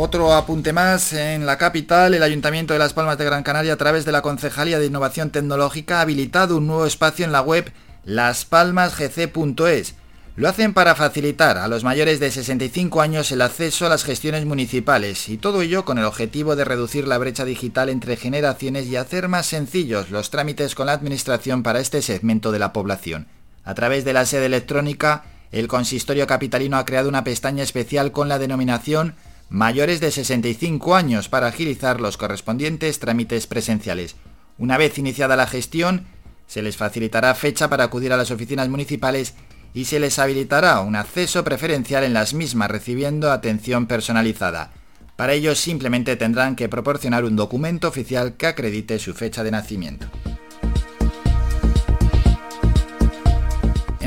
Otro 0.00 0.32
apunte 0.32 0.72
más, 0.72 1.12
en 1.12 1.44
la 1.44 1.58
capital, 1.58 2.14
el 2.14 2.22
Ayuntamiento 2.22 2.72
de 2.72 2.78
Las 2.78 2.92
Palmas 2.92 3.18
de 3.18 3.24
Gran 3.24 3.42
Canaria, 3.42 3.72
a 3.72 3.76
través 3.76 4.04
de 4.04 4.12
la 4.12 4.22
Concejalía 4.22 4.78
de 4.78 4.86
Innovación 4.86 5.30
Tecnológica, 5.30 5.98
ha 5.98 6.02
habilitado 6.02 6.56
un 6.58 6.68
nuevo 6.68 6.86
espacio 6.86 7.24
en 7.24 7.32
la 7.32 7.42
web 7.42 7.72
laspalmasgc.es. 8.04 9.94
Lo 10.36 10.48
hacen 10.48 10.72
para 10.72 10.94
facilitar 10.94 11.58
a 11.58 11.66
los 11.66 11.82
mayores 11.82 12.20
de 12.20 12.30
65 12.30 13.00
años 13.00 13.32
el 13.32 13.42
acceso 13.42 13.86
a 13.86 13.88
las 13.88 14.04
gestiones 14.04 14.46
municipales 14.46 15.28
y 15.28 15.36
todo 15.36 15.62
ello 15.62 15.84
con 15.84 15.98
el 15.98 16.04
objetivo 16.04 16.54
de 16.54 16.64
reducir 16.64 17.08
la 17.08 17.18
brecha 17.18 17.44
digital 17.44 17.88
entre 17.88 18.16
generaciones 18.16 18.86
y 18.86 18.94
hacer 18.94 19.26
más 19.26 19.46
sencillos 19.46 20.10
los 20.10 20.30
trámites 20.30 20.76
con 20.76 20.86
la 20.86 20.92
Administración 20.92 21.64
para 21.64 21.80
este 21.80 22.02
segmento 22.02 22.52
de 22.52 22.60
la 22.60 22.72
población. 22.72 23.26
A 23.64 23.74
través 23.74 24.04
de 24.04 24.12
la 24.12 24.26
sede 24.26 24.46
electrónica, 24.46 25.24
el 25.50 25.66
consistorio 25.66 26.28
capitalino 26.28 26.76
ha 26.76 26.84
creado 26.84 27.08
una 27.08 27.24
pestaña 27.24 27.64
especial 27.64 28.12
con 28.12 28.28
la 28.28 28.38
denominación 28.38 29.16
mayores 29.48 30.00
de 30.00 30.10
65 30.10 30.94
años 30.94 31.28
para 31.28 31.46
agilizar 31.46 32.00
los 32.00 32.16
correspondientes 32.16 32.98
trámites 32.98 33.46
presenciales. 33.46 34.16
Una 34.58 34.76
vez 34.76 34.98
iniciada 34.98 35.36
la 35.36 35.46
gestión, 35.46 36.06
se 36.46 36.62
les 36.62 36.76
facilitará 36.76 37.34
fecha 37.34 37.68
para 37.68 37.84
acudir 37.84 38.12
a 38.12 38.16
las 38.16 38.30
oficinas 38.30 38.68
municipales 38.68 39.34
y 39.74 39.84
se 39.84 40.00
les 40.00 40.18
habilitará 40.18 40.80
un 40.80 40.96
acceso 40.96 41.44
preferencial 41.44 42.04
en 42.04 42.14
las 42.14 42.34
mismas 42.34 42.70
recibiendo 42.70 43.30
atención 43.30 43.86
personalizada. 43.86 44.72
Para 45.16 45.34
ello 45.34 45.54
simplemente 45.54 46.16
tendrán 46.16 46.56
que 46.56 46.68
proporcionar 46.68 47.24
un 47.24 47.36
documento 47.36 47.88
oficial 47.88 48.34
que 48.36 48.46
acredite 48.46 48.98
su 48.98 49.14
fecha 49.14 49.42
de 49.44 49.50
nacimiento. 49.50 50.06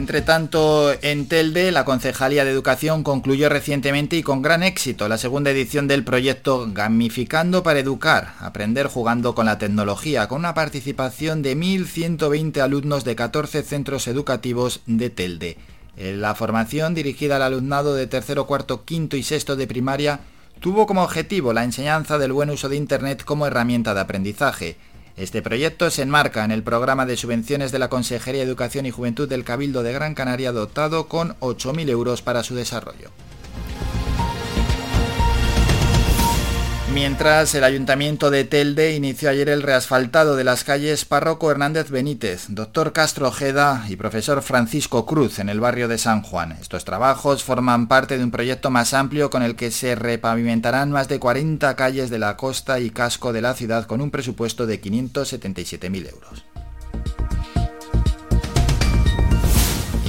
Entre 0.02 0.24
tanto, 0.24 0.92
en 1.04 1.28
Telde, 1.28 1.72
la 1.72 1.86
Concejalía 1.86 2.44
de 2.44 2.50
Educación 2.50 3.04
concluyó 3.04 3.50
recientemente 3.50 4.16
y 4.16 4.24
con 4.24 4.42
gran 4.42 4.64
éxito 4.64 5.08
la 5.08 5.20
segunda 5.20 5.52
edición 5.52 5.88
del 5.88 6.04
proyecto 6.04 6.68
Gamificando 6.74 7.62
para 7.62 7.82
Educar, 7.82 8.34
aprender 8.40 8.88
jugando 8.88 9.36
con 9.36 9.46
la 9.46 9.60
tecnología, 9.60 10.28
con 10.28 10.40
una 10.40 10.56
participación 10.56 11.44
de 11.44 11.56
1.120 11.56 12.62
alumnos 12.62 13.04
de 13.04 13.16
14 13.16 13.62
centros 13.62 14.08
educativos 14.08 14.82
de 14.88 15.12
Telde. 15.12 15.58
La 15.96 16.34
formación 16.34 16.96
dirigida 16.96 17.36
al 17.36 17.44
alumnado 17.44 17.94
de 17.94 18.08
tercero, 18.08 18.48
cuarto, 18.48 18.84
quinto 18.86 19.18
y 19.18 19.22
sexto 19.22 19.56
de 19.56 19.68
primaria 19.68 20.22
tuvo 20.62 20.88
como 20.88 21.04
objetivo 21.04 21.54
la 21.54 21.64
enseñanza 21.64 22.18
del 22.18 22.34
buen 22.34 22.50
uso 22.50 22.70
de 22.70 22.76
Internet 22.76 23.24
como 23.24 23.46
herramienta 23.46 23.94
de 23.94 24.00
aprendizaje. 24.00 24.78
Este 25.22 25.44
proyecto 25.44 25.92
se 25.92 26.02
enmarca 26.02 26.44
en 26.44 26.50
el 26.50 26.64
programa 26.64 27.06
de 27.06 27.16
subvenciones 27.16 27.72
de 27.72 27.78
la 27.78 27.90
Consejería 27.90 28.42
de 28.42 28.48
Educación 28.48 28.88
y 28.88 28.90
Juventud 28.90 29.30
del 29.30 29.44
Cabildo 29.44 29.84
de 29.84 29.94
Gran 29.94 30.16
Canaria 30.16 30.52
dotado 30.52 31.08
con 31.08 31.40
8.000 31.42 31.90
euros 31.90 32.24
para 32.24 32.42
su 32.42 32.56
desarrollo. 32.56 33.12
Mientras 36.94 37.56
el 37.56 37.64
Ayuntamiento 37.64 38.30
de 38.32 38.44
Telde 38.44 38.94
inició 38.94 39.30
ayer 39.30 39.48
el 39.48 39.62
reasfaltado 39.62 40.36
de 40.36 40.44
las 40.44 40.66
calles 40.66 41.06
Párroco 41.06 41.50
Hernández 41.50 41.90
Benítez, 41.90 42.48
Doctor 42.50 42.92
Castro 42.92 43.30
Ojeda 43.30 43.86
y 43.88 43.96
Profesor 43.96 44.42
Francisco 44.42 45.06
Cruz 45.06 45.40
en 45.40 45.48
el 45.48 45.62
barrio 45.62 45.88
de 45.88 45.98
San 45.98 46.22
Juan. 46.22 46.52
Estos 46.52 46.84
trabajos 46.84 47.44
forman 47.44 47.88
parte 47.88 48.18
de 48.18 48.24
un 48.26 48.32
proyecto 48.32 48.70
más 48.72 48.94
amplio 48.94 49.30
con 49.30 49.42
el 49.42 49.56
que 49.56 49.72
se 49.72 49.96
repavimentarán 49.96 50.92
más 50.92 51.08
de 51.08 51.20
40 51.20 51.76
calles 51.78 52.10
de 52.10 52.20
la 52.20 52.36
costa 52.36 52.82
y 52.82 52.90
casco 52.90 53.32
de 53.32 53.42
la 53.42 53.54
ciudad 53.54 53.86
con 53.86 54.02
un 54.02 54.12
presupuesto 54.12 54.68
de 54.68 54.82
577.000 54.82 56.10
euros. 56.10 56.51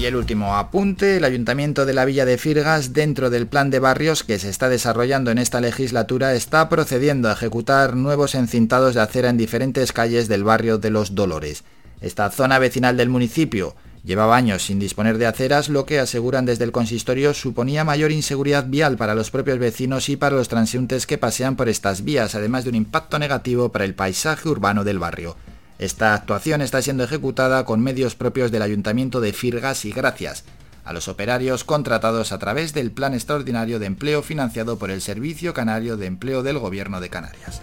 Y 0.03 0.07
el 0.07 0.17
último 0.17 0.57
apunte, 0.57 1.19
el 1.19 1.25
Ayuntamiento 1.25 1.87
de 1.87 1.93
la 1.93 2.05
Villa 2.05 2.25
de 2.25 2.37
Firgas, 2.37 2.93
dentro 2.93 3.31
del 3.31 3.47
plan 3.47 3.71
de 3.71 3.79
barrios 3.79 4.25
que 4.25 4.41
se 4.41 4.49
está 4.49 4.69
desarrollando 4.69 5.31
en 5.31 5.39
esta 5.39 5.61
legislatura, 5.61 6.35
está 6.35 6.69
procediendo 6.69 7.29
a 7.29 7.35
ejecutar 7.35 7.95
nuevos 7.95 8.35
encintados 8.35 8.97
de 8.97 9.01
acera 9.01 9.29
en 9.29 9.37
diferentes 9.37 9.93
calles 9.93 10.27
del 10.27 10.43
barrio 10.43 10.79
de 10.79 10.91
Los 10.91 11.15
Dolores. 11.15 11.63
Esta 12.01 12.29
zona 12.33 12.59
vecinal 12.59 12.97
del 12.97 13.11
municipio 13.11 13.77
llevaba 14.03 14.37
años 14.37 14.65
sin 14.65 14.81
disponer 14.81 15.19
de 15.19 15.27
aceras, 15.27 15.69
lo 15.69 15.87
que 15.87 16.01
aseguran 16.01 16.47
desde 16.47 16.65
el 16.65 16.73
consistorio 16.73 17.33
suponía 17.33 17.85
mayor 17.85 18.11
inseguridad 18.11 18.67
vial 18.67 18.97
para 18.97 19.15
los 19.15 19.31
propios 19.31 19.61
vecinos 19.61 20.09
y 20.09 20.17
para 20.17 20.35
los 20.35 20.49
transeúntes 20.49 21.07
que 21.07 21.17
pasean 21.17 21.55
por 21.55 21.69
estas 21.69 22.03
vías, 22.03 22.35
además 22.35 22.65
de 22.65 22.71
un 22.71 22.77
impacto 22.77 23.21
negativo 23.21 23.71
para 23.71 23.85
el 23.85 23.95
paisaje 23.95 24.49
urbano 24.49 24.83
del 24.83 24.99
barrio. 24.99 25.37
Esta 25.83 26.15
actuación 26.15 26.63
está 26.63 26.81
siendo 26.81 27.03
ejecutada 27.03 27.65
con 27.65 27.81
medios 27.81 28.15
propios 28.15 28.53
del 28.53 28.63
Ayuntamiento 28.63 29.21
de 29.21 29.33
Firgas 29.33 29.85
y 29.85 29.91
gracias 29.91 30.45
a 30.85 30.93
los 30.93 31.09
operarios 31.09 31.65
contratados 31.65 32.31
a 32.31 32.39
través 32.39 32.73
del 32.73 32.93
Plan 32.93 33.15
Extraordinario 33.15 33.81
de 33.81 33.87
Empleo 33.87 34.23
financiado 34.23 34.79
por 34.79 34.93
el 34.93 35.01
Servicio 35.01 35.55
Canario 35.55 35.97
de 35.97 36.07
Empleo 36.07 36.45
del 36.45 36.61
Gobierno 36.61 37.01
de 37.01 37.11
Canarias. 37.11 37.63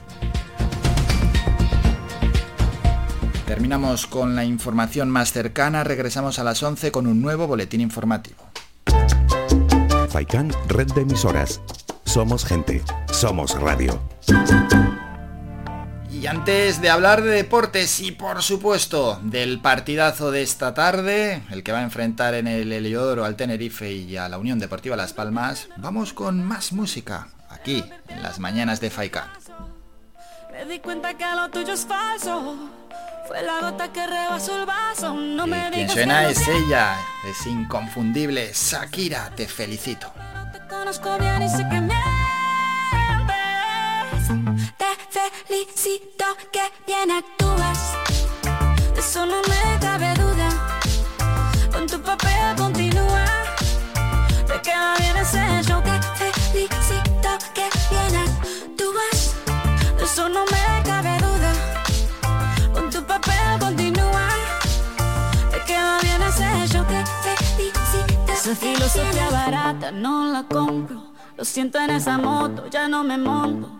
Terminamos 3.47 4.05
con 4.05 4.35
la 4.35 4.43
información 4.43 5.09
más 5.09 5.31
cercana, 5.31 5.85
regresamos 5.85 6.39
a 6.39 6.43
las 6.43 6.61
11 6.61 6.91
con 6.91 7.07
un 7.07 7.21
nuevo 7.21 7.47
boletín 7.47 7.79
informativo. 7.79 8.49
Faikan, 10.09 10.51
red 10.67 10.91
de 10.91 11.03
emisoras. 11.03 11.61
Somos 12.03 12.43
gente, 12.43 12.81
somos 13.13 13.57
radio. 13.61 13.97
Y 16.19 16.27
antes 16.27 16.81
de 16.81 16.89
hablar 16.89 17.21
de 17.21 17.31
deportes 17.31 18.01
y 18.01 18.11
por 18.11 18.43
supuesto 18.43 19.21
del 19.23 19.61
partidazo 19.61 20.31
de 20.31 20.41
esta 20.41 20.73
tarde, 20.73 21.43
el 21.49 21.63
que 21.63 21.71
va 21.71 21.79
a 21.79 21.83
enfrentar 21.83 22.33
en 22.33 22.45
el 22.45 22.73
Heliodoro 22.73 23.23
al 23.23 23.37
Tenerife 23.37 23.93
y 23.93 24.17
a 24.17 24.27
la 24.27 24.37
Unión 24.37 24.59
Deportiva 24.59 24.97
Las 24.97 25.13
Palmas, 25.13 25.69
vamos 25.77 26.11
con 26.11 26.43
más 26.43 26.73
música, 26.73 27.29
aquí, 27.47 27.85
en 28.09 28.21
las 28.21 28.37
mañanas 28.37 28.81
de 28.81 28.89
Faikan. 28.89 29.29
Me 30.51 30.65
di 30.65 30.79
cuenta 30.79 31.13
que 31.13 31.23
lo 31.23 31.49
tuyo 31.51 31.73
es 31.73 31.85
falso. 31.85 32.69
Fue 33.25 33.41
la 33.41 33.61
gota 33.61 33.93
que 33.93 34.05
rebasó 34.05 34.59
el 34.59 34.65
vaso. 34.65 35.13
No 35.13 35.47
me 35.47 35.69
Quien 35.71 35.87
suena 35.87 36.25
que 36.25 36.31
es 36.33 36.47
ella, 36.49 36.97
es 37.29 37.47
inconfundible, 37.47 38.51
Shakira, 38.53 39.31
te 39.37 39.47
felicito. 39.47 40.11
Te 40.51 40.59
conozco 40.67 41.17
bien 41.17 41.43
y 41.43 41.49
sé 41.49 41.59
que 41.69 41.79
mientes. 41.79 42.28
Felicito 45.11 46.25
que 46.51 46.61
bien 46.85 47.09
actúas. 47.09 47.93
De 48.93 48.99
eso 48.99 49.25
no 49.25 49.41
me 49.49 49.79
cabe 49.79 50.13
duda. 50.13 50.49
Con 51.71 51.87
tu 51.87 51.99
papel 51.99 52.55
continúa. 52.55 53.25
Te 54.45 54.61
queda 54.61 54.95
bien 54.99 55.17
ese 55.17 55.63
show. 55.63 55.81
Te 55.81 56.31
felicito 56.51 57.29
que 57.55 57.69
bien 57.89 58.15
actúas. 58.15 59.35
De 59.97 60.03
eso 60.03 60.29
no 60.29 60.45
me 60.45 60.83
cabe 60.83 61.17
duda. 61.17 61.51
Con 62.73 62.89
tu 62.91 63.03
papel 63.03 63.59
continúa. 63.59 64.27
Te 65.51 65.59
queda 65.65 65.99
bien 66.01 66.21
ese 66.21 66.67
show. 66.67 66.85
Te 66.85 67.03
felicito. 67.23 68.31
Esa 68.31 68.55
filosofía 68.55 69.29
barata 69.31 69.91
no 69.91 70.31
la 70.31 70.43
compro. 70.43 71.13
Lo 71.35 71.45
siento 71.45 71.79
en 71.79 71.89
esa 71.91 72.17
moto, 72.17 72.67
ya 72.67 72.87
no 72.87 73.03
me 73.03 73.17
monto. 73.17 73.79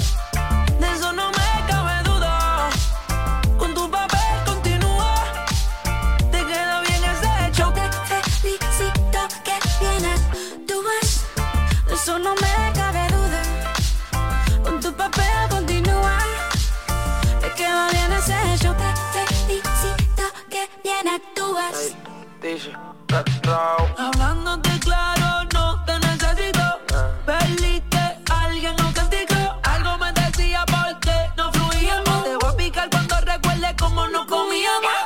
Hablándote 23.99 24.79
claro, 24.79 25.47
no 25.53 25.85
te 25.85 25.99
necesito. 25.99 26.79
Perdiste 27.23 28.17
alguien 28.31 28.75
no 28.77 28.91
castigo. 28.93 29.59
Algo 29.61 29.99
me 29.99 30.11
decía 30.13 30.65
porque 30.65 31.13
no 31.37 31.51
fluíamos. 31.53 32.23
Te 32.23 32.35
voy 32.37 32.49
a 32.51 32.57
picar 32.57 32.89
cuando 32.89 33.21
recuerde 33.21 33.75
cómo 33.77 34.07
no 34.07 34.25
comíamos. 34.25 35.01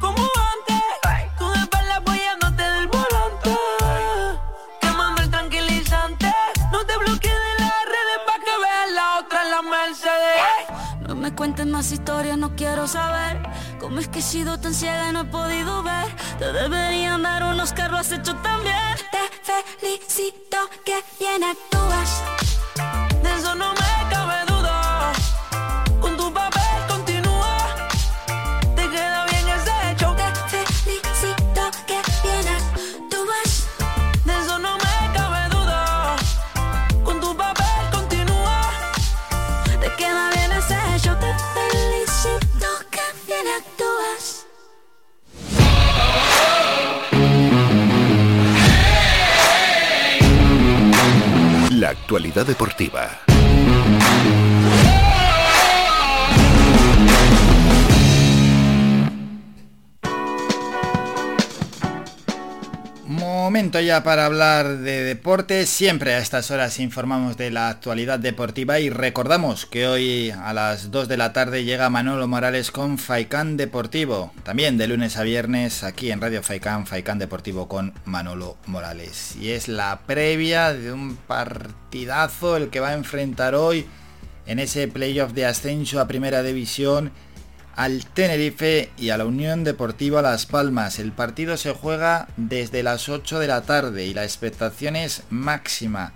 Como 0.00 0.18
antes, 0.18 0.82
tú 1.38 1.48
de 1.52 1.60
espalda 1.60 1.96
apoyándote 1.98 2.62
del 2.62 2.88
volante. 2.88 3.56
Quemando 4.80 5.22
el 5.22 5.30
tranquilizante. 5.30 6.34
No 6.72 6.84
te 6.86 6.96
bloquees 6.98 7.34
de 7.34 7.64
las 7.64 7.84
redes 7.86 8.18
pa' 8.26 8.38
que 8.44 8.58
veas 8.64 8.90
la 8.96 9.18
otra 9.20 9.42
en 9.44 9.50
la 9.52 9.62
Mercedes. 9.62 11.06
No 11.06 11.14
me 11.14 11.32
cuentes 11.36 11.66
más 11.66 11.92
historias, 11.92 12.36
no 12.36 12.56
quiero 12.56 12.88
saber 12.88 13.48
Cómo 13.90 13.98
es 13.98 14.06
que 14.06 14.20
he 14.20 14.22
sido 14.22 14.56
tan 14.56 14.72
ciega 14.72 15.08
y 15.08 15.12
no 15.12 15.22
he 15.22 15.24
podido 15.24 15.82
ver. 15.82 16.06
Te 16.38 16.52
deberían 16.52 17.24
dar 17.24 17.42
unos 17.42 17.72
carros, 17.72 18.12
hecho 18.12 18.36
tan 18.36 18.62
bien. 18.62 18.96
Te 19.10 19.80
felicito 19.80 20.58
que 20.84 21.02
bien 21.18 21.42
actúas 21.42 22.39
Actualidad 51.90 52.46
deportiva. 52.46 53.39
Momento 63.40 63.80
ya 63.80 64.02
para 64.02 64.26
hablar 64.26 64.78
de 64.80 65.02
deportes. 65.02 65.70
Siempre 65.70 66.12
a 66.12 66.18
estas 66.18 66.50
horas 66.50 66.78
informamos 66.78 67.38
de 67.38 67.50
la 67.50 67.70
actualidad 67.70 68.18
deportiva 68.18 68.80
y 68.80 68.90
recordamos 68.90 69.64
que 69.64 69.88
hoy 69.88 70.30
a 70.30 70.52
las 70.52 70.90
2 70.90 71.08
de 71.08 71.16
la 71.16 71.32
tarde 71.32 71.64
llega 71.64 71.88
Manolo 71.88 72.28
Morales 72.28 72.70
con 72.70 72.98
Faicán 72.98 73.56
Deportivo. 73.56 74.30
También 74.42 74.76
de 74.76 74.88
lunes 74.88 75.16
a 75.16 75.22
viernes 75.22 75.84
aquí 75.84 76.12
en 76.12 76.20
Radio 76.20 76.42
Faicán, 76.42 76.86
Faicán 76.86 77.18
Deportivo 77.18 77.66
con 77.66 77.94
Manolo 78.04 78.58
Morales. 78.66 79.34
Y 79.40 79.52
es 79.52 79.68
la 79.68 80.00
previa 80.06 80.74
de 80.74 80.92
un 80.92 81.16
partidazo 81.16 82.58
el 82.58 82.68
que 82.68 82.80
va 82.80 82.90
a 82.90 82.94
enfrentar 82.94 83.54
hoy 83.54 83.86
en 84.44 84.58
ese 84.58 84.86
playoff 84.86 85.32
de 85.32 85.46
ascenso 85.46 85.98
a 85.98 86.06
Primera 86.06 86.42
División 86.42 87.10
al 87.80 88.04
Tenerife 88.04 88.90
y 88.98 89.08
a 89.08 89.16
la 89.16 89.24
Unión 89.24 89.64
Deportiva 89.64 90.20
Las 90.20 90.44
Palmas. 90.44 90.98
El 90.98 91.12
partido 91.12 91.56
se 91.56 91.72
juega 91.72 92.28
desde 92.36 92.82
las 92.82 93.08
8 93.08 93.38
de 93.38 93.46
la 93.46 93.62
tarde 93.62 94.04
y 94.04 94.12
la 94.12 94.24
expectación 94.24 94.96
es 94.96 95.22
máxima. 95.30 96.12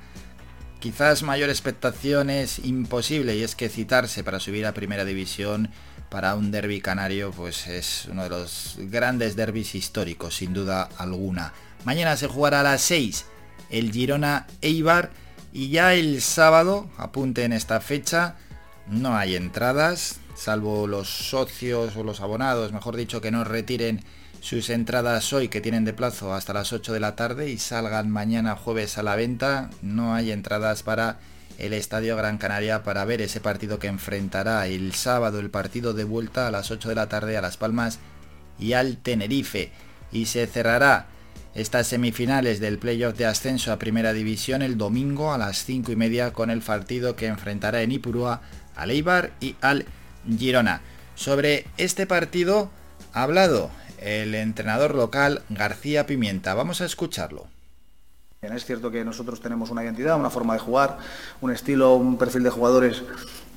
Quizás 0.78 1.23
mayor 1.23 1.49
expectación 1.49 2.28
es 2.28 2.59
imposible 2.59 3.35
y 3.35 3.43
es 3.43 3.55
que 3.55 3.70
citarse 3.70 4.23
para 4.23 4.41
subir 4.41 4.66
a 4.66 4.74
Primera 4.74 5.07
División 5.07 5.70
para 6.11 6.35
un 6.35 6.51
derby 6.51 6.82
canario 6.82 7.31
pues 7.31 7.66
es 7.66 8.09
uno 8.11 8.24
de 8.24 8.28
los 8.28 8.77
grandes 8.81 9.35
derbis 9.35 9.74
históricos 9.74 10.35
sin 10.35 10.53
duda 10.53 10.91
alguna. 10.99 11.55
Mañana 11.86 12.19
se 12.19 12.28
jugará 12.28 12.61
a 12.61 12.65
las 12.65 12.82
6 12.82 13.24
el 13.70 13.91
Girona 13.91 14.47
Eibar 14.61 15.12
y 15.51 15.70
ya 15.70 15.95
el 15.95 16.20
sábado, 16.20 16.91
apunte 16.99 17.43
en 17.45 17.55
esta 17.55 17.81
fecha, 17.81 18.36
no 18.86 19.16
hay 19.16 19.35
entradas, 19.35 20.20
salvo 20.44 20.86
los 20.86 21.08
socios 21.08 21.96
o 21.96 22.04
los 22.04 22.20
abonados, 22.20 22.72
mejor 22.72 22.96
dicho, 22.96 23.22
que 23.22 23.30
no 23.30 23.44
retiren 23.44 24.02
sus 24.40 24.68
entradas 24.68 25.32
hoy 25.32 25.48
que 25.48 25.62
tienen 25.62 25.86
de 25.86 25.94
plazo 25.94 26.34
hasta 26.34 26.52
las 26.52 26.74
8 26.74 26.92
de 26.92 27.00
la 27.00 27.16
tarde 27.16 27.48
y 27.48 27.56
salgan 27.56 28.10
mañana 28.10 28.56
jueves 28.56 28.98
a 28.98 29.02
la 29.02 29.16
venta, 29.16 29.70
no 29.80 30.14
hay 30.14 30.32
entradas 30.32 30.82
para 30.82 31.18
el 31.56 31.72
Estadio 31.72 32.14
Gran 32.14 32.36
Canaria 32.36 32.82
para 32.82 33.06
ver 33.06 33.22
ese 33.22 33.40
partido 33.40 33.78
que 33.78 33.86
enfrentará 33.86 34.66
el 34.66 34.92
sábado 34.92 35.40
el 35.40 35.48
partido 35.48 35.94
de 35.94 36.04
vuelta 36.04 36.46
a 36.46 36.50
las 36.50 36.70
8 36.70 36.90
de 36.90 36.94
la 36.94 37.08
tarde 37.08 37.38
a 37.38 37.40
Las 37.40 37.56
Palmas 37.56 37.98
y 38.58 38.74
al 38.74 38.98
Tenerife. 38.98 39.72
Y 40.12 40.26
se 40.26 40.46
cerrará 40.46 41.06
estas 41.54 41.86
semifinales 41.86 42.60
del 42.60 42.78
playoff 42.78 43.16
de 43.16 43.24
ascenso 43.24 43.72
a 43.72 43.78
Primera 43.78 44.12
División 44.12 44.60
el 44.60 44.76
domingo 44.76 45.32
a 45.32 45.38
las 45.38 45.64
5 45.64 45.90
y 45.90 45.96
media 45.96 46.34
con 46.34 46.50
el 46.50 46.60
partido 46.60 47.16
que 47.16 47.28
enfrentará 47.28 47.80
en 47.80 47.92
Ipurúa 47.92 48.42
al 48.76 48.90
Eibar 48.90 49.32
y 49.40 49.56
al 49.62 49.86
Girona. 50.38 50.80
Sobre 51.14 51.66
este 51.76 52.06
partido 52.06 52.70
ha 53.12 53.22
hablado 53.22 53.70
el 53.98 54.34
entrenador 54.34 54.94
local 54.94 55.42
García 55.48 56.06
Pimienta. 56.06 56.55
Vamos 56.55 56.80
a 56.80 56.84
escucharlo. 56.84 57.46
Es 58.42 58.66
cierto 58.66 58.90
que 58.90 59.05
nosotros 59.05 59.40
tenemos 59.40 59.70
una 59.70 59.82
identidad, 59.82 60.18
una 60.18 60.28
forma 60.28 60.55
de 60.55 60.60
jugar, 60.60 60.98
un 61.40 61.51
estilo, 61.51 61.94
un 61.94 62.18
perfil 62.18 62.42
de 62.42 62.51
jugadores 62.51 63.02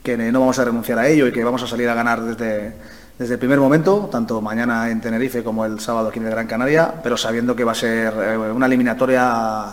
que 0.01 0.15
no 0.17 0.39
vamos 0.39 0.57
a 0.59 0.65
renunciar 0.65 0.99
a 0.99 1.07
ello 1.07 1.27
y 1.27 1.33
que 1.33 1.43
vamos 1.43 1.61
a 1.63 1.67
salir 1.67 1.89
a 1.89 1.93
ganar 1.93 2.21
desde, 2.21 2.73
desde 3.19 3.33
el 3.33 3.39
primer 3.39 3.59
momento, 3.59 4.07
tanto 4.09 4.39
mañana 4.41 4.89
en 4.89 5.01
Tenerife 5.01 5.43
como 5.43 5.65
el 5.65 5.81
sábado 5.81 6.07
aquí 6.07 6.19
en 6.19 6.29
Gran 6.29 6.47
Canaria, 6.47 6.93
pero 7.03 7.17
sabiendo 7.17 7.55
que 7.55 7.65
va 7.65 7.73
a 7.73 7.75
ser 7.75 8.13
eh, 8.13 8.37
una 8.37 8.67
eliminatoria 8.67 9.23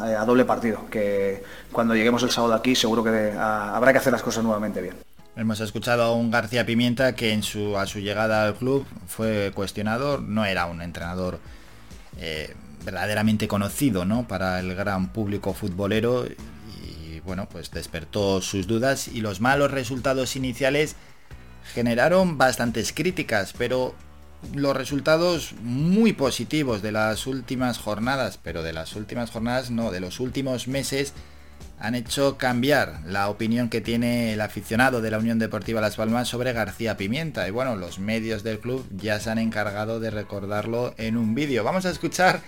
eh, 0.07 0.17
a 0.17 0.25
doble 0.25 0.45
partido, 0.45 0.87
que 0.91 1.45
cuando 1.71 1.95
lleguemos 1.95 2.23
el 2.25 2.31
sábado 2.31 2.55
aquí 2.55 2.75
seguro 2.75 3.05
que 3.05 3.33
habrá 3.39 3.93
que 3.93 3.99
hacer 3.99 4.13
las 4.13 4.23
cosas 4.23 4.43
nuevamente 4.43 4.81
bien. 4.81 5.14
Hemos 5.37 5.59
escuchado 5.59 6.05
a 6.05 6.13
un 6.13 6.31
García 6.31 6.65
Pimienta 6.65 7.17
que 7.17 7.33
a 7.33 7.87
su 7.87 7.99
llegada 7.99 8.47
al 8.47 8.55
club 8.55 8.87
fue 9.09 9.51
cuestionado, 9.53 10.19
no 10.21 10.45
era 10.45 10.67
un 10.67 10.81
entrenador 10.81 11.41
eh, 12.21 12.55
verdaderamente 12.85 13.49
conocido 13.49 14.05
¿no? 14.05 14.29
para 14.29 14.61
el 14.61 14.77
gran 14.77 15.13
público 15.13 15.53
futbolero 15.53 16.25
y 16.25 17.19
bueno, 17.21 17.49
pues 17.51 17.73
despertó 17.73 18.41
sus 18.43 18.69
dudas 18.69 19.09
y 19.09 19.23
los 19.23 19.41
malos 19.41 19.73
resultados 19.73 20.37
iniciales 20.37 20.95
generaron 21.75 22.39
bastantes 22.39 22.93
críticas, 22.93 23.55
pero 23.59 23.93
los 24.55 24.77
resultados 24.77 25.55
muy 25.63 26.13
positivos 26.13 26.81
de 26.81 26.93
las 26.93 27.27
últimas 27.27 27.79
jornadas, 27.79 28.39
pero 28.41 28.63
de 28.63 28.73
las 28.73 28.95
últimas 28.95 29.33
jornadas 29.33 29.73
no, 29.73 29.91
de 29.91 29.99
los 29.99 30.21
últimos 30.21 30.69
meses 30.69 31.13
han 31.79 31.95
hecho 31.95 32.39
cambiar 32.39 33.01
la 33.07 33.29
opinión 33.29 33.69
que 33.69 33.81
tiene 33.81 34.33
el 34.33 34.41
aficionado 34.41 35.01
de 35.01 35.11
la 35.11 35.19
Unión 35.19 35.39
Deportiva 35.39 35.81
Las 35.81 35.97
Palmas 35.97 36.29
sobre 36.29 36.53
García 36.53 36.97
Pimienta. 36.97 37.47
Y 37.49 37.51
bueno, 37.51 37.77
los 37.77 37.99
medios 37.99 38.43
del 38.43 38.59
club 38.59 38.87
ya 38.97 39.21
se 39.21 39.31
han 39.31 39.39
encargado 39.39 40.01
de 40.01 40.11
recordarlo 40.11 40.95
en 40.97 41.17
un 41.17 41.35
vídeo. 41.35 41.65
Vamos 41.65 41.87
a 41.87 41.91
escuchar 41.91 42.41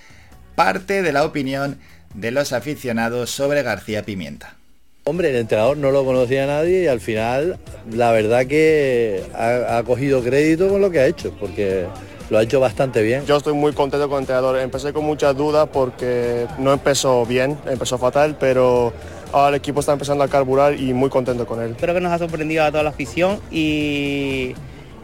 parte 0.54 1.02
de 1.02 1.12
la 1.12 1.24
opinión 1.24 1.78
de 2.14 2.30
los 2.30 2.52
aficionados 2.52 3.30
sobre 3.30 3.62
García 3.62 4.04
Pimienta. 4.04 4.56
Hombre, 5.04 5.30
el 5.30 5.36
entrenador 5.36 5.76
no 5.76 5.90
lo 5.90 6.04
conocía 6.04 6.46
nadie 6.46 6.84
y 6.84 6.86
al 6.88 7.00
final 7.00 7.58
la 7.90 8.10
verdad 8.10 8.46
que 8.46 9.22
ha, 9.34 9.78
ha 9.78 9.84
cogido 9.84 10.22
crédito 10.22 10.68
con 10.68 10.80
lo 10.80 10.90
que 10.90 10.98
ha 10.98 11.06
hecho, 11.06 11.32
porque 11.38 11.86
lo 12.30 12.38
ha 12.38 12.42
hecho 12.42 12.58
bastante 12.58 13.02
bien. 13.02 13.24
Yo 13.24 13.36
estoy 13.36 13.54
muy 13.54 13.72
contento 13.72 14.08
con 14.08 14.18
el 14.18 14.22
entrenador. 14.22 14.58
Empecé 14.58 14.92
con 14.92 15.04
muchas 15.04 15.36
dudas 15.36 15.68
porque 15.72 16.46
no 16.58 16.72
empezó 16.72 17.24
bien, 17.24 17.56
empezó 17.66 17.98
fatal, 17.98 18.36
pero 18.38 18.92
ahora 19.36 19.50
el 19.50 19.54
equipo 19.56 19.80
está 19.80 19.92
empezando 19.92 20.24
a 20.24 20.28
carburar 20.28 20.78
y 20.80 20.94
muy 20.94 21.10
contento 21.10 21.46
con 21.46 21.60
él. 21.60 21.76
Creo 21.78 21.94
que 21.94 22.00
nos 22.00 22.12
ha 22.12 22.18
sorprendido 22.18 22.64
a 22.64 22.70
toda 22.70 22.82
la 22.82 22.90
afición 22.90 23.38
y, 23.50 24.54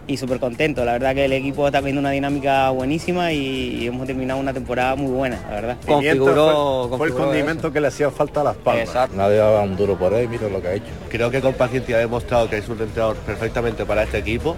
y 0.06 0.16
súper 0.16 0.40
contento. 0.40 0.84
La 0.84 0.92
verdad 0.92 1.14
que 1.14 1.26
el 1.26 1.32
equipo 1.32 1.66
está 1.66 1.80
teniendo 1.80 2.00
una 2.00 2.10
dinámica 2.10 2.70
buenísima 2.70 3.32
y 3.32 3.86
hemos 3.86 4.06
terminado 4.06 4.40
una 4.40 4.52
temporada 4.52 4.96
muy 4.96 5.12
buena, 5.12 5.40
la 5.48 5.54
verdad. 5.54 5.76
Configuró, 5.86 6.86
fue, 6.88 6.98
fue 6.98 7.06
el 7.08 7.14
condimento 7.14 7.72
que 7.72 7.80
le 7.80 7.88
hacía 7.88 8.10
falta 8.10 8.40
a 8.40 8.44
las 8.44 8.56
palmas. 8.56 8.84
Exacto. 8.84 9.16
Nadie 9.16 9.36
daba 9.36 9.60
un 9.62 9.76
duro 9.76 9.98
por 9.98 10.14
él, 10.14 10.28
mira 10.28 10.48
lo 10.48 10.62
que 10.62 10.68
ha 10.68 10.74
hecho. 10.74 10.86
Creo 11.10 11.30
que 11.30 11.40
con 11.40 11.52
paciencia 11.54 11.96
ha 11.96 12.00
demostrado 12.00 12.48
que 12.48 12.58
es 12.58 12.68
un 12.68 12.80
entrenador 12.80 13.16
perfectamente 13.16 13.84
para 13.84 14.04
este 14.04 14.18
equipo. 14.18 14.56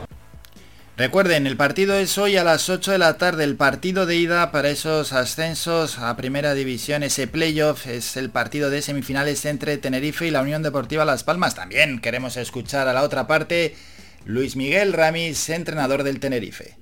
Recuerden, 0.96 1.48
el 1.48 1.56
partido 1.56 1.96
es 1.96 2.18
hoy 2.18 2.36
a 2.36 2.44
las 2.44 2.70
8 2.70 2.92
de 2.92 2.98
la 2.98 3.18
tarde, 3.18 3.42
el 3.42 3.56
partido 3.56 4.06
de 4.06 4.14
ida 4.14 4.52
para 4.52 4.70
esos 4.70 5.12
ascensos 5.12 5.98
a 5.98 6.16
Primera 6.16 6.54
División, 6.54 7.02
ese 7.02 7.26
playoff 7.26 7.88
es 7.88 8.16
el 8.16 8.30
partido 8.30 8.70
de 8.70 8.80
semifinales 8.80 9.44
entre 9.44 9.76
Tenerife 9.76 10.24
y 10.24 10.30
la 10.30 10.40
Unión 10.40 10.62
Deportiva 10.62 11.04
Las 11.04 11.24
Palmas. 11.24 11.56
También 11.56 12.00
queremos 12.00 12.36
escuchar 12.36 12.86
a 12.86 12.92
la 12.92 13.02
otra 13.02 13.26
parte, 13.26 13.74
Luis 14.24 14.54
Miguel 14.54 14.92
Ramis, 14.92 15.48
entrenador 15.48 16.04
del 16.04 16.20
Tenerife. 16.20 16.76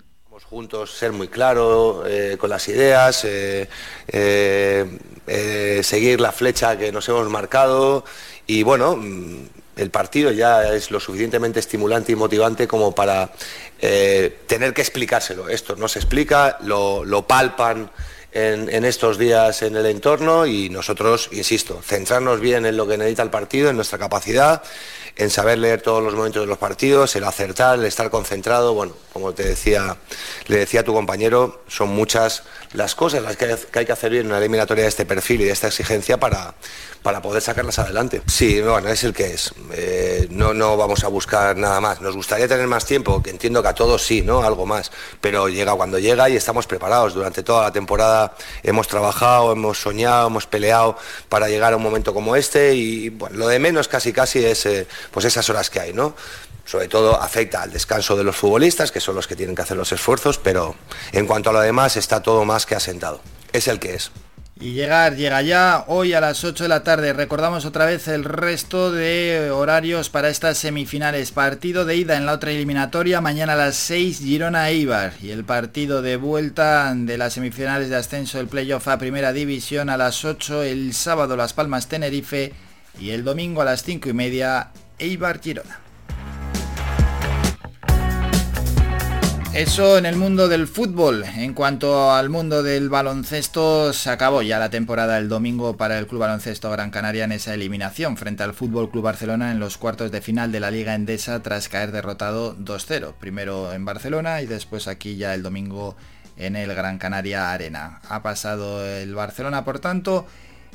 Juntos, 0.44 0.90
ser 0.90 1.12
muy 1.12 1.28
claro 1.28 2.04
eh, 2.06 2.36
con 2.38 2.50
las 2.50 2.68
ideas, 2.68 3.24
eh, 3.24 3.66
eh, 4.08 5.80
seguir 5.82 6.20
la 6.20 6.32
flecha 6.32 6.76
que 6.76 6.92
nos 6.92 7.08
hemos 7.08 7.30
marcado 7.30 8.04
y 8.46 8.62
bueno 8.62 8.98
el 9.76 9.90
partido 9.90 10.30
ya 10.30 10.74
es 10.74 10.90
lo 10.90 11.00
suficientemente 11.00 11.60
estimulante 11.60 12.12
y 12.12 12.16
motivante 12.16 12.68
como 12.68 12.94
para 12.94 13.32
eh, 13.80 14.40
tener 14.46 14.74
que 14.74 14.82
explicárselo. 14.82 15.48
Esto 15.48 15.76
no 15.76 15.88
se 15.88 15.98
explica, 15.98 16.58
lo, 16.62 17.04
lo 17.04 17.26
palpan 17.26 17.90
en, 18.32 18.68
en, 18.68 18.84
estos 18.84 19.18
días 19.18 19.62
en 19.62 19.76
el 19.76 19.86
entorno 19.86 20.46
y 20.46 20.68
nosotros, 20.68 21.28
insisto, 21.32 21.80
centrarnos 21.82 22.40
bien 22.40 22.66
en 22.66 22.76
lo 22.76 22.86
que 22.86 22.96
necesita 22.96 23.22
el 23.22 23.30
partido, 23.30 23.70
en 23.70 23.76
nuestra 23.76 23.98
capacidad, 23.98 24.62
en 25.16 25.30
saber 25.30 25.58
leer 25.58 25.82
todos 25.82 26.02
los 26.02 26.14
momentos 26.14 26.42
de 26.42 26.46
los 26.46 26.58
partidos, 26.58 27.14
el 27.16 27.24
acertar, 27.24 27.78
el 27.78 27.84
estar 27.84 28.10
concentrado. 28.10 28.74
Bueno, 28.74 28.94
como 29.12 29.32
te 29.32 29.44
decía, 29.44 29.96
le 30.46 30.58
decía 30.58 30.80
a 30.80 30.84
tu 30.84 30.92
compañero, 30.92 31.62
son 31.68 31.90
muchas 31.90 32.42
las 32.72 32.94
cosas 32.94 33.22
las 33.22 33.36
que 33.36 33.56
hay 33.74 33.84
que 33.84 33.92
hacer 33.92 34.10
bien 34.10 34.22
en 34.22 34.28
una 34.28 34.38
eliminatoria 34.38 34.84
de 34.84 34.88
este 34.88 35.04
perfil 35.04 35.42
y 35.42 35.44
de 35.44 35.50
esta 35.50 35.66
exigencia 35.66 36.18
para, 36.18 36.54
para 37.02 37.20
poder 37.20 37.42
sacarlas 37.42 37.78
adelante. 37.78 38.22
Sí, 38.26 38.60
bueno, 38.60 38.88
es 38.88 39.04
el 39.04 39.12
que 39.12 39.34
es. 39.34 39.52
Eh, 39.72 40.28
no, 40.30 40.54
no 40.54 40.76
vamos 40.76 41.04
a 41.04 41.08
buscar 41.08 41.56
nada 41.56 41.80
más. 41.80 42.00
Nos 42.00 42.16
gustaría 42.16 42.48
tener 42.48 42.66
más 42.66 42.86
tiempo, 42.86 43.22
que 43.22 43.30
entiendo 43.30 43.62
que 43.62 43.68
a 43.68 43.74
todos 43.74 44.02
sí, 44.02 44.22
¿no? 44.22 44.42
Algo 44.42 44.66
más. 44.66 44.90
Pero 45.20 45.48
llega 45.48 45.74
cuando 45.74 45.98
llega 45.98 46.28
y 46.30 46.36
estamos 46.36 46.66
preparados. 46.66 47.14
Durante 47.14 47.42
toda 47.42 47.64
la 47.64 47.72
temporada 47.72 48.34
hemos 48.62 48.88
trabajado, 48.88 49.52
hemos 49.52 49.78
soñado, 49.78 50.28
hemos 50.28 50.46
peleado 50.46 50.96
para 51.28 51.48
llegar 51.48 51.72
a 51.72 51.76
un 51.76 51.82
momento 51.82 52.14
como 52.14 52.36
este 52.36 52.74
y 52.74 53.10
bueno, 53.10 53.36
lo 53.36 53.48
de 53.48 53.58
menos 53.58 53.88
casi 53.88 54.12
casi 54.12 54.44
es 54.44 54.66
eh, 54.66 54.86
pues 55.10 55.26
esas 55.26 55.48
horas 55.50 55.70
que 55.70 55.80
hay, 55.80 55.92
¿no? 55.92 56.14
sobre 56.64 56.88
todo 56.88 57.20
afecta 57.20 57.62
al 57.62 57.72
descanso 57.72 58.16
de 58.16 58.24
los 58.24 58.36
futbolistas, 58.36 58.92
que 58.92 59.00
son 59.00 59.16
los 59.16 59.26
que 59.26 59.36
tienen 59.36 59.54
que 59.54 59.62
hacer 59.62 59.76
los 59.76 59.92
esfuerzos, 59.92 60.38
pero 60.38 60.74
en 61.12 61.26
cuanto 61.26 61.50
a 61.50 61.52
lo 61.52 61.60
demás 61.60 61.96
está 61.96 62.22
todo 62.22 62.44
más 62.44 62.66
que 62.66 62.74
asentado. 62.74 63.20
Es 63.52 63.68
el 63.68 63.78
que 63.78 63.94
es. 63.94 64.10
Y 64.60 64.74
llegar, 64.74 65.16
llega 65.16 65.42
ya 65.42 65.84
hoy 65.88 66.12
a 66.12 66.20
las 66.20 66.44
8 66.44 66.64
de 66.64 66.68
la 66.68 66.84
tarde. 66.84 67.12
Recordamos 67.12 67.64
otra 67.64 67.84
vez 67.84 68.06
el 68.06 68.22
resto 68.22 68.92
de 68.92 69.50
horarios 69.50 70.08
para 70.08 70.28
estas 70.28 70.56
semifinales. 70.56 71.32
Partido 71.32 71.84
de 71.84 71.96
ida 71.96 72.16
en 72.16 72.26
la 72.26 72.34
otra 72.34 72.52
eliminatoria, 72.52 73.20
mañana 73.20 73.54
a 73.54 73.56
las 73.56 73.74
6 73.74 74.20
Girona 74.20 74.70
Eibar. 74.70 75.14
Y 75.20 75.30
el 75.30 75.44
partido 75.44 76.00
de 76.00 76.16
vuelta 76.16 76.94
de 76.94 77.18
las 77.18 77.32
semifinales 77.32 77.88
de 77.88 77.96
ascenso 77.96 78.38
del 78.38 78.46
playoff 78.46 78.86
a 78.86 78.98
primera 78.98 79.32
división 79.32 79.90
a 79.90 79.96
las 79.96 80.24
8 80.24 80.62
el 80.62 80.94
sábado 80.94 81.36
Las 81.36 81.54
Palmas 81.54 81.88
Tenerife 81.88 82.52
y 83.00 83.10
el 83.10 83.24
domingo 83.24 83.62
a 83.62 83.64
las 83.64 83.82
5 83.82 84.10
y 84.10 84.12
media 84.12 84.70
Eibar 85.02 85.40
Girona. 85.40 85.80
Eso 89.52 89.98
en 89.98 90.06
el 90.06 90.16
mundo 90.16 90.48
del 90.48 90.68
fútbol. 90.68 91.24
En 91.24 91.54
cuanto 91.54 92.12
al 92.12 92.30
mundo 92.30 92.62
del 92.62 92.88
baloncesto, 92.88 93.92
se 93.92 94.10
acabó 94.10 94.42
ya 94.42 94.60
la 94.60 94.70
temporada 94.70 95.18
el 95.18 95.28
domingo 95.28 95.76
para 95.76 95.98
el 95.98 96.06
Club 96.06 96.20
Baloncesto 96.20 96.70
Gran 96.70 96.90
Canaria 96.90 97.24
en 97.24 97.32
esa 97.32 97.52
eliminación 97.52 98.16
frente 98.16 98.44
al 98.44 98.54
Fútbol 98.54 98.90
Club 98.90 99.02
Barcelona 99.02 99.50
en 99.50 99.58
los 99.58 99.76
cuartos 99.76 100.12
de 100.12 100.22
final 100.22 100.52
de 100.52 100.60
la 100.60 100.70
Liga 100.70 100.94
Endesa 100.94 101.42
tras 101.42 101.68
caer 101.68 101.90
derrotado 101.90 102.56
2-0. 102.56 103.14
Primero 103.18 103.72
en 103.72 103.84
Barcelona 103.84 104.40
y 104.40 104.46
después 104.46 104.86
aquí 104.86 105.16
ya 105.16 105.34
el 105.34 105.42
domingo 105.42 105.96
en 106.36 106.54
el 106.54 106.72
Gran 106.74 106.98
Canaria 106.98 107.52
Arena. 107.52 108.00
Ha 108.08 108.22
pasado 108.22 108.86
el 108.86 109.14
Barcelona, 109.14 109.64
por 109.64 109.80
tanto, 109.80 110.26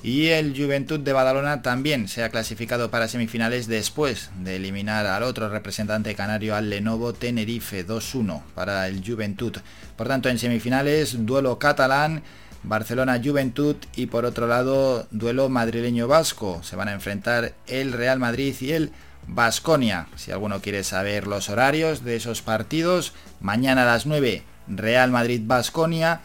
Y 0.03 0.27
el 0.27 0.55
Juventud 0.55 0.99
de 0.99 1.11
Badalona 1.11 1.61
también 1.61 2.07
se 2.07 2.23
ha 2.23 2.29
clasificado 2.29 2.91
para 2.91 3.07
semifinales 3.07 3.67
después 3.67 4.29
de 4.39 4.57
eliminar 4.57 5.07
al 5.07 5.23
otro 5.23 5.49
representante 5.49 6.13
canario, 6.13 6.55
al 6.55 6.69
Lenovo 6.69 7.13
Tenerife 7.13 7.85
2-1 7.85 8.43
para 8.53 8.87
el 8.87 9.03
Juventud. 9.05 9.57
Por 9.95 10.07
tanto, 10.07 10.29
en 10.29 10.37
semifinales, 10.37 11.25
duelo 11.25 11.57
catalán, 11.57 12.21
Barcelona-Juventud 12.63 13.75
y 13.95 14.05
por 14.05 14.25
otro 14.25 14.45
lado, 14.47 15.07
duelo 15.11 15.49
madrileño-vasco. 15.49 16.61
Se 16.63 16.75
van 16.75 16.89
a 16.89 16.93
enfrentar 16.93 17.53
el 17.65 17.91
Real 17.91 18.19
Madrid 18.19 18.55
y 18.61 18.73
el 18.73 18.91
Basconia. 19.25 20.07
Si 20.15 20.31
alguno 20.31 20.61
quiere 20.61 20.83
saber 20.83 21.27
los 21.27 21.49
horarios 21.49 22.03
de 22.03 22.15
esos 22.15 22.41
partidos, 22.41 23.13
mañana 23.41 23.83
a 23.83 23.85
las 23.85 24.05
9 24.05 24.43
Real 24.67 25.11
Madrid-Basconia 25.11 26.21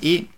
y 0.00 0.28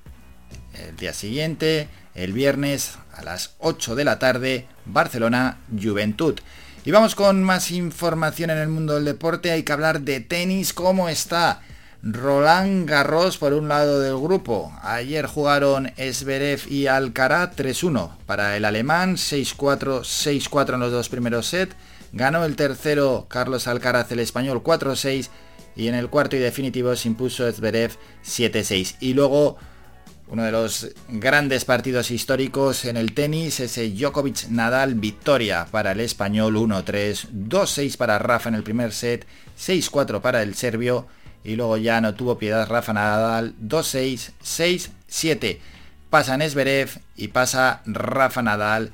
el 0.75 0.97
día 0.97 1.13
siguiente, 1.13 1.89
el 2.15 2.33
viernes 2.33 2.99
a 3.13 3.23
las 3.23 3.55
8 3.59 3.95
de 3.95 4.05
la 4.05 4.19
tarde, 4.19 4.67
Barcelona-Juventud. 4.87 6.39
Y 6.85 6.91
vamos 6.91 7.15
con 7.15 7.43
más 7.43 7.71
información 7.71 8.51
en 8.51 8.59
el 8.59 8.69
mundo 8.69 8.95
del 8.95 9.05
deporte. 9.05 9.51
Hay 9.51 9.63
que 9.63 9.73
hablar 9.73 10.03
de 10.03 10.21
tenis. 10.21 10.73
¿Cómo 10.73 11.09
está? 11.09 11.63
Roland 12.03 12.87
Garros 12.87 13.39
por 13.39 13.55
un 13.55 13.69
lado 13.69 14.01
del 14.01 14.19
grupo. 14.19 14.71
Ayer 14.83 15.25
jugaron 15.27 15.91
Esberev 15.97 16.61
y 16.69 16.87
Alcaraz 16.87 17.57
3-1 17.57 18.11
para 18.27 18.59
el 18.59 18.67
alemán, 18.67 19.17
6-4, 19.17 20.01
6-4 20.03 20.75
en 20.75 20.81
los 20.81 20.93
dos 20.93 21.09
primeros 21.09 21.47
sets. 21.47 21.75
Ganó 22.13 22.45
el 22.45 22.57
tercero 22.57 23.25
Carlos 23.31 23.67
Alcaraz 23.67 24.13
el 24.13 24.21
español 24.21 24.63
4-6 24.63 25.31
y 25.77 25.89
en 25.89 25.95
el 25.95 26.11
cuarto 26.11 26.37
y 26.37 26.41
definitivo 26.41 26.95
se 26.95 27.09
impuso 27.09 27.51
Zverev 27.51 27.93
7-6. 28.23 28.97
Y 29.01 29.15
luego 29.15 29.57
uno 30.35 30.43
de 30.43 30.51
los 30.51 30.89
grandes 31.09 31.65
partidos 31.65 32.11
históricos 32.11 32.87
en 32.87 32.97
el 32.97 33.15
tenis, 33.15 33.61
ese 33.61 33.89
Djokovic 33.89 34.49
Nadal 34.49 34.97
victoria 34.97 35.65
para 35.71 35.93
el 35.93 36.01
español 36.01 36.57
1-3, 36.57 37.29
2-6 37.31 37.97
para 37.97 38.19
Rafa 38.19 38.49
en 38.49 38.57
el 38.57 38.65
primer 38.65 38.93
set, 38.93 39.29
6-4 39.57 40.21
para 40.21 40.43
el 40.43 40.57
serbio 40.57 41.07
y 41.45 41.55
luego 41.55 41.77
ya 41.77 42.01
no 42.01 42.15
tuvo 42.15 42.37
piedad 42.37 42.69
Rafa 42.69 42.93
Nadal 42.93 43.55
2-6, 43.63 44.33
6-7. 45.09 45.59
Pasa 46.11 46.37
Nesverev 46.37 46.91
y 47.15 47.29
pasa 47.29 47.83
Rafa 47.87 48.43
Nadal 48.43 48.91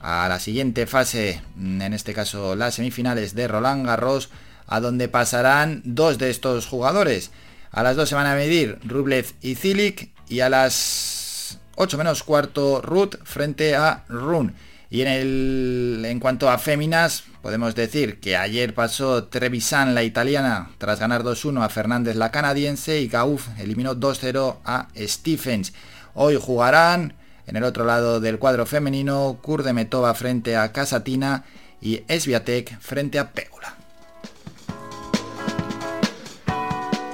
a 0.00 0.26
la 0.26 0.40
siguiente 0.40 0.86
fase, 0.86 1.42
en 1.58 1.92
este 1.92 2.14
caso 2.14 2.56
las 2.56 2.76
semifinales 2.76 3.34
de 3.34 3.46
Roland 3.46 3.84
Garros, 3.84 4.30
a 4.66 4.80
donde 4.80 5.08
pasarán 5.08 5.82
dos 5.84 6.16
de 6.16 6.30
estos 6.30 6.66
jugadores. 6.66 7.30
A 7.72 7.82
las 7.82 7.94
dos 7.94 8.08
se 8.08 8.14
van 8.14 8.26
a 8.26 8.34
medir 8.34 8.78
Rublev 8.86 9.26
y 9.42 9.54
Zilik 9.54 10.16
y 10.28 10.40
a 10.40 10.48
las 10.48 11.58
8 11.76 11.98
menos 11.98 12.22
cuarto 12.22 12.80
Ruth 12.82 13.16
frente 13.24 13.74
a 13.76 14.04
Run. 14.08 14.54
Y 14.90 15.02
en, 15.02 15.08
el, 15.08 16.04
en 16.06 16.18
cuanto 16.18 16.48
a 16.48 16.58
féminas, 16.58 17.24
podemos 17.42 17.74
decir 17.74 18.20
que 18.20 18.36
ayer 18.36 18.74
pasó 18.74 19.24
Trevisan, 19.24 19.94
la 19.94 20.02
italiana, 20.02 20.70
tras 20.78 20.98
ganar 20.98 21.24
2-1 21.24 21.62
a 21.62 21.68
Fernández, 21.68 22.16
la 22.16 22.30
canadiense, 22.30 23.00
y 23.00 23.08
Gauf 23.08 23.48
eliminó 23.58 23.94
2-0 23.94 24.56
a 24.64 24.88
Stephens. 24.96 25.74
Hoy 26.14 26.38
jugarán 26.40 27.14
en 27.46 27.56
el 27.56 27.64
otro 27.64 27.84
lado 27.84 28.20
del 28.20 28.38
cuadro 28.38 28.66
femenino, 28.66 29.38
Kurdemetova 29.42 30.14
frente 30.14 30.56
a 30.56 30.72
Casatina 30.72 31.44
y 31.80 32.02
Esviatek 32.08 32.78
frente 32.80 33.18
a 33.18 33.32
Pégula. 33.32 33.77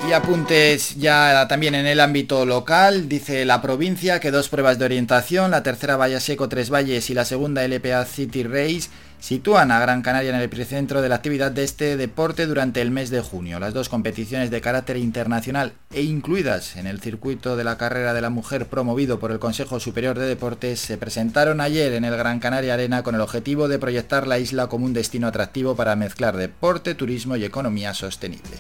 Y 0.06 0.12
apuntes 0.12 0.97
ya 0.97 1.47
también 1.48 1.74
en 1.74 1.86
el 1.86 1.98
ámbito 1.98 2.44
local, 2.44 3.09
dice 3.09 3.47
la 3.47 3.62
provincia 3.62 4.20
que 4.20 4.31
dos 4.31 4.51
pruebas 4.51 4.78
de 4.78 4.85
orientación, 4.85 5.51
la 5.51 5.62
tercera 5.62 5.97
Valle 5.97 6.20
Seco 6.20 6.48
Tres 6.48 6.70
Valles 6.70 7.09
y 7.09 7.14
la 7.14 7.24
segunda 7.24 7.66
LPA 7.66 8.05
City 8.05 8.43
Race, 8.43 8.90
sitúan 9.18 9.70
a 9.70 9.81
Gran 9.81 10.02
Canaria 10.02 10.28
en 10.28 10.36
el 10.36 10.43
epicentro 10.43 11.01
de 11.01 11.09
la 11.09 11.14
actividad 11.14 11.51
de 11.51 11.64
este 11.64 11.97
deporte 11.97 12.44
durante 12.44 12.82
el 12.82 12.90
mes 12.90 13.09
de 13.09 13.22
junio. 13.22 13.59
Las 13.59 13.72
dos 13.72 13.89
competiciones 13.89 14.51
de 14.51 14.60
carácter 14.60 14.98
internacional 14.98 15.72
e 15.90 16.02
incluidas 16.02 16.76
en 16.76 16.86
el 16.86 17.01
circuito 17.01 17.56
de 17.56 17.64
la 17.64 17.78
carrera 17.78 18.12
de 18.12 18.20
la 18.20 18.28
mujer 18.28 18.66
promovido 18.66 19.18
por 19.18 19.32
el 19.32 19.39
Consejo 19.39 19.81
Superior 19.81 20.18
de 20.18 20.26
Deportes 20.26 20.81
se 20.81 20.98
presentaron 20.98 21.62
ayer 21.62 21.94
en 21.94 22.05
el 22.05 22.16
Gran 22.18 22.40
Canaria 22.40 22.74
Arena 22.74 23.02
con 23.02 23.14
el 23.14 23.22
objetivo 23.22 23.68
de 23.68 23.78
proyectar 23.78 24.26
la 24.26 24.39
isla 24.39 24.66
como 24.66 24.85
un 24.85 24.93
destino 24.93 25.28
atractivo 25.28 25.74
para 25.74 25.97
mezclar 25.97 26.36
deporte, 26.36 26.94
turismo 26.94 27.36
y 27.36 27.44
economía 27.44 27.94
sostenible. 27.94 28.59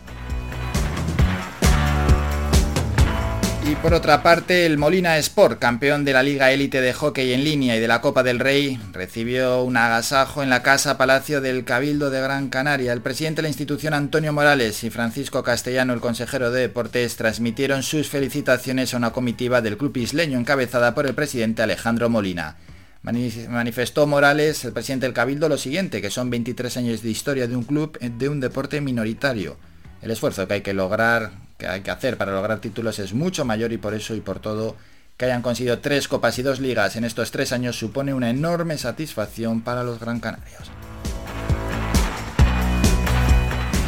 Y 3.66 3.76
por 3.76 3.94
otra 3.94 4.22
parte, 4.22 4.66
el 4.66 4.76
Molina 4.76 5.16
Sport, 5.16 5.58
campeón 5.58 6.04
de 6.04 6.12
la 6.12 6.22
Liga 6.22 6.52
Élite 6.52 6.82
de 6.82 6.92
Hockey 6.92 7.32
en 7.32 7.44
línea 7.44 7.74
y 7.74 7.80
de 7.80 7.88
la 7.88 8.02
Copa 8.02 8.22
del 8.22 8.38
Rey, 8.38 8.78
recibió 8.92 9.62
un 9.62 9.78
agasajo 9.78 10.42
en 10.42 10.50
la 10.50 10.62
Casa 10.62 10.98
Palacio 10.98 11.40
del 11.40 11.64
Cabildo 11.64 12.10
de 12.10 12.20
Gran 12.20 12.50
Canaria. 12.50 12.92
El 12.92 13.00
presidente 13.00 13.38
de 13.38 13.44
la 13.44 13.48
institución, 13.48 13.94
Antonio 13.94 14.34
Morales, 14.34 14.84
y 14.84 14.90
Francisco 14.90 15.42
Castellano, 15.42 15.94
el 15.94 16.00
consejero 16.00 16.50
de 16.50 16.60
Deportes, 16.60 17.16
transmitieron 17.16 17.82
sus 17.82 18.10
felicitaciones 18.10 18.92
a 18.92 18.98
una 18.98 19.12
comitiva 19.12 19.62
del 19.62 19.78
club 19.78 19.96
isleño 19.96 20.38
encabezada 20.38 20.94
por 20.94 21.06
el 21.06 21.14
presidente 21.14 21.62
Alejandro 21.62 22.10
Molina. 22.10 22.56
Manifestó 23.02 24.06
Morales, 24.06 24.62
el 24.66 24.74
presidente 24.74 25.06
del 25.06 25.14
Cabildo, 25.14 25.48
lo 25.48 25.56
siguiente, 25.56 26.02
que 26.02 26.10
son 26.10 26.28
23 26.28 26.76
años 26.76 27.02
de 27.02 27.08
historia 27.08 27.48
de 27.48 27.56
un 27.56 27.64
club 27.64 27.98
de 27.98 28.28
un 28.28 28.40
deporte 28.40 28.82
minoritario. 28.82 29.56
El 30.02 30.10
esfuerzo 30.10 30.46
que 30.46 30.54
hay 30.54 30.60
que 30.60 30.74
lograr 30.74 31.43
que 31.58 31.66
hay 31.66 31.82
que 31.82 31.90
hacer 31.90 32.16
para 32.16 32.32
lograr 32.32 32.60
títulos 32.60 32.98
es 32.98 33.14
mucho 33.14 33.44
mayor 33.44 33.72
y 33.72 33.78
por 33.78 33.94
eso 33.94 34.14
y 34.14 34.20
por 34.20 34.40
todo 34.40 34.76
que 35.16 35.26
hayan 35.26 35.42
conseguido 35.42 35.78
tres 35.78 36.08
copas 36.08 36.38
y 36.38 36.42
dos 36.42 36.60
ligas 36.60 36.96
en 36.96 37.04
estos 37.04 37.30
tres 37.30 37.52
años 37.52 37.78
supone 37.78 38.14
una 38.14 38.30
enorme 38.30 38.78
satisfacción 38.78 39.60
para 39.60 39.84
los 39.84 40.00
Gran 40.00 40.20
Canarios. 40.20 40.70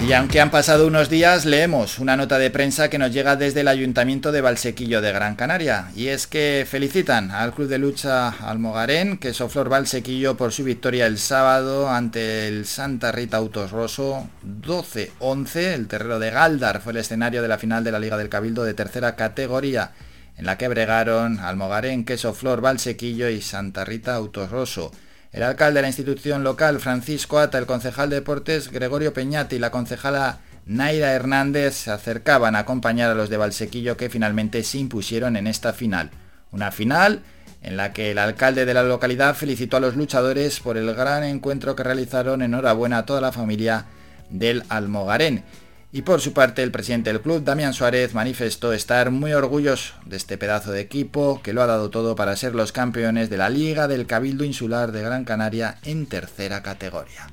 Y 0.07 0.13
aunque 0.13 0.41
han 0.41 0.53
pasado 0.53 0.87
unos 0.87 1.11
días, 1.11 1.45
leemos 1.47 1.99
una 1.99 2.17
nota 2.17 2.39
de 2.39 2.53
prensa 2.53 2.89
que 2.89 2.97
nos 2.97 3.13
llega 3.13 3.35
desde 3.35 3.63
el 3.63 3.69
Ayuntamiento 3.69 4.31
de 4.31 4.41
Valsequillo 4.41 5.01
de 5.01 5.11
Gran 5.11 5.35
Canaria. 5.35 5.91
Y 5.97 6.07
es 6.07 6.29
que 6.29 6.65
felicitan 6.71 7.33
al 7.33 7.53
Club 7.53 7.67
de 7.67 7.79
Lucha 7.79 8.29
Almogarén, 8.29 9.19
que 9.19 9.35
Soflor 9.35 9.69
Valsequillo, 9.69 10.37
por 10.37 10.53
su 10.53 10.63
victoria 10.63 11.07
el 11.07 11.19
sábado 11.19 11.91
ante 11.91 12.47
el 12.47 12.67
Santa 12.67 13.11
Rita 13.11 13.39
Autos 13.39 13.73
Rosso 13.73 14.29
12-11. 14.47 15.57
El 15.75 15.89
terreno 15.89 16.21
de 16.21 16.31
Galdar 16.31 16.81
fue 16.81 16.93
el 16.93 16.99
escenario 16.99 17.43
de 17.43 17.49
la 17.49 17.59
final 17.59 17.83
de 17.83 17.91
la 17.91 17.99
Liga 17.99 18.17
del 18.17 18.29
Cabildo 18.29 18.63
de 18.63 18.75
tercera 18.75 19.17
categoría, 19.17 19.91
en 20.39 20.47
la 20.47 20.57
que 20.57 20.69
bregaron 20.69 21.41
Almogarén, 21.41 22.05
Queso 22.05 22.33
Flor, 22.33 22.61
Valsequillo 22.61 23.29
y 23.29 23.43
Santa 23.43 23.85
Rita 23.85 24.15
Autos 24.15 24.53
Rosso. 24.53 24.93
El 25.37 25.43
alcalde 25.43 25.81
de 25.81 25.83
la 25.83 25.89
institución 25.89 26.45
local, 26.45 26.81
Francisco 26.81 27.39
Ata, 27.39 27.59
el 27.59 27.67
concejal 27.67 28.09
de 28.09 28.17
deportes, 28.17 28.71
Gregorio 28.73 29.13
Peñati 29.13 29.57
y 29.57 29.59
la 29.59 29.71
concejala 29.71 30.39
Naira 30.65 31.13
Hernández 31.13 31.75
se 31.75 31.91
acercaban 31.91 32.57
a 32.57 32.61
acompañar 32.61 33.11
a 33.11 33.15
los 33.15 33.29
de 33.29 33.37
Valsequillo 33.37 33.99
que 33.99 34.09
finalmente 34.09 34.63
se 34.63 34.79
impusieron 34.79 35.37
en 35.37 35.47
esta 35.47 35.75
final. 35.75 36.09
Una 36.53 36.73
final 36.73 37.21
en 37.63 37.77
la 37.77 37.93
que 37.93 38.13
el 38.13 38.19
alcalde 38.19 38.65
de 38.65 38.73
la 38.73 38.83
localidad 38.83 39.35
felicitó 39.35 39.77
a 39.77 39.81
los 39.81 39.95
luchadores 39.95 40.59
por 40.61 40.79
el 40.79 40.95
gran 40.95 41.23
encuentro 41.23 41.77
que 41.77 41.83
realizaron. 41.83 42.41
Enhorabuena 42.41 42.97
a 42.97 43.05
toda 43.05 43.21
la 43.21 43.31
familia 43.31 43.85
del 44.31 44.65
Almogarén. 44.71 45.45
Y 45.93 46.03
por 46.03 46.21
su 46.21 46.33
parte, 46.33 46.63
el 46.63 46.73
presidente 46.73 47.11
del 47.11 47.23
club, 47.23 47.45
Damián 47.45 47.73
Suárez, 47.73 48.13
manifestó 48.13 48.73
estar 48.73 49.11
muy 49.11 49.33
orgulloso 49.33 49.95
de 50.05 50.17
este 50.17 50.37
pedazo 50.37 50.73
de 50.73 50.81
equipo 50.81 51.41
que 51.43 51.53
lo 51.53 51.63
ha 51.63 51.67
dado 51.67 51.91
todo 51.91 52.17
para 52.17 52.37
ser 52.37 52.55
los 52.55 52.73
campeones 52.73 53.31
de 53.31 53.39
la 53.39 53.49
Liga 53.49 53.89
del 53.89 54.07
Cabildo 54.07 54.45
Insular 54.45 54.93
de 54.93 55.03
Gran 55.03 55.25
Canaria 55.25 55.79
en 55.85 56.07
tercera 56.07 56.63
categoría. 56.63 57.29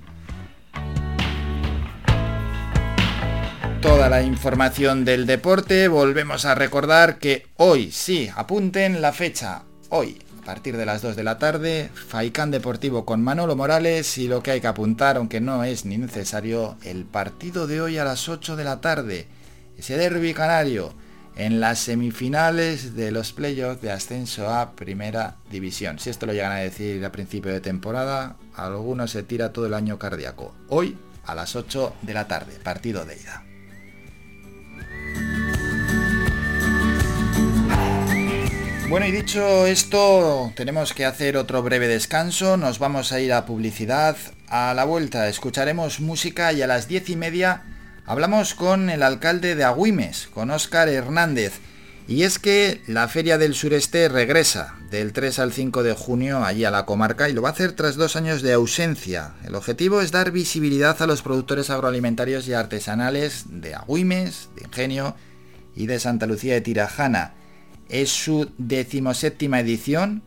Toda 3.82 4.08
la 4.08 4.22
información 4.22 5.04
del 5.04 5.26
deporte, 5.26 5.90
volvemos 5.90 6.46
a 6.46 6.56
recordar 6.56 7.20
que 7.20 7.48
hoy, 7.58 7.92
sí, 7.92 8.30
apunten 8.34 9.02
la 9.02 9.12
fecha, 9.12 9.64
hoy, 9.90 10.20
a 10.44 10.46
partir 10.46 10.76
de 10.76 10.86
las 10.86 11.02
2 11.02 11.16
de 11.16 11.24
la 11.24 11.38
tarde, 11.38 11.90
Faicán 11.94 12.52
Deportivo 12.52 13.06
con 13.06 13.24
Manolo 13.24 13.56
Morales 13.56 14.18
y 14.18 14.28
lo 14.28 14.44
que 14.44 14.52
hay 14.52 14.60
que 14.60 14.68
apuntar, 14.68 15.16
aunque 15.16 15.40
no 15.40 15.64
es 15.64 15.86
ni 15.86 15.98
necesario, 15.98 16.76
el 16.84 17.06
partido 17.06 17.66
de 17.66 17.80
hoy 17.80 17.98
a 17.98 18.04
las 18.04 18.28
8 18.28 18.58
de 18.58 18.66
la 18.66 18.82
tarde, 18.82 19.28
ese 19.78 19.96
derby 19.96 20.34
canario, 20.34 20.94
en 21.38 21.62
las 21.62 21.80
semifinales 21.80 22.94
de 22.94 23.12
los 23.12 23.32
playoffs 23.32 23.82
de 23.82 23.94
ascenso 23.94 24.50
a 24.50 24.72
Primera 24.72 25.38
División. 25.50 25.98
Si 25.98 26.10
esto 26.10 26.26
lo 26.26 26.34
llegan 26.34 26.52
a 26.52 26.58
decir 26.58 27.04
a 27.06 27.12
principio 27.14 27.54
de 27.54 27.62
temporada, 27.62 28.36
alguno 28.54 29.08
se 29.08 29.24
tira 29.24 29.54
todo 29.54 29.68
el 29.68 29.74
año 29.74 29.98
cardíaco. 29.98 30.54
Hoy 30.68 30.98
a 31.26 31.36
las 31.36 31.56
8 31.56 31.94
de 32.02 32.14
la 32.14 32.28
tarde, 32.28 32.60
partido 32.62 33.06
de 33.06 33.16
ida. 33.16 33.53
Bueno, 38.90 39.08
y 39.08 39.12
dicho 39.12 39.66
esto, 39.66 40.52
tenemos 40.56 40.94
que 40.94 41.06
hacer 41.06 41.36
otro 41.38 41.64
breve 41.64 41.88
descanso. 41.88 42.58
Nos 42.58 42.78
vamos 42.78 43.12
a 43.12 43.20
ir 43.20 43.34
a 43.34 43.46
publicidad. 43.46 44.16
A 44.48 44.74
la 44.76 44.84
vuelta 44.84 45.28
escucharemos 45.30 46.00
música 46.00 46.54
y 46.54 46.62
a 46.62 46.68
las 46.68 46.88
diez 46.88 47.10
y 47.10 47.16
media 47.16 47.64
hablamos 48.06 48.54
con 48.54 48.90
el 48.90 49.02
alcalde 49.02 49.56
de 49.56 49.64
Agüimes, 49.64 50.28
con 50.32 50.52
Óscar 50.52 50.90
Hernández. 50.90 51.54
Y 52.08 52.24
es 52.24 52.38
que 52.38 52.82
la 52.86 53.08
Feria 53.08 53.38
del 53.38 53.56
Sureste 53.56 54.10
regresa 54.10 54.76
del 54.92 55.14
3 55.14 55.40
al 55.40 55.54
5 55.54 55.84
de 55.84 55.94
junio 55.94 56.44
allí 56.44 56.66
a 56.66 56.72
la 56.72 56.86
comarca 56.86 57.30
y 57.30 57.34
lo 57.34 57.42
va 57.42 57.50
a 57.50 57.54
hacer 57.54 57.72
tras 57.72 57.96
dos 57.96 58.16
años 58.16 58.42
de 58.42 58.54
ausencia. 58.54 59.34
El 59.46 59.56
objetivo 59.56 60.02
es 60.02 60.12
dar 60.12 60.32
visibilidad 60.32 61.02
a 61.02 61.08
los 61.08 61.22
productores 61.22 61.70
agroalimentarios 61.70 62.48
y 62.48 62.54
artesanales 62.54 63.46
de 63.48 63.74
Agüimes, 63.74 64.50
de 64.56 64.66
Ingenio 64.66 65.16
y 65.76 65.88
de 65.88 66.00
Santa 66.00 66.28
Lucía 66.28 66.54
de 66.56 66.62
Tirajana. 66.62 67.34
Es 67.90 68.10
su 68.10 68.52
decimoséptima 68.58 69.60
edición. 69.60 70.24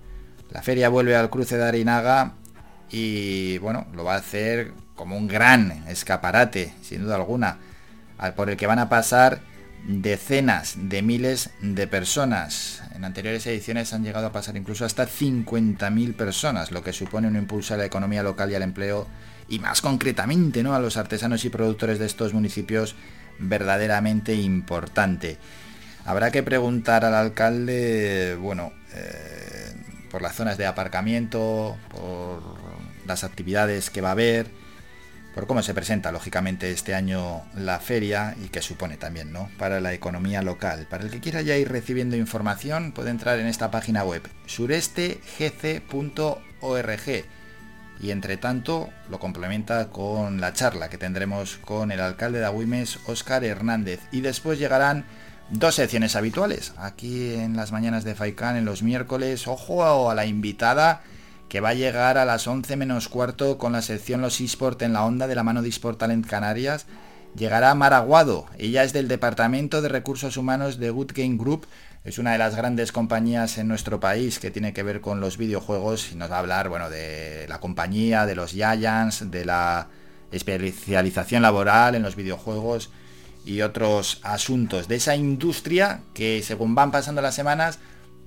La 0.51 0.63
feria 0.63 0.89
vuelve 0.89 1.17
al 1.17 1.31
cruce 1.31 1.57
de 1.57 1.65
Arinaga 1.65 2.35
y 2.91 3.59
bueno, 3.59 3.87
lo 3.95 4.05
va 4.05 4.15
a 4.15 4.19
hacer 4.19 4.73
como 4.95 5.17
un 5.17 5.29
gran 5.29 5.85
escaparate, 5.89 6.73
sin 6.83 7.03
duda 7.03 7.17
alguna, 7.17 7.59
por 8.35 8.51
el 8.51 8.57
que 8.57 8.67
van 8.67 8.79
a 8.79 8.89
pasar 8.89 9.43
decenas 9.87 10.75
de 10.77 11.03
miles 11.03 11.51
de 11.61 11.87
personas. 11.87 12.83
En 12.95 13.05
anteriores 13.05 13.47
ediciones 13.47 13.93
han 13.93 14.03
llegado 14.03 14.27
a 14.27 14.33
pasar 14.33 14.57
incluso 14.57 14.85
hasta 14.85 15.07
50.000 15.07 16.15
personas, 16.15 16.73
lo 16.73 16.83
que 16.83 16.93
supone 16.93 17.29
un 17.29 17.37
impulso 17.37 17.75
a 17.75 17.77
la 17.77 17.85
economía 17.85 18.23
local 18.23 18.51
y 18.51 18.55
al 18.55 18.63
empleo 18.63 19.07
y 19.49 19.59
más 19.59 19.81
concretamente 19.81 20.63
¿no? 20.63 20.75
a 20.75 20.81
los 20.81 20.97
artesanos 20.97 21.45
y 21.45 21.51
productores 21.51 21.99
de 21.99 22.07
estos 22.07 22.35
municipios 22.35 22.97
verdaderamente 23.39 24.35
importante. 24.35 25.39
Habrá 26.07 26.31
que 26.31 26.45
preguntar 26.45 27.05
al 27.05 27.15
alcalde, 27.15 28.37
bueno, 28.41 28.73
eh, 28.95 29.75
por 30.09 30.23
las 30.23 30.37
zonas 30.37 30.57
de 30.57 30.65
aparcamiento, 30.65 31.77
por 31.91 32.41
las 33.07 33.25
actividades 33.25 33.91
que 33.91 34.01
va 34.01 34.11
a 34.11 34.13
haber, 34.13 34.47
por 35.35 35.49
cómo 35.49 35.63
se 35.63 35.75
presenta 35.75 36.13
lógicamente 36.13 36.71
este 36.71 36.95
año 36.95 37.43
la 37.57 37.81
feria 37.81 38.37
y 38.43 38.49
qué 38.49 38.63
supone 38.63 38.97
también 38.97 39.33
¿no? 39.33 39.51
para 39.59 39.81
la 39.81 39.93
economía 39.93 40.43
local. 40.43 40.87
Para 40.89 41.03
el 41.03 41.11
que 41.11 41.21
quiera 41.21 41.43
ya 41.43 41.57
ir 41.57 41.71
recibiendo 41.71 42.17
información 42.17 42.93
puede 42.93 43.11
entrar 43.11 43.41
en 43.41 43.47
esta 43.47 43.73
página 43.73 44.05
web 44.05 44.23
surestegc.org 44.47 47.27
y 48.01 48.11
entre 48.11 48.37
tanto 48.37 48.91
lo 49.11 49.19
complementa 49.19 49.89
con 49.89 50.41
la 50.41 50.53
charla 50.53 50.89
que 50.89 50.99
tendremos 50.99 51.57
con 51.59 51.91
el 51.91 52.01
alcalde 52.01 52.39
de 52.39 52.47
Agüimes, 52.47 52.99
Óscar 53.07 53.45
Hernández 53.45 54.01
y 54.13 54.21
después 54.21 54.59
llegarán 54.59 55.05
dos 55.51 55.77
secciones 55.77 56.17
habituales 56.17 56.73
aquí 56.77 57.35
en 57.35 57.57
las 57.57 57.73
mañanas 57.73 58.05
de 58.05 58.15
Faicán 58.15 58.57
en 58.57 58.65
los 58.65 58.83
miércoles. 58.83 59.47
Ojo 59.47 60.11
a 60.11 60.15
la 60.15 60.27
invitada 60.27 61.03
que 61.49 61.61
va 61.61 61.71
a 61.71 61.75
llegar 61.75 62.19
a 62.19 62.25
las 62.25 62.47
11 62.47 62.77
menos 62.77 63.09
cuarto 63.09 63.57
con 63.57 63.73
la 63.73 63.83
sección 63.83 64.21
Los 64.21 64.41
eSport 64.41 64.83
en 64.83 64.93
la 64.93 65.05
onda 65.05 65.27
de 65.27 65.35
la 65.35 65.45
mano 65.45 65.63
de 65.63 65.69
eSport 65.69 65.99
Talent 65.99 66.27
Canarias. 66.27 66.87
Llegará 67.37 67.75
Maraguado, 67.75 68.47
ella 68.59 68.83
es 68.83 68.93
del 68.93 69.09
Departamento 69.09 69.83
de 69.83 69.91
Recursos 69.91 70.39
Humanos 70.39 70.79
de 70.79 70.89
Good 70.89 71.13
Game 71.15 71.37
Group, 71.37 71.67
es 72.03 72.19
una 72.19 72.33
de 72.33 72.39
las 72.39 72.57
grandes 72.57 72.93
compañías 72.93 73.59
en 73.59 73.69
nuestro 73.69 74.01
país 74.01 74.39
que 74.39 74.51
tiene 74.51 74.73
que 74.73 74.83
ver 74.83 75.03
con 75.03 75.21
los 75.21 75.37
videojuegos 75.37 76.13
y 76.13 76.15
nos 76.15 76.31
va 76.31 76.37
a 76.37 76.39
hablar 76.39 76.71
bueno, 76.71 76.89
de 76.89 77.47
la 77.49 77.61
compañía, 77.61 78.25
de 78.25 78.37
los 78.37 78.53
Giants, 78.53 79.31
de 79.31 79.45
la 79.45 79.89
especialización 80.33 81.43
laboral 81.43 81.95
en 81.95 82.03
los 82.03 82.17
videojuegos 82.17 82.91
y 83.47 83.63
otros 83.63 84.19
asuntos 84.23 84.89
de 84.89 84.97
esa 84.97 85.17
industria 85.17 86.01
que 86.13 86.43
según 86.43 86.75
van 86.75 86.91
pasando 86.91 87.23
las 87.23 87.37
semanas 87.37 87.79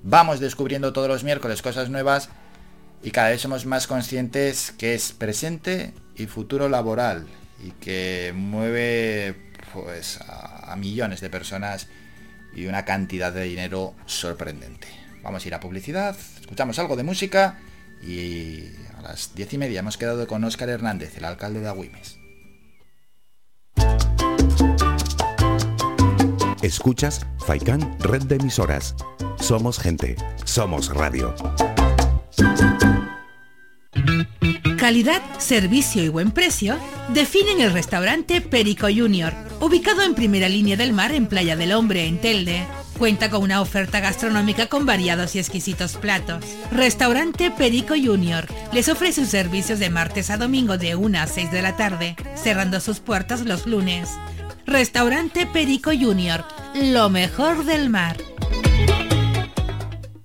vamos 0.02 0.40
descubriendo 0.40 0.92
todos 0.92 1.08
los 1.08 1.22
miércoles 1.22 1.62
cosas 1.62 1.90
nuevas 1.90 2.30
y 3.02 3.10
cada 3.10 3.28
vez 3.28 3.42
somos 3.42 3.66
más 3.66 3.86
conscientes 3.86 4.72
que 4.76 4.94
es 4.94 5.12
presente 5.12 5.92
y 6.16 6.26
futuro 6.26 6.68
laboral 6.68 7.26
y 7.62 7.70
que 7.72 8.32
mueve 8.34 9.36
pues 9.72 10.18
a, 10.26 10.74
millones 10.76 11.20
de 11.20 11.30
personas 11.30 11.88
y 12.54 12.66
una 12.66 12.84
cantidad 12.84 13.32
de 13.32 13.42
dinero 13.42 13.94
sorprendente. 14.06 14.88
Vamos 15.22 15.44
a 15.44 15.48
ir 15.48 15.54
a 15.54 15.60
publicidad, 15.60 16.16
escuchamos 16.40 16.78
algo 16.78 16.96
de 16.96 17.02
música 17.02 17.58
y 18.02 18.64
a 18.96 19.02
las 19.02 19.34
diez 19.34 19.52
y 19.52 19.58
media 19.58 19.80
hemos 19.80 19.98
quedado 19.98 20.26
con 20.26 20.44
Óscar 20.44 20.70
Hernández, 20.70 21.18
el 21.18 21.24
alcalde 21.24 21.60
de 21.60 21.68
Agüimes. 21.68 22.20
Escuchas 26.62 27.26
Faikan 27.46 27.96
Red 28.00 28.24
de 28.24 28.36
Emisoras. 28.36 28.94
Somos 29.38 29.78
gente, 29.78 30.16
somos 30.44 30.94
radio. 30.94 31.34
Calidad, 34.78 35.22
servicio 35.38 36.02
y 36.04 36.08
buen 36.08 36.32
precio 36.32 36.78
definen 37.08 37.60
el 37.60 37.72
restaurante 37.72 38.40
Perico 38.42 38.88
Junior, 38.94 39.32
ubicado 39.60 40.02
en 40.02 40.14
primera 40.14 40.48
línea 40.48 40.76
del 40.76 40.92
mar 40.92 41.12
en 41.12 41.26
Playa 41.26 41.56
del 41.56 41.72
Hombre, 41.72 42.06
en 42.06 42.20
Telde. 42.20 42.66
Cuenta 42.98 43.30
con 43.30 43.42
una 43.42 43.62
oferta 43.62 44.00
gastronómica 44.00 44.66
con 44.66 44.84
variados 44.84 45.34
y 45.34 45.38
exquisitos 45.38 45.96
platos. 45.96 46.44
Restaurante 46.70 47.50
Perico 47.50 47.94
Junior 47.94 48.46
les 48.74 48.90
ofrece 48.90 49.22
sus 49.22 49.30
servicios 49.30 49.78
de 49.78 49.88
martes 49.88 50.28
a 50.28 50.36
domingo 50.36 50.76
de 50.76 50.94
1 50.94 51.20
a 51.20 51.26
6 51.26 51.50
de 51.50 51.62
la 51.62 51.76
tarde, 51.76 52.16
cerrando 52.34 52.80
sus 52.80 53.00
puertas 53.00 53.46
los 53.46 53.66
lunes. 53.66 54.10
Restaurante 54.70 55.46
Perico 55.46 55.90
Junior, 55.90 56.44
lo 56.76 57.10
mejor 57.10 57.64
del 57.64 57.90
mar. 57.90 58.16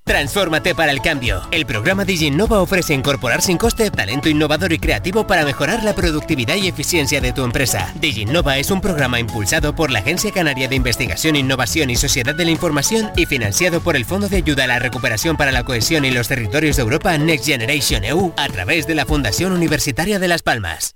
Transfórmate 0.03 0.75
para 0.75 0.91
el 0.91 1.01
cambio. 1.01 1.41
El 1.49 1.65
programa 1.65 2.05
DigiNova 2.05 2.61
ofrece 2.61 2.93
incorporar 2.93 3.41
sin 3.41 3.57
coste 3.57 3.89
talento 3.89 4.29
innovador 4.29 4.71
y 4.71 4.77
creativo 4.77 5.25
para 5.25 5.45
mejorar 5.45 5.83
la 5.83 5.95
productividad 5.95 6.57
y 6.57 6.67
eficiencia 6.67 7.21
de 7.21 7.33
tu 7.33 7.43
empresa. 7.43 7.91
DigiNova 7.99 8.59
es 8.59 8.69
un 8.69 8.81
programa 8.81 9.19
impulsado 9.19 9.73
por 9.73 9.89
la 9.89 9.99
Agencia 9.99 10.31
Canaria 10.31 10.67
de 10.67 10.75
Investigación, 10.75 11.35
Innovación 11.35 11.89
y 11.89 11.95
Sociedad 11.95 12.35
de 12.35 12.45
la 12.45 12.51
Información 12.51 13.09
y 13.15 13.25
financiado 13.25 13.81
por 13.81 13.95
el 13.95 14.05
Fondo 14.05 14.29
de 14.29 14.37
Ayuda 14.37 14.65
a 14.65 14.67
la 14.67 14.77
Recuperación 14.77 15.37
para 15.37 15.51
la 15.51 15.63
Cohesión 15.63 16.05
y 16.05 16.11
los 16.11 16.27
Territorios 16.27 16.75
de 16.75 16.83
Europa 16.83 17.17
Next 17.17 17.47
Generation 17.47 18.03
EU 18.03 18.31
a 18.37 18.47
través 18.49 18.85
de 18.85 18.93
la 18.93 19.07
Fundación 19.07 19.53
Universitaria 19.53 20.19
de 20.19 20.27
Las 20.27 20.43
Palmas. 20.43 20.95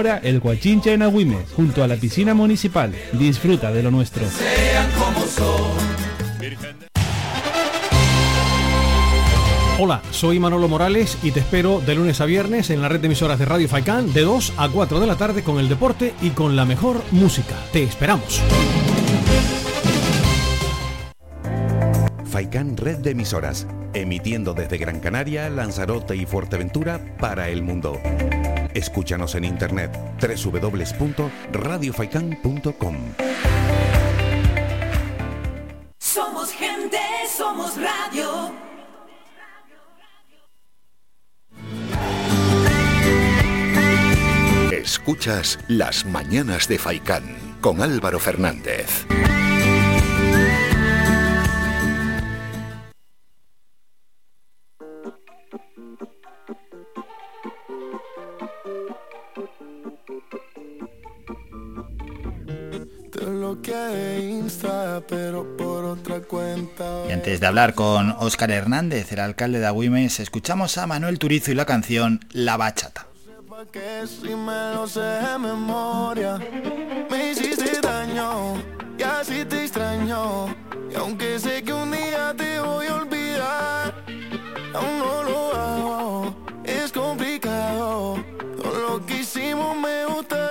el 0.00 0.40
Guachinche 0.40 0.94
en 0.94 1.02
Agüimes, 1.02 1.52
junto 1.54 1.84
a 1.84 1.86
la 1.86 1.96
piscina 1.96 2.32
municipal. 2.32 2.94
Disfruta 3.12 3.70
de 3.70 3.82
lo 3.82 3.90
nuestro. 3.90 4.24
Hola, 9.78 10.00
soy 10.10 10.38
Manolo 10.38 10.68
Morales 10.68 11.18
y 11.22 11.30
te 11.32 11.40
espero 11.40 11.80
de 11.80 11.94
lunes 11.94 12.20
a 12.22 12.24
viernes 12.24 12.70
en 12.70 12.80
la 12.80 12.88
red 12.88 13.00
de 13.00 13.06
emisoras 13.06 13.38
de 13.38 13.44
Radio 13.44 13.68
Faicán 13.68 14.12
de 14.14 14.22
2 14.22 14.54
a 14.56 14.68
4 14.70 14.98
de 14.98 15.06
la 15.06 15.16
tarde 15.16 15.42
con 15.42 15.58
el 15.58 15.68
deporte 15.68 16.14
y 16.22 16.30
con 16.30 16.56
la 16.56 16.64
mejor 16.64 17.02
música. 17.10 17.54
Te 17.72 17.82
esperamos. 17.82 18.40
Faicán 22.24 22.78
Red 22.78 22.98
de 22.98 23.10
Emisoras, 23.10 23.66
emitiendo 23.92 24.54
desde 24.54 24.78
Gran 24.78 25.00
Canaria, 25.00 25.50
Lanzarote 25.50 26.16
y 26.16 26.24
Fuerteventura 26.24 26.98
para 27.18 27.50
el 27.50 27.62
mundo. 27.62 28.00
Escúchanos 28.74 29.34
en 29.34 29.44
internet 29.44 29.90
www.radiofaikan.com. 30.20 32.96
Somos 35.98 36.52
gente, 36.52 36.98
somos 37.36 37.76
radio. 37.80 38.52
Escucha 44.72 45.40
Escuchas 45.40 45.58
Las 45.68 46.04
Mañanas 46.04 46.68
de 46.68 46.78
Faicán 46.78 47.36
con 47.60 47.82
Álvaro 47.82 48.18
Fernández. 48.18 49.06
Y 67.08 67.12
antes 67.12 67.40
de 67.40 67.46
hablar 67.46 67.74
con 67.74 68.10
Óscar 68.18 68.50
Hernández, 68.50 69.12
el 69.12 69.20
alcalde 69.20 69.60
de 69.60 69.66
Agüimes, 69.66 70.20
escuchamos 70.20 70.76
a 70.76 70.86
Manuel 70.86 71.18
Turizo 71.18 71.52
y 71.52 71.54
la 71.54 71.64
canción 71.64 72.20
La 72.32 72.56
Bachata. 72.56 73.06
Que 73.72 74.04
si 74.08 74.34
me 74.34 74.74
lo 74.74 74.88
sé 74.88 75.00
de 75.00 75.38
memoria, 75.38 76.36
me 77.08 77.30
hiciste 77.30 77.80
daño 77.80 78.56
y 78.98 79.02
así 79.02 79.44
te 79.44 79.62
extraño. 79.62 80.48
Y 80.90 80.96
aunque 80.96 81.38
sé 81.38 81.62
que 81.62 81.72
un 81.72 81.92
día 81.92 82.34
te 82.36 82.58
voy 82.58 82.86
a 82.88 82.94
olvidar, 82.96 83.94
aún 84.74 84.98
no 84.98 85.22
lo 85.22 85.54
hago. 85.54 86.34
Es 86.64 86.90
complicado. 86.90 88.22
Todo 88.60 88.80
lo 88.80 89.06
que 89.06 89.20
hicimos 89.20 89.76
me 89.76 90.06
gusta 90.06 90.41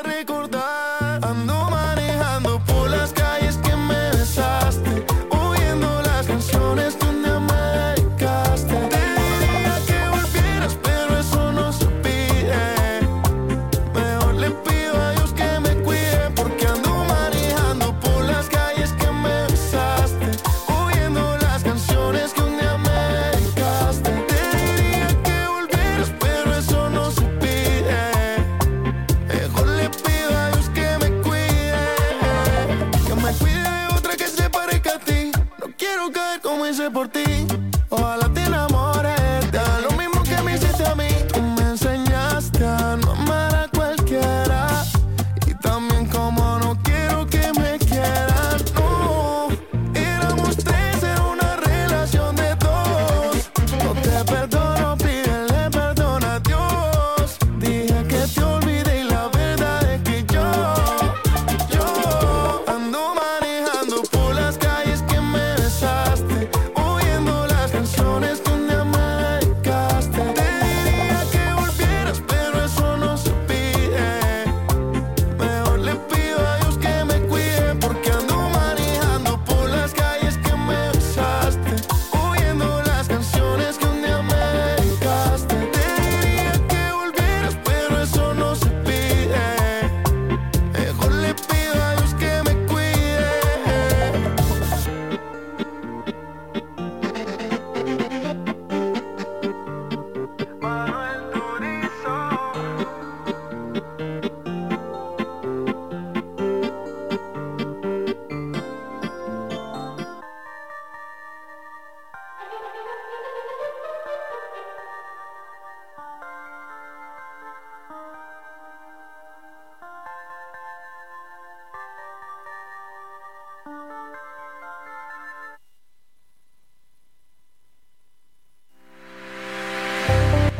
por 36.91 37.07
ti. 37.07 37.20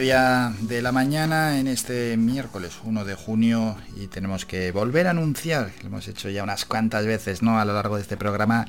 media 0.00 0.52
de 0.62 0.82
la 0.82 0.90
mañana 0.90 1.60
en 1.60 1.68
este 1.68 2.16
miércoles 2.16 2.72
1 2.82 3.04
de 3.04 3.14
junio 3.14 3.76
y 3.96 4.08
tenemos 4.08 4.44
que 4.44 4.72
volver 4.72 5.06
a 5.06 5.10
anunciar, 5.10 5.70
lo 5.82 5.86
hemos 5.86 6.08
hecho 6.08 6.28
ya 6.30 6.42
unas 6.42 6.64
cuantas 6.64 7.06
veces 7.06 7.42
¿no? 7.42 7.60
a 7.60 7.64
lo 7.64 7.74
largo 7.74 7.94
de 7.94 8.02
este 8.02 8.16
programa, 8.16 8.66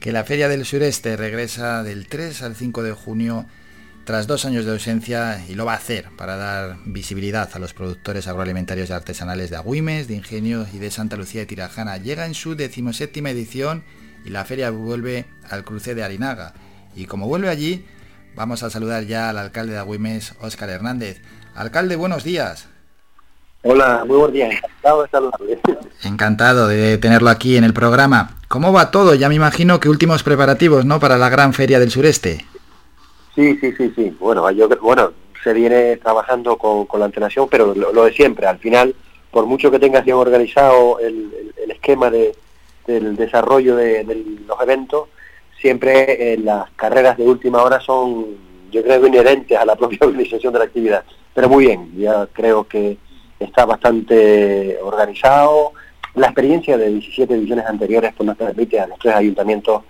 que 0.00 0.12
la 0.12 0.22
Feria 0.22 0.50
del 0.50 0.66
Sureste 0.66 1.16
regresa 1.16 1.82
del 1.82 2.08
3 2.08 2.42
al 2.42 2.56
5 2.56 2.82
de 2.82 2.92
junio 2.92 3.46
tras 4.04 4.26
dos 4.26 4.44
años 4.44 4.66
de 4.66 4.72
ausencia 4.72 5.42
y 5.48 5.54
lo 5.54 5.64
va 5.64 5.72
a 5.72 5.76
hacer 5.76 6.10
para 6.14 6.36
dar 6.36 6.76
visibilidad 6.84 7.48
a 7.54 7.58
los 7.58 7.72
productores 7.72 8.28
agroalimentarios 8.28 8.90
y 8.90 8.92
artesanales 8.92 9.48
de 9.48 9.56
Agüimes, 9.56 10.08
de 10.08 10.16
Ingenio 10.16 10.66
y 10.74 10.78
de 10.78 10.90
Santa 10.90 11.16
Lucía 11.16 11.40
de 11.40 11.46
Tirajana. 11.46 11.96
Llega 11.96 12.26
en 12.26 12.34
su 12.34 12.54
decimoséptima 12.54 13.30
edición 13.30 13.82
y 14.26 14.28
la 14.28 14.44
feria 14.44 14.68
vuelve 14.68 15.24
al 15.48 15.64
cruce 15.64 15.94
de 15.94 16.04
Arinaga. 16.04 16.52
Y 16.94 17.06
como 17.06 17.28
vuelve 17.28 17.48
allí, 17.48 17.86
vamos 18.36 18.62
a 18.62 18.70
saludar 18.70 19.04
ya 19.04 19.30
al 19.30 19.38
alcalde 19.38 19.72
de 19.72 19.78
Agüimes, 19.78 20.34
Óscar 20.40 20.68
Hernández. 20.70 21.20
Alcalde, 21.54 21.96
buenos 21.96 22.22
días. 22.22 22.68
Hola, 23.62 24.04
muy 24.06 24.16
buenos 24.18 24.32
días. 24.32 24.54
Encantado 24.54 25.02
de 25.02 25.08
saludarle. 25.08 25.58
Encantado 26.04 26.68
de 26.68 26.98
tenerlo 26.98 27.30
aquí 27.30 27.56
en 27.56 27.64
el 27.64 27.72
programa. 27.72 28.36
¿Cómo 28.48 28.72
va 28.72 28.90
todo? 28.90 29.14
Ya 29.14 29.28
me 29.28 29.34
imagino 29.34 29.80
que 29.80 29.88
últimos 29.88 30.22
preparativos, 30.22 30.84
¿no? 30.84 31.00
Para 31.00 31.16
la 31.18 31.28
gran 31.30 31.52
feria 31.52 31.80
del 31.80 31.90
sureste. 31.90 32.44
Sí, 33.34 33.58
sí, 33.60 33.72
sí, 33.76 33.92
sí. 33.96 34.16
Bueno, 34.20 34.48
yo 34.52 34.68
bueno, 34.80 35.12
se 35.42 35.52
viene 35.52 35.96
trabajando 35.96 36.56
con, 36.58 36.86
con 36.86 37.00
la 37.00 37.06
antelación, 37.06 37.48
pero 37.50 37.74
lo, 37.74 37.92
lo 37.92 38.04
de 38.04 38.12
siempre. 38.12 38.46
Al 38.46 38.58
final, 38.58 38.94
por 39.32 39.46
mucho 39.46 39.70
que 39.70 39.78
tengas 39.80 40.04
bien 40.04 40.16
organizado 40.16 41.00
el, 41.00 41.14
el- 41.34 41.54
el 41.64 41.70
esquema 41.72 42.10
de, 42.10 42.36
del 42.86 43.16
desarrollo 43.16 43.74
de, 43.76 44.04
de 44.04 44.14
los 44.46 44.60
eventos, 44.60 45.08
siempre 45.60 46.32
eh, 46.34 46.38
las 46.38 46.70
carreras 46.72 47.16
de 47.16 47.24
última 47.24 47.62
hora 47.62 47.80
son, 47.80 48.26
yo 48.70 48.82
creo, 48.82 49.06
inherentes 49.06 49.56
a 49.58 49.64
la 49.64 49.76
propia 49.80 49.98
organización 50.02 50.52
de 50.52 50.58
la 50.58 50.64
actividad. 50.66 51.04
Pero 51.34 51.48
muy 51.48 51.66
bien, 51.66 51.92
ya 51.96 52.26
creo 52.32 52.64
que 52.66 52.96
está 53.38 53.64
bastante 53.66 54.78
organizado. 54.82 55.72
La 56.14 56.26
experiencia 56.28 56.78
de 56.78 56.88
17 56.88 57.34
ediciones 57.34 57.66
anteriores 57.66 58.12
pues, 58.16 58.26
nos 58.26 58.36
permite 58.36 58.80
a 58.80 58.86
los 58.86 58.98
tres 58.98 59.14
ayuntamientos 59.14 59.82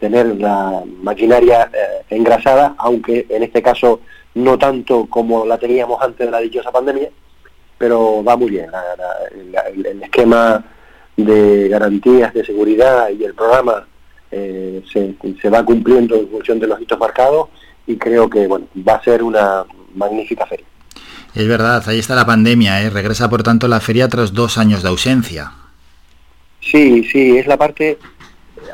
tener 0.00 0.26
la 0.40 0.82
maquinaria 1.02 1.70
eh, 1.72 2.04
engrasada, 2.10 2.74
aunque 2.78 3.26
en 3.28 3.42
este 3.42 3.62
caso 3.62 4.00
no 4.34 4.58
tanto 4.58 5.06
como 5.10 5.44
la 5.46 5.58
teníamos 5.58 6.00
antes 6.02 6.26
de 6.26 6.30
la 6.30 6.40
dichosa 6.40 6.72
pandemia, 6.72 7.08
pero 7.78 8.24
va 8.24 8.36
muy 8.36 8.50
bien. 8.50 8.70
La- 8.70 8.82
la- 9.52 9.60
el 9.68 10.02
esquema 10.02 10.64
de 11.16 11.68
garantías 11.68 12.32
de 12.34 12.44
seguridad 12.44 13.08
y 13.10 13.22
el 13.24 13.34
programa 13.34 13.86
eh, 14.36 14.82
se, 14.92 15.14
se 15.40 15.50
va 15.50 15.64
cumpliendo 15.64 16.16
en 16.16 16.28
función 16.28 16.58
de 16.58 16.66
los 16.66 16.80
hitos 16.80 16.98
marcados 16.98 17.48
y 17.86 17.96
creo 17.96 18.28
que 18.28 18.46
bueno 18.46 18.66
va 18.86 18.94
a 18.94 19.04
ser 19.04 19.22
una 19.22 19.64
magnífica 19.94 20.44
feria. 20.46 20.66
Es 21.34 21.48
verdad, 21.48 21.82
ahí 21.88 21.98
está 21.98 22.14
la 22.14 22.26
pandemia, 22.26 22.82
¿eh? 22.82 22.90
Regresa 22.90 23.28
por 23.28 23.42
tanto 23.42 23.66
la 23.66 23.80
feria 23.80 24.08
tras 24.08 24.32
dos 24.32 24.56
años 24.56 24.82
de 24.82 24.88
ausencia. 24.88 25.52
Sí, 26.60 27.04
sí, 27.04 27.36
es 27.36 27.46
la 27.46 27.56
parte, 27.56 27.98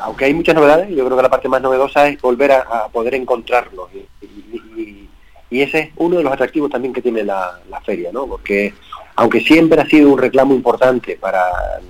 aunque 0.00 0.26
hay 0.26 0.34
muchas 0.34 0.54
novedades, 0.54 0.88
yo 0.90 1.04
creo 1.04 1.16
que 1.16 1.22
la 1.22 1.30
parte 1.30 1.48
más 1.48 1.62
novedosa 1.62 2.08
es 2.08 2.20
volver 2.20 2.52
a, 2.52 2.88
poder 2.92 3.14
encontrarlos. 3.14 3.88
Y, 3.92 5.60
ese 5.62 5.78
es 5.80 5.88
uno 5.96 6.18
de 6.18 6.22
los 6.22 6.32
atractivos 6.32 6.70
también 6.70 6.94
que 6.94 7.02
tiene 7.02 7.24
la, 7.24 7.58
feria, 7.84 8.10
¿no? 8.12 8.26
Porque 8.26 8.72
aunque 9.16 9.40
siempre 9.40 9.80
ha 9.80 9.86
sido 9.86 10.10
un 10.10 10.18
reclamo 10.18 10.54
importante 10.54 11.16
para 11.16 11.42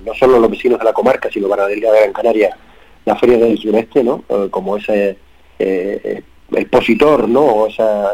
no 0.03 0.13
solo 0.15 0.39
los 0.39 0.49
vecinos 0.49 0.79
de 0.79 0.85
la 0.85 0.93
comarca, 0.93 1.29
sino 1.31 1.47
para 1.47 1.67
la 1.67 1.73
isla 1.73 1.91
de 1.91 1.99
Gran 1.99 2.13
Canaria, 2.13 2.57
la 3.05 3.15
feria 3.15 3.37
del 3.37 3.57
sureste, 3.57 4.03
¿no? 4.03 4.23
Eh, 4.29 4.47
como 4.49 4.77
ese 4.77 5.17
eh, 5.59 6.21
expositor, 6.51 7.27
¿no? 7.27 7.41
O 7.41 7.67
esa 7.67 8.11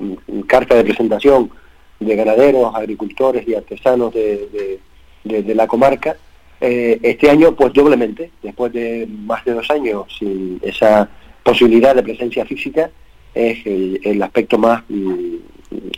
mm, 0.00 0.40
carta 0.42 0.74
de 0.74 0.84
presentación 0.84 1.50
de 1.98 2.16
ganaderos, 2.16 2.74
agricultores 2.74 3.46
y 3.48 3.54
artesanos 3.54 4.12
de, 4.12 4.80
la 5.24 5.66
comarca. 5.66 6.16
Eh, 6.60 6.98
este 7.02 7.28
año, 7.28 7.54
pues 7.54 7.72
doblemente, 7.72 8.30
después 8.42 8.72
de 8.72 9.06
más 9.06 9.44
de 9.44 9.52
dos 9.52 9.70
años 9.70 10.04
sin 10.18 10.60
esa 10.62 11.08
posibilidad 11.42 11.94
de 11.94 12.02
presencia 12.02 12.44
física, 12.44 12.90
es 13.34 13.58
el, 13.66 14.22
aspecto 14.22 14.56
más 14.56 14.82
mm, 14.88 15.36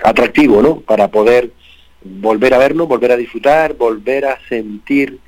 atractivo, 0.04 0.62
¿no? 0.62 0.80
Para 0.80 1.08
poder 1.08 1.52
volver 2.02 2.54
a 2.54 2.58
vernos, 2.58 2.88
volver 2.88 3.12
a 3.12 3.16
disfrutar, 3.16 3.74
volver 3.74 4.24
a 4.24 4.38
sentir 4.48 5.18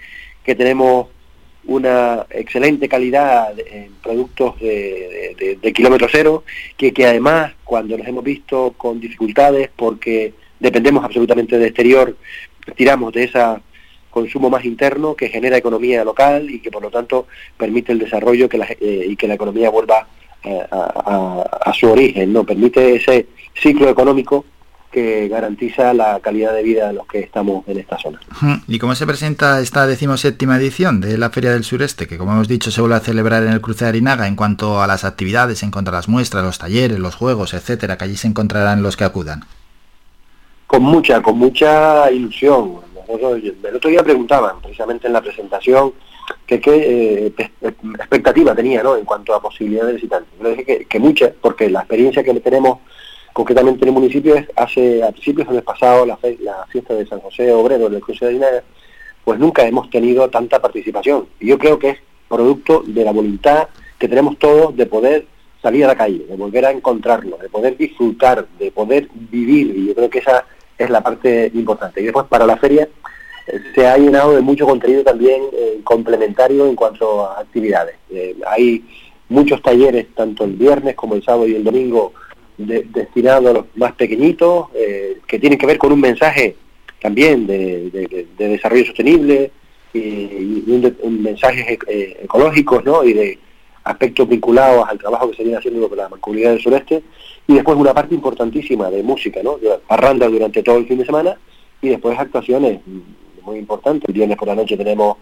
que 0.44 0.54
tenemos 0.54 1.08
una 1.64 2.26
excelente 2.30 2.88
calidad 2.88 3.58
en 3.58 3.92
productos 4.02 4.58
de, 4.60 5.58
kilómetro 5.74 6.08
cero, 6.10 6.44
que, 6.76 6.92
que 6.92 7.06
además 7.06 7.52
cuando 7.64 7.96
nos 7.96 8.06
hemos 8.06 8.24
visto 8.24 8.74
con 8.76 8.98
dificultades 8.98 9.70
porque 9.74 10.32
dependemos 10.58 11.04
absolutamente 11.04 11.58
del 11.58 11.68
exterior, 11.68 12.16
tiramos 12.76 13.12
de 13.12 13.24
ese 13.24 13.40
consumo 14.10 14.50
más 14.50 14.64
interno 14.64 15.14
que 15.14 15.28
genera 15.28 15.56
economía 15.56 16.04
local 16.04 16.50
y 16.50 16.60
que 16.60 16.70
por 16.70 16.82
lo 16.82 16.90
tanto 16.90 17.26
permite 17.56 17.92
el 17.92 17.98
desarrollo 17.98 18.48
que 18.48 18.58
eh, 18.80 19.06
y 19.08 19.16
que 19.16 19.28
la 19.28 19.34
economía 19.34 19.70
vuelva 19.70 20.06
eh, 20.42 20.66
a, 20.70 21.72
su 21.74 21.90
origen, 21.90 22.32
¿no? 22.32 22.44
Permite 22.44 22.96
ese 22.96 23.26
ciclo 23.54 23.88
económico 23.88 24.44
que 24.90 25.28
garantiza 25.28 25.94
la 25.94 26.18
calidad 26.20 26.52
de 26.52 26.62
vida 26.62 26.88
de 26.88 26.94
los 26.94 27.06
que 27.06 27.20
estamos 27.20 27.66
en 27.68 27.78
esta 27.78 27.98
zona. 27.98 28.20
¿Y 28.66 28.78
cómo 28.78 28.94
se 28.94 29.06
presenta 29.06 29.60
esta 29.60 29.86
decimoséptima 29.86 30.56
edición 30.56 31.00
de 31.00 31.16
la 31.16 31.30
Feria 31.30 31.52
del 31.52 31.64
Sureste, 31.64 32.06
que 32.06 32.18
como 32.18 32.32
hemos 32.32 32.48
dicho 32.48 32.70
se 32.70 32.80
vuelve 32.80 32.96
a 32.96 33.00
celebrar 33.00 33.42
en 33.44 33.52
el 33.52 33.60
Cruce 33.60 33.84
de 33.84 33.90
Arinaga 33.90 34.26
en 34.26 34.36
cuanto 34.36 34.82
a 34.82 34.86
las 34.86 35.04
actividades, 35.04 35.62
en 35.62 35.70
cuanto 35.70 35.90
a 35.90 35.94
las 35.94 36.08
muestras, 36.08 36.44
los 36.44 36.58
talleres, 36.58 36.98
los 36.98 37.14
juegos, 37.14 37.54
etcétera, 37.54 37.96
que 37.96 38.04
allí 38.04 38.16
se 38.16 38.28
encontrarán 38.28 38.82
los 38.82 38.96
que 38.96 39.04
acudan? 39.04 39.44
con 40.70 40.84
mucha, 40.84 41.20
con 41.20 41.36
mucha 41.36 42.08
ilusión. 42.12 42.78
el 43.08 43.74
otro 43.74 43.90
día 43.90 44.04
preguntaban, 44.04 44.60
precisamente 44.62 45.08
en 45.08 45.12
la 45.12 45.20
presentación, 45.20 45.92
que 46.46 46.60
qué 46.60 47.26
eh, 47.26 47.48
expectativa 47.98 48.54
tenía 48.54 48.80
¿no? 48.80 48.96
en 48.96 49.04
cuanto 49.04 49.34
a 49.34 49.42
posibilidades 49.42 49.88
de 49.88 49.94
visitantes. 49.94 50.32
Yo 50.40 50.48
dije 50.50 50.86
que, 50.88 50.98
mucha, 51.00 51.32
porque 51.40 51.68
la 51.68 51.80
experiencia 51.80 52.22
que 52.22 52.32
tenemos 52.38 52.78
concretamente 53.40 53.84
en 53.84 53.88
el 53.88 53.94
municipio 53.94 54.34
es 54.34 54.46
hace 54.54 55.02
a 55.02 55.12
principios 55.12 55.46
del 55.46 55.56
mes 55.56 55.64
pasado 55.64 56.04
la, 56.04 56.18
la 56.40 56.66
fiesta 56.66 56.92
de 56.92 57.06
San 57.06 57.20
José 57.20 57.50
Obrero 57.50 57.88
del 57.88 58.02
Cruce 58.02 58.26
de 58.26 58.32
Dinaga, 58.32 58.62
pues 59.24 59.38
nunca 59.38 59.66
hemos 59.66 59.88
tenido 59.88 60.28
tanta 60.28 60.60
participación. 60.60 61.26
Y 61.40 61.46
yo 61.46 61.58
creo 61.58 61.78
que 61.78 61.88
es 61.88 61.98
producto 62.28 62.82
de 62.86 63.02
la 63.02 63.12
voluntad 63.12 63.68
que 63.98 64.08
tenemos 64.08 64.38
todos 64.38 64.76
de 64.76 64.84
poder 64.84 65.24
salir 65.62 65.86
a 65.86 65.88
la 65.88 65.96
calle, 65.96 66.26
de 66.26 66.36
volver 66.36 66.66
a 66.66 66.70
encontrarnos, 66.70 67.40
de 67.40 67.48
poder 67.48 67.78
disfrutar, 67.78 68.46
de 68.58 68.70
poder 68.72 69.08
vivir. 69.14 69.74
Y 69.74 69.86
yo 69.86 69.94
creo 69.94 70.10
que 70.10 70.18
esa 70.18 70.44
es 70.76 70.90
la 70.90 71.02
parte 71.02 71.50
importante. 71.54 72.02
Y 72.02 72.04
después 72.04 72.26
para 72.26 72.44
la 72.44 72.58
feria 72.58 72.90
eh, 73.46 73.60
se 73.74 73.86
ha 73.86 73.96
llenado 73.96 74.34
de 74.34 74.42
mucho 74.42 74.66
contenido 74.66 75.02
también 75.02 75.44
eh, 75.54 75.80
complementario 75.82 76.66
en 76.66 76.76
cuanto 76.76 77.24
a 77.24 77.40
actividades. 77.40 77.94
Eh, 78.10 78.36
hay 78.46 78.84
muchos 79.30 79.62
talleres, 79.62 80.08
tanto 80.14 80.44
el 80.44 80.52
viernes 80.52 80.94
como 80.94 81.14
el 81.14 81.22
sábado 81.22 81.48
y 81.48 81.54
el 81.54 81.64
domingo, 81.64 82.12
destinados 82.66 83.50
a 83.50 83.52
los 83.52 83.64
más 83.76 83.92
pequeñitos, 83.92 84.66
que 85.26 85.38
tienen 85.38 85.58
que 85.58 85.66
ver 85.66 85.78
con 85.78 85.92
un 85.92 86.00
mensaje 86.00 86.56
también 87.00 87.46
de, 87.46 88.26
desarrollo 88.38 88.84
sostenible 88.86 89.50
y, 89.94 90.64
un, 91.02 91.22
mensajes 91.22 91.78
ecológicos 92.22 92.84
¿no? 92.84 93.04
y 93.04 93.12
de 93.12 93.38
aspectos 93.84 94.28
vinculados 94.28 94.88
al 94.88 94.98
trabajo 94.98 95.30
que 95.30 95.36
se 95.36 95.42
viene 95.42 95.58
haciendo 95.58 95.88
con 95.88 95.98
la 95.98 96.08
comunidad 96.08 96.50
del 96.50 96.60
sureste 96.60 97.02
y 97.46 97.54
después 97.54 97.76
una 97.76 97.94
parte 97.94 98.14
importantísima 98.14 98.90
de 98.90 99.02
música, 99.02 99.42
¿no? 99.42 99.58
Parranda 99.86 100.28
durante 100.28 100.62
todo 100.62 100.76
el 100.76 100.86
fin 100.86 100.98
de 100.98 101.06
semana 101.06 101.36
y 101.82 101.88
después 101.88 102.18
actuaciones 102.18 102.80
muy 103.42 103.58
importantes. 103.58 104.08
El 104.08 104.14
viernes 104.14 104.36
por 104.36 104.48
la 104.48 104.54
noche 104.54 104.76
tenemos 104.76 105.16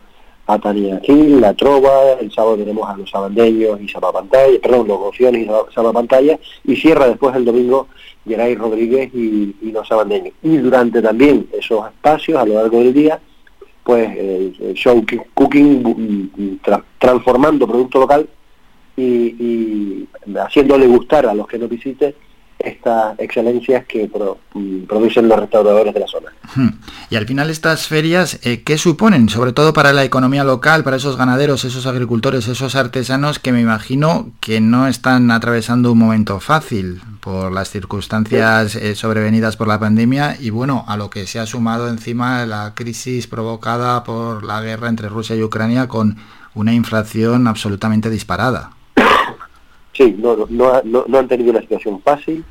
a 0.48 0.58
Tania 0.58 0.98
Gil, 1.02 1.42
La 1.42 1.52
Trova, 1.52 2.14
el 2.18 2.32
sábado 2.32 2.56
tenemos 2.56 2.88
a 2.88 2.96
los 2.96 3.10
sabandeños 3.10 3.78
y 3.82 3.86
Pantalla, 3.86 4.58
perdón, 4.62 4.88
los 4.88 4.98
gociones 4.98 5.46
y 5.46 5.92
Pantalla, 5.92 6.38
y 6.64 6.74
cierra 6.74 7.06
después 7.06 7.36
el 7.36 7.44
domingo 7.44 7.88
Geray 8.26 8.54
Rodríguez 8.54 9.10
y, 9.14 9.54
los 9.70 9.86
sabandeños. 9.86 10.32
Y 10.42 10.56
durante 10.56 11.02
también 11.02 11.46
esos 11.52 11.86
espacios, 11.86 12.38
a 12.38 12.46
lo 12.46 12.54
largo 12.54 12.78
del 12.78 12.94
día, 12.94 13.20
pues 13.84 14.08
el 14.16 14.72
show 14.74 15.04
cooking, 15.34 16.30
transformando 16.98 17.66
producto 17.66 18.00
local 18.00 18.26
y, 18.96 20.08
haciéndole 20.34 20.86
gustar 20.86 21.26
a 21.26 21.34
los 21.34 21.46
que 21.46 21.58
nos 21.58 21.68
visiten 21.68 22.14
estas 22.58 23.18
excelencias 23.18 23.84
que 23.86 24.10
mm, 24.54 24.84
producen 24.84 25.28
los 25.28 25.38
restauradores 25.38 25.94
de 25.94 26.00
la 26.00 26.06
zona. 26.06 26.32
Y 27.10 27.16
al 27.16 27.26
final 27.26 27.50
estas 27.50 27.86
ferias, 27.86 28.40
eh, 28.42 28.62
¿qué 28.62 28.78
suponen? 28.78 29.28
Sobre 29.28 29.52
todo 29.52 29.72
para 29.72 29.92
la 29.92 30.04
economía 30.04 30.44
local, 30.44 30.82
para 30.82 30.96
esos 30.96 31.16
ganaderos, 31.16 31.64
esos 31.64 31.86
agricultores, 31.86 32.48
esos 32.48 32.74
artesanos 32.74 33.38
que 33.38 33.52
me 33.52 33.60
imagino 33.60 34.30
que 34.40 34.60
no 34.60 34.88
están 34.88 35.30
atravesando 35.30 35.92
un 35.92 35.98
momento 35.98 36.40
fácil 36.40 37.00
por 37.20 37.52
las 37.52 37.70
circunstancias 37.70 38.74
eh, 38.74 38.94
sobrevenidas 38.94 39.56
por 39.56 39.68
la 39.68 39.78
pandemia 39.78 40.36
y 40.40 40.50
bueno, 40.50 40.84
a 40.88 40.96
lo 40.96 41.10
que 41.10 41.26
se 41.26 41.38
ha 41.38 41.46
sumado 41.46 41.88
encima 41.88 42.44
la 42.46 42.72
crisis 42.74 43.26
provocada 43.26 44.02
por 44.02 44.44
la 44.44 44.60
guerra 44.62 44.88
entre 44.88 45.08
Rusia 45.08 45.36
y 45.36 45.42
Ucrania 45.42 45.86
con 45.86 46.16
una 46.54 46.72
inflación 46.72 47.46
absolutamente 47.46 48.10
disparada 48.10 48.70
sí, 49.98 50.14
no, 50.16 50.46
no, 50.48 50.82
no, 50.84 51.18
han 51.18 51.26
tenido 51.26 51.50
una 51.50 51.60
situación 51.60 52.00
fácil 52.00 52.44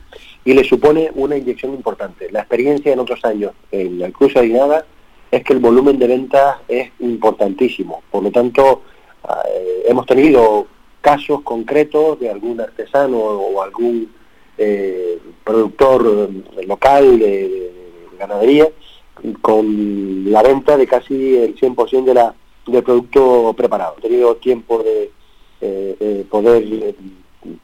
y 0.43 0.53
le 0.53 0.65
supone 0.65 1.09
una 1.15 1.37
inyección 1.37 1.73
importante. 1.73 2.29
La 2.29 2.39
experiencia 2.39 2.91
en 2.91 2.99
otros 2.99 3.23
años 3.23 3.53
en 3.71 4.01
el 4.01 4.11
cruce 4.11 4.41
de 4.41 4.83
es 5.31 5.43
que 5.43 5.53
el 5.53 5.59
volumen 5.59 5.97
de 5.97 6.07
ventas 6.07 6.57
es 6.67 6.91
importantísimo. 6.99 8.03
Por 8.11 8.23
lo 8.23 8.31
tanto, 8.31 8.81
eh, 9.47 9.83
hemos 9.87 10.05
tenido 10.05 10.67
casos 10.99 11.41
concretos 11.41 12.19
de 12.19 12.29
algún 12.29 12.59
artesano 12.59 13.17
o 13.17 13.61
algún 13.61 14.11
eh, 14.57 15.17
productor 15.45 16.29
local 16.65 17.17
de, 17.19 17.71
ganadería 18.19 18.67
con 19.41 20.31
la 20.31 20.41
venta 20.43 20.75
de 20.75 20.87
casi 20.87 21.37
el 21.37 21.55
100% 21.55 22.03
de 22.03 22.13
la, 22.13 22.33
del 22.65 22.83
producto 22.83 23.53
preparado. 23.55 23.95
He 23.99 24.01
tenido 24.01 24.35
tiempo 24.35 24.83
de 24.83 25.11
eh, 25.61 26.25
poder 26.29 26.95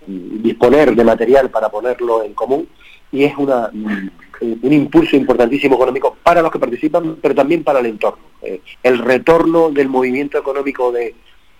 disponer 0.07 0.95
de 0.95 1.03
material 1.03 1.49
para 1.49 1.69
ponerlo 1.69 2.23
en 2.23 2.33
común 2.33 2.67
y 3.11 3.23
es 3.23 3.37
una, 3.37 3.69
un 3.71 4.73
impulso 4.73 5.15
importantísimo 5.15 5.75
económico 5.75 6.17
para 6.23 6.41
los 6.41 6.51
que 6.51 6.59
participan, 6.59 7.17
pero 7.21 7.35
también 7.35 7.63
para 7.63 7.79
el 7.79 7.85
entorno. 7.85 8.23
Eh, 8.41 8.61
el 8.81 8.97
retorno 8.99 9.69
del 9.69 9.87
movimiento 9.87 10.37
económico 10.37 10.91
de, 10.91 11.13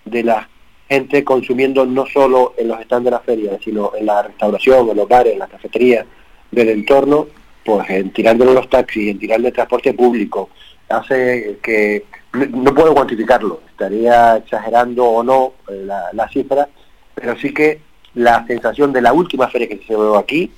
de 0.04 0.22
la 0.24 0.48
gente 0.88 1.24
consumiendo 1.24 1.86
no 1.86 2.06
solo 2.06 2.54
en 2.58 2.68
los 2.68 2.80
stands 2.82 3.04
de 3.04 3.10
la 3.10 3.20
feria, 3.20 3.58
sino 3.62 3.92
en 3.96 4.06
la 4.06 4.22
restauración, 4.22 4.90
en 4.90 4.96
los 4.96 5.08
bares, 5.08 5.32
en 5.32 5.38
las 5.38 5.48
cafeterías 5.48 6.06
del 6.50 6.68
entorno, 6.68 7.28
pues 7.64 7.88
en 7.88 8.12
tirándole 8.12 8.52
los 8.52 8.68
taxis, 8.68 9.10
en 9.10 9.18
tirarle 9.18 9.48
el 9.48 9.54
transporte 9.54 9.94
público, 9.94 10.50
hace 10.88 11.58
que 11.62 12.04
no 12.50 12.74
puedo 12.74 12.94
cuantificarlo, 12.94 13.60
estaría 13.70 14.36
exagerando 14.36 15.04
o 15.04 15.22
no 15.22 15.54
eh, 15.68 15.82
la, 15.86 16.08
la 16.12 16.28
cifra, 16.28 16.68
pero 17.14 17.36
sí 17.38 17.54
que 17.54 17.80
la 18.14 18.46
sensación 18.46 18.92
de 18.92 19.02
la 19.02 19.12
última 19.12 19.48
feria 19.48 19.68
que 19.68 19.78
se 19.78 19.84
celebró 19.84 20.16
aquí 20.16 20.50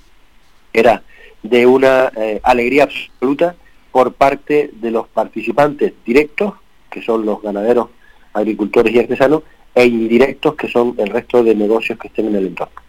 era 0.72 1.02
de 1.42 1.66
una 1.66 2.10
eh, 2.16 2.40
alegría 2.42 2.84
absoluta 2.84 3.54
por 3.90 4.12
parte 4.12 4.70
de 4.74 4.90
los 4.90 5.08
participantes 5.08 5.94
directos, 6.04 6.54
que 6.90 7.02
son 7.02 7.24
los 7.24 7.40
ganaderos, 7.40 7.88
agricultores 8.32 8.94
y 8.94 8.98
artesanos, 8.98 9.42
e 9.74 9.86
indirectos, 9.86 10.54
que 10.54 10.68
son 10.68 10.94
el 10.98 11.08
resto 11.08 11.42
de 11.42 11.54
negocios 11.54 11.98
que 11.98 12.08
estén 12.08 12.26
en 12.26 12.36
el 12.36 12.46
entorno. 12.48 12.85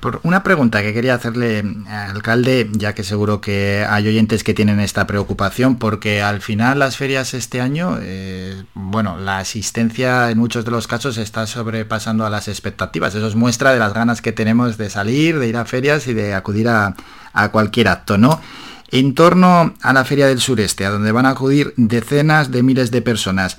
Por 0.00 0.20
una 0.22 0.42
pregunta 0.42 0.82
que 0.82 0.94
quería 0.94 1.14
hacerle 1.14 1.64
al 1.88 2.16
alcalde, 2.16 2.68
ya 2.72 2.94
que 2.94 3.04
seguro 3.04 3.40
que 3.40 3.84
hay 3.88 4.08
oyentes 4.08 4.44
que 4.44 4.54
tienen 4.54 4.80
esta 4.80 5.06
preocupación, 5.06 5.76
porque 5.76 6.22
al 6.22 6.40
final 6.40 6.78
las 6.78 6.96
ferias 6.96 7.34
este 7.34 7.60
año, 7.60 7.98
eh, 8.00 8.64
bueno, 8.74 9.18
la 9.18 9.38
asistencia 9.38 10.30
en 10.30 10.38
muchos 10.38 10.64
de 10.64 10.70
los 10.70 10.86
casos 10.86 11.18
está 11.18 11.46
sobrepasando 11.46 12.24
a 12.24 12.30
las 12.30 12.48
expectativas. 12.48 13.14
Eso 13.14 13.26
es 13.26 13.34
muestra 13.34 13.72
de 13.72 13.78
las 13.78 13.92
ganas 13.94 14.22
que 14.22 14.32
tenemos 14.32 14.78
de 14.78 14.90
salir, 14.90 15.38
de 15.38 15.48
ir 15.48 15.56
a 15.56 15.64
ferias 15.64 16.06
y 16.06 16.14
de 16.14 16.34
acudir 16.34 16.68
a, 16.68 16.94
a 17.32 17.48
cualquier 17.50 17.88
acto, 17.88 18.18
¿no? 18.18 18.40
En 18.90 19.14
torno 19.14 19.74
a 19.82 19.92
la 19.92 20.04
Feria 20.04 20.28
del 20.28 20.40
Sureste, 20.40 20.86
a 20.86 20.90
donde 20.90 21.10
van 21.10 21.26
a 21.26 21.30
acudir 21.30 21.74
decenas 21.76 22.52
de 22.52 22.62
miles 22.62 22.90
de 22.92 23.02
personas, 23.02 23.58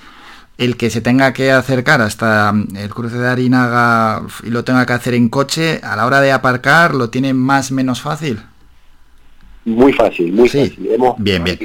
el 0.58 0.76
que 0.78 0.90
se 0.90 1.02
tenga 1.02 1.34
que 1.34 1.52
acercar 1.52 2.02
hasta 2.02 2.52
el 2.76 2.90
cruce 2.90 3.18
de 3.18 3.28
Arinaga 3.28 4.24
y 4.44 4.50
lo 4.50 4.64
tenga 4.64 4.86
que 4.86 4.94
hacer 4.94 5.14
en 5.14 5.30
coche, 5.30 5.80
a 5.84 5.96
la 5.96 6.06
hora 6.06 6.20
de 6.22 6.32
aparcar, 6.32 6.96
¿lo 6.96 7.10
tiene 7.10 7.34
más 7.34 7.72
menos 7.72 8.02
fácil? 8.02 8.40
Muy 9.66 9.94
fácil, 9.94 10.32
muy 10.32 10.48
fácil. 10.50 10.90
Hemos 10.92 11.16
bien, 11.18 11.44
bien. 11.44 11.60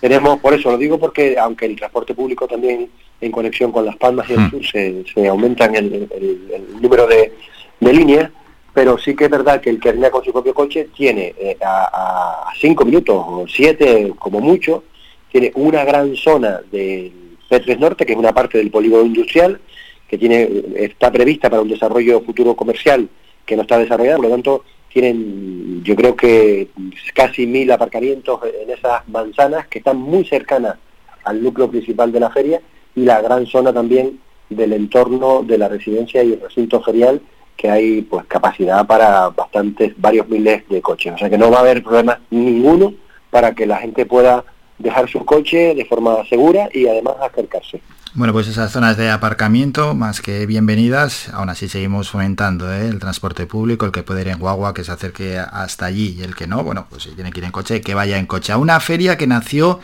tenemos, 0.00 0.38
por 0.40 0.54
eso 0.54 0.70
lo 0.70 0.78
digo 0.78 0.98
porque 0.98 1.36
aunque 1.38 1.66
el 1.66 1.76
transporte 1.76 2.14
público 2.14 2.46
también 2.46 2.90
en 3.20 3.32
conexión 3.32 3.72
con 3.72 3.86
Las 3.86 3.96
Palmas 3.96 4.28
y 4.28 4.34
el 4.34 4.40
Hmm. 4.40 4.50
sur 4.50 4.66
se, 4.66 5.04
se 5.12 5.28
aumentan 5.28 5.74
el, 5.74 5.86
el- 6.14 6.50
el 6.52 6.82
número 6.82 7.06
de, 7.06 7.32
de 7.80 7.92
líneas, 7.92 8.30
pero 8.72 8.98
sí 8.98 9.14
que 9.16 9.24
es 9.24 9.30
verdad 9.30 9.60
que 9.60 9.70
el 9.70 9.80
que 9.80 9.92
venga 9.92 10.10
con 10.10 10.22
su 10.24 10.32
propio 10.32 10.52
coche 10.52 10.88
tiene 10.94 11.34
eh, 11.38 11.56
a, 11.64 12.44
a 12.48 12.52
cinco 12.60 12.84
minutos 12.84 13.16
o 13.16 13.46
siete 13.48 14.12
como 14.18 14.40
mucho, 14.40 14.84
tiene 15.32 15.52
una 15.54 15.84
gran 15.84 16.14
zona 16.16 16.60
del 16.70 17.12
P3 17.50 17.78
Norte, 17.78 18.06
que 18.06 18.12
es 18.12 18.18
una 18.18 18.32
parte 18.32 18.58
del 18.58 18.70
polígono 18.70 19.04
industrial, 19.04 19.60
que 20.08 20.18
tiene 20.18 20.48
está 20.76 21.10
prevista 21.10 21.50
para 21.50 21.62
un 21.62 21.68
desarrollo 21.68 22.20
futuro 22.20 22.54
comercial 22.54 23.08
que 23.44 23.56
no 23.56 23.62
está 23.62 23.78
desarrollado, 23.78 24.18
por 24.18 24.26
lo 24.26 24.32
tanto 24.32 24.64
tienen 24.88 25.82
yo 25.82 25.96
creo 25.96 26.14
que 26.14 26.68
casi 27.14 27.46
mil 27.46 27.70
aparcamientos 27.72 28.40
en 28.62 28.70
esas 28.70 29.06
manzanas 29.08 29.66
que 29.66 29.78
están 29.78 29.96
muy 29.96 30.24
cercanas 30.24 30.76
al 31.24 31.42
núcleo 31.42 31.68
principal 31.68 32.12
de 32.12 32.20
la 32.20 32.30
feria 32.30 32.60
y 32.94 33.02
la 33.02 33.20
gran 33.20 33.46
zona 33.46 33.72
también 33.72 34.20
del 34.48 34.72
entorno 34.72 35.42
de 35.42 35.58
la 35.58 35.68
residencia 35.68 36.22
y 36.22 36.34
el 36.34 36.40
recinto 36.40 36.80
ferial 36.80 37.20
que 37.56 37.70
hay 37.70 38.02
pues 38.02 38.24
capacidad 38.26 38.86
para 38.86 39.28
bastantes, 39.30 39.94
varios 39.96 40.28
miles 40.28 40.68
de 40.68 40.82
coches. 40.82 41.14
O 41.14 41.18
sea 41.18 41.30
que 41.30 41.38
no 41.38 41.50
va 41.50 41.58
a 41.58 41.60
haber 41.60 41.82
problema 41.82 42.20
ninguno 42.30 42.94
para 43.30 43.54
que 43.54 43.66
la 43.66 43.78
gente 43.78 44.06
pueda 44.06 44.44
dejar 44.78 45.08
su 45.08 45.24
coche 45.24 45.74
de 45.74 45.84
forma 45.84 46.24
segura 46.28 46.68
y 46.72 46.86
además 46.86 47.14
acercarse. 47.22 47.80
Bueno, 48.14 48.32
pues 48.32 48.46
esas 48.46 48.70
zonas 48.70 48.96
de 48.96 49.10
aparcamiento, 49.10 49.94
más 49.94 50.20
que 50.20 50.46
bienvenidas, 50.46 51.30
aún 51.30 51.48
así 51.50 51.68
seguimos 51.68 52.10
fomentando 52.10 52.72
¿eh? 52.72 52.86
el 52.88 53.00
transporte 53.00 53.46
público, 53.46 53.86
el 53.86 53.92
que 53.92 54.04
puede 54.04 54.20
ir 54.20 54.28
en 54.28 54.38
guagua, 54.38 54.72
que 54.72 54.84
se 54.84 54.92
acerque 54.92 55.36
hasta 55.38 55.86
allí, 55.86 56.16
y 56.18 56.22
el 56.22 56.36
que 56.36 56.46
no, 56.46 56.62
bueno, 56.62 56.86
pues 56.88 57.02
si 57.04 57.10
tiene 57.10 57.32
que 57.32 57.40
ir 57.40 57.44
en 57.44 57.50
coche, 57.50 57.80
que 57.80 57.94
vaya 57.94 58.16
en 58.18 58.26
coche. 58.26 58.52
A 58.52 58.56
una 58.58 58.78
feria 58.78 59.16
que 59.16 59.26
nació 59.26 59.80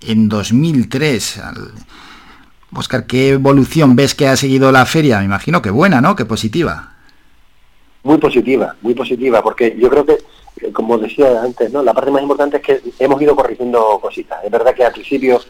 en 0.00 0.28
2003. 0.28 1.38
Al- 1.38 1.72
Oscar, 2.72 3.06
¿qué 3.06 3.30
evolución 3.30 3.96
ves 3.96 4.14
que 4.14 4.28
ha 4.28 4.36
seguido 4.36 4.70
la 4.70 4.86
feria? 4.86 5.18
Me 5.20 5.24
imagino 5.24 5.62
que 5.62 5.70
buena, 5.70 6.00
¿no? 6.00 6.14
Que 6.14 6.24
positiva. 6.24 6.92
Muy 8.04 8.18
positiva, 8.18 8.76
muy 8.82 8.94
positiva, 8.94 9.42
porque 9.42 9.76
yo 9.78 9.88
creo 9.90 10.04
que, 10.06 10.18
como 10.72 10.98
decía 10.98 11.42
antes, 11.42 11.70
¿no? 11.72 11.82
la 11.82 11.92
parte 11.94 12.10
más 12.10 12.22
importante 12.22 12.56
es 12.58 12.62
que 12.62 12.80
hemos 12.98 13.20
ido 13.20 13.36
corrigiendo 13.36 13.98
cositas. 14.00 14.42
Es 14.44 14.50
verdad 14.50 14.74
que 14.74 14.84
al 14.84 14.92
principio 14.92 15.40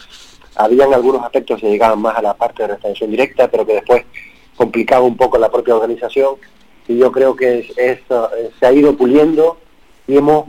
habían 0.56 0.92
algunos 0.94 1.22
aspectos 1.22 1.60
que 1.60 1.68
llegaban 1.70 2.00
más 2.00 2.16
a 2.16 2.22
la 2.22 2.34
parte 2.34 2.62
de 2.62 2.68
restauración 2.68 3.10
directa, 3.10 3.48
pero 3.48 3.64
que 3.66 3.74
después 3.74 4.04
complicaba 4.56 5.04
un 5.04 5.16
poco 5.16 5.38
la 5.38 5.50
propia 5.50 5.76
organización 5.76 6.34
y 6.88 6.96
yo 6.98 7.12
creo 7.12 7.36
que 7.36 7.58
es- 7.60 7.70
eh, 7.76 8.00
se 8.58 8.66
ha 8.66 8.72
ido 8.72 8.96
puliendo 8.96 9.58
y 10.08 10.16
hemos 10.16 10.44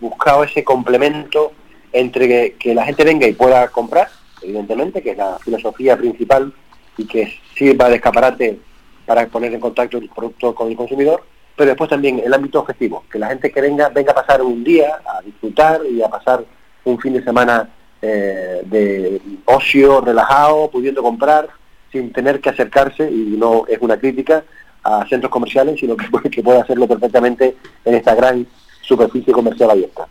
buscado 0.00 0.42
ese 0.44 0.64
complemento 0.64 1.52
entre 1.92 2.26
que, 2.28 2.56
que 2.58 2.74
la 2.74 2.84
gente 2.84 3.04
venga 3.04 3.26
y 3.26 3.34
pueda 3.34 3.68
comprar, 3.68 4.08
evidentemente, 4.42 5.02
que 5.02 5.10
es 5.10 5.16
la 5.18 5.38
filosofía 5.38 5.96
principal 5.96 6.52
y 6.96 7.06
que 7.06 7.32
sirva 7.56 7.88
de 7.88 7.96
escaparate 7.96 8.58
para 9.06 9.26
poner 9.26 9.52
en 9.52 9.60
contacto 9.60 9.98
el 9.98 10.08
producto 10.08 10.54
con 10.54 10.68
el 10.68 10.76
consumidor, 10.76 11.22
pero 11.56 11.68
después 11.70 11.90
también 11.90 12.20
el 12.24 12.32
ámbito 12.34 12.60
objetivo, 12.60 13.04
que 13.10 13.18
la 13.18 13.28
gente 13.28 13.50
que 13.50 13.60
venga 13.60 13.88
venga 13.88 14.12
a 14.12 14.14
pasar 14.16 14.42
un 14.42 14.62
día, 14.64 15.00
a 15.06 15.20
disfrutar 15.22 15.80
y 15.90 16.02
a 16.02 16.08
pasar 16.08 16.44
un 16.84 16.98
fin 16.98 17.12
de 17.12 17.22
semana 17.22 17.68
eh, 18.00 18.62
de 18.64 19.20
ocio, 19.44 20.00
relajado, 20.00 20.70
pudiendo 20.70 21.02
comprar, 21.02 21.48
sin 21.92 22.12
tener 22.12 22.40
que 22.40 22.50
acercarse, 22.50 23.08
y 23.10 23.36
no 23.38 23.64
es 23.68 23.78
una 23.80 23.96
crítica, 23.98 24.42
a 24.82 25.06
centros 25.08 25.30
comerciales, 25.30 25.78
sino 25.78 25.96
que, 25.96 26.06
puede- 26.08 26.30
que 26.34 26.42
puede 26.42 26.60
hacerlo 26.60 26.86
perfectamente 26.88 27.56
en 27.84 27.94
esta 27.94 28.14
gran 28.14 28.46
superficie 28.80 29.32
comercial 29.32 29.70
abierta. 29.70 30.06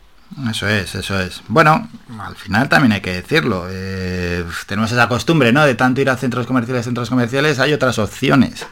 Eso 0.49 0.65
es, 0.69 0.95
eso 0.95 1.19
es. 1.19 1.41
Bueno, 1.49 1.89
al 2.21 2.35
final 2.37 2.69
también 2.69 2.93
hay 2.93 3.01
que 3.01 3.11
decirlo. 3.11 3.65
eh, 3.69 4.45
tenemos 4.65 4.89
esa 4.89 5.09
costumbre, 5.09 5.51
¿no? 5.51 5.65
De 5.65 5.75
tanto 5.75 5.99
ir 5.99 6.09
a 6.09 6.15
centros 6.15 6.47
comerciales, 6.47 6.85
centros 6.85 7.09
comerciales, 7.09 7.59
hay 7.59 7.73
otras 7.73 7.99
opciones. 7.99 8.65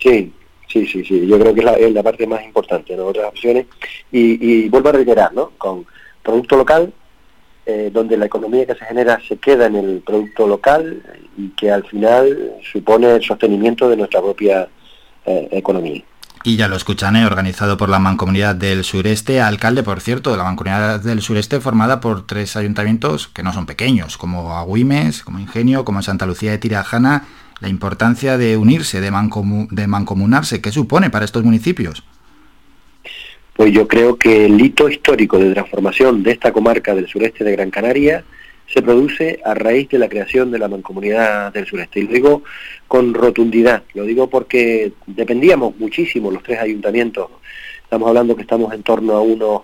Sí, 0.00 0.32
sí, 0.68 0.86
sí, 0.86 1.04
sí. 1.04 1.26
Yo 1.26 1.38
creo 1.38 1.54
que 1.54 1.60
es 1.84 1.92
la, 1.92 2.02
parte 2.02 2.26
más 2.26 2.44
importante, 2.44 2.96
¿no? 2.96 3.06
Otras 3.06 3.26
opciones. 3.26 3.66
Y, 4.12 4.64
y 4.64 4.68
vuelvo 4.68 4.90
a 4.90 4.92
reiterar, 4.92 5.32
¿no? 5.32 5.50
Con 5.58 5.86
producto 6.22 6.56
local, 6.56 6.92
eh, 7.70 7.90
donde 7.92 8.16
la 8.16 8.24
economía 8.24 8.64
que 8.64 8.74
se 8.74 8.84
genera 8.86 9.20
se 9.28 9.36
queda 9.36 9.66
en 9.66 9.76
el 9.76 10.00
producto 10.00 10.46
local 10.46 11.02
y 11.36 11.48
que 11.50 11.70
al 11.70 11.84
final 11.84 12.52
supone 12.72 13.10
el 13.14 13.22
sostenimiento 13.22 13.90
de 13.90 13.96
nuestra 13.98 14.22
propia 14.22 14.68
eh, 15.26 15.48
economía. 15.52 16.02
Y 16.44 16.56
ya 16.56 16.68
lo 16.68 16.76
escuchan, 16.76 17.16
¿eh? 17.16 17.26
organizado 17.26 17.76
por 17.76 17.90
la 17.90 17.98
Mancomunidad 17.98 18.54
del 18.54 18.84
Sureste, 18.84 19.42
alcalde, 19.42 19.82
por 19.82 20.00
cierto, 20.00 20.30
de 20.30 20.38
la 20.38 20.44
Mancomunidad 20.44 21.00
del 21.00 21.20
Sureste, 21.20 21.60
formada 21.60 22.00
por 22.00 22.26
tres 22.26 22.56
ayuntamientos 22.56 23.28
que 23.28 23.42
no 23.42 23.52
son 23.52 23.66
pequeños, 23.66 24.16
como 24.16 24.56
Agüimes, 24.56 25.22
como 25.22 25.38
Ingenio, 25.38 25.84
como 25.84 26.00
Santa 26.00 26.24
Lucía 26.24 26.52
de 26.52 26.58
Tirajana, 26.58 27.26
la 27.60 27.68
importancia 27.68 28.38
de 28.38 28.56
unirse, 28.56 29.00
de, 29.00 29.10
mancomu- 29.10 29.68
de 29.70 29.86
mancomunarse, 29.86 30.60
¿qué 30.60 30.70
supone 30.72 31.10
para 31.10 31.24
estos 31.24 31.44
municipios? 31.44 32.04
Pues 33.54 33.72
yo 33.72 33.88
creo 33.88 34.16
que 34.16 34.46
el 34.46 34.60
hito 34.60 34.88
histórico 34.88 35.38
de 35.38 35.52
transformación 35.52 36.22
de 36.22 36.30
esta 36.32 36.52
comarca 36.52 36.94
del 36.94 37.08
sureste 37.08 37.42
de 37.42 37.52
Gran 37.52 37.70
Canaria 37.70 38.24
se 38.72 38.82
produce 38.82 39.40
a 39.44 39.54
raíz 39.54 39.88
de 39.88 39.98
la 39.98 40.08
creación 40.08 40.50
de 40.52 40.58
la 40.58 40.68
mancomunidad 40.68 41.52
del 41.52 41.66
sureste. 41.66 42.00
Y 42.00 42.04
lo 42.04 42.12
digo 42.12 42.42
con 42.86 43.14
rotundidad, 43.14 43.82
lo 43.94 44.04
digo 44.04 44.28
porque 44.30 44.92
dependíamos 45.06 45.76
muchísimo 45.78 46.30
los 46.30 46.42
tres 46.42 46.60
ayuntamientos. 46.60 47.28
Estamos 47.82 48.08
hablando 48.08 48.36
que 48.36 48.42
estamos 48.42 48.72
en 48.74 48.82
torno 48.82 49.14
a 49.14 49.22
unos 49.22 49.62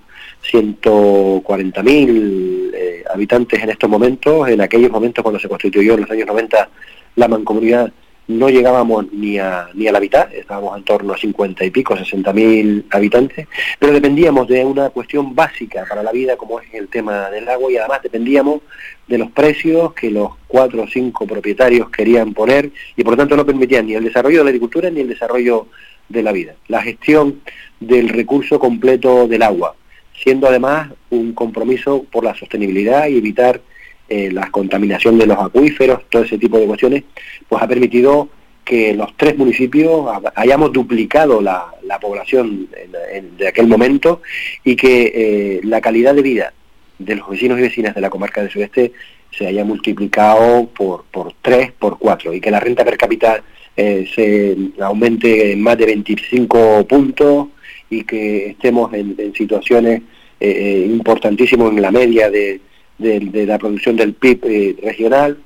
140.000 0.51 2.71
eh, 2.75 3.05
habitantes 3.13 3.63
en 3.63 3.71
estos 3.71 3.89
momentos. 3.91 4.49
En 4.49 4.61
aquellos 4.61 4.91
momentos 4.91 5.23
cuando 5.23 5.39
se 5.39 5.49
constituyó 5.49 5.95
en 5.95 6.01
los 6.01 6.11
años 6.11 6.27
90 6.27 6.69
la 7.17 7.29
mancomunidad 7.29 7.93
no 8.27 8.49
llegábamos 8.49 9.13
ni 9.13 9.39
a, 9.39 9.69
ni 9.75 9.87
a 9.87 9.93
la 9.93 10.01
mitad, 10.01 10.33
estábamos 10.33 10.77
en 10.79 10.85
torno 10.85 11.13
a 11.13 11.19
50 11.19 11.65
y 11.65 11.71
pico, 11.71 11.95
60.000 11.95 12.85
habitantes, 12.91 13.47
pero 13.79 13.93
dependíamos 13.93 14.49
de 14.49 14.65
una 14.65 14.91
cuestión 14.91 15.35
básica 15.35 15.85
para 15.87 16.03
la 16.03 16.11
vida 16.11 16.37
como 16.37 16.61
es 16.61 16.73
el 16.73 16.89
tema 16.89 17.29
del 17.31 17.49
agua 17.49 17.71
y 17.71 17.77
además 17.77 18.01
dependíamos 18.03 18.63
de 19.07 19.19
los 19.19 19.31
precios 19.31 19.93
que 19.93 20.11
los 20.11 20.31
cuatro 20.47 20.85
o 20.85 20.89
cinco 20.89 21.27
propietarios 21.27 21.91
querían 21.91 22.33
poner 22.33 22.71
y 22.97 23.05
por 23.05 23.13
lo 23.13 23.19
tanto 23.19 23.37
no 23.37 23.45
permitían 23.45 23.87
ni 23.87 23.95
el 23.95 24.05
desarrollo 24.05 24.39
de 24.39 24.45
la 24.45 24.51
agricultura 24.51 24.89
ni 24.89 25.01
el 25.01 25.09
desarrollo 25.09 25.67
de 26.09 26.23
la 26.23 26.33
vida. 26.33 26.55
La 26.69 26.83
gestión 26.83 27.41
del 27.81 28.09
recurso 28.09 28.59
completo 28.59 29.29
del 29.29 29.43
agua, 29.43 29.75
siendo 30.15 30.49
además 30.49 30.91
un 31.11 31.35
compromiso 31.35 32.07
por 32.11 32.25
la 32.25 32.35
sostenibilidad 32.35 33.07
y 33.09 33.19
evitar 33.19 33.61
eh, 34.09 34.31
la 34.33 34.51
contaminación 34.51 35.19
de 35.19 35.27
los 35.27 35.39
acuíferos, 35.39 36.01
todo 36.11 36.23
ese 36.25 36.39
tipo 36.39 36.59
de 36.59 36.67
cuestiones, 36.67 37.05
pues 37.49 37.63
ha 37.63 37.67
permitido 37.69 38.29
que 38.65 38.95
los 38.95 39.15
tres 39.17 39.37
municipios 39.37 40.07
ha- 40.09 40.33
hayamos 40.37 40.73
duplicado 40.73 41.41
la, 41.43 41.67
la 41.83 41.99
población 42.01 42.69
en- 42.77 43.19
en- 43.25 43.37
de 43.37 43.49
aquel 43.49 43.67
momento 43.67 44.23
y 44.65 44.75
que 44.77 45.13
eh, 45.15 45.61
la 45.65 45.81
calidad 45.81 46.15
de 46.15 46.23
vida 46.23 46.53
de 46.99 47.17
los 47.17 47.29
vecinos 47.29 47.59
y 47.59 47.63
vecinas 47.63 47.95
de 47.95 48.01
la 48.01 48.09
comarca 48.11 48.41
del 48.41 48.51
sureste 48.51 48.93
se 49.31 49.47
haya 49.47 49.65
multiplicado 49.65 50.67
por, 50.69 51.05
por 51.11 51.33
tres, 51.43 51.73
por 51.73 51.99
cuatro 51.99 52.33
y 52.33 52.41
que 52.41 52.51
la 52.51 52.61
renta 52.61 52.85
per 52.85 52.97
cápita 52.97 53.43
eh, 53.77 54.07
se 54.15 54.57
aumente 54.81 55.51
en 55.53 55.61
más 55.61 55.77
de 55.77 55.87
25 55.87 56.87
puntos 56.87 57.49
y 57.91 58.05
que 58.05 58.47
estemos 58.51 58.93
en, 58.95 59.15
en 59.19 59.35
situaciones 59.35 60.03
eh, 60.41 60.49
eh, 60.49 60.87
importantísimas 60.89 61.71
en 61.73 61.83
la 61.83 61.91
media 61.91 62.31
de, 62.31 62.61
de- 62.99 63.21
de 63.21 63.47
la 63.47 63.59
producción 63.59 63.97
del 63.97 64.15
PIB 64.15 64.41
eh, 64.45 64.77
regional. 64.83 65.39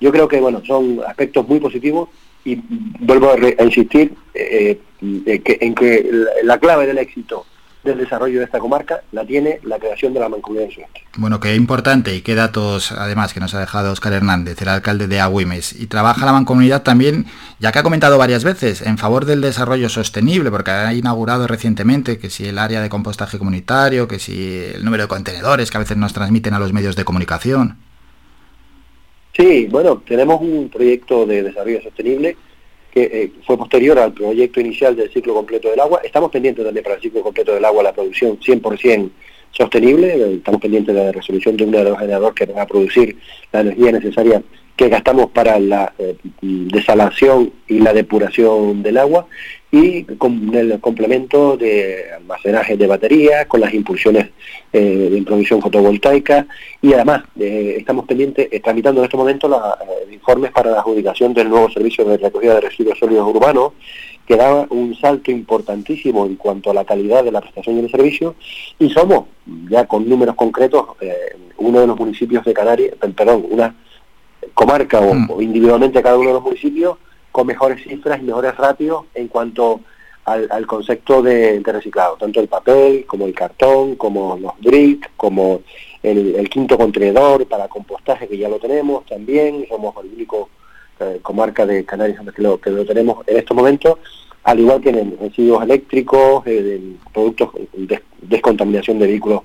Yo 0.00 0.12
creo 0.12 0.28
que 0.28 0.40
bueno 0.40 0.62
son 0.66 1.00
aspectos 1.06 1.46
muy 1.48 1.58
positivos 1.60 2.08
y 2.44 2.58
vuelvo 3.00 3.30
a, 3.30 3.36
re- 3.36 3.56
a 3.58 3.64
insistir 3.64 4.12
eh, 4.34 4.78
eh, 5.26 5.40
que- 5.40 5.58
en 5.60 5.74
que 5.74 6.08
la, 6.10 6.30
la 6.44 6.58
clave 6.58 6.86
del 6.86 6.98
éxito 6.98 7.46
del 7.86 7.98
desarrollo 7.98 8.40
de 8.40 8.44
esta 8.44 8.58
comarca 8.58 9.00
la 9.12 9.24
tiene 9.24 9.60
la 9.62 9.78
creación 9.78 10.12
de 10.12 10.20
la 10.20 10.28
mancomunidad 10.28 10.66
del 10.66 10.74
sureste. 10.74 11.00
Bueno, 11.16 11.40
qué 11.40 11.54
importante 11.54 12.14
y 12.14 12.20
qué 12.20 12.34
datos 12.34 12.92
además 12.92 13.32
que 13.32 13.40
nos 13.40 13.54
ha 13.54 13.60
dejado 13.60 13.92
Óscar 13.92 14.12
Hernández, 14.12 14.60
el 14.60 14.68
alcalde 14.68 15.06
de 15.08 15.20
Agüimes. 15.20 15.72
Y 15.80 15.86
trabaja 15.86 16.26
la 16.26 16.32
mancomunidad 16.32 16.82
también, 16.82 17.26
ya 17.58 17.72
que 17.72 17.78
ha 17.78 17.82
comentado 17.82 18.18
varias 18.18 18.44
veces, 18.44 18.82
en 18.82 18.98
favor 18.98 19.24
del 19.24 19.40
desarrollo 19.40 19.88
sostenible, 19.88 20.50
porque 20.50 20.72
ha 20.72 20.92
inaugurado 20.92 21.46
recientemente 21.46 22.18
que 22.18 22.28
si 22.28 22.46
el 22.46 22.58
área 22.58 22.82
de 22.82 22.88
compostaje 22.88 23.38
comunitario, 23.38 24.08
que 24.08 24.18
si 24.18 24.64
el 24.74 24.84
número 24.84 25.04
de 25.04 25.08
contenedores 25.08 25.70
que 25.70 25.78
a 25.78 25.80
veces 25.80 25.96
nos 25.96 26.12
transmiten 26.12 26.52
a 26.52 26.58
los 26.58 26.72
medios 26.72 26.96
de 26.96 27.04
comunicación. 27.04 27.78
Sí, 29.32 29.66
bueno, 29.70 30.02
tenemos 30.06 30.40
un 30.40 30.68
proyecto 30.70 31.26
de 31.26 31.42
desarrollo 31.42 31.82
sostenible 31.82 32.36
que 32.96 33.10
eh, 33.12 33.30
fue 33.46 33.58
posterior 33.58 33.98
al 33.98 34.14
proyecto 34.14 34.58
inicial 34.58 34.96
del 34.96 35.12
ciclo 35.12 35.34
completo 35.34 35.68
del 35.68 35.78
agua. 35.80 36.00
Estamos 36.02 36.30
pendientes 36.30 36.64
también 36.64 36.82
para 36.82 36.96
el 36.96 37.02
ciclo 37.02 37.20
completo 37.20 37.52
del 37.52 37.62
agua 37.62 37.82
la 37.82 37.92
producción 37.92 38.40
100% 38.40 39.10
sostenible. 39.50 40.36
Estamos 40.36 40.62
pendientes 40.62 40.94
de 40.94 41.04
la 41.04 41.12
resolución 41.12 41.58
de 41.58 41.64
un 41.64 41.74
aerogenerador 41.74 42.32
que 42.34 42.46
va 42.46 42.62
a 42.62 42.66
producir 42.66 43.18
la 43.52 43.60
energía 43.60 43.92
necesaria 43.92 44.42
que 44.76 44.88
gastamos 44.88 45.30
para 45.30 45.58
la 45.58 45.92
eh, 45.98 46.16
desalación 46.42 47.52
y 47.66 47.78
la 47.78 47.92
depuración 47.92 48.82
del 48.82 48.98
agua 48.98 49.26
y 49.70 50.04
con 50.04 50.54
el 50.54 50.80
complemento 50.80 51.56
de 51.56 52.12
almacenaje 52.16 52.76
de 52.76 52.86
baterías, 52.86 53.46
con 53.46 53.60
las 53.60 53.74
impulsiones 53.74 54.28
eh, 54.72 55.08
de 55.10 55.18
improvisión 55.18 55.60
fotovoltaica 55.60 56.46
y 56.80 56.92
además 56.92 57.24
eh, 57.38 57.76
estamos 57.78 58.06
pendientes, 58.06 58.48
eh, 58.50 58.60
tramitando 58.60 59.00
en 59.00 59.04
este 59.04 59.16
momento 59.16 59.48
los 59.48 59.60
informes 60.10 60.52
para 60.52 60.70
la 60.70 60.78
adjudicación 60.78 61.34
del 61.34 61.48
nuevo 61.48 61.68
servicio 61.70 62.04
de 62.04 62.16
recogida 62.16 62.54
de 62.54 62.62
residuos 62.62 62.98
sólidos 62.98 63.28
urbanos 63.28 63.72
que 64.26 64.36
da 64.36 64.66
un 64.70 64.94
salto 64.96 65.30
importantísimo 65.30 66.26
en 66.26 66.36
cuanto 66.36 66.70
a 66.70 66.74
la 66.74 66.84
calidad 66.84 67.22
de 67.22 67.30
la 67.30 67.40
prestación 67.40 67.76
del 67.76 67.90
servicio. 67.90 68.34
Y 68.78 68.90
somos, 68.90 69.26
ya 69.70 69.86
con 69.86 70.08
números 70.08 70.34
concretos, 70.34 70.84
uno 71.58 71.80
de 71.80 71.86
los 71.86 71.96
municipios 71.96 72.44
de 72.44 72.52
Canarias, 72.52 72.94
perdón, 73.14 73.46
una 73.48 73.72
comarca 74.54 75.00
o, 75.00 75.14
mm. 75.14 75.30
o 75.30 75.42
individualmente 75.42 76.02
cada 76.02 76.18
uno 76.18 76.28
de 76.28 76.34
los 76.34 76.42
municipios 76.42 76.98
con 77.30 77.46
mejores 77.46 77.82
cifras 77.82 78.20
y 78.20 78.24
mejores 78.24 78.56
ratios 78.56 79.04
en 79.14 79.28
cuanto 79.28 79.80
al, 80.26 80.66
concepto 80.66 81.22
de, 81.22 81.62
reciclado, 81.64 82.16
tanto 82.16 82.40
el 82.40 82.48
papel 82.48 83.06
como 83.06 83.26
el 83.26 83.34
cartón, 83.34 83.94
como 83.94 84.36
los 84.36 84.58
bricks, 84.58 85.08
como 85.16 85.60
el, 86.02 86.48
quinto 86.48 86.76
contenedor 86.76 87.46
para 87.46 87.68
compostaje 87.68 88.26
que 88.26 88.36
ya 88.36 88.48
lo 88.48 88.58
tenemos 88.58 89.06
también, 89.06 89.66
somos 89.68 89.94
el 90.02 90.12
único 90.14 90.48
eh, 90.98 91.20
comarca 91.22 91.64
de 91.64 91.84
Canarias 91.84 92.20
que 92.34 92.42
lo, 92.42 92.60
que 92.60 92.70
lo 92.70 92.84
tenemos 92.84 93.26
en 93.28 93.36
estos 93.36 93.56
momentos, 93.56 93.98
al 94.42 94.58
igual 94.58 94.80
que 94.80 94.90
en 94.90 95.16
residuos 95.16 95.62
eléctricos, 95.62 96.44
en 96.46 96.98
productos 97.14 97.50
de 97.74 98.02
descontaminación 98.22 98.98
de 98.98 99.06
vehículos 99.06 99.42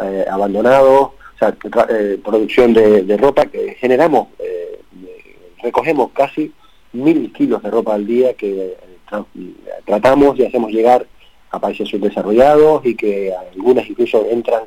eh, 0.00 0.24
abandonados, 0.28 1.10
o 1.36 1.38
sea, 1.38 1.56
eh, 1.90 2.18
producción 2.24 2.72
de, 2.72 3.16
ropa 3.16 3.46
que 3.46 3.74
generamos, 3.74 4.28
recogemos 5.62 6.10
casi 6.12 6.52
mil 6.92 7.32
kilos 7.32 7.62
de 7.62 7.70
ropa 7.70 7.94
al 7.94 8.06
día 8.06 8.34
que 8.34 8.76
eh, 8.76 9.52
tratamos 9.84 10.38
y 10.38 10.44
hacemos 10.44 10.70
llegar 10.72 11.06
a 11.50 11.58
países 11.58 11.88
subdesarrollados 11.88 12.84
y 12.84 12.94
que 12.94 13.32
algunas 13.52 13.88
incluso 13.88 14.26
entran 14.30 14.62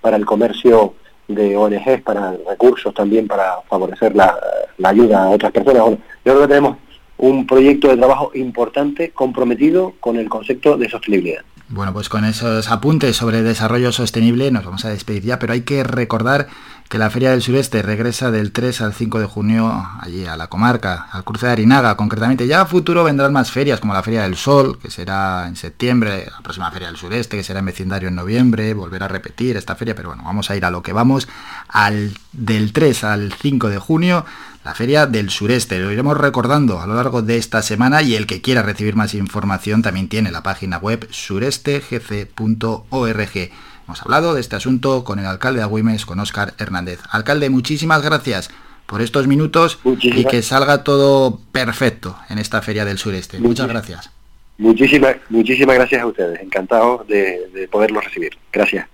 para 0.00 0.16
el 0.16 0.24
comercio 0.24 0.94
de 1.28 1.56
ONGs, 1.56 2.02
para 2.02 2.32
recursos 2.48 2.92
también 2.94 3.26
para 3.28 3.60
favorecer 3.68 4.14
la, 4.14 4.38
ayuda 4.82 5.24
a 5.24 5.30
otras 5.30 5.52
personas. 5.52 5.84
yo 5.86 5.98
creo 6.24 6.40
que 6.40 6.48
tenemos 6.48 6.76
un 7.18 7.46
proyecto 7.46 7.88
de 7.88 7.96
trabajo 7.96 8.32
importante 8.34 9.10
comprometido 9.10 9.94
con 10.00 10.16
el 10.16 10.28
concepto 10.28 10.76
de 10.76 10.88
sostenibilidad. 10.88 11.42
Bueno, 11.72 11.94
pues 11.94 12.10
con 12.10 12.26
esos 12.26 12.70
apuntes 12.70 13.16
sobre 13.16 13.42
desarrollo 13.42 13.92
sostenible 13.92 14.50
nos 14.50 14.62
vamos 14.62 14.84
a 14.84 14.90
despedir 14.90 15.22
ya, 15.22 15.38
pero 15.38 15.54
hay 15.54 15.62
que 15.62 15.82
recordar 15.82 16.48
que 16.92 16.98
la 16.98 17.08
Feria 17.08 17.30
del 17.30 17.40
Sureste 17.40 17.80
regresa 17.80 18.30
del 18.30 18.52
3 18.52 18.82
al 18.82 18.92
5 18.92 19.18
de 19.18 19.24
junio 19.24 19.88
allí 19.98 20.26
a 20.26 20.36
la 20.36 20.48
comarca, 20.48 21.06
al 21.10 21.24
cruce 21.24 21.46
de 21.46 21.52
Arinaga 21.52 21.96
concretamente. 21.96 22.46
Ya 22.46 22.60
a 22.60 22.66
futuro 22.66 23.02
vendrán 23.02 23.32
más 23.32 23.50
ferias 23.50 23.80
como 23.80 23.94
la 23.94 24.02
Feria 24.02 24.24
del 24.24 24.36
Sol, 24.36 24.78
que 24.78 24.90
será 24.90 25.48
en 25.48 25.56
septiembre, 25.56 26.26
la 26.30 26.42
próxima 26.42 26.70
Feria 26.70 26.88
del 26.88 26.98
Sureste, 26.98 27.38
que 27.38 27.44
será 27.44 27.60
en 27.60 27.64
vecindario 27.64 28.10
en 28.10 28.14
noviembre, 28.14 28.74
volver 28.74 29.04
a 29.04 29.08
repetir 29.08 29.56
esta 29.56 29.74
feria, 29.74 29.94
pero 29.94 30.10
bueno, 30.10 30.22
vamos 30.22 30.50
a 30.50 30.56
ir 30.56 30.66
a 30.66 30.70
lo 30.70 30.82
que 30.82 30.92
vamos, 30.92 31.28
al 31.66 32.12
del 32.32 32.74
3 32.74 33.04
al 33.04 33.32
5 33.32 33.70
de 33.70 33.78
junio, 33.78 34.26
la 34.62 34.74
Feria 34.74 35.06
del 35.06 35.30
Sureste. 35.30 35.78
Lo 35.78 35.92
iremos 35.92 36.18
recordando 36.18 36.78
a 36.78 36.86
lo 36.86 36.94
largo 36.94 37.22
de 37.22 37.38
esta 37.38 37.62
semana 37.62 38.02
y 38.02 38.16
el 38.16 38.26
que 38.26 38.42
quiera 38.42 38.60
recibir 38.60 38.96
más 38.96 39.14
información 39.14 39.80
también 39.80 40.10
tiene 40.10 40.30
la 40.30 40.42
página 40.42 40.76
web 40.76 41.08
surestegc.org. 41.10 43.50
Hemos 43.86 44.02
hablado 44.02 44.34
de 44.34 44.40
este 44.40 44.56
asunto 44.56 45.04
con 45.04 45.18
el 45.18 45.26
alcalde 45.26 45.58
de 45.58 45.64
Agüimes, 45.64 46.06
con 46.06 46.20
Óscar 46.20 46.54
Hernández. 46.58 47.00
Alcalde, 47.10 47.50
muchísimas 47.50 48.02
gracias 48.02 48.50
por 48.86 49.02
estos 49.02 49.26
minutos 49.26 49.78
y 50.00 50.24
que 50.24 50.42
salga 50.42 50.84
todo 50.84 51.40
perfecto 51.52 52.16
en 52.28 52.38
esta 52.38 52.62
Feria 52.62 52.84
del 52.84 52.98
Sureste. 52.98 53.38
Muchas 53.38 53.68
gracias. 53.68 54.10
Muchísimas, 54.58 55.16
muchísimas 55.30 55.76
gracias 55.76 56.02
a 56.02 56.06
ustedes. 56.06 56.40
Encantado 56.40 57.04
de, 57.08 57.48
de 57.52 57.68
poderlo 57.68 58.00
recibir. 58.00 58.36
Gracias. 58.52 58.86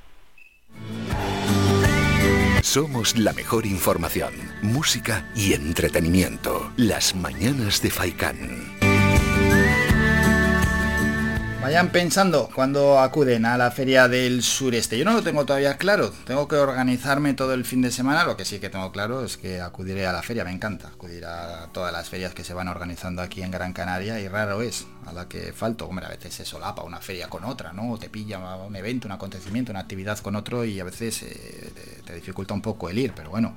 Somos 2.62 3.16
la 3.16 3.32
mejor 3.32 3.66
información, 3.66 4.32
música 4.62 5.30
y 5.34 5.54
entretenimiento. 5.54 6.70
Las 6.76 7.14
mañanas 7.14 7.82
de 7.82 7.90
Faikán. 7.90 8.77
Vayan 11.60 11.90
pensando 11.90 12.48
cuando 12.54 13.00
acuden 13.00 13.44
a 13.44 13.58
la 13.58 13.72
feria 13.72 14.06
del 14.06 14.44
sureste. 14.44 14.96
Yo 14.96 15.04
no 15.04 15.12
lo 15.12 15.22
tengo 15.22 15.44
todavía 15.44 15.76
claro. 15.76 16.12
Tengo 16.24 16.46
que 16.46 16.54
organizarme 16.54 17.34
todo 17.34 17.52
el 17.52 17.64
fin 17.64 17.82
de 17.82 17.90
semana. 17.90 18.24
Lo 18.24 18.36
que 18.36 18.44
sí 18.44 18.60
que 18.60 18.70
tengo 18.70 18.92
claro 18.92 19.24
es 19.24 19.36
que 19.36 19.60
acudiré 19.60 20.06
a 20.06 20.12
la 20.12 20.22
feria. 20.22 20.44
Me 20.44 20.52
encanta 20.52 20.86
acudir 20.86 21.26
a 21.26 21.68
todas 21.72 21.92
las 21.92 22.08
ferias 22.08 22.32
que 22.32 22.44
se 22.44 22.54
van 22.54 22.68
organizando 22.68 23.22
aquí 23.22 23.42
en 23.42 23.50
Gran 23.50 23.72
Canaria 23.72 24.20
y 24.20 24.28
raro 24.28 24.62
es 24.62 24.86
a 25.04 25.12
la 25.12 25.28
que 25.28 25.52
falto. 25.52 25.88
Hombre, 25.88 26.06
a 26.06 26.10
veces 26.10 26.32
se 26.32 26.44
solapa 26.44 26.84
una 26.84 27.00
feria 27.00 27.28
con 27.28 27.44
otra, 27.44 27.72
¿no? 27.72 27.98
Te 27.98 28.08
pilla 28.08 28.38
un 28.38 28.76
evento, 28.76 29.08
un 29.08 29.12
acontecimiento, 29.12 29.72
una 29.72 29.80
actividad 29.80 30.16
con 30.20 30.36
otro 30.36 30.64
y 30.64 30.78
a 30.78 30.84
veces 30.84 31.24
eh, 31.24 31.72
te, 32.06 32.14
dificulta 32.14 32.54
un 32.54 32.62
poco 32.62 32.88
el 32.88 32.98
ir. 32.98 33.12
Pero 33.16 33.30
bueno, 33.30 33.56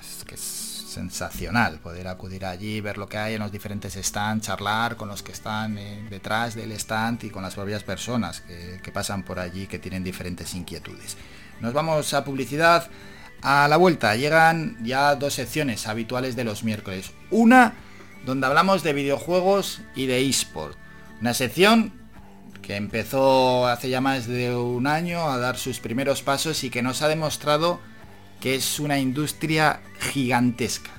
es 0.00 0.24
que 0.24 0.36
es 0.36 0.59
sensacional 0.90 1.78
poder 1.78 2.08
acudir 2.08 2.44
allí, 2.44 2.80
ver 2.80 2.98
lo 2.98 3.08
que 3.08 3.18
hay 3.18 3.34
en 3.34 3.40
los 3.40 3.52
diferentes 3.52 3.94
stands, 3.94 4.46
charlar 4.46 4.96
con 4.96 5.08
los 5.08 5.22
que 5.22 5.32
están 5.32 5.78
eh, 5.78 6.06
detrás 6.10 6.54
del 6.54 6.72
stand 6.72 7.24
y 7.24 7.30
con 7.30 7.42
las 7.42 7.54
propias 7.54 7.82
personas 7.82 8.42
que, 8.42 8.90
pasan 8.92 9.22
por 9.22 9.38
allí 9.38 9.68
que 9.68 9.78
tienen 9.78 10.02
diferentes 10.02 10.52
inquietudes. 10.54 11.16
Nos 11.60 11.72
vamos 11.72 12.12
a 12.12 12.24
publicidad. 12.24 12.88
A 13.42 13.68
la 13.68 13.76
vuelta 13.76 14.16
llegan 14.16 14.76
ya 14.82 15.14
dos 15.14 15.34
secciones 15.34 15.86
habituales 15.86 16.34
de 16.34 16.44
los 16.44 16.64
miércoles. 16.64 17.12
Una 17.30 17.74
donde 18.26 18.46
hablamos 18.46 18.82
de 18.82 18.92
videojuegos 18.92 19.80
y 19.94 20.06
de 20.06 20.28
eSport. 20.28 20.76
Una 21.20 21.34
sección 21.34 21.92
que 22.62 22.76
empezó 22.76 23.66
hace 23.66 23.88
ya 23.88 24.00
más 24.00 24.26
de 24.26 24.54
un 24.54 24.86
año 24.86 25.30
a 25.30 25.38
dar 25.38 25.56
sus 25.56 25.80
primeros 25.80 26.22
pasos 26.22 26.64
y 26.64 26.70
que 26.70 26.82
nos 26.82 27.02
ha 27.02 27.08
demostrado 27.08 27.80
que 28.40 28.54
es 28.54 28.80
una 28.80 28.98
industria 28.98 29.80
gigantesca, 29.98 30.90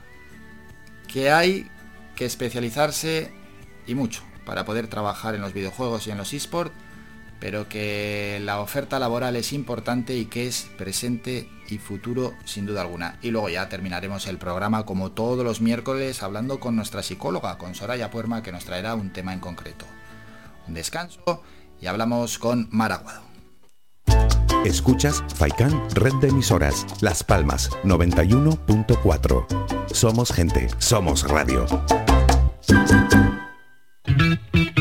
que 1.07 1.31
hay 1.31 1.69
que 2.15 2.25
especializarse 2.25 3.31
y 3.87 3.95
mucho 3.95 4.23
para 4.45 4.65
poder 4.65 4.87
trabajar 4.87 5.35
en 5.35 5.41
los 5.41 5.53
videojuegos 5.53 6.07
y 6.07 6.11
en 6.11 6.17
los 6.17 6.33
esports, 6.33 6.73
pero 7.39 7.67
que 7.67 8.39
la 8.43 8.61
oferta 8.61 8.99
laboral 8.99 9.35
es 9.35 9.51
importante 9.53 10.15
y 10.15 10.25
que 10.25 10.47
es 10.47 10.69
presente 10.77 11.49
y 11.69 11.79
futuro 11.79 12.35
sin 12.45 12.67
duda 12.67 12.81
alguna. 12.81 13.17
Y 13.23 13.31
luego 13.31 13.49
ya 13.49 13.67
terminaremos 13.67 14.27
el 14.27 14.37
programa 14.37 14.85
como 14.85 15.11
todos 15.11 15.43
los 15.43 15.59
miércoles 15.59 16.21
hablando 16.21 16.59
con 16.59 16.75
nuestra 16.75 17.01
psicóloga, 17.01 17.57
con 17.57 17.73
Soraya 17.73 18.11
Puerma, 18.11 18.43
que 18.43 18.51
nos 18.51 18.65
traerá 18.65 18.93
un 18.93 19.11
tema 19.11 19.33
en 19.33 19.39
concreto. 19.39 19.85
Un 20.67 20.75
descanso 20.75 21.43
y 21.81 21.87
hablamos 21.87 22.37
con 22.37 22.67
Maraguado. 22.71 23.30
Escuchas 24.65 25.23
Faikan 25.35 25.71
Red 25.93 26.13
de 26.21 26.29
Emisoras, 26.29 26.85
Las 27.01 27.23
Palmas 27.23 27.69
91.4. 27.83 29.45
Somos 29.91 30.31
gente, 30.31 30.67
somos 30.77 31.27
radio. 31.27 31.65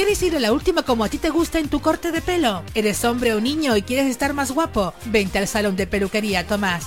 ¿Quieres 0.00 0.22
ir 0.22 0.34
a 0.34 0.40
la 0.40 0.54
última 0.54 0.82
como 0.82 1.04
a 1.04 1.10
ti 1.10 1.18
te 1.18 1.28
gusta 1.28 1.58
en 1.58 1.68
tu 1.68 1.82
corte 1.82 2.10
de 2.10 2.22
pelo? 2.22 2.62
¿Eres 2.74 3.04
hombre 3.04 3.34
o 3.34 3.40
niño 3.40 3.76
y 3.76 3.82
quieres 3.82 4.06
estar 4.06 4.32
más 4.32 4.50
guapo? 4.50 4.94
Vente 5.04 5.36
al 5.36 5.46
salón 5.46 5.76
de 5.76 5.86
peluquería 5.86 6.46
Tomás. 6.46 6.86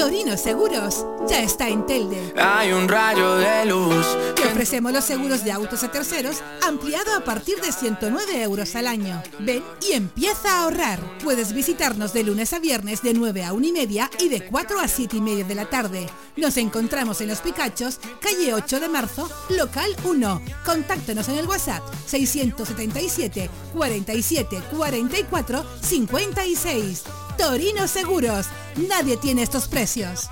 Torino 0.00 0.34
Seguros 0.38 1.04
ya 1.28 1.42
está 1.42 1.68
en 1.68 1.84
Telde. 1.84 2.32
Hay 2.34 2.72
un 2.72 2.88
rayo 2.88 3.36
de 3.36 3.66
luz 3.66 4.06
que 4.34 4.44
Ofrecemos 4.44 4.92
los 4.92 5.04
seguros 5.04 5.44
de 5.44 5.52
autos 5.52 5.82
a 5.84 5.90
terceros 5.90 6.42
ampliado 6.66 7.14
a 7.14 7.22
partir 7.22 7.60
de 7.60 7.70
109 7.70 8.42
euros 8.42 8.74
al 8.76 8.86
año. 8.86 9.22
Ven 9.40 9.62
y 9.86 9.92
empieza 9.92 10.52
a 10.52 10.62
ahorrar. 10.64 11.00
Puedes 11.22 11.52
visitarnos 11.52 12.14
de 12.14 12.24
lunes 12.24 12.54
a 12.54 12.58
viernes 12.58 13.02
de 13.02 13.12
9 13.12 13.44
a 13.44 13.52
1 13.52 13.66
y 13.66 13.72
media 13.72 14.10
y 14.18 14.30
de 14.30 14.46
4 14.46 14.80
a 14.80 14.88
7 14.88 15.18
y 15.18 15.20
media 15.20 15.44
de 15.44 15.54
la 15.54 15.68
tarde. 15.68 16.06
Nos 16.36 16.56
encontramos 16.56 17.20
en 17.20 17.28
Los 17.28 17.40
Picachos, 17.40 18.00
calle 18.20 18.54
8 18.54 18.80
de 18.80 18.88
marzo, 18.88 19.28
local 19.50 19.94
1. 20.04 20.42
Contáctanos 20.64 21.28
en 21.28 21.38
el 21.38 21.46
WhatsApp 21.46 21.82
677 22.06 23.50
47 23.74 24.62
44 24.70 25.64
56. 25.82 27.04
Torino 27.40 27.88
Seguros. 27.88 28.48
Nadie 28.76 29.16
tiene 29.16 29.42
estos 29.42 29.66
precios. 29.66 30.28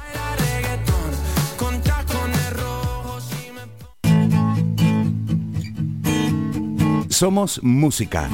Somos 7.09 7.63
música. 7.63 8.29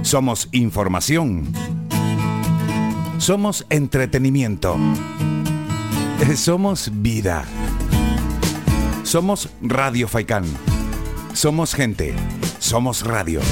Somos 0.00 0.48
información. 0.52 1.52
Somos 3.18 3.66
entretenimiento. 3.68 4.78
Somos 6.34 6.90
vida. 6.94 7.44
Somos 9.02 9.50
Radio 9.60 10.08
Faikán. 10.08 10.44
Somos 11.34 11.74
gente. 11.74 12.14
Somos 12.58 13.04
radio. 13.04 13.42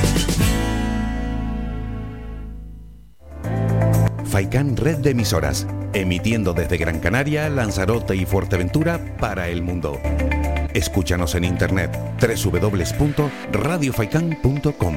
Faikán 4.35 4.77
Red 4.77 4.99
de 4.99 5.11
Emisoras, 5.11 5.65
emitiendo 5.93 6.55
desde 6.55 6.77
Gran 6.77 6.99
Canaria, 6.99 7.49
Lanzarote 7.49 8.17
y 8.17 8.27
Fuerteventura 8.27 8.99
para 9.21 9.47
el 9.47 9.63
mundo. 9.63 10.01
Escúchanos 10.75 11.37
en 11.37 11.45
internet 11.45 11.97
www.radiofaikan.com. 12.21 14.97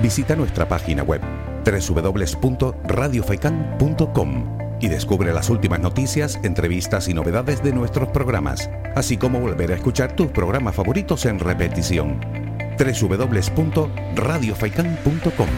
Visita 0.00 0.36
nuestra 0.36 0.68
página 0.68 1.02
web 1.02 1.22
www.radiofaikan.com 1.64 4.58
y 4.78 4.86
descubre 4.86 5.32
las 5.32 5.50
últimas 5.50 5.80
noticias, 5.80 6.38
entrevistas 6.44 7.08
y 7.08 7.14
novedades 7.14 7.64
de 7.64 7.72
nuestros 7.72 8.10
programas, 8.10 8.70
así 8.94 9.16
como 9.16 9.40
volver 9.40 9.72
a 9.72 9.74
escuchar 9.74 10.14
tus 10.14 10.28
programas 10.28 10.76
favoritos 10.76 11.26
en 11.26 11.40
repetición. 11.40 12.55
www.radiofaikan.com 12.76 15.48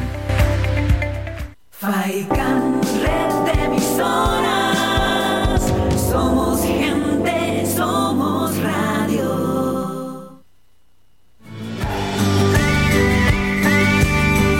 Faikan, 1.70 2.80
red 3.02 3.32
de 3.46 3.52
emisoras. 3.64 5.62
Somos 6.10 6.62
gente, 6.62 7.66
somos 7.76 8.56
radio. 8.58 10.40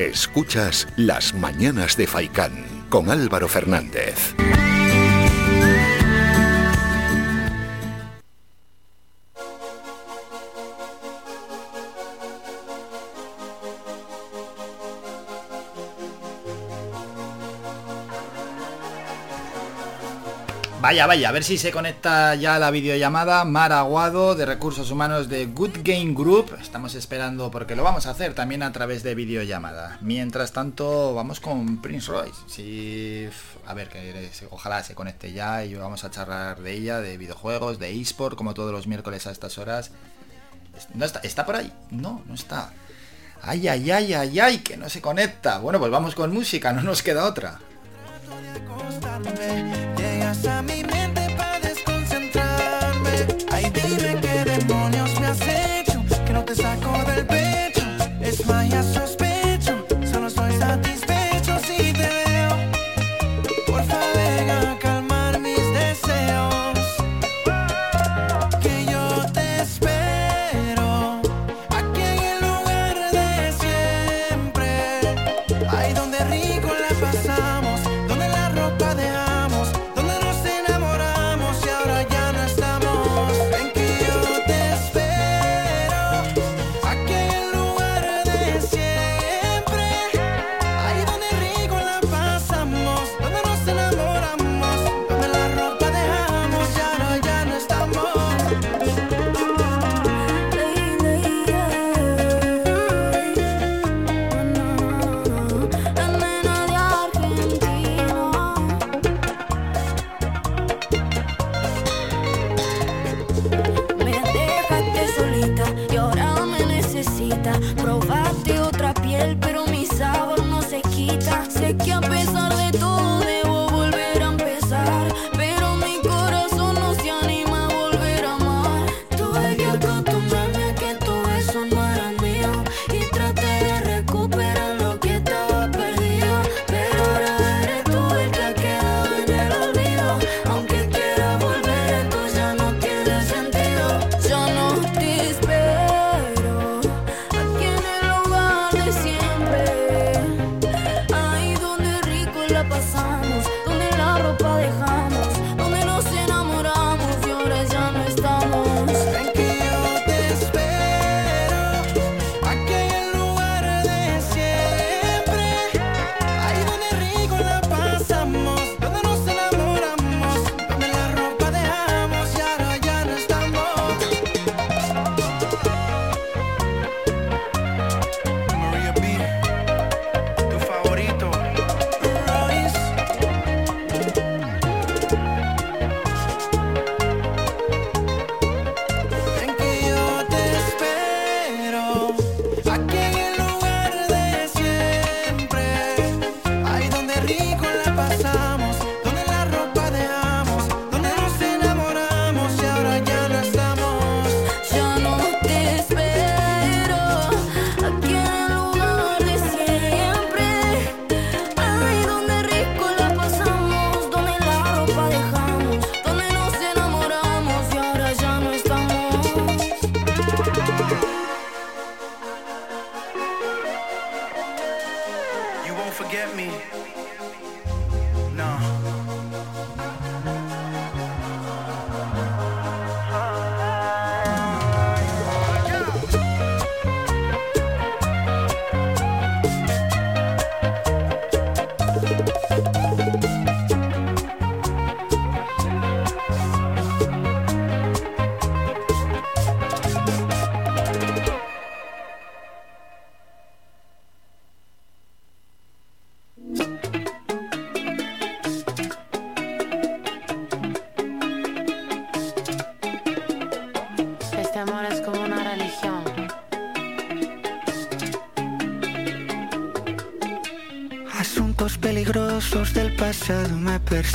Escuchas 0.00 0.86
Las 0.96 1.34
Mañanas 1.34 1.96
de 1.96 2.06
Faikán 2.06 2.52
con 2.88 3.10
Álvaro 3.10 3.48
Fernández. 3.48 4.34
Vaya, 20.88 21.06
vaya, 21.06 21.28
a 21.28 21.32
ver 21.32 21.44
si 21.44 21.58
se 21.58 21.70
conecta 21.70 22.34
ya 22.36 22.58
la 22.58 22.70
videollamada. 22.70 23.44
Mar 23.44 23.74
Aguado 23.74 24.34
de 24.34 24.46
Recursos 24.46 24.90
Humanos 24.90 25.28
de 25.28 25.44
Good 25.44 25.80
Game 25.84 26.14
Group. 26.14 26.56
Estamos 26.62 26.94
esperando 26.94 27.50
porque 27.50 27.76
lo 27.76 27.82
vamos 27.82 28.06
a 28.06 28.12
hacer 28.12 28.32
también 28.32 28.62
a 28.62 28.72
través 28.72 29.02
de 29.02 29.14
videollamada. 29.14 29.98
Mientras 30.00 30.52
tanto, 30.52 31.14
vamos 31.14 31.40
con 31.40 31.82
Prince 31.82 32.10
Royce. 32.10 32.40
Si, 32.46 33.28
a 33.66 33.74
ver, 33.74 33.90
que 33.90 34.30
ojalá 34.50 34.82
se 34.82 34.94
conecte 34.94 35.30
ya 35.30 35.62
y 35.62 35.74
vamos 35.74 36.04
a 36.04 36.10
charlar 36.10 36.62
de 36.62 36.72
ella, 36.72 37.02
de 37.02 37.18
videojuegos, 37.18 37.78
de 37.78 37.92
eSport, 38.00 38.34
como 38.34 38.54
todos 38.54 38.72
los 38.72 38.86
miércoles 38.86 39.26
a 39.26 39.30
estas 39.30 39.58
horas. 39.58 39.90
No 40.94 41.04
está, 41.04 41.18
¿Está 41.18 41.44
por 41.44 41.56
ahí? 41.56 41.70
No, 41.90 42.22
no 42.24 42.34
está. 42.34 42.72
Ay, 43.42 43.68
ay, 43.68 43.90
ay, 43.90 44.14
ay, 44.14 44.40
ay, 44.40 44.58
que 44.60 44.78
no 44.78 44.88
se 44.88 45.02
conecta. 45.02 45.58
Bueno, 45.58 45.80
pues 45.80 45.90
vamos 45.90 46.14
con 46.14 46.32
música, 46.32 46.72
no 46.72 46.80
nos 46.80 47.02
queda 47.02 47.26
otra. 47.26 47.60
Llegas 49.96 50.46
a 50.46 50.62
mi 50.62 50.82
mente 50.84 51.34
para 51.36 51.67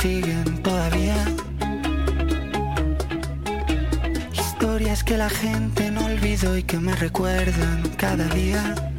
me 0.04 0.10
persiguen 0.10 0.62
todavía. 0.62 1.24
Historias 4.32 5.02
que 5.02 5.16
la 5.16 5.30
gente 5.30 5.90
no 5.90 6.04
olvidó 6.04 6.56
y 6.58 6.62
que 6.62 6.78
me 6.78 6.94
recuerdan 6.94 7.82
cada 7.96 8.26
día. 8.28 8.93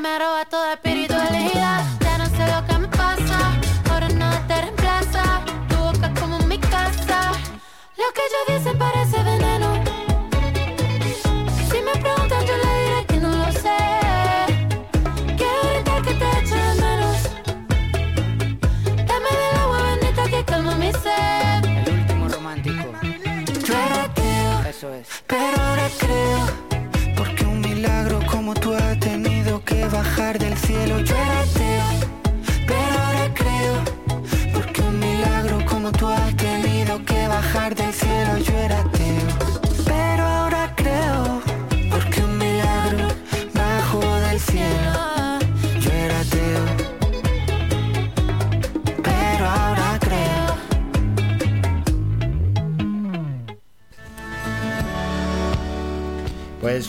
matter 0.00 0.25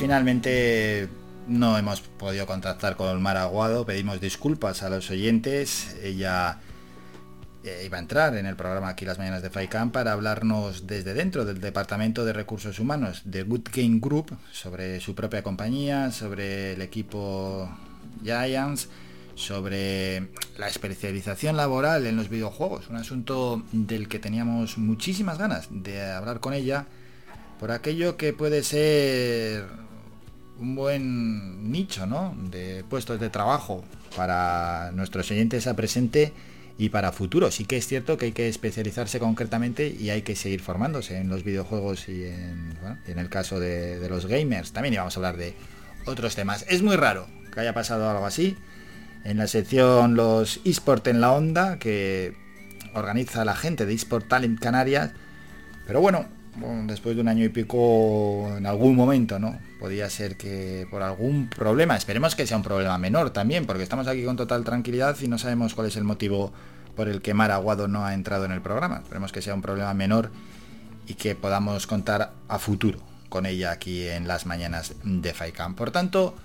finalmente 0.08 1.10
no 1.50 1.78
hemos 1.78 2.00
podido 2.00 2.46
contactar 2.46 2.96
con 2.96 3.22
Mar 3.22 3.36
Aguado, 3.36 3.86
pedimos 3.86 4.22
disculpas 4.22 4.82
a 4.82 4.90
los 4.90 5.12
oyentes. 5.12 5.98
Ella 6.02 6.60
eh, 7.66 7.84
iba 7.86 7.98
a 7.98 8.00
entrar 8.00 8.38
en 8.38 8.46
el 8.46 8.56
programa 8.56 8.88
aquí 8.88 9.04
las 9.04 9.18
mañanas 9.18 9.42
de 9.42 9.50
FAICAM 9.50 9.92
para 9.92 10.14
hablarnos 10.14 10.88
desde 10.88 11.14
dentro 11.14 11.44
del 11.44 11.60
Departamento 11.60 12.24
de 12.24 12.32
Recursos 12.32 12.80
Humanos 12.80 13.24
de 13.26 13.44
Good 13.44 13.68
Game 13.70 14.00
Group 14.00 14.34
sobre 14.54 15.02
su 15.02 15.14
propia 15.14 15.44
compañía, 15.44 16.10
sobre 16.12 16.76
el 16.76 16.82
equipo 16.82 17.70
Giants, 18.24 18.88
sobre 19.36 20.30
la 20.58 20.70
especialización 20.70 21.58
laboral 21.58 22.06
en 22.06 22.16
los 22.16 22.30
videojuegos, 22.30 22.88
un 22.88 22.96
asunto 22.96 23.62
del 23.74 24.08
que 24.08 24.20
teníamos 24.20 24.78
muchísimas 24.78 25.38
ganas 25.38 25.68
de 25.70 26.02
hablar 26.02 26.40
con 26.40 26.54
ella 26.54 26.86
por 27.60 27.72
aquello 27.72 28.18
que 28.18 28.32
puede 28.34 28.64
ser 28.64 29.66
un 30.60 30.76
buen 30.76 31.72
nicho 31.72 32.06
¿no? 32.06 32.36
de 32.50 32.84
puestos 32.90 33.20
de 33.20 33.30
trabajo 33.30 33.84
para 34.16 34.92
nuestros 34.94 35.30
oyentes 35.32 35.68
a 35.68 35.76
presente 35.76 36.34
y 36.78 36.90
para 36.90 37.12
futuro. 37.12 37.52
Sí 37.52 37.66
que 37.66 37.78
es 37.78 37.88
cierto 37.88 38.18
que 38.18 38.26
hay 38.26 38.32
que 38.32 38.48
especializarse 38.48 39.20
concretamente 39.20 39.96
y 40.00 40.10
hay 40.10 40.22
que 40.22 40.36
seguir 40.36 40.62
formándose 40.62 41.18
en 41.18 41.30
los 41.30 41.44
videojuegos 41.44 42.08
y 42.10 42.26
en, 42.26 42.78
bueno, 42.82 42.98
en 43.08 43.20
el 43.20 43.30
caso 43.30 43.60
de, 43.60 44.00
de 44.00 44.10
los 44.10 44.26
gamers. 44.26 44.72
También 44.74 44.94
íbamos 44.94 45.16
a 45.16 45.20
hablar 45.20 45.38
de 45.38 45.54
otros 46.06 46.36
temas. 46.36 46.66
Es 46.68 46.82
muy 46.82 46.96
raro 46.96 47.28
que 47.54 47.60
haya 47.60 47.74
pasado 47.74 48.10
algo 48.10 48.26
así. 48.26 48.56
En 49.24 49.38
la 49.38 49.48
sección 49.48 50.16
Los 50.16 50.62
eSport 50.64 51.08
en 51.08 51.20
la 51.20 51.32
Onda, 51.34 51.80
que 51.80 52.36
organiza 52.94 53.44
la 53.46 53.56
gente 53.56 53.86
de 53.86 53.94
eSport 53.94 54.28
Talent 54.28 54.60
Canarias. 54.60 55.12
Pero 55.86 56.02
bueno, 56.02 56.28
después 56.86 57.16
de 57.16 57.22
un 57.22 57.28
año 57.28 57.46
y 57.46 57.50
pico, 57.50 58.56
en 58.58 58.66
algún 58.66 58.96
momento, 58.96 59.40
¿no? 59.40 59.58
Podía 59.80 60.10
ser 60.10 60.38
que 60.38 60.88
por 60.90 61.02
algún 61.02 61.50
problema, 61.50 61.96
esperemos 61.96 62.36
que 62.36 62.48
sea 62.48 62.58
un 62.58 62.64
problema 62.64 62.98
menor 62.98 63.32
también, 63.32 63.66
porque 63.66 63.84
estamos 63.84 64.08
aquí 64.08 64.24
con 64.24 64.36
total 64.36 64.64
tranquilidad 64.64 65.16
y 65.22 65.28
no 65.28 65.38
sabemos 65.38 65.76
cuál 65.76 65.88
es 65.88 65.96
el 65.96 66.04
motivo 66.04 66.52
por 66.96 67.08
el 67.08 67.22
que 67.22 67.34
Mar 67.34 67.52
Aguado 67.52 67.88
no 67.88 68.06
ha 68.06 68.14
entrado 68.14 68.46
en 68.46 68.52
el 68.52 68.62
programa. 68.62 68.98
Esperemos 69.04 69.32
que 69.32 69.42
sea 69.42 69.54
un 69.54 69.62
problema 69.62 69.94
menor 69.94 70.32
y 71.08 71.14
que 71.14 71.36
podamos 71.36 71.88
contar 71.88 72.34
a 72.48 72.60
futuro 72.60 73.00
con 73.30 73.46
ella 73.46 73.72
aquí 73.72 74.08
en 74.08 74.28
las 74.28 74.46
mañanas 74.46 74.96
de 75.04 75.34
FAICAM. 75.34 75.76
Por 75.76 75.92
tanto, 75.92 76.36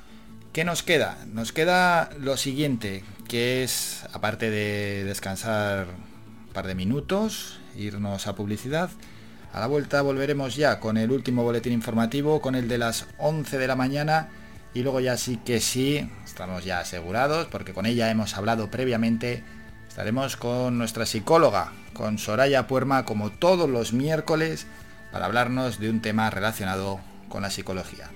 ¿qué 0.53 0.65
nos 0.65 0.83
queda? 0.83 1.19
Nos 1.33 1.53
queda 1.53 2.11
lo 2.19 2.37
siguiente, 2.37 3.03
que 3.29 3.65
es, 3.65 4.05
aparte 4.13 4.51
de 4.51 5.05
descansar 5.05 5.87
un 6.47 6.53
par 6.53 6.67
de 6.67 6.75
minutos, 6.75 7.59
irnos 7.77 8.27
a 8.27 8.35
publicidad, 8.35 8.91
a 9.53 9.61
la 9.61 9.67
vuelta 9.67 10.01
volveremos 10.01 10.57
ya 10.57 10.81
con 10.81 10.97
el 10.97 11.11
último 11.11 11.43
boletín 11.43 11.73
informativo, 11.73 12.41
con 12.41 12.55
el 12.55 12.69
de 12.69 12.79
las 12.79 13.07
11 13.19 13.59
de 13.59 13.67
la 13.67 13.77
mañana, 13.77 14.29
y 14.75 14.83
luego 14.83 15.01
ya 15.01 15.19
sí 15.19 15.37
que 15.37 15.61
sí, 15.61 16.09
estamos 16.25 16.65
ya 16.65 16.81
asegurados, 16.81 17.47
porque 17.49 17.75
con 17.75 17.85
ella 17.85 18.11
hemos 18.11 18.37
hablado 18.37 18.71
previamente, 18.71 19.45
estaremos 19.87 20.37
con 20.39 20.79
nuestra 20.79 21.05
psicóloga, 21.05 21.73
con 21.93 22.17
Soraya 22.17 22.67
Puerma, 22.67 23.05
como 23.05 23.31
todos 23.31 23.69
los 23.69 23.93
miércoles, 23.93 24.67
para 25.13 25.27
hablarnos 25.27 25.79
de 25.79 25.91
un 25.91 26.01
tema 26.01 26.31
relacionado 26.31 27.01
con 27.29 27.43
la 27.43 27.51
psicología. 27.51 28.11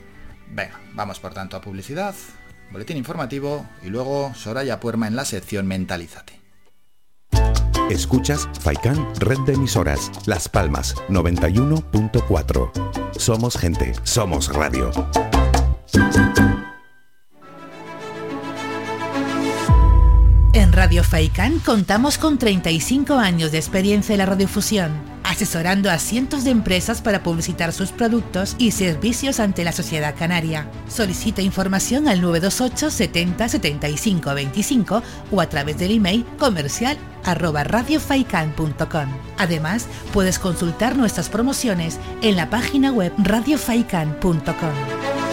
Venga, 0.50 0.80
vamos 0.94 1.20
por 1.20 1.34
tanto 1.34 1.58
a 1.58 1.60
publicidad, 1.60 2.14
boletín 2.72 2.96
informativo 2.96 3.66
y 3.82 3.88
luego 3.88 4.32
Soraya 4.34 4.80
Puerma 4.80 5.06
en 5.06 5.16
la 5.16 5.26
sección 5.26 5.66
Mentalízate. 5.66 6.40
Escuchas 7.90 8.48
Faikan 8.60 9.06
Red 9.20 9.38
de 9.46 9.52
Emisoras, 9.54 10.10
Las 10.26 10.48
Palmas 10.48 10.96
91.4. 11.08 12.70
Somos 13.16 13.56
gente, 13.56 13.92
somos 14.02 14.52
radio. 14.52 14.90
Radio 20.76 21.02
Faicán 21.02 21.58
contamos 21.60 22.18
con 22.18 22.36
35 22.36 23.14
años 23.14 23.50
de 23.50 23.56
experiencia 23.56 24.12
en 24.12 24.18
la 24.18 24.26
radiofusión, 24.26 24.92
asesorando 25.24 25.90
a 25.90 25.98
cientos 25.98 26.44
de 26.44 26.50
empresas 26.50 27.00
para 27.00 27.22
publicitar 27.22 27.72
sus 27.72 27.92
productos 27.92 28.54
y 28.58 28.72
servicios 28.72 29.40
ante 29.40 29.64
la 29.64 29.72
sociedad 29.72 30.14
canaria. 30.14 30.70
Solicita 30.86 31.40
información 31.40 32.08
al 32.08 32.20
928 32.20 32.90
70 32.90 33.48
75 33.48 34.34
25 34.34 35.02
o 35.30 35.40
a 35.40 35.48
través 35.48 35.78
del 35.78 35.92
email 35.92 36.26
comercial 36.38 36.98
arroba. 37.24 37.64
Además, 39.38 39.86
puedes 40.12 40.38
consultar 40.38 40.94
nuestras 40.94 41.30
promociones 41.30 41.98
en 42.20 42.36
la 42.36 42.50
página 42.50 42.92
web 42.92 43.14
radiofaikan.com. 43.16 45.25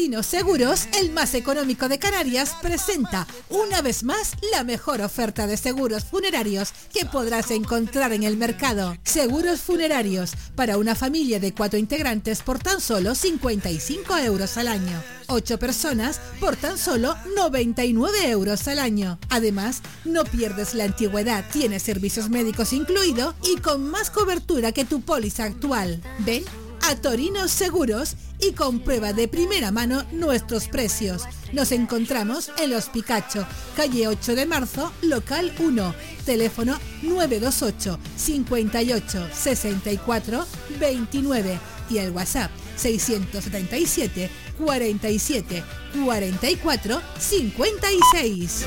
Seguros, 0.00 0.88
el 0.98 1.10
más 1.10 1.34
económico 1.34 1.86
de 1.86 1.98
Canarias, 1.98 2.56
presenta 2.62 3.26
una 3.50 3.82
vez 3.82 4.02
más 4.02 4.32
la 4.50 4.64
mejor 4.64 5.02
oferta 5.02 5.46
de 5.46 5.58
seguros 5.58 6.04
funerarios 6.04 6.72
que 6.90 7.04
podrás 7.04 7.50
encontrar 7.50 8.14
en 8.14 8.22
el 8.22 8.38
mercado. 8.38 8.96
Seguros 9.02 9.60
funerarios 9.60 10.32
para 10.56 10.78
una 10.78 10.94
familia 10.94 11.38
de 11.38 11.52
cuatro 11.52 11.78
integrantes 11.78 12.40
por 12.40 12.58
tan 12.58 12.80
solo 12.80 13.14
55 13.14 14.16
euros 14.16 14.56
al 14.56 14.68
año. 14.68 15.02
Ocho 15.28 15.58
personas 15.58 16.18
por 16.40 16.56
tan 16.56 16.78
solo 16.78 17.14
99 17.36 18.30
euros 18.30 18.68
al 18.68 18.78
año. 18.78 19.18
Además, 19.28 19.82
no 20.06 20.24
pierdes 20.24 20.72
la 20.72 20.84
antigüedad, 20.84 21.44
tienes 21.52 21.82
servicios 21.82 22.30
médicos 22.30 22.72
incluido 22.72 23.34
y 23.44 23.60
con 23.60 23.90
más 23.90 24.10
cobertura 24.10 24.72
que 24.72 24.86
tu 24.86 25.02
póliza 25.02 25.44
actual. 25.44 26.00
Ven 26.20 26.42
a 26.82 26.96
Torino 26.96 27.48
Seguros 27.48 28.16
y 28.38 28.52
comprueba 28.52 29.12
de 29.12 29.28
primera 29.28 29.70
mano 29.70 30.04
nuestros 30.12 30.68
precios. 30.68 31.24
Nos 31.52 31.72
encontramos 31.72 32.50
en 32.58 32.70
Los 32.70 32.88
Picacho, 32.88 33.46
calle 33.76 34.08
8 34.08 34.34
de 34.34 34.46
marzo, 34.46 34.92
local 35.02 35.52
1, 35.58 35.94
teléfono 36.24 36.78
928 37.02 37.98
58 38.16 39.28
64 39.32 40.46
29 40.78 41.58
y 41.90 41.98
el 41.98 42.10
WhatsApp 42.12 42.50
677 42.76 44.30
47 44.58 45.64
44 46.04 47.00
56. 47.18 48.66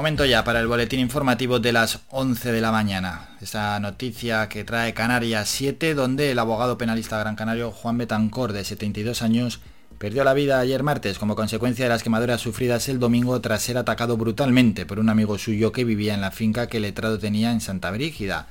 Momento 0.00 0.24
ya 0.24 0.44
para 0.44 0.60
el 0.60 0.66
boletín 0.66 0.98
informativo 0.98 1.58
de 1.58 1.74
las 1.74 2.00
11 2.08 2.52
de 2.52 2.62
la 2.62 2.72
mañana. 2.72 3.36
Esa 3.42 3.78
noticia 3.80 4.48
que 4.48 4.64
trae 4.64 4.94
Canarias 4.94 5.46
7, 5.50 5.92
donde 5.92 6.30
el 6.30 6.38
abogado 6.38 6.78
penalista 6.78 7.18
gran 7.18 7.36
canario 7.36 7.70
Juan 7.70 7.98
Betancor, 7.98 8.54
de 8.54 8.64
72 8.64 9.20
años, 9.20 9.60
perdió 9.98 10.24
la 10.24 10.32
vida 10.32 10.58
ayer 10.58 10.82
martes 10.82 11.18
como 11.18 11.36
consecuencia 11.36 11.84
de 11.84 11.90
las 11.90 12.02
quemaduras 12.02 12.40
sufridas 12.40 12.88
el 12.88 12.98
domingo 12.98 13.38
tras 13.42 13.60
ser 13.60 13.76
atacado 13.76 14.16
brutalmente 14.16 14.86
por 14.86 15.00
un 15.00 15.10
amigo 15.10 15.36
suyo 15.36 15.70
que 15.70 15.84
vivía 15.84 16.14
en 16.14 16.22
la 16.22 16.30
finca 16.30 16.66
que 16.66 16.80
Letrado 16.80 17.18
tenía 17.18 17.52
en 17.52 17.60
Santa 17.60 17.90
Brígida. 17.90 18.46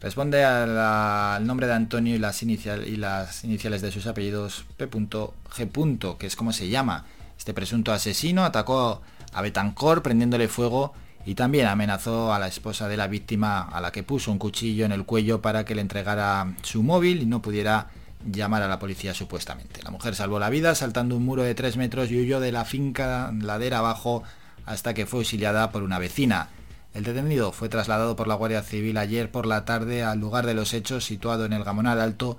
Responde 0.00 0.42
al 0.42 1.46
nombre 1.46 1.66
de 1.66 1.74
Antonio 1.74 2.14
y 2.14 2.18
las, 2.18 2.42
y 2.42 2.96
las 2.96 3.44
iniciales 3.44 3.82
de 3.82 3.92
sus 3.92 4.06
apellidos 4.06 4.64
P.G. 4.78 6.16
que 6.16 6.26
es 6.26 6.34
como 6.34 6.54
se 6.54 6.70
llama. 6.70 7.04
Este 7.36 7.52
presunto 7.52 7.92
asesino 7.92 8.46
atacó 8.46 9.02
a 9.34 9.42
Betancor 9.42 10.02
prendiéndole 10.02 10.48
fuego 10.48 10.94
y 11.26 11.34
también 11.34 11.66
amenazó 11.66 12.32
a 12.32 12.38
la 12.38 12.48
esposa 12.48 12.88
de 12.88 12.96
la 12.96 13.06
víctima 13.06 13.62
a 13.62 13.80
la 13.80 13.92
que 13.92 14.02
puso 14.02 14.30
un 14.30 14.38
cuchillo 14.38 14.84
en 14.84 14.92
el 14.92 15.04
cuello 15.04 15.40
para 15.40 15.64
que 15.64 15.74
le 15.74 15.80
entregara 15.80 16.54
su 16.62 16.82
móvil 16.82 17.22
y 17.22 17.26
no 17.26 17.42
pudiera 17.42 17.88
llamar 18.30 18.62
a 18.62 18.68
la 18.68 18.78
policía 18.78 19.14
supuestamente. 19.14 19.82
La 19.82 19.90
mujer 19.90 20.14
salvó 20.14 20.38
la 20.38 20.50
vida 20.50 20.74
saltando 20.74 21.16
un 21.16 21.24
muro 21.24 21.42
de 21.42 21.54
3 21.54 21.76
metros 21.76 22.10
y 22.10 22.20
huyó 22.20 22.40
de 22.40 22.52
la 22.52 22.64
finca 22.64 23.32
ladera 23.38 23.78
abajo 23.78 24.22
hasta 24.66 24.94
que 24.94 25.06
fue 25.06 25.20
auxiliada 25.20 25.70
por 25.70 25.82
una 25.82 25.98
vecina. 25.98 26.48
El 26.94 27.04
detenido 27.04 27.52
fue 27.52 27.68
trasladado 27.68 28.16
por 28.16 28.28
la 28.28 28.34
Guardia 28.34 28.62
Civil 28.62 28.96
ayer 28.98 29.30
por 29.30 29.46
la 29.46 29.64
tarde 29.64 30.04
al 30.04 30.20
lugar 30.20 30.46
de 30.46 30.54
los 30.54 30.72
hechos 30.74 31.04
situado 31.04 31.44
en 31.44 31.52
el 31.52 31.64
Gamonal 31.64 32.00
Alto 32.00 32.38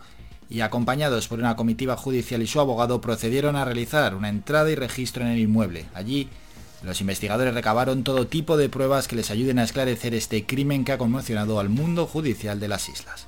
y 0.49 0.61
acompañados 0.61 1.27
por 1.27 1.39
una 1.39 1.55
comitiva 1.55 1.97
judicial 1.97 2.41
y 2.41 2.47
su 2.47 2.59
abogado 2.59 3.01
procedieron 3.01 3.55
a 3.55 3.65
realizar 3.65 4.15
una 4.15 4.29
entrada 4.29 4.69
y 4.71 4.75
registro 4.75 5.25
en 5.25 5.31
el 5.31 5.39
inmueble. 5.39 5.87
Allí 5.93 6.29
los 6.85 7.01
investigadores 7.01 7.53
recabaron 7.53 8.03
todo 8.03 8.27
tipo 8.27 8.57
de 8.57 8.69
pruebas 8.69 9.07
que 9.07 9.15
les 9.15 9.31
ayuden 9.31 9.59
a 9.59 9.63
esclarecer 9.63 10.13
este 10.13 10.45
crimen 10.45 10.85
que 10.85 10.91
ha 10.91 10.97
conmocionado 10.97 11.59
al 11.59 11.69
mundo 11.69 12.05
judicial 12.05 12.59
de 12.59 12.67
las 12.67 12.89
islas. 12.89 13.27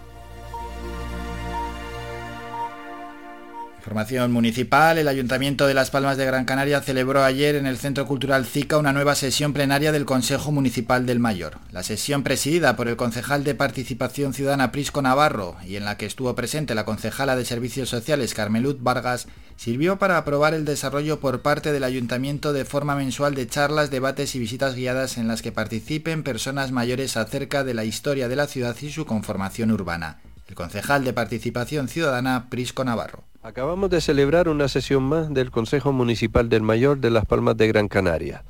Información 3.88 4.34
municipal, 4.34 4.98
el 4.98 5.08
Ayuntamiento 5.08 5.66
de 5.66 5.74
Las 5.74 5.92
Palmas 5.92 6.18
de 6.18 6.26
Gran 6.26 6.44
Canaria 6.44 6.82
celebró 6.82 7.24
ayer 7.24 7.56
en 7.56 7.66
el 7.66 7.78
Centro 7.78 8.06
Cultural 8.06 8.46
Zica 8.46 8.78
una 8.78 8.92
nueva 8.92 9.16
sesión 9.16 9.54
plenaria 9.54 9.94
del 9.94 10.04
Consejo 10.04 10.52
Municipal 10.52 11.06
del 11.06 11.20
Mayor. 11.20 11.60
La 11.72 11.84
sesión 11.84 12.22
presidida 12.22 12.76
por 12.76 12.90
el 12.90 12.98
concejal 12.98 13.46
de 13.46 13.56
Participación 13.56 14.34
Ciudadana 14.34 14.74
Prisco 14.74 15.02
Navarro 15.02 15.56
y 15.66 15.78
en 15.78 15.86
la 15.86 15.96
que 15.96 16.06
estuvo 16.06 16.36
presente 16.36 16.76
la 16.76 16.84
concejala 16.84 17.38
de 17.38 17.46
Servicios 17.46 17.88
Sociales 17.88 18.34
Carmelud 18.34 18.76
Vargas 18.82 19.30
sirvió 19.58 19.98
para 19.98 20.18
aprobar 20.18 20.54
el 20.54 20.64
desarrollo 20.64 21.20
por 21.20 21.42
parte 21.42 21.72
del 21.74 21.84
Ayuntamiento 21.84 22.54
de 22.54 22.64
forma 22.64 22.96
mensual 22.96 23.36
de 23.36 23.48
charlas, 23.48 23.92
debates 23.92 24.36
y 24.36 24.40
visitas 24.40 24.76
guiadas 24.76 25.18
en 25.18 25.28
las 25.28 25.42
que 25.42 25.52
participen 25.52 26.24
personas 26.24 26.72
mayores 26.72 27.18
acerca 27.18 27.64
de 27.64 27.74
la 27.74 27.84
historia 27.84 28.30
de 28.30 28.36
la 28.36 28.48
ciudad 28.48 28.76
y 28.82 28.90
su 28.90 29.06
conformación 29.06 29.72
urbana. 29.72 30.20
El 30.48 30.56
concejal 30.56 31.04
de 31.04 31.12
Participación 31.12 31.90
Ciudadana 31.90 32.48
Prisco 32.50 32.86
Navarro. 32.86 33.24
Acabamos 33.44 33.90
de 33.90 34.02
celebrar 34.02 34.48
una 34.48 34.68
sesión 34.68 35.04
más 35.04 35.34
del 35.34 35.52
Consejo 35.52 35.92
Municipal 35.92 36.50
del 36.50 36.62
Mayor 36.62 37.00
de 37.00 37.12
Las 37.12 37.26
Palmas 37.26 37.58
de 37.58 37.68
Gran 37.68 37.88
Canaria. 37.88 38.44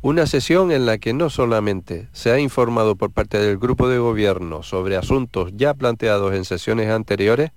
Una 0.00 0.26
sesión 0.26 0.70
en 0.70 0.86
la 0.86 0.98
que 0.98 1.12
no 1.12 1.30
solamente 1.30 2.08
se 2.12 2.30
ha 2.30 2.38
informado 2.38 2.94
por 2.94 3.10
parte 3.10 3.38
del 3.38 3.58
grupo 3.58 3.88
de 3.88 3.98
gobierno 3.98 4.62
sobre 4.62 4.96
asuntos 4.96 5.50
ya 5.54 5.74
planteados 5.74 6.34
en 6.34 6.44
sesiones 6.44 6.90
anteriores, 6.90 7.52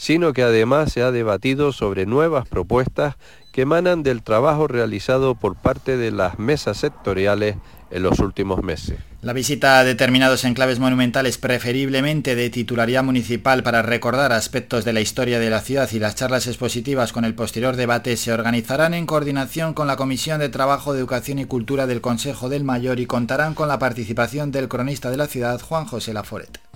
sino 0.00 0.32
que 0.32 0.42
además 0.42 0.90
se 0.90 1.02
ha 1.02 1.12
debatido 1.12 1.72
sobre 1.72 2.06
nuevas 2.06 2.48
propuestas 2.48 3.16
que 3.52 3.62
emanan 3.62 4.02
del 4.02 4.22
trabajo 4.22 4.66
realizado 4.66 5.34
por 5.34 5.56
parte 5.56 5.98
de 5.98 6.10
las 6.10 6.38
mesas 6.38 6.78
sectoriales 6.78 7.56
en 7.90 8.02
los 8.04 8.18
últimos 8.18 8.62
meses. 8.62 8.98
La 9.20 9.34
visita 9.34 9.78
a 9.78 9.84
determinados 9.84 10.44
enclaves 10.44 10.78
monumentales, 10.78 11.36
preferiblemente 11.36 12.34
de 12.34 12.48
titularidad 12.48 13.04
municipal 13.04 13.62
para 13.62 13.82
recordar 13.82 14.32
aspectos 14.32 14.86
de 14.86 14.94
la 14.94 15.02
historia 15.02 15.38
de 15.38 15.50
la 15.50 15.60
ciudad 15.60 15.90
y 15.92 15.98
las 15.98 16.14
charlas 16.14 16.46
expositivas 16.46 17.12
con 17.12 17.26
el 17.26 17.34
posterior 17.34 17.76
debate 17.76 18.16
se 18.16 18.32
organizarán 18.32 18.94
en 18.94 19.04
coordinación 19.04 19.74
con 19.74 19.86
la 19.86 19.96
Comisión 19.96 20.40
de 20.40 20.48
Trabajo, 20.48 20.94
Educación 20.94 21.40
y 21.40 21.44
Cultura 21.44 21.86
del 21.86 22.00
Consejo 22.00 22.48
del 22.48 22.64
Mayor 22.64 23.00
y 23.00 23.06
contarán 23.06 23.52
con 23.52 23.68
la 23.68 23.78
participación 23.78 24.50
del 24.50 24.68
cronista 24.68 25.10
de 25.10 25.18
la 25.18 25.26
ciudad, 25.26 25.60
Juan 25.60 25.84
José 25.84 26.14
Laforet. 26.14 26.69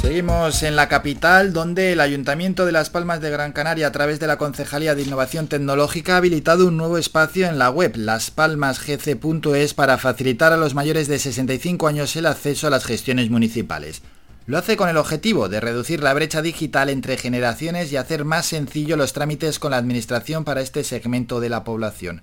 Seguimos 0.00 0.62
en 0.62 0.76
la 0.76 0.88
capital, 0.88 1.52
donde 1.52 1.92
el 1.92 2.00
Ayuntamiento 2.00 2.64
de 2.64 2.72
Las 2.72 2.88
Palmas 2.88 3.20
de 3.20 3.28
Gran 3.28 3.52
Canaria, 3.52 3.86
a 3.86 3.92
través 3.92 4.18
de 4.18 4.26
la 4.26 4.38
Concejalía 4.38 4.94
de 4.94 5.02
Innovación 5.02 5.46
Tecnológica, 5.46 6.14
ha 6.14 6.16
habilitado 6.16 6.66
un 6.66 6.78
nuevo 6.78 6.96
espacio 6.96 7.46
en 7.46 7.58
la 7.58 7.68
web 7.68 7.94
laspalmasgc.es 7.96 9.74
para 9.74 9.98
facilitar 9.98 10.54
a 10.54 10.56
los 10.56 10.74
mayores 10.74 11.06
de 11.06 11.18
65 11.18 11.86
años 11.86 12.16
el 12.16 12.24
acceso 12.24 12.66
a 12.66 12.70
las 12.70 12.86
gestiones 12.86 13.28
municipales. 13.28 14.00
Lo 14.46 14.56
hace 14.56 14.78
con 14.78 14.88
el 14.88 14.96
objetivo 14.96 15.50
de 15.50 15.60
reducir 15.60 16.02
la 16.02 16.14
brecha 16.14 16.40
digital 16.40 16.88
entre 16.88 17.18
generaciones 17.18 17.92
y 17.92 17.98
hacer 17.98 18.24
más 18.24 18.46
sencillo 18.46 18.96
los 18.96 19.12
trámites 19.12 19.58
con 19.58 19.72
la 19.72 19.76
Administración 19.76 20.44
para 20.44 20.62
este 20.62 20.82
segmento 20.82 21.40
de 21.40 21.50
la 21.50 21.62
población. 21.62 22.22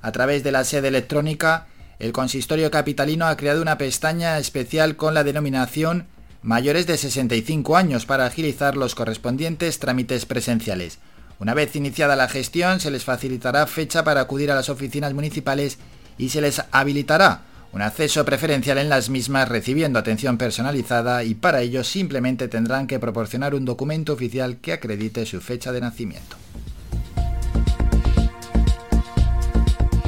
A 0.00 0.12
través 0.12 0.44
de 0.44 0.52
la 0.52 0.62
sede 0.62 0.88
electrónica, 0.88 1.66
el 1.98 2.12
consistorio 2.12 2.70
capitalino 2.70 3.26
ha 3.26 3.36
creado 3.36 3.62
una 3.62 3.78
pestaña 3.78 4.38
especial 4.38 4.94
con 4.94 5.12
la 5.12 5.24
denominación 5.24 6.06
mayores 6.46 6.86
de 6.86 6.96
65 6.96 7.76
años 7.76 8.06
para 8.06 8.24
agilizar 8.24 8.76
los 8.76 8.94
correspondientes 8.94 9.80
trámites 9.80 10.26
presenciales. 10.26 11.00
Una 11.40 11.54
vez 11.54 11.74
iniciada 11.74 12.14
la 12.14 12.28
gestión, 12.28 12.78
se 12.78 12.92
les 12.92 13.02
facilitará 13.02 13.66
fecha 13.66 14.04
para 14.04 14.20
acudir 14.20 14.52
a 14.52 14.54
las 14.54 14.68
oficinas 14.68 15.12
municipales 15.12 15.78
y 16.16 16.28
se 16.28 16.40
les 16.40 16.62
habilitará 16.70 17.42
un 17.72 17.82
acceso 17.82 18.24
preferencial 18.24 18.78
en 18.78 18.88
las 18.88 19.10
mismas 19.10 19.48
recibiendo 19.48 19.98
atención 19.98 20.38
personalizada 20.38 21.24
y 21.24 21.34
para 21.34 21.62
ello 21.62 21.82
simplemente 21.82 22.46
tendrán 22.46 22.86
que 22.86 23.00
proporcionar 23.00 23.56
un 23.56 23.64
documento 23.64 24.12
oficial 24.12 24.58
que 24.58 24.72
acredite 24.72 25.26
su 25.26 25.40
fecha 25.40 25.72
de 25.72 25.80
nacimiento. 25.80 26.36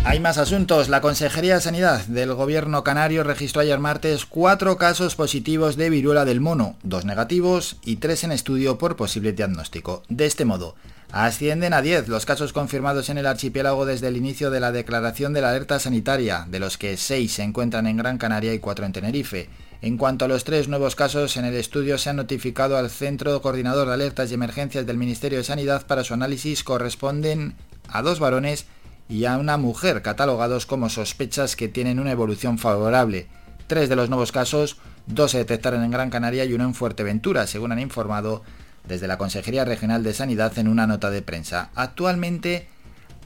Hay 0.08 0.20
más 0.20 0.38
asuntos. 0.38 0.88
La 0.88 1.02
Consejería 1.02 1.56
de 1.56 1.60
Sanidad 1.60 2.00
del 2.06 2.32
Gobierno 2.32 2.82
Canario 2.82 3.24
registró 3.24 3.60
ayer 3.60 3.78
martes 3.78 4.24
cuatro 4.24 4.78
casos 4.78 5.14
positivos 5.14 5.76
de 5.76 5.90
viruela 5.90 6.24
del 6.24 6.40
mono, 6.40 6.76
dos 6.82 7.04
negativos 7.04 7.76
y 7.84 7.96
tres 7.96 8.24
en 8.24 8.32
estudio 8.32 8.78
por 8.78 8.96
posible 8.96 9.34
diagnóstico. 9.34 10.02
De 10.08 10.24
este 10.24 10.46
modo, 10.46 10.76
ascienden 11.12 11.74
a 11.74 11.82
10 11.82 12.08
los 12.08 12.24
casos 12.24 12.54
confirmados 12.54 13.10
en 13.10 13.18
el 13.18 13.26
archipiélago 13.26 13.84
desde 13.84 14.08
el 14.08 14.16
inicio 14.16 14.50
de 14.50 14.60
la 14.60 14.72
declaración 14.72 15.34
de 15.34 15.42
la 15.42 15.50
alerta 15.50 15.78
sanitaria, 15.78 16.46
de 16.48 16.58
los 16.58 16.78
que 16.78 16.96
seis 16.96 17.34
se 17.34 17.42
encuentran 17.42 17.86
en 17.86 17.98
Gran 17.98 18.16
Canaria 18.16 18.54
y 18.54 18.60
cuatro 18.60 18.86
en 18.86 18.94
Tenerife. 18.94 19.50
En 19.82 19.98
cuanto 19.98 20.24
a 20.24 20.28
los 20.28 20.42
tres 20.42 20.68
nuevos 20.68 20.96
casos 20.96 21.36
en 21.36 21.44
el 21.44 21.54
estudio, 21.54 21.98
se 21.98 22.08
han 22.08 22.16
notificado 22.16 22.78
al 22.78 22.88
Centro 22.88 23.42
Coordinador 23.42 23.88
de 23.88 23.92
Alertas 23.92 24.30
y 24.30 24.34
Emergencias 24.34 24.86
del 24.86 24.96
Ministerio 24.96 25.36
de 25.36 25.44
Sanidad 25.44 25.86
para 25.86 26.02
su 26.02 26.14
análisis 26.14 26.64
corresponden 26.64 27.56
a 27.90 28.00
dos 28.00 28.20
varones 28.20 28.66
y 29.08 29.24
a 29.24 29.38
una 29.38 29.56
mujer 29.56 30.02
catalogados 30.02 30.66
como 30.66 30.90
sospechas 30.90 31.56
que 31.56 31.68
tienen 31.68 31.98
una 31.98 32.12
evolución 32.12 32.58
favorable. 32.58 33.28
Tres 33.66 33.88
de 33.88 33.96
los 33.96 34.08
nuevos 34.08 34.32
casos, 34.32 34.76
dos 35.06 35.32
se 35.32 35.38
detectaron 35.38 35.82
en 35.84 35.90
Gran 35.90 36.10
Canaria 36.10 36.44
y 36.44 36.52
uno 36.52 36.64
en 36.64 36.74
Fuerteventura, 36.74 37.46
según 37.46 37.72
han 37.72 37.80
informado 37.80 38.42
desde 38.86 39.06
la 39.06 39.18
Consejería 39.18 39.64
Regional 39.64 40.02
de 40.02 40.14
Sanidad 40.14 40.58
en 40.58 40.68
una 40.68 40.86
nota 40.86 41.10
de 41.10 41.22
prensa. 41.22 41.70
Actualmente 41.74 42.68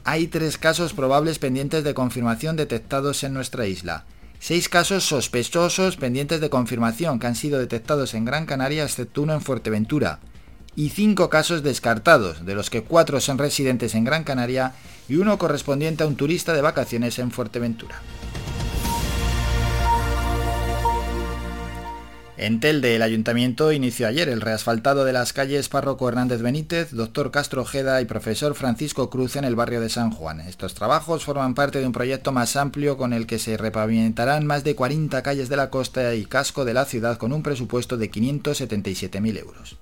hay 0.03 0.27
tres 0.27 0.57
casos 0.57 0.93
probables 0.93 1.39
pendientes 1.39 1.83
de 1.83 1.93
confirmación 1.93 2.55
detectados 2.55 3.23
en 3.23 3.33
nuestra 3.33 3.67
isla. 3.67 4.05
Seis 4.39 4.67
casos 4.67 5.05
sospechosos 5.05 5.95
pendientes 5.95 6.41
de 6.41 6.49
confirmación 6.49 7.17
que 7.17 7.27
han 7.27 7.35
sido 7.35 7.59
detectados 7.59 8.13
en 8.13 8.25
Gran 8.25 8.45
Canaria, 8.45 8.83
excepto 8.83 9.21
uno 9.21 9.33
en 9.33 9.41
Fuerteventura. 9.41 10.19
Y 10.75 10.89
cinco 10.89 11.29
casos 11.29 11.63
descartados, 11.63 12.45
de 12.45 12.55
los 12.55 12.69
que 12.69 12.83
cuatro 12.83 13.21
son 13.21 13.37
residentes 13.37 13.95
en 13.95 14.03
Gran 14.03 14.25
Canaria 14.25 14.73
y 15.09 15.15
uno 15.17 15.37
correspondiente 15.37 16.03
a 16.03 16.07
un 16.07 16.15
turista 16.15 16.53
de 16.53 16.61
vacaciones 16.61 17.19
en 17.19 17.31
Fuerteventura. 17.31 18.01
En 22.43 22.59
Telde, 22.59 22.95
el 22.97 23.03
ayuntamiento 23.03 23.71
inició 23.71 24.05
ayer 24.05 24.27
el 24.27 24.41
reasfaltado 24.41 25.05
de 25.05 25.13
las 25.13 25.31
calles 25.31 25.69
Párroco 25.69 26.09
Hernández 26.09 26.41
Benítez, 26.41 26.91
Doctor 26.91 27.31
Castro 27.31 27.61
Ojeda 27.61 28.01
y 28.01 28.05
Profesor 28.05 28.53
Francisco 28.53 29.09
Cruz 29.09 29.37
en 29.37 29.45
el 29.45 29.55
barrio 29.55 29.79
de 29.79 29.87
San 29.87 30.11
Juan. 30.11 30.41
Estos 30.41 30.73
trabajos 30.73 31.23
forman 31.23 31.53
parte 31.53 31.79
de 31.79 31.85
un 31.85 31.93
proyecto 31.93 32.33
más 32.33 32.57
amplio 32.57 32.97
con 32.97 33.13
el 33.13 33.27
que 33.27 33.39
se 33.39 33.55
repavimentarán 33.55 34.45
más 34.45 34.65
de 34.65 34.75
40 34.75 35.23
calles 35.23 35.47
de 35.47 35.55
la 35.55 35.69
costa 35.69 36.15
y 36.15 36.25
casco 36.25 36.65
de 36.65 36.73
la 36.73 36.83
ciudad 36.83 37.17
con 37.17 37.31
un 37.31 37.43
presupuesto 37.43 37.95
de 37.95 38.11
577.000 38.11 39.39
euros. 39.39 39.77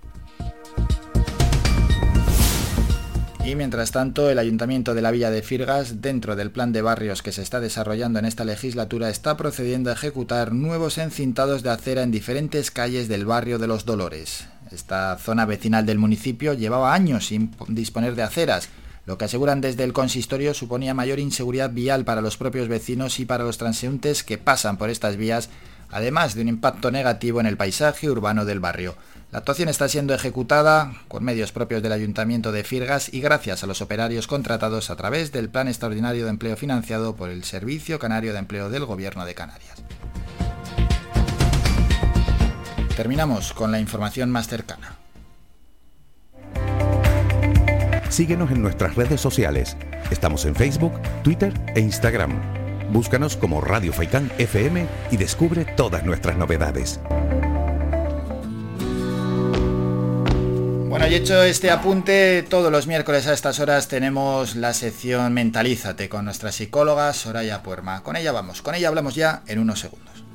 Y 3.43 3.55
mientras 3.55 3.91
tanto, 3.91 4.29
el 4.29 4.37
Ayuntamiento 4.37 4.93
de 4.93 5.01
la 5.01 5.09
Villa 5.09 5.31
de 5.31 5.41
Firgas, 5.41 6.01
dentro 6.01 6.35
del 6.35 6.51
plan 6.51 6.71
de 6.71 6.83
barrios 6.83 7.23
que 7.23 7.31
se 7.31 7.41
está 7.41 7.59
desarrollando 7.59 8.19
en 8.19 8.25
esta 8.25 8.45
legislatura, 8.45 9.09
está 9.09 9.35
procediendo 9.35 9.89
a 9.89 9.93
ejecutar 9.93 10.53
nuevos 10.53 10.99
encintados 10.99 11.63
de 11.63 11.71
acera 11.71 12.03
en 12.03 12.11
diferentes 12.11 12.69
calles 12.69 13.07
del 13.07 13.25
barrio 13.25 13.57
de 13.57 13.67
Los 13.67 13.85
Dolores. 13.85 14.45
Esta 14.71 15.17
zona 15.17 15.45
vecinal 15.45 15.87
del 15.87 15.97
municipio 15.97 16.53
llevaba 16.53 16.93
años 16.93 17.25
sin 17.27 17.51
disponer 17.67 18.15
de 18.15 18.23
aceras, 18.23 18.69
lo 19.07 19.17
que 19.17 19.25
aseguran 19.25 19.61
desde 19.61 19.83
el 19.83 19.93
consistorio 19.93 20.53
suponía 20.53 20.93
mayor 20.93 21.19
inseguridad 21.19 21.71
vial 21.71 22.05
para 22.05 22.21
los 22.21 22.37
propios 22.37 22.67
vecinos 22.67 23.19
y 23.19 23.25
para 23.25 23.43
los 23.43 23.57
transeúntes 23.57 24.23
que 24.23 24.37
pasan 24.37 24.77
por 24.77 24.91
estas 24.91 25.17
vías, 25.17 25.49
además 25.89 26.35
de 26.35 26.43
un 26.43 26.47
impacto 26.47 26.91
negativo 26.91 27.39
en 27.39 27.47
el 27.47 27.57
paisaje 27.57 28.09
urbano 28.09 28.45
del 28.45 28.59
barrio. 28.59 28.95
La 29.31 29.39
actuación 29.39 29.69
está 29.69 29.87
siendo 29.87 30.13
ejecutada 30.13 30.91
con 31.07 31.23
medios 31.23 31.53
propios 31.53 31.81
del 31.81 31.93
Ayuntamiento 31.93 32.51
de 32.51 32.65
Firgas 32.65 33.13
y 33.13 33.21
gracias 33.21 33.63
a 33.63 33.67
los 33.67 33.81
operarios 33.81 34.27
contratados 34.27 34.89
a 34.89 34.97
través 34.97 35.31
del 35.31 35.49
Plan 35.49 35.69
Extraordinario 35.69 36.25
de 36.25 36.31
Empleo 36.31 36.57
financiado 36.57 37.15
por 37.15 37.29
el 37.29 37.45
Servicio 37.45 37.97
Canario 37.97 38.33
de 38.33 38.39
Empleo 38.39 38.69
del 38.69 38.83
Gobierno 38.83 39.25
de 39.25 39.33
Canarias. 39.33 39.83
Terminamos 42.97 43.53
con 43.53 43.71
la 43.71 43.79
información 43.79 44.29
más 44.29 44.49
cercana. 44.49 44.97
Síguenos 48.09 48.51
en 48.51 48.61
nuestras 48.61 48.95
redes 48.95 49.21
sociales. 49.21 49.77
Estamos 50.11 50.43
en 50.43 50.55
Facebook, 50.55 50.91
Twitter 51.23 51.53
e 51.73 51.79
Instagram. 51.79 52.33
Búscanos 52.91 53.37
como 53.37 53.61
Radio 53.61 53.93
Faicán 53.93 54.29
FM 54.37 54.85
y 55.09 55.15
descubre 55.15 55.63
todas 55.63 56.03
nuestras 56.03 56.35
novedades. 56.35 56.99
Bueno, 60.91 61.07
y 61.07 61.15
hecho 61.15 61.41
este 61.41 61.71
apunte, 61.71 62.43
todos 62.43 62.69
los 62.69 62.85
miércoles 62.85 63.25
a 63.25 63.31
estas 63.31 63.61
horas 63.61 63.87
tenemos 63.87 64.57
la 64.57 64.73
sección 64.73 65.31
Mentalízate 65.31 66.09
con 66.09 66.25
nuestra 66.25 66.51
psicóloga 66.51 67.13
Soraya 67.13 67.63
Puerma. 67.63 68.03
Con 68.03 68.17
ella 68.17 68.33
vamos, 68.33 68.61
con 68.61 68.75
ella 68.75 68.89
hablamos 68.89 69.15
ya 69.15 69.41
en 69.47 69.59
unos 69.59 69.79
segundos. 69.79 70.25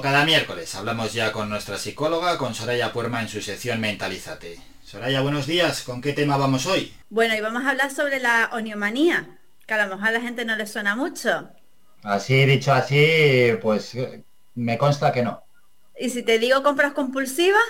Cada 0.00 0.24
miércoles 0.24 0.74
hablamos 0.74 1.12
ya 1.12 1.32
con 1.32 1.48
nuestra 1.48 1.78
psicóloga, 1.78 2.38
con 2.38 2.54
Soraya 2.54 2.92
Puerma 2.92 3.20
en 3.20 3.28
su 3.28 3.40
sección 3.40 3.80
Mentalízate. 3.80 4.58
Soraya, 4.82 5.20
buenos 5.20 5.46
días. 5.46 5.82
¿Con 5.82 6.00
qué 6.00 6.12
tema 6.12 6.36
vamos 6.36 6.66
hoy? 6.66 6.94
Bueno, 7.10 7.34
y 7.34 7.40
vamos 7.40 7.64
a 7.64 7.70
hablar 7.70 7.90
sobre 7.90 8.20
la 8.20 8.50
oniomanía, 8.52 9.38
que 9.66 9.74
a 9.74 9.84
lo 9.84 9.94
mejor 9.94 10.08
a 10.08 10.12
la 10.12 10.20
gente 10.20 10.44
no 10.44 10.56
le 10.56 10.66
suena 10.66 10.96
mucho. 10.96 11.50
Así, 12.02 12.44
dicho 12.44 12.72
así, 12.72 13.52
pues 13.62 13.96
me 14.54 14.78
consta 14.78 15.12
que 15.12 15.22
no. 15.22 15.42
Y 15.98 16.10
si 16.10 16.22
te 16.22 16.38
digo 16.38 16.62
compras 16.62 16.92
compulsivas, 16.92 17.62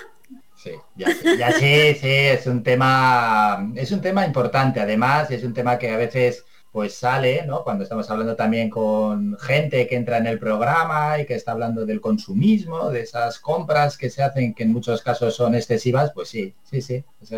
Sí, 0.55 0.71
ya, 0.95 1.07
sí, 1.11 1.37
ya 1.37 1.51
sí, 1.51 1.95
sí, 1.99 2.07
es 2.07 2.47
un 2.47 2.63
tema, 2.63 3.71
es 3.75 3.91
un 3.91 4.01
tema 4.01 4.25
importante. 4.25 4.79
Además, 4.79 5.29
es 5.29 5.43
un 5.43 5.53
tema 5.53 5.77
que 5.77 5.91
a 5.91 5.97
veces 5.97 6.45
pues 6.75 6.93
sale, 6.93 7.45
¿no? 7.45 7.63
Cuando 7.63 7.83
estamos 7.85 8.09
hablando 8.11 8.35
también 8.35 8.69
con 8.69 9.37
gente 9.39 9.87
que 9.87 9.95
entra 9.95 10.17
en 10.17 10.27
el 10.27 10.39
programa 10.39 11.17
y 11.17 11.25
que 11.25 11.33
está 11.35 11.53
hablando 11.53 11.85
del 11.85 12.01
consumismo, 12.01 12.89
de 12.89 12.99
esas 12.99 13.39
compras 13.39 13.97
que 13.97 14.09
se 14.09 14.21
hacen 14.21 14.53
que 14.53 14.63
en 14.63 14.73
muchos 14.73 15.01
casos 15.01 15.33
son 15.33 15.55
excesivas, 15.55 16.11
pues 16.13 16.27
sí, 16.27 16.53
sí, 16.69 16.81
sí. 16.81 17.01
es- 17.21 17.31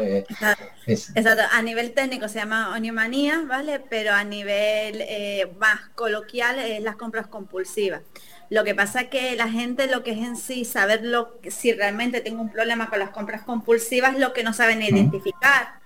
es- 0.87 1.15
Exacto, 1.15 1.43
a 1.51 1.61
nivel 1.61 1.93
técnico 1.93 2.27
se 2.27 2.39
llama 2.39 2.73
oniomanía, 2.75 3.43
¿vale? 3.47 3.79
Pero 3.79 4.11
a 4.11 4.23
nivel 4.23 5.01
eh, 5.01 5.47
más 5.59 5.81
coloquial 5.93 6.57
es 6.57 6.81
las 6.81 6.95
compras 6.95 7.27
compulsivas. 7.27 8.01
Lo 8.49 8.63
que 8.63 8.73
pasa 8.73 9.03
que 9.09 9.35
la 9.35 9.49
gente 9.49 9.85
lo 9.85 10.01
que 10.03 10.13
es 10.13 10.17
en 10.19 10.35
sí 10.35 10.65
saber 10.65 11.01
lo, 11.05 11.37
si 11.47 11.73
realmente 11.73 12.21
tengo 12.21 12.41
un 12.41 12.49
problema 12.51 12.89
con 12.89 12.97
las 12.97 13.11
compras 13.11 13.43
compulsivas, 13.43 14.17
lo 14.17 14.33
que 14.33 14.41
no 14.43 14.51
saben 14.53 14.81
identificar. 14.81 15.77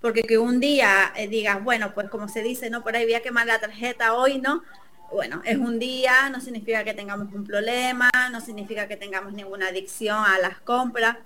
Porque 0.00 0.22
que 0.22 0.38
un 0.38 0.60
día 0.60 1.12
eh, 1.16 1.28
digas, 1.28 1.62
bueno, 1.62 1.92
pues 1.94 2.08
como 2.08 2.28
se 2.28 2.42
dice, 2.42 2.70
¿no? 2.70 2.82
Por 2.82 2.96
ahí 2.96 3.04
voy 3.04 3.14
a 3.14 3.22
quemar 3.22 3.46
la 3.46 3.58
tarjeta 3.60 4.14
hoy, 4.14 4.38
¿no? 4.38 4.62
Bueno, 5.12 5.42
es 5.44 5.58
un 5.58 5.78
día, 5.78 6.30
no 6.30 6.40
significa 6.40 6.84
que 6.84 6.94
tengamos 6.94 7.32
un 7.34 7.44
problema, 7.44 8.10
no 8.30 8.40
significa 8.40 8.86
que 8.86 8.96
tengamos 8.96 9.32
ninguna 9.32 9.68
adicción 9.68 10.18
a 10.24 10.38
las 10.38 10.60
compras. 10.60 11.16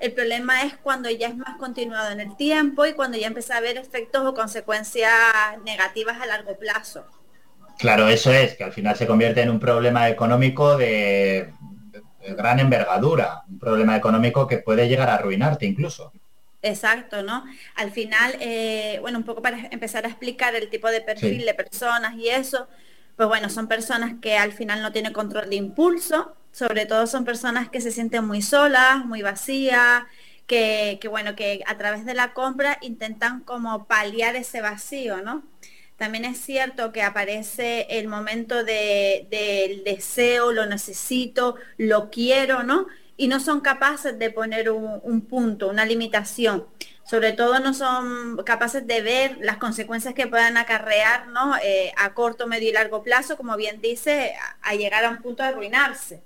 El 0.00 0.12
problema 0.12 0.62
es 0.62 0.74
cuando 0.76 1.10
ya 1.10 1.28
es 1.28 1.36
más 1.36 1.56
continuado 1.58 2.10
en 2.10 2.20
el 2.20 2.36
tiempo 2.36 2.86
y 2.86 2.94
cuando 2.94 3.18
ya 3.18 3.26
empieza 3.26 3.54
a 3.54 3.58
haber 3.58 3.76
efectos 3.76 4.24
o 4.24 4.34
consecuencias 4.34 5.12
negativas 5.64 6.20
a 6.20 6.26
largo 6.26 6.56
plazo. 6.58 7.04
Claro, 7.78 8.08
eso 8.08 8.32
es, 8.32 8.56
que 8.56 8.64
al 8.64 8.72
final 8.72 8.96
se 8.96 9.06
convierte 9.06 9.42
en 9.42 9.50
un 9.50 9.60
problema 9.60 10.08
económico 10.08 10.76
de, 10.76 11.52
de 11.92 12.34
gran 12.34 12.60
envergadura, 12.60 13.42
un 13.48 13.58
problema 13.58 13.96
económico 13.96 14.46
que 14.46 14.58
puede 14.58 14.88
llegar 14.88 15.10
a 15.10 15.16
arruinarte 15.16 15.66
incluso. 15.66 16.12
Exacto, 16.66 17.22
¿no? 17.22 17.44
Al 17.74 17.90
final, 17.92 18.36
eh, 18.40 18.98
bueno, 19.02 19.18
un 19.18 19.24
poco 19.24 19.42
para 19.42 19.68
empezar 19.70 20.06
a 20.06 20.08
explicar 20.08 20.54
el 20.54 20.70
tipo 20.70 20.88
de 20.90 21.02
perfil 21.02 21.44
Sí. 21.44 21.44
de 21.44 21.52
personas 21.54 22.14
y 22.16 22.30
eso, 22.30 22.68
pues 23.16 23.28
bueno, 23.28 23.50
son 23.50 23.68
personas 23.68 24.14
que 24.22 24.38
al 24.38 24.52
final 24.52 24.80
no 24.80 24.90
tienen 24.90 25.12
control 25.12 25.50
de 25.50 25.56
impulso, 25.56 26.34
sobre 26.52 26.86
todo 26.86 27.06
son 27.06 27.24
personas 27.26 27.68
que 27.68 27.82
se 27.82 27.90
sienten 27.90 28.24
muy 28.26 28.40
solas, 28.40 29.04
muy 29.04 29.20
vacías, 29.20 30.04
que, 30.46 30.98
que 31.02 31.08
bueno, 31.08 31.36
que 31.36 31.62
a 31.66 31.76
través 31.76 32.06
de 32.06 32.14
la 32.14 32.32
compra 32.32 32.78
intentan 32.80 33.40
como 33.40 33.86
paliar 33.86 34.34
ese 34.36 34.62
vacío, 34.62 35.20
¿no? 35.22 35.44
También 35.98 36.24
es 36.24 36.38
cierto 36.38 36.92
que 36.92 37.02
aparece 37.02 37.86
el 37.90 38.08
momento 38.08 38.64
de- 38.64 39.26
del 39.30 39.84
deseo, 39.84 40.50
lo 40.52 40.66
necesito, 40.66 41.56
lo 41.78 42.10
quiero, 42.10 42.62
¿no? 42.64 42.86
Y 43.16 43.28
no 43.28 43.38
son 43.40 43.60
capaces 43.60 44.18
de 44.18 44.30
poner 44.30 44.70
un, 44.70 45.00
un 45.02 45.20
punto, 45.22 45.68
una 45.68 45.84
limitación. 45.84 46.66
Sobre 47.04 47.32
todo 47.32 47.58
no 47.60 47.74
son 47.74 48.36
capaces 48.44 48.86
de 48.86 49.02
ver 49.02 49.36
las 49.40 49.58
consecuencias 49.58 50.14
que 50.14 50.26
puedan 50.26 50.56
acarrear, 50.56 51.28
¿no? 51.28 51.54
Eh, 51.62 51.92
a 51.96 52.14
corto, 52.14 52.46
medio 52.46 52.70
y 52.70 52.72
largo 52.72 53.02
plazo, 53.02 53.36
como 53.36 53.56
bien 53.56 53.80
dice, 53.80 54.34
a, 54.62 54.74
llegar 54.74 55.04
a 55.04 55.10
un 55.10 55.18
punto 55.22 55.42
de 55.42 55.50
arruinarse. 55.50 56.22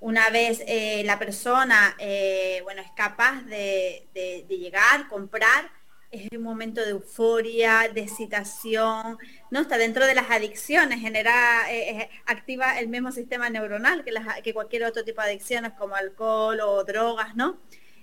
Una 0.00 0.30
vez 0.30 0.62
eh, 0.66 1.02
la 1.04 1.18
persona, 1.18 1.96
eh, 1.98 2.60
bueno, 2.62 2.82
es 2.82 2.90
capaz 2.96 3.42
de- 3.42 4.06
de 4.14 4.56
llegar, 4.56 5.08
comprar, 5.08 5.70
es 6.16 6.32
un 6.38 6.42
momento 6.44 6.80
de 6.82 6.90
euforia, 6.90 7.88
de 7.92 8.00
excitación, 8.02 9.18
¿no? 9.50 9.60
Está 9.60 9.78
dentro 9.78 10.06
de 10.06 10.14
las 10.14 10.30
adicciones, 10.30 11.00
genera, 11.00 11.70
eh, 11.72 12.00
eh, 12.02 12.10
activa 12.26 12.78
el 12.80 12.88
mismo 12.88 13.12
sistema 13.12 13.50
neuronal 13.50 14.04
que, 14.04 14.12
las- 14.12 14.40
que 14.42 14.54
cualquier 14.54 14.84
otro 14.84 15.04
tipo 15.04 15.22
de 15.22 15.28
adicciones 15.28 15.72
como 15.74 15.94
alcohol 15.96 16.60
o 16.60 16.84
drogas, 16.84 17.34
¿no? 17.36 17.58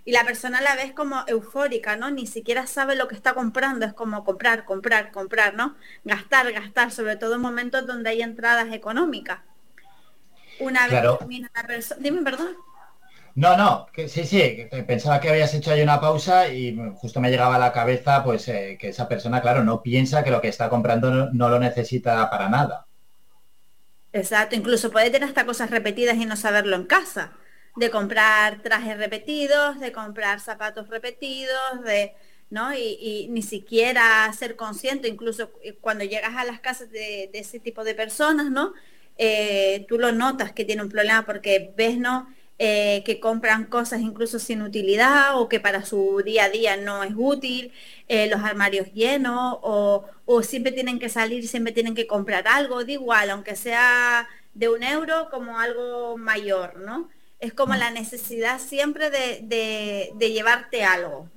Y 0.05 0.11
la 0.11 0.25
persona 0.25 0.59
a 0.59 0.61
la 0.61 0.75
vez 0.75 0.93
como 0.93 1.23
eufórica, 1.27 1.95
¿no? 1.95 2.11
Ni 2.11 2.27
siquiera 2.27 2.67
sabe 2.67 2.95
lo 2.95 3.07
que 3.07 3.15
está 3.15 3.33
comprando, 3.33 3.85
es 3.85 3.93
como 3.93 4.23
comprar, 4.25 4.65
comprar, 4.65 5.11
comprar, 5.11 5.53
¿no? 5.55 5.75
Gastar, 6.03 6.51
gastar, 6.51 6.91
sobre 6.91 7.15
todo 7.15 7.35
en 7.35 7.41
momentos 7.41 7.85
donde 7.87 8.09
hay 8.09 8.21
entradas 8.21 8.73
económicas. 8.73 9.39
Una 10.57 10.87
vez 10.87 11.01
Claro. 11.01 11.11
que 11.11 11.17
termina 11.17 11.51
la 11.55 11.63
persona, 11.67 12.01
dime 12.01 12.21
perdón. 12.23 12.55
No, 13.35 13.57
no, 13.57 13.87
que 13.91 14.07
sí, 14.09 14.25
sí, 14.25 14.67
pensaba 14.85 15.19
que 15.19 15.29
habías 15.29 15.53
hecho 15.55 15.71
ahí 15.71 15.81
una 15.81 15.99
pausa 15.99 16.49
y 16.49 16.77
justo 16.95 17.19
me 17.19 17.31
llegaba 17.31 17.55
a 17.55 17.59
la 17.59 17.71
cabeza 17.73 18.23
pues 18.23 18.47
eh, 18.47 18.77
que 18.79 18.89
esa 18.89 19.07
persona, 19.07 19.41
claro, 19.41 19.63
no 19.63 19.81
piensa 19.81 20.23
que 20.23 20.29
lo 20.29 20.39
que 20.39 20.49
está 20.49 20.69
comprando 20.69 21.31
no, 21.31 21.49
lo 21.49 21.59
necesita 21.59 22.29
para 22.29 22.47
nada. 22.47 22.85
Exacto, 24.11 24.55
incluso 24.55 24.91
puede 24.91 25.09
tener 25.09 25.27
hasta 25.27 25.47
cosas 25.47 25.71
repetidas 25.71 26.17
y 26.17 26.25
no 26.25 26.35
saberlo 26.35 26.75
en 26.75 26.85
casa. 26.85 27.33
De 27.75 27.89
comprar 27.89 28.61
trajes 28.61 28.97
repetidos, 28.99 29.79
de 29.79 29.91
comprar 29.91 30.39
zapatos 30.39 30.87
repetidos, 30.89 31.83
de, 31.83 32.13
¿no? 32.51 32.71
Y, 32.75 33.27
ni 33.31 33.41
siquiera 33.41 34.31
ser 34.37 34.55
consciente, 34.55 35.07
incluso 35.07 35.49
cuando 35.81 36.03
llegas 36.03 36.35
a 36.35 36.43
las 36.43 36.59
casas 36.59 36.91
de, 36.91 37.31
de 37.33 37.39
ese 37.39 37.59
tipo 37.59 37.83
de 37.83 37.95
personas, 37.95 38.51
¿no? 38.51 38.73
Eh, 39.17 39.85
tú 39.87 39.97
lo 39.97 40.11
notas 40.11 40.51
que 40.51 40.65
tiene 40.65 40.83
un 40.83 40.89
problema 40.89 41.25
porque 41.25 41.73
ves, 41.75 41.97
¿no? 41.97 42.27
Eh, 42.65 43.03
que 43.05 43.19
compran 43.19 43.65
cosas 43.65 43.99
incluso 44.01 44.39
sin 44.39 44.61
utilidad 44.61 45.37
o 45.39 45.49
que 45.49 45.59
para 45.59 45.83
su 45.85 46.21
día 46.23 46.45
a 46.45 46.49
día 46.49 46.77
no 46.77 47.03
es 47.03 47.13
útil, 47.17 47.73
eh, 48.07 48.27
los 48.29 48.41
armarios 48.41 48.93
llenos 48.93 49.57
o, 49.61 50.05
o 50.25 50.43
siempre 50.43 50.71
tienen 50.71 50.99
que 50.99 51.09
salir, 51.09 51.47
siempre 51.47 51.73
tienen 51.73 51.95
que 51.95 52.07
comprar 52.07 52.47
algo, 52.47 52.83
da 52.85 52.91
igual, 52.91 53.29
aunque 53.31 53.55
sea 53.55 54.27
de 54.53 54.69
un 54.69 54.83
euro 54.83 55.29
como 55.31 55.59
algo 55.59 56.17
mayor, 56.17 56.77
¿no? 56.79 57.09
Es 57.39 57.53
como 57.53 57.75
la 57.75 57.91
necesidad 57.91 58.59
siempre 58.59 59.09
de, 59.09 59.39
de- 59.43 60.11
de 60.15 60.31
llevarte 60.31 60.83
algo. 60.85 61.29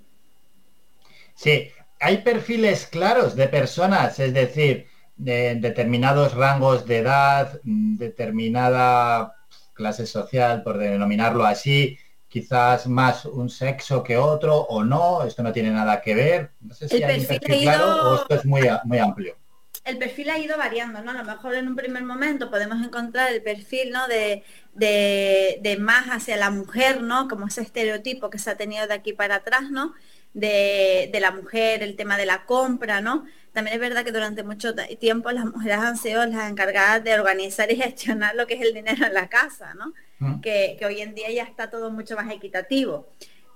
Sí, 1.34 1.70
hay 2.00 2.18
perfiles 2.18 2.86
claros 2.86 3.36
de 3.36 3.48
personas, 3.48 4.18
es 4.20 4.32
decir, 4.34 4.86
de 5.16 5.54
determinados 5.56 6.34
rangos 6.34 6.86
de 6.86 6.98
edad, 6.98 7.60
mm, 7.64 7.96
determinada 7.98 9.35
clase 9.76 10.06
social, 10.06 10.62
por 10.64 10.78
denominarlo 10.78 11.44
así, 11.44 11.98
quizás 12.28 12.86
más 12.88 13.24
un 13.26 13.48
sexo 13.50 14.02
que 14.02 14.16
otro 14.16 14.56
o 14.56 14.84
no, 14.84 15.22
esto 15.24 15.42
no 15.42 15.52
tiene 15.52 15.70
nada 15.70 16.00
que 16.02 16.14
ver. 16.14 16.52
No 16.60 16.74
sé 16.74 16.88
si 16.88 17.02
El 17.02 17.04
hay 17.04 17.20
un 17.20 17.26
perfil 17.26 17.60
claro 17.60 17.84
ido- 17.84 18.10
o 18.12 18.14
esto 18.16 18.34
es 18.36 18.44
muy, 18.46 18.62
muy 18.84 18.98
amplio. 18.98 19.36
el 19.84 19.98
perfil 19.98 20.30
ha 20.30 20.38
ido 20.38 20.56
variando, 20.58 21.00
¿no? 21.02 21.12
A 21.12 21.14
lo 21.14 21.24
mejor 21.24 21.54
en 21.54 21.68
un 21.68 21.76
primer 21.76 22.02
momento 22.04 22.50
podemos 22.50 22.84
encontrar 22.84 23.32
el 23.32 23.42
perfil, 23.42 23.90
¿no? 23.92 24.08
De, 24.08 24.42
de, 24.74 25.58
de 25.62 25.76
más 25.78 26.06
hacia 26.08 26.36
la 26.36 26.50
mujer, 26.50 27.02
¿no? 27.02 27.28
Como 27.28 27.46
ese 27.46 27.62
estereotipo 27.62 28.28
que 28.30 28.38
se 28.38 28.50
ha 28.50 28.56
tenido 28.56 28.86
de 28.88 28.94
aquí 28.94 29.12
para 29.12 29.36
atrás, 29.36 29.70
¿no? 29.70 29.94
De, 30.34 31.08
de 31.12 31.20
la 31.20 31.30
mujer, 31.30 31.82
el 31.82 31.94
tema 31.96 32.16
de 32.18 32.26
la 32.26 32.44
compra, 32.46 33.00
¿no? 33.00 33.26
También 33.56 33.76
es 33.76 33.80
verdad 33.80 34.04
que 34.04 34.12
durante 34.12 34.42
mucho 34.42 34.74
tiempo 35.00 35.30
las 35.30 35.46
mujeres 35.46 35.78
han 35.78 35.96
sido 35.96 36.26
las 36.26 36.50
encargadas 36.50 37.02
de 37.02 37.14
organizar 37.18 37.72
y 37.72 37.76
gestionar 37.76 38.34
lo 38.34 38.46
que 38.46 38.52
es 38.52 38.60
el 38.60 38.74
dinero 38.74 39.06
en 39.06 39.14
la 39.14 39.30
casa, 39.30 39.72
¿no? 39.72 39.94
que, 40.42 40.76
que 40.78 40.84
hoy 40.84 41.00
en 41.00 41.14
día 41.14 41.30
ya 41.30 41.44
está 41.44 41.70
todo 41.70 41.90
mucho 41.90 42.16
más 42.16 42.30
equitativo. 42.30 43.06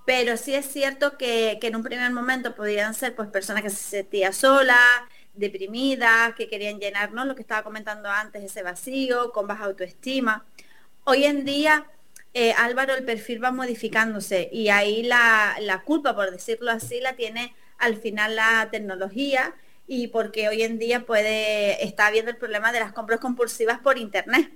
Pero 0.07 0.37
sí 0.37 0.55
es 0.55 0.65
cierto 0.65 1.19
que, 1.19 1.59
que 1.61 1.67
en 1.67 1.75
un 1.75 1.83
primer 1.83 2.11
momento 2.11 2.55
podrían 2.55 2.95
ser 2.95 3.15
pues 3.15 3.29
personas 3.29 3.61
que 3.61 3.69
se 3.69 3.75
sentían 3.75 4.33
solas, 4.33 4.79
deprimidas, 5.35 6.33
que 6.33 6.49
querían 6.49 6.79
llenar, 6.79 7.11
¿no? 7.11 7.23
Lo 7.23 7.35
que 7.35 7.43
estaba 7.43 7.61
comentando 7.61 8.09
antes, 8.09 8.43
ese 8.43 8.63
vacío, 8.63 9.31
con 9.31 9.45
baja 9.45 9.65
autoestima. 9.65 10.45
Hoy 11.03 11.25
en 11.25 11.45
día, 11.45 11.85
eh, 12.33 12.53
Álvaro, 12.57 12.95
el 12.95 13.05
perfil 13.05 13.43
va 13.43 13.51
modificándose 13.51 14.49
y 14.51 14.69
ahí 14.69 15.03
la, 15.03 15.57
la 15.59 15.83
culpa, 15.83 16.15
por 16.15 16.31
decirlo 16.31 16.71
así, 16.71 16.99
la 17.01 17.13
tiene 17.15 17.53
al 17.77 17.97
final 17.97 18.35
la 18.35 18.67
tecnología 18.71 19.53
y 19.93 20.07
porque 20.07 20.47
hoy 20.47 20.63
en 20.63 20.79
día 20.79 21.05
puede, 21.05 21.83
está 21.83 22.07
habiendo 22.07 22.31
el 22.31 22.37
problema 22.37 22.71
de 22.71 22.79
las 22.79 22.93
compras 22.93 23.19
compulsivas 23.19 23.79
por 23.79 23.97
internet 23.97 24.49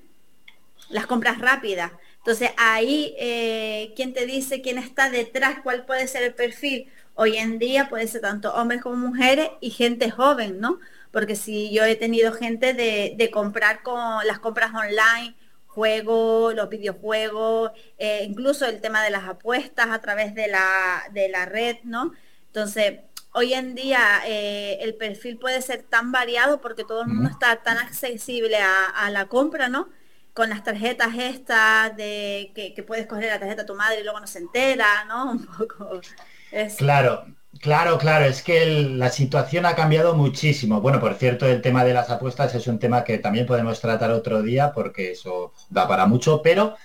las 0.89 1.07
compras 1.07 1.39
rápidas. 1.39 1.91
Entonces 2.19 2.51
ahí, 2.57 3.13
eh, 3.19 3.91
¿quién 3.97 4.13
te 4.13 4.25
dice 4.25 4.61
quién 4.61 4.77
está 4.77 5.09
detrás? 5.09 5.57
¿Cuál 5.61 5.85
puede 5.85 6.07
ser 6.07 6.23
el 6.23 6.33
perfil? 6.33 6.89
Hoy 7.15 7.35
en 7.35 7.59
día 7.59 7.89
puede 7.89 8.07
ser 8.07 8.21
tanto 8.21 8.53
hombres 8.53 8.81
como 8.81 8.95
mujeres 8.95 9.49
y 9.59 9.71
gente 9.71 10.09
joven, 10.09 10.61
¿no? 10.61 10.79
Porque 11.11 11.35
si 11.35 11.73
yo 11.73 11.83
he 11.83 11.95
tenido 11.95 12.31
gente 12.31 12.73
de, 12.73 13.15
de 13.17 13.31
comprar 13.31 13.83
con 13.83 14.25
las 14.25 14.39
compras 14.39 14.73
online, 14.73 15.35
juegos, 15.67 16.55
los 16.55 16.69
videojuegos, 16.69 17.71
eh, 17.97 18.25
incluso 18.25 18.65
el 18.65 18.79
tema 18.79 19.03
de 19.03 19.09
las 19.09 19.25
apuestas 19.25 19.87
a 19.89 19.99
través 19.99 20.33
de 20.33 20.47
la, 20.47 21.03
de 21.11 21.27
la 21.27 21.45
red, 21.45 21.77
¿no? 21.83 22.13
Entonces, 22.47 22.99
hoy 23.35 23.53
en 23.53 23.75
día 23.75 24.21
eh, 24.27 24.77
el 24.81 24.95
perfil 24.95 25.37
puede 25.37 25.61
ser 25.61 25.83
tan 25.83 26.11
variado 26.11 26.61
porque 26.61 26.83
todo 26.85 27.01
el 27.03 27.09
mundo 27.09 27.29
está 27.29 27.63
tan 27.63 27.77
accesible 27.77 28.57
a, 28.57 28.85
a 28.87 29.09
la 29.11 29.27
compra, 29.27 29.69
¿no? 29.69 29.89
con 30.33 30.49
las 30.49 30.63
tarjetas 30.65 31.15
estas 31.17 31.95
de 31.95 32.51
que, 32.55 32.73
que 32.73 32.83
puedes 32.83 33.07
coger 33.07 33.27
la 33.31 33.39
tarjeta 33.39 33.61
a 33.63 33.65
tu 33.65 33.73
madre 33.75 34.01
y 34.01 34.03
luego 34.03 34.19
no 34.19 34.27
se 34.27 34.39
entera, 34.39 35.05
¿no? 35.05 35.31
Un 35.31 35.45
poco. 35.45 36.03
es- 36.51 36.75
Claro, 36.75 37.25
claro, 37.61 37.97
claro, 37.97 38.25
es 38.25 38.41
que 38.43 38.61
el- 38.63 38.99
la 38.99 39.09
situación 39.09 39.65
ha 39.65 39.75
cambiado 39.75 40.13
muchísimo. 40.15 40.81
Bueno, 40.81 40.99
por 40.99 41.15
cierto, 41.15 41.47
el 41.47 41.61
tema 41.61 41.85
de 41.85 41.93
las 41.93 42.09
apuestas 42.09 42.53
es 42.55 42.67
un 42.67 42.79
tema 42.79 43.03
que 43.05 43.17
también 43.17 43.45
podemos 43.45 43.79
tratar 43.79 44.11
otro 44.11 44.41
día 44.41 44.73
porque 44.73 45.11
eso 45.11 45.53
da 45.69 45.87
para 45.87 46.05
mucho, 46.05 46.41
pero 46.41 46.75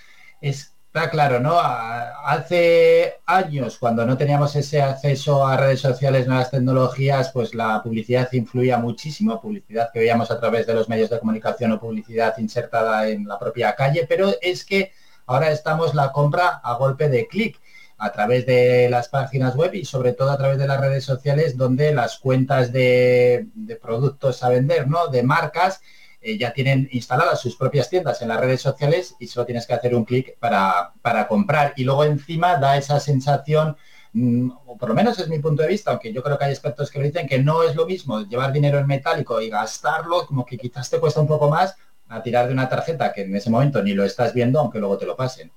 está 0.93 1.09
claro, 1.09 1.39
¿no? 1.39 1.57
Hace 1.61 3.21
años, 3.25 3.79
cuando 3.79 4.05
no 4.05 4.17
teníamos 4.17 4.57
ese 4.57 4.83
acceso 4.83 5.47
a 5.47 5.57
redes 5.57 5.79
sociales, 5.81 6.27
nuevas 6.27 6.51
tecnologías, 6.51 7.31
pues 7.31 7.55
la 7.55 7.81
publicidad 7.81 8.29
influía 8.33 8.77
muchísimo, 8.77 9.41
publicidad 9.41 9.91
que 9.93 10.01
veíamos 10.01 10.33
a 10.33 10.41
través 10.41 10.67
de 10.67 10.75
los 10.75 10.89
medios 10.89 11.09
de 11.09 11.21
comunicación 11.21 11.71
o 11.71 11.81
publicidad 11.81 12.37
insertada 12.39 13.09
en 13.09 13.29
la 13.29 13.39
propia 13.39 13.77
calle, 13.77 14.05
pero 14.09 14.35
es 14.43 14.65
que 14.65 14.93
ahora 15.27 15.53
estamos 15.53 15.95
la 15.95 16.11
compra 16.11 16.61
a 16.61 16.75
golpe 16.75 17.09
de 17.09 17.29
clic 17.29 17.61
a 17.97 18.11
través 18.11 18.45
de 18.47 18.89
las 18.91 19.09
páginas 19.09 19.55
web 19.55 19.73
y 19.75 19.85
sobre 19.85 20.13
todo 20.13 20.31
a 20.33 20.39
través 20.39 20.59
de 20.59 20.67
las 20.67 20.81
redes 20.81 21.05
sociales 21.05 21.57
donde 21.57 21.95
las 21.95 22.19
cuentas 22.19 22.73
de, 22.73 23.47
de 23.55 23.77
productos 23.77 24.43
a 24.43 24.49
vender, 24.49 24.89
¿no? 24.89 25.07
De 25.07 25.23
marcas, 25.23 25.83
eh, 26.21 26.39
ya 26.39 26.53
tienen 26.53 26.89
instaladas 26.93 27.41
sus 27.41 27.57
propias 27.57 27.89
tiendas 27.89 28.21
en 28.23 28.29
las 28.29 28.41
redes 28.41 28.61
sociales 28.61 29.17
y 29.19 29.27
solo 29.27 29.47
tienes 29.47 29.67
que 29.67 29.75
hacer 29.75 29.95
un 29.95 30.05
clic 30.05 30.39
para, 30.39 30.93
para 31.03 31.27
comprar. 31.27 31.73
Y 31.77 31.85
luego 31.85 32.05
encima 32.05 32.57
da 32.57 32.77
esa 32.77 33.01
sensación, 33.01 33.77
mm, 34.13 34.51
o 34.67 34.77
por 34.77 34.91
lo 34.91 34.95
menos 34.95 35.19
es 35.19 35.29
mi 35.29 35.39
punto 35.39 35.63
de 35.63 35.69
vista, 35.69 35.91
aunque 35.91 36.13
yo 36.13 36.23
creo 36.23 36.39
que 36.39 36.45
hay 36.45 36.53
expertos 36.53 36.91
que 36.91 36.99
lo 36.99 37.05
dicen, 37.07 37.27
que 37.27 37.39
no 37.43 37.63
es 37.63 37.75
lo 37.75 37.87
mismo 37.87 38.21
llevar 38.23 38.53
dinero 38.53 38.79
en 38.79 38.87
metálico 38.87 39.41
y 39.41 39.49
gastarlo, 39.49 40.27
como 40.27 40.45
que 40.45 40.59
quizás 40.59 40.91
te 40.91 41.01
cuesta 41.01 41.21
un 41.21 41.29
poco 41.29 41.49
más 41.49 41.77
a 42.09 42.23
tirar 42.23 42.47
de 42.49 42.53
una 42.53 42.69
tarjeta 42.69 43.13
que 43.13 43.23
en 43.23 43.37
ese 43.37 43.51
momento 43.51 43.83
ni 43.83 43.95
lo 43.95 44.05
estás 44.05 44.35
viendo, 44.35 44.61
aunque 44.61 44.79
luego 44.79 44.99
te 44.99 45.07
lo 45.07 45.17
pasen. 45.17 45.51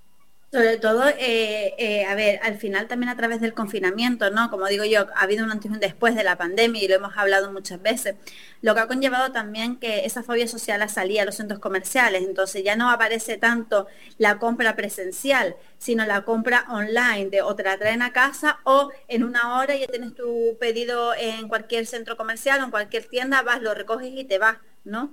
Sobre 0.53 0.77
todo, 0.77 1.07
eh, 1.09 1.73
eh, 1.79 2.05
a 2.05 2.13
ver, 2.13 2.39
al 2.43 2.59
final 2.59 2.87
también 2.87 3.09
a 3.09 3.17
través 3.17 3.41
del 3.41 3.55
confinamiento, 3.55 4.29
¿no? 4.29 4.51
Como 4.51 4.67
digo 4.67 4.85
yo, 4.85 5.07
ha 5.15 5.21
habido 5.21 5.43
un 5.43 5.49
antes 5.51 5.71
y 5.71 5.73
un 5.73 5.79
después 5.79 6.13
de 6.13 6.23
la 6.23 6.37
pandemia 6.37 6.83
y 6.83 6.87
lo 6.87 6.93
hemos 6.93 7.17
hablado 7.17 7.51
muchas 7.51 7.81
veces, 7.81 8.17
lo 8.61 8.75
que 8.75 8.81
ha 8.81 8.87
conllevado 8.87 9.31
también 9.31 9.77
que 9.77 10.05
esa 10.05 10.21
fobia 10.21 10.47
social 10.47 10.79
a 10.83 10.89
salir 10.89 11.19
a 11.21 11.25
los 11.25 11.37
centros 11.37 11.59
comerciales, 11.59 12.21
entonces 12.21 12.63
ya 12.63 12.75
no 12.75 12.91
aparece 12.91 13.37
tanto 13.37 13.87
la 14.19 14.37
compra 14.37 14.75
presencial, 14.75 15.55
sino 15.79 16.05
la 16.05 16.21
compra 16.23 16.67
online, 16.69 17.31
de 17.31 17.41
o 17.41 17.55
te 17.55 17.63
la 17.63 17.79
traen 17.79 18.03
a 18.03 18.13
casa 18.13 18.59
o 18.63 18.91
en 19.07 19.23
una 19.23 19.57
hora 19.57 19.75
ya 19.75 19.87
tienes 19.87 20.13
tu 20.13 20.55
pedido 20.59 21.15
en 21.15 21.47
cualquier 21.47 21.87
centro 21.87 22.15
comercial 22.15 22.61
o 22.61 22.65
en 22.65 22.69
cualquier 22.69 23.05
tienda, 23.05 23.41
vas, 23.41 23.59
lo 23.59 23.73
recoges 23.73 24.11
y 24.13 24.23
te 24.23 24.37
vas, 24.37 24.57
¿no? 24.83 25.11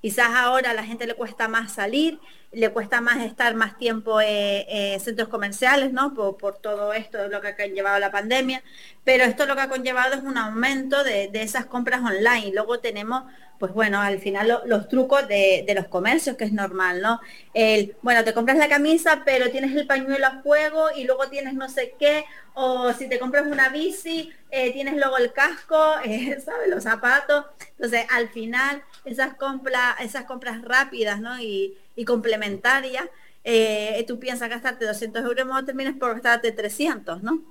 Quizás 0.00 0.28
ahora 0.34 0.70
a 0.70 0.74
la 0.74 0.84
gente 0.84 1.06
le 1.06 1.14
cuesta 1.14 1.48
más 1.48 1.72
salir, 1.72 2.20
le 2.52 2.70
cuesta 2.70 3.00
más 3.00 3.18
estar 3.18 3.54
más 3.54 3.76
tiempo 3.76 4.20
eh, 4.20 4.60
eh, 4.68 4.94
en 4.94 5.00
centros 5.00 5.28
comerciales, 5.28 5.92
¿no? 5.92 6.14
Por, 6.14 6.58
todo 6.58 6.92
esto 6.92 7.18
de 7.18 7.28
lo 7.28 7.40
que 7.40 7.48
ha 7.48 7.66
llevado 7.66 7.98
la 7.98 8.10
pandemia, 8.10 8.62
pero 9.04 9.24
esto 9.24 9.44
lo 9.46 9.54
que 9.56 9.62
ha 9.62 9.68
conllevado 9.68 10.14
es 10.14 10.22
un 10.22 10.38
aumento 10.38 11.02
de, 11.02 11.30
esas 11.34 11.66
compras 11.66 12.00
online. 12.00 12.52
Luego 12.54 12.78
tenemos, 12.78 13.24
pues 13.58 13.72
bueno, 13.72 14.00
al 14.00 14.18
final 14.20 14.48
lo- 14.48 14.66
los 14.66 14.88
trucos 14.88 15.26
de, 15.28 15.64
los 15.74 15.88
comercios, 15.88 16.36
que 16.36 16.44
es 16.44 16.52
normal, 16.52 17.00
¿no? 17.02 17.20
El, 17.54 17.96
bueno, 18.02 18.24
te 18.24 18.32
compras 18.34 18.58
la 18.58 18.68
camisa, 18.68 19.22
pero 19.24 19.50
tienes 19.50 19.74
el 19.76 19.86
pañuelo 19.86 20.26
a 20.26 20.42
fuego 20.42 20.86
y 20.96 21.04
luego 21.04 21.28
tienes 21.28 21.54
no 21.54 21.68
sé 21.68 21.94
qué, 21.98 22.24
o 22.54 22.92
si 22.92 23.08
te 23.08 23.18
compras 23.18 23.46
una 23.46 23.68
bici, 23.70 24.32
eh, 24.50 24.72
tienes 24.72 24.94
luego 24.96 25.18
el 25.18 25.32
casco, 25.32 25.94
eh, 26.04 26.40
¿sabes? 26.44 26.68
Los 26.68 26.84
zapatos. 26.84 27.46
Entonces, 27.72 28.06
al 28.10 28.28
final, 28.28 28.82
esas 29.04 29.34
compras, 29.34 29.96
esas 30.00 30.24
compras 30.24 30.62
rápidas, 30.62 31.20
¿no? 31.20 31.40
Y, 31.40 31.76
complementarias, 32.06 33.06
eh, 33.44 34.04
tú 34.06 34.20
piensas 34.20 34.48
gastarte 34.48 34.84
200 34.86 35.24
euros, 35.24 35.46
mejor 35.46 35.64
terminas 35.66 35.96
por 35.96 36.12
gastarte 36.14 36.52
300, 36.52 37.22
¿no? 37.24 37.42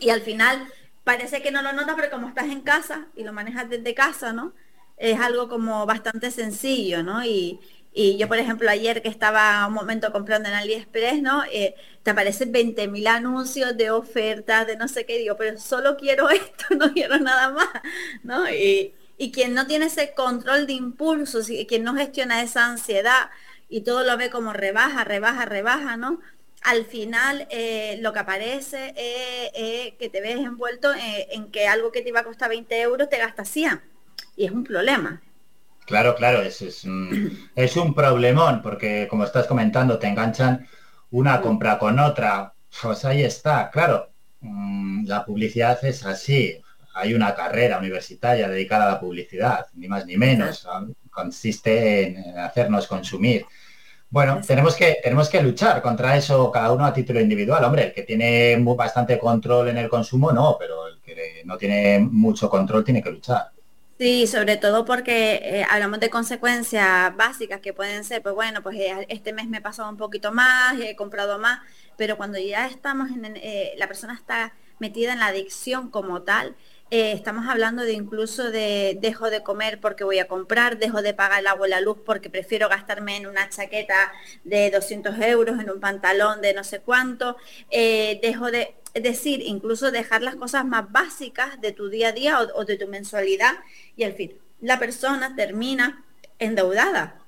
Y 0.00 0.10
al 0.10 0.20
final 0.22 0.66
parece 1.04 1.42
que 1.42 1.50
no 1.50 1.62
lo 1.62 1.72
notas, 1.72 1.94
pero 1.96 2.10
como 2.10 2.28
estás 2.28 2.46
en 2.46 2.62
casa 2.62 3.06
y 3.14 3.24
lo 3.24 3.32
manejas 3.32 3.68
desde 3.68 3.94
casa, 3.94 4.32
¿no? 4.32 4.52
Es 4.96 5.18
algo 5.20 5.48
como 5.48 5.86
bastante 5.86 6.30
sencillo, 6.30 7.02
¿no? 7.02 7.24
Y, 7.24 7.60
y 7.92 8.16
yo, 8.16 8.28
por 8.28 8.38
ejemplo, 8.38 8.70
ayer 8.70 9.02
que 9.02 9.08
estaba 9.08 9.66
un 9.66 9.74
momento 9.74 10.12
comprando 10.12 10.48
en 10.48 10.54
AliExpress, 10.54 11.20
¿no? 11.22 11.42
Eh, 11.52 11.74
te 12.02 12.10
aparecen 12.10 12.52
20.000 12.52 13.06
anuncios 13.08 13.76
de 13.76 13.90
ofertas, 13.90 14.66
de 14.66 14.76
no 14.76 14.88
sé 14.88 15.04
qué, 15.06 15.18
digo, 15.18 15.36
pero 15.36 15.58
solo 15.58 15.96
quiero 15.96 16.30
esto, 16.30 16.66
no 16.76 16.92
quiero 16.92 17.18
nada 17.18 17.50
más, 17.50 17.68
¿no? 18.22 18.48
Y, 18.50 18.94
y 19.18 19.32
quien 19.32 19.54
no 19.54 19.66
tiene 19.66 19.86
ese 19.86 20.12
control 20.14 20.66
de 20.66 20.72
impulsos 20.74 21.48
quien 21.68 21.84
no 21.84 21.94
gestiona 21.94 22.42
esa 22.42 22.66
ansiedad 22.66 23.30
y 23.68 23.82
todo 23.82 24.04
lo 24.04 24.16
ve 24.16 24.30
como 24.30 24.52
rebaja, 24.52 25.04
rebaja, 25.04 25.44
rebaja, 25.44 25.96
¿no? 25.96 26.20
Al 26.62 26.84
final 26.86 27.46
eh, 27.50 27.98
lo 28.00 28.12
que 28.12 28.20
aparece 28.20 28.94
es 29.54 29.94
que 29.98 30.08
te 30.08 30.20
ves 30.20 30.36
envuelto 30.38 30.92
en, 30.94 31.00
en 31.30 31.50
que 31.50 31.66
algo 31.68 31.92
que 31.92 32.00
te 32.02 32.08
iba 32.08 32.20
a 32.20 32.24
costar 32.24 32.48
20 32.48 32.80
euros 32.80 33.08
te 33.08 33.18
gasta 33.18 33.44
100 33.44 33.80
y 34.36 34.46
es 34.46 34.52
un 34.52 34.64
problema. 34.64 35.22
Claro, 35.86 36.14
claro, 36.14 36.42
es, 36.42 36.62
es, 36.62 36.84
un, 36.84 37.50
es 37.54 37.76
un 37.76 37.94
problemón, 37.94 38.62
porque 38.62 39.06
como 39.08 39.24
estás 39.24 39.46
comentando, 39.46 39.98
te 39.98 40.06
enganchan 40.08 40.66
una 41.10 41.40
compra 41.40 41.78
con 41.78 41.98
otra. 41.98 42.54
Pues 42.82 43.04
ahí 43.04 43.22
está, 43.22 43.70
claro. 43.70 44.10
mm, 44.40 45.06
La 45.06 45.24
publicidad 45.24 45.82
es 45.84 46.04
así. 46.04 46.60
Hay 46.94 47.14
una 47.14 47.34
carrera 47.34 47.78
universitaria 47.78 48.48
dedicada 48.48 48.84
a 48.86 48.92
la 48.92 49.00
publicidad, 49.00 49.66
ni 49.74 49.88
más 49.88 50.06
ni 50.06 50.16
menos. 50.16 50.64
¿no? 50.64 50.94
Consiste 51.10 52.06
en 52.06 52.38
hacernos 52.38 52.86
consumir. 52.86 53.44
Bueno, 54.10 54.40
tenemos 54.46 54.76
que, 54.76 54.98
tenemos 55.02 55.28
que 55.28 55.42
luchar 55.42 55.82
contra 55.82 56.16
eso 56.16 56.50
cada 56.52 56.72
uno 56.72 56.84
a 56.86 56.92
título 56.94 57.20
individual. 57.20 57.64
Hombre, 57.64 57.86
el 57.86 57.92
que 57.94 58.02
tiene 58.04 58.56
bastante 58.76 59.18
control 59.18 59.68
en 59.68 59.78
el 59.78 59.88
consumo, 59.88 60.32
no, 60.32 60.56
pero 60.58 60.86
el 60.88 61.00
que 61.02 61.42
no 61.44 61.56
tiene 61.58 61.98
mucho 62.00 62.48
control 62.48 62.84
tiene 62.84 63.02
que 63.02 63.10
luchar. 63.10 63.53
Sí, 63.98 64.26
sobre 64.26 64.56
todo 64.56 64.84
porque 64.84 65.34
eh, 65.42 65.64
hablamos 65.70 66.00
de 66.00 66.10
consecuencias 66.10 67.16
básicas 67.16 67.60
que 67.60 67.72
pueden 67.72 68.02
ser, 68.02 68.22
pues 68.22 68.34
bueno, 68.34 68.60
pues 68.60 68.76
eh, 68.76 69.06
este 69.08 69.32
mes 69.32 69.46
me 69.46 69.58
he 69.58 69.60
pasado 69.60 69.88
un 69.88 69.96
poquito 69.96 70.32
más, 70.32 70.74
he 70.80 70.96
comprado 70.96 71.38
más, 71.38 71.60
pero 71.96 72.16
cuando 72.16 72.38
ya 72.38 72.66
estamos 72.66 73.10
en, 73.12 73.36
eh, 73.36 73.72
la 73.76 73.86
persona 73.86 74.14
está 74.14 74.52
metida 74.80 75.12
en 75.12 75.20
la 75.20 75.26
adicción 75.28 75.90
como 75.90 76.22
tal, 76.22 76.56
estamos 76.90 77.48
hablando 77.48 77.82
de 77.82 77.92
incluso 77.92 78.50
de 78.52 78.96
dejo 79.00 79.28
de 79.30 79.42
comer 79.42 79.80
porque 79.80 80.04
voy 80.04 80.18
a 80.20 80.28
comprar, 80.28 80.78
dejo 80.78 81.02
de 81.02 81.12
pagar 81.14 81.40
el 81.40 81.46
agua 81.48 81.66
y 81.66 81.70
la 81.70 81.80
luz 81.80 81.98
porque 82.04 82.30
prefiero 82.30 82.68
gastarme 82.68 83.16
en 83.16 83.26
una 83.26 83.48
chaqueta 83.48 84.12
de 84.44 84.70
200 84.70 85.18
euros, 85.20 85.58
en 85.58 85.70
un 85.70 85.80
pantalón 85.80 86.40
de 86.40 86.54
no 86.54 86.62
sé 86.62 86.80
cuánto, 86.80 87.36
dejo 87.70 88.50
de, 88.52 88.76
es 88.94 89.02
decir, 89.02 89.42
incluso 89.44 89.90
dejar 89.90 90.22
las 90.22 90.36
cosas 90.36 90.64
más 90.64 90.90
básicas 90.92 91.60
de 91.60 91.72
tu 91.72 91.88
día 91.88 92.08
a 92.08 92.12
día 92.12 92.40
o, 92.40 92.60
o 92.60 92.64
de 92.64 92.76
tu 92.78 92.88
mensualidad 92.88 93.54
y 93.96 94.04
al 94.04 94.14
fin 94.14 94.38
la 94.60 94.78
persona 94.78 95.34
termina 95.36 96.04
endeudada. 96.38 97.20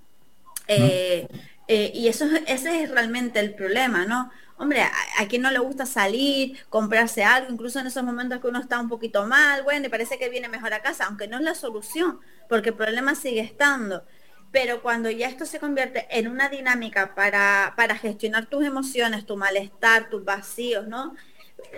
Eh, 0.68 1.28
eh, 1.68 1.90
y 1.94 2.08
eso 2.08 2.24
es- 2.26 2.42
ese 2.46 2.82
es 2.82 2.90
realmente 2.90 3.40
el 3.40 3.54
problema, 3.54 4.04
¿no? 4.06 4.30
Hombre, 4.58 4.82
a, 4.82 4.92
a 5.18 5.28
quien 5.28 5.42
no 5.42 5.50
le 5.50 5.58
gusta 5.58 5.86
salir, 5.86 6.58
comprarse 6.68 7.24
algo, 7.24 7.52
incluso 7.52 7.78
en 7.80 7.86
esos 7.88 8.02
momentos 8.04 8.40
que 8.40 8.48
uno 8.48 8.60
está 8.60 8.80
un 8.80 8.88
poquito 8.88 9.26
mal, 9.26 9.62
bueno, 9.64 9.86
y 9.86 9.90
parece 9.90 10.18
que 10.18 10.28
viene 10.30 10.48
mejor 10.48 10.72
a 10.74 10.82
casa, 10.82 11.06
aunque 11.06 11.28
no 11.28 11.36
es 11.38 11.42
la 11.44 11.54
solución, 11.54 12.20
porque 12.48 12.70
el 12.70 12.76
problema 12.76 13.14
sigue 13.14 13.40
estando. 13.40 14.04
Pero 14.52 14.80
cuando 14.82 15.10
ya 15.10 15.28
esto 15.28 15.44
se 15.44 15.58
convierte 15.60 16.06
en 16.10 16.28
una 16.28 16.48
dinámica 16.48 17.14
para, 17.14 17.74
para 17.76 17.96
gestionar 17.96 18.46
tus 18.46 18.64
emociones, 18.64 19.26
tu 19.26 19.36
malestar, 19.36 20.08
tus 20.08 20.24
vacíos, 20.24 20.86
¿no? 20.88 21.14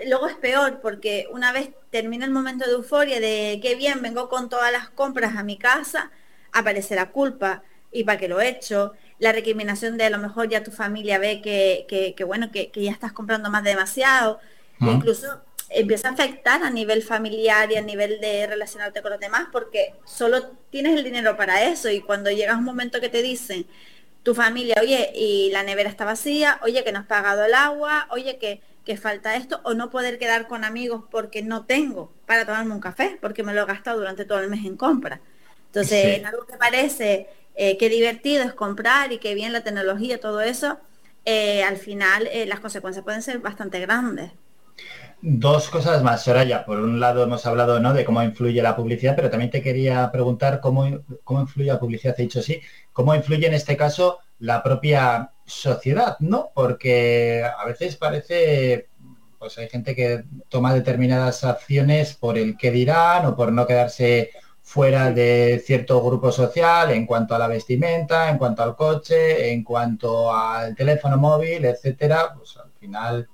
Luego 0.05 0.27
es 0.27 0.35
peor 0.35 0.79
porque 0.81 1.27
una 1.31 1.51
vez 1.51 1.69
termina 1.89 2.25
el 2.25 2.31
momento 2.31 2.65
de 2.65 2.73
euforia 2.73 3.19
de 3.19 3.59
qué 3.61 3.75
bien, 3.75 4.01
vengo 4.01 4.29
con 4.29 4.49
todas 4.49 4.71
las 4.71 4.89
compras 4.89 5.35
a 5.37 5.43
mi 5.43 5.57
casa, 5.57 6.11
aparece 6.51 6.95
la 6.95 7.11
culpa 7.11 7.63
y 7.91 8.03
para 8.03 8.19
qué 8.19 8.27
lo 8.27 8.39
he 8.39 8.49
hecho, 8.49 8.93
la 9.17 9.31
recriminación 9.31 9.97
de 9.97 10.05
a 10.05 10.09
lo 10.09 10.19
mejor 10.19 10.47
ya 10.49 10.63
tu 10.63 10.71
familia 10.71 11.17
ve 11.17 11.41
que, 11.41 11.85
que, 11.87 12.13
que 12.15 12.23
bueno, 12.23 12.51
que, 12.51 12.71
que 12.71 12.83
ya 12.83 12.91
estás 12.91 13.13
comprando 13.13 13.49
más 13.49 13.63
demasiado, 13.63 14.39
incluso 14.79 15.41
empieza 15.69 16.09
a 16.09 16.11
afectar 16.13 16.63
a 16.63 16.69
nivel 16.69 17.03
familiar 17.03 17.71
y 17.71 17.75
a 17.75 17.81
nivel 17.81 18.19
de 18.21 18.47
relacionarte 18.47 19.01
con 19.01 19.11
los 19.11 19.19
demás 19.19 19.47
porque 19.51 19.93
solo 20.05 20.51
tienes 20.71 20.97
el 20.97 21.03
dinero 21.03 21.35
para 21.37 21.63
eso 21.63 21.89
y 21.89 22.01
cuando 22.01 22.31
llega 22.31 22.57
un 22.57 22.63
momento 22.63 22.99
que 23.01 23.09
te 23.09 23.21
dicen 23.21 23.65
tu 24.23 24.35
familia, 24.35 24.75
oye, 24.81 25.11
y 25.15 25.49
la 25.51 25.63
nevera 25.63 25.89
está 25.89 26.05
vacía, 26.05 26.59
oye, 26.63 26.83
que 26.83 26.91
no 26.91 26.99
has 26.99 27.05
pagado 27.05 27.45
el 27.45 27.53
agua, 27.53 28.07
oye, 28.11 28.37
que, 28.37 28.61
que 28.89 28.97
falta 28.97 29.35
esto, 29.41 29.55
o 29.63 29.71
no 29.79 29.89
poder 29.95 30.17
quedar 30.21 30.47
con 30.51 30.63
amigos 30.65 31.03
porque 31.11 31.41
no 31.43 31.65
tengo 31.73 32.03
para 32.27 32.45
tomarme 32.47 32.73
un 32.73 32.81
café, 32.89 33.17
porque 33.21 33.43
me 33.43 33.53
lo 33.53 33.61
he 33.63 33.65
gastado 33.73 33.99
durante 33.99 34.25
todo 34.25 34.39
el 34.39 34.49
mes 34.49 34.65
en 34.65 34.77
compra. 34.77 35.21
Entonces, 35.67 36.01
Sí. 36.01 36.07
en 36.17 36.25
algo 36.25 36.45
que 36.47 36.57
parece 36.57 37.29
eh, 37.55 37.77
que 37.77 37.89
divertido 37.89 38.43
es 38.43 38.53
comprar 38.53 39.11
y 39.13 39.19
que 39.19 39.35
bien 39.35 39.53
la 39.53 39.63
tecnología, 39.63 40.19
todo 40.19 40.41
eso, 40.41 40.79
eh, 41.25 41.63
al 41.63 41.77
final 41.77 42.27
eh, 42.27 42.45
las 42.47 42.59
consecuencias 42.61 43.03
pueden 43.05 43.21
ser 43.21 43.39
bastante 43.39 43.79
grandes. 43.79 44.31
Dos 45.21 45.69
cosas 45.69 46.01
más, 46.03 46.23
Soraya. 46.23 46.65
Por 46.65 46.79
un 46.79 46.99
lado 46.99 47.23
hemos 47.23 47.45
hablado 47.45 47.79
¿no? 47.79 47.93
de 47.93 48.05
cómo 48.05 48.23
influye 48.23 48.61
la 48.61 48.75
publicidad, 48.75 49.15
pero 49.15 49.29
también 49.29 49.51
te 49.51 49.61
quería 49.61 50.09
preguntar 50.11 50.61
cómo, 50.61 50.85
cómo 51.23 51.41
influye 51.41 51.67
la 51.71 51.79
publicidad, 51.79 52.15
he 52.17 52.23
dicho 52.23 52.41
sí, 52.41 52.61
cómo 52.93 53.13
influye 53.13 53.47
en 53.47 53.53
este 53.53 53.75
caso 53.75 54.19
la 54.39 54.63
propia 54.63 55.31
sociedad, 55.45 56.17
¿no? 56.19 56.51
Porque 56.53 57.43
a 57.43 57.65
veces 57.65 57.95
parece, 57.95 58.89
pues 59.37 59.57
hay 59.57 59.69
gente 59.69 59.95
que 59.95 60.23
toma 60.47 60.73
determinadas 60.73 61.43
acciones 61.43 62.15
por 62.15 62.37
el 62.37 62.57
que 62.57 62.71
dirán 62.71 63.25
o 63.25 63.35
por 63.35 63.51
no 63.51 63.67
quedarse 63.67 64.31
fuera 64.61 65.11
de 65.11 65.61
cierto 65.65 66.01
grupo 66.03 66.31
social 66.31 66.91
en 66.91 67.07
cuanto 67.07 67.33
a 67.33 67.39
la 67.39 67.47
vestimenta, 67.47 68.29
en 68.29 68.37
cuanto 68.37 68.61
al 68.61 68.75
coche, 68.75 69.51
en 69.51 69.63
cuanto 69.63 70.31
al 70.31 70.75
teléfono 70.75 71.17
móvil, 71.17 71.65
etcétera, 71.65 72.35
pues 72.35 72.55
al 72.57 72.71
final 72.79 73.27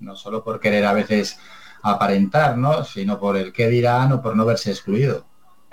no 0.00 0.14
solo 0.14 0.44
por 0.44 0.60
querer 0.60 0.84
a 0.84 0.92
veces 0.92 1.38
aparentar, 1.82 2.58
¿no? 2.58 2.84
sino 2.84 3.18
por 3.18 3.36
el 3.36 3.52
qué 3.52 3.68
dirán 3.68 4.12
o 4.12 4.22
por 4.22 4.36
no 4.36 4.44
verse 4.44 4.70
excluido. 4.70 5.26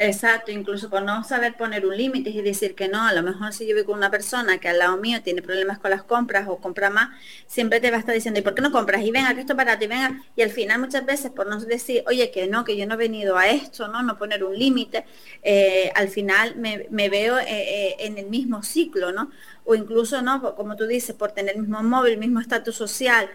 Exacto, 0.03 0.49
incluso 0.51 0.89
por 0.89 1.03
no 1.03 1.23
saber 1.23 1.55
poner 1.55 1.85
un 1.85 1.95
límite 1.95 2.31
y 2.31 2.41
decir 2.41 2.73
que 2.73 2.87
no, 2.87 3.05
a 3.05 3.13
lo 3.13 3.21
mejor 3.21 3.53
si 3.53 3.67
yo 3.67 3.75
voy 3.75 3.83
con 3.83 3.97
una 3.99 4.09
persona 4.09 4.57
que 4.57 4.67
al 4.67 4.79
lado 4.79 4.97
mío 4.97 5.21
tiene 5.21 5.43
problemas 5.43 5.77
con 5.77 5.91
las 5.91 6.01
compras 6.01 6.47
o 6.49 6.57
compra 6.57 6.89
más, 6.89 7.09
siempre 7.45 7.79
te 7.79 7.91
va 7.91 7.97
a 7.97 7.99
estar 7.99 8.15
diciendo, 8.15 8.39
¿y 8.39 8.43
por 8.43 8.55
qué 8.55 8.63
no 8.63 8.71
compras? 8.71 9.03
Y 9.03 9.11
venga, 9.11 9.35
que 9.35 9.41
esto 9.41 9.53
es 9.53 9.57
barato, 9.57 9.85
y 9.85 9.87
venga, 9.87 10.19
y 10.35 10.41
al 10.41 10.49
final 10.49 10.79
muchas 10.79 11.05
veces 11.05 11.29
por 11.29 11.45
no 11.45 11.59
decir, 11.59 12.03
oye, 12.07 12.31
que 12.31 12.47
no, 12.47 12.63
que 12.65 12.75
yo 12.75 12.87
no 12.87 12.95
he 12.95 12.97
venido 12.97 13.37
a 13.37 13.47
esto, 13.49 13.89
¿no? 13.89 14.01
No 14.01 14.17
poner 14.17 14.43
un 14.43 14.57
límite, 14.57 15.05
eh, 15.43 15.91
al 15.93 16.07
final 16.09 16.55
me, 16.55 17.09
veo 17.09 17.37
eh, 17.37 17.45
eh, 17.49 17.95
en 17.99 18.17
el 18.17 18.25
mismo 18.25 18.63
ciclo, 18.63 19.11
¿no? 19.11 19.29
O 19.65 19.75
incluso, 19.75 20.23
¿no? 20.23 20.55
Como 20.55 20.75
tú 20.77 20.87
dices, 20.87 21.15
por 21.15 21.31
tener 21.33 21.53
el 21.55 21.61
mismo 21.61 21.83
móvil, 21.83 22.13
el 22.13 22.19
mismo 22.19 22.39
estatus 22.39 22.75
social, 22.75 23.29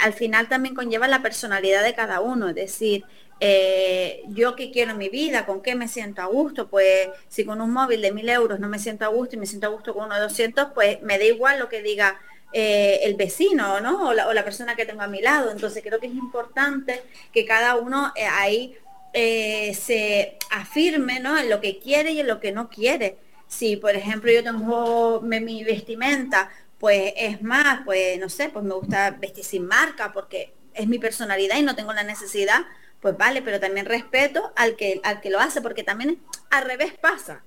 al 0.00 0.14
final 0.14 0.48
también 0.48 0.74
conlleva 0.76 1.08
la 1.08 1.22
personalidad 1.22 1.82
de 1.82 1.94
cada 1.94 2.20
uno, 2.20 2.48
es 2.48 2.54
decir, 2.54 3.04
eh, 3.40 4.22
yo 4.28 4.56
qué 4.56 4.70
quiero 4.70 4.92
en 4.92 4.98
mi 4.98 5.08
vida, 5.08 5.46
con 5.46 5.62
qué 5.62 5.74
me 5.74 5.88
siento 5.88 6.22
a 6.22 6.26
gusto, 6.26 6.68
pues 6.68 7.08
si 7.28 7.44
con 7.44 7.60
un 7.60 7.72
móvil 7.72 8.02
de 8.02 8.12
mil 8.12 8.28
euros 8.28 8.60
no 8.60 8.68
me 8.68 8.78
siento 8.78 9.04
a 9.04 9.08
gusto 9.08 9.36
y 9.36 9.38
me 9.38 9.46
siento 9.46 9.66
a 9.68 9.70
gusto 9.70 9.94
con 9.94 10.06
uno 10.06 10.14
de 10.14 10.22
200, 10.22 10.68
pues 10.74 11.00
me 11.02 11.18
da 11.18 11.24
igual 11.24 11.58
lo 11.58 11.68
que 11.68 11.82
diga 11.82 12.20
eh, 12.52 13.00
el 13.02 13.14
vecino, 13.14 13.80
¿no? 13.80 14.08
O 14.08 14.14
la, 14.14 14.44
persona 14.44 14.74
que 14.74 14.86
tengo 14.86 15.02
a 15.02 15.08
mi 15.08 15.20
lado. 15.20 15.50
Entonces 15.50 15.82
creo 15.82 16.00
que 16.00 16.06
es 16.06 16.14
importante 16.14 17.02
que 17.32 17.44
cada 17.44 17.76
uno 17.76 18.12
eh, 18.16 18.24
ahí 18.24 18.76
se 19.12 20.36
afirme, 20.50 21.18
¿no? 21.18 21.36
En 21.38 21.50
lo 21.50 21.60
que 21.60 21.78
quiere 21.78 22.12
y 22.12 22.20
en 22.20 22.26
lo 22.26 22.40
que 22.40 22.52
no 22.52 22.68
quiere. 22.68 23.18
Si, 23.48 23.76
por 23.76 23.94
ejemplo, 23.96 24.30
yo 24.30 24.44
tengo 24.44 25.20
mi 25.22 25.64
vestimenta, 25.64 26.50
pues 26.78 27.12
es 27.16 27.42
más, 27.42 27.80
pues 27.84 28.18
no 28.20 28.28
sé, 28.28 28.48
pues 28.50 28.64
me 28.64 28.74
gusta 28.74 29.10
vestir 29.10 29.44
sin 29.44 29.66
marca 29.66 30.12
porque 30.12 30.54
es 30.74 30.86
mi 30.86 30.98
personalidad 30.98 31.56
y 31.58 31.62
no 31.62 31.74
tengo 31.74 31.92
la 31.92 32.04
necesidad, 32.04 32.60
pues 33.00 33.16
vale, 33.16 33.42
pero 33.42 33.60
también 33.60 33.86
respeto 33.86 34.52
al 34.56 34.76
que, 34.76 35.00
al 35.04 35.20
que 35.20 35.30
lo 35.30 35.40
hace, 35.40 35.60
porque 35.60 35.82
también 35.84 36.18
al 36.50 36.64
revés 36.64 36.92
pasa. 37.00 37.42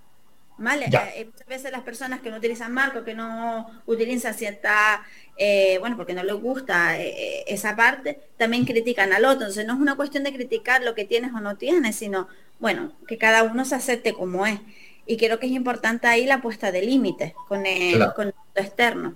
¿Vale? 0.57 0.89
Eh, 1.15 1.25
muchas 1.25 1.47
veces 1.47 1.71
las 1.71 1.81
personas 1.81 2.21
que 2.21 2.29
no 2.29 2.37
utilizan 2.37 2.71
marca, 2.71 3.03
que 3.03 3.15
no 3.15 3.81
utilizan 3.87 4.35
cierta, 4.35 5.03
eh, 5.35 5.77
bueno, 5.79 5.97
porque 5.97 6.13
no 6.13 6.21
les 6.23 6.35
gusta 6.35 6.99
eh, 6.99 7.15
eh, 7.17 7.43
esa 7.47 7.75
parte, 7.75 8.19
también 8.37 8.65
critican 8.65 9.11
al 9.11 9.25
otro. 9.25 9.41
Entonces 9.47 9.65
no 9.65 9.73
es 9.73 9.79
una 9.79 9.95
cuestión 9.95 10.23
de 10.23 10.31
criticar 10.33 10.83
lo 10.83 10.93
que 10.93 11.05
tienes 11.05 11.33
o 11.33 11.39
no 11.39 11.57
tienes, 11.57 11.95
sino, 11.95 12.27
bueno, 12.59 12.93
que 13.07 13.17
cada 13.17 13.41
uno 13.43 13.65
se 13.65 13.73
acepte 13.75 14.13
como 14.13 14.45
es. 14.45 14.59
Y 15.07 15.17
creo 15.17 15.39
que 15.39 15.47
es 15.47 15.51
importante 15.53 16.07
ahí 16.07 16.27
la 16.27 16.41
puesta 16.43 16.71
de 16.71 16.83
límites 16.83 17.33
con 17.47 17.65
el, 17.65 17.95
Claro. 17.95 18.13
con 18.13 18.27
el 18.27 18.33
externo. 18.55 19.15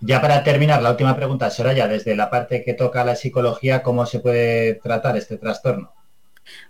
Ya 0.00 0.20
para 0.20 0.42
terminar, 0.42 0.82
la 0.82 0.90
última 0.90 1.14
pregunta, 1.14 1.50
Soraya, 1.50 1.86
desde 1.86 2.16
la 2.16 2.30
parte 2.30 2.64
que 2.64 2.74
toca 2.74 3.04
la 3.04 3.16
psicología, 3.16 3.82
¿cómo 3.82 4.06
se 4.06 4.20
puede 4.20 4.74
tratar 4.74 5.16
este 5.16 5.36
trastorno? 5.36 5.92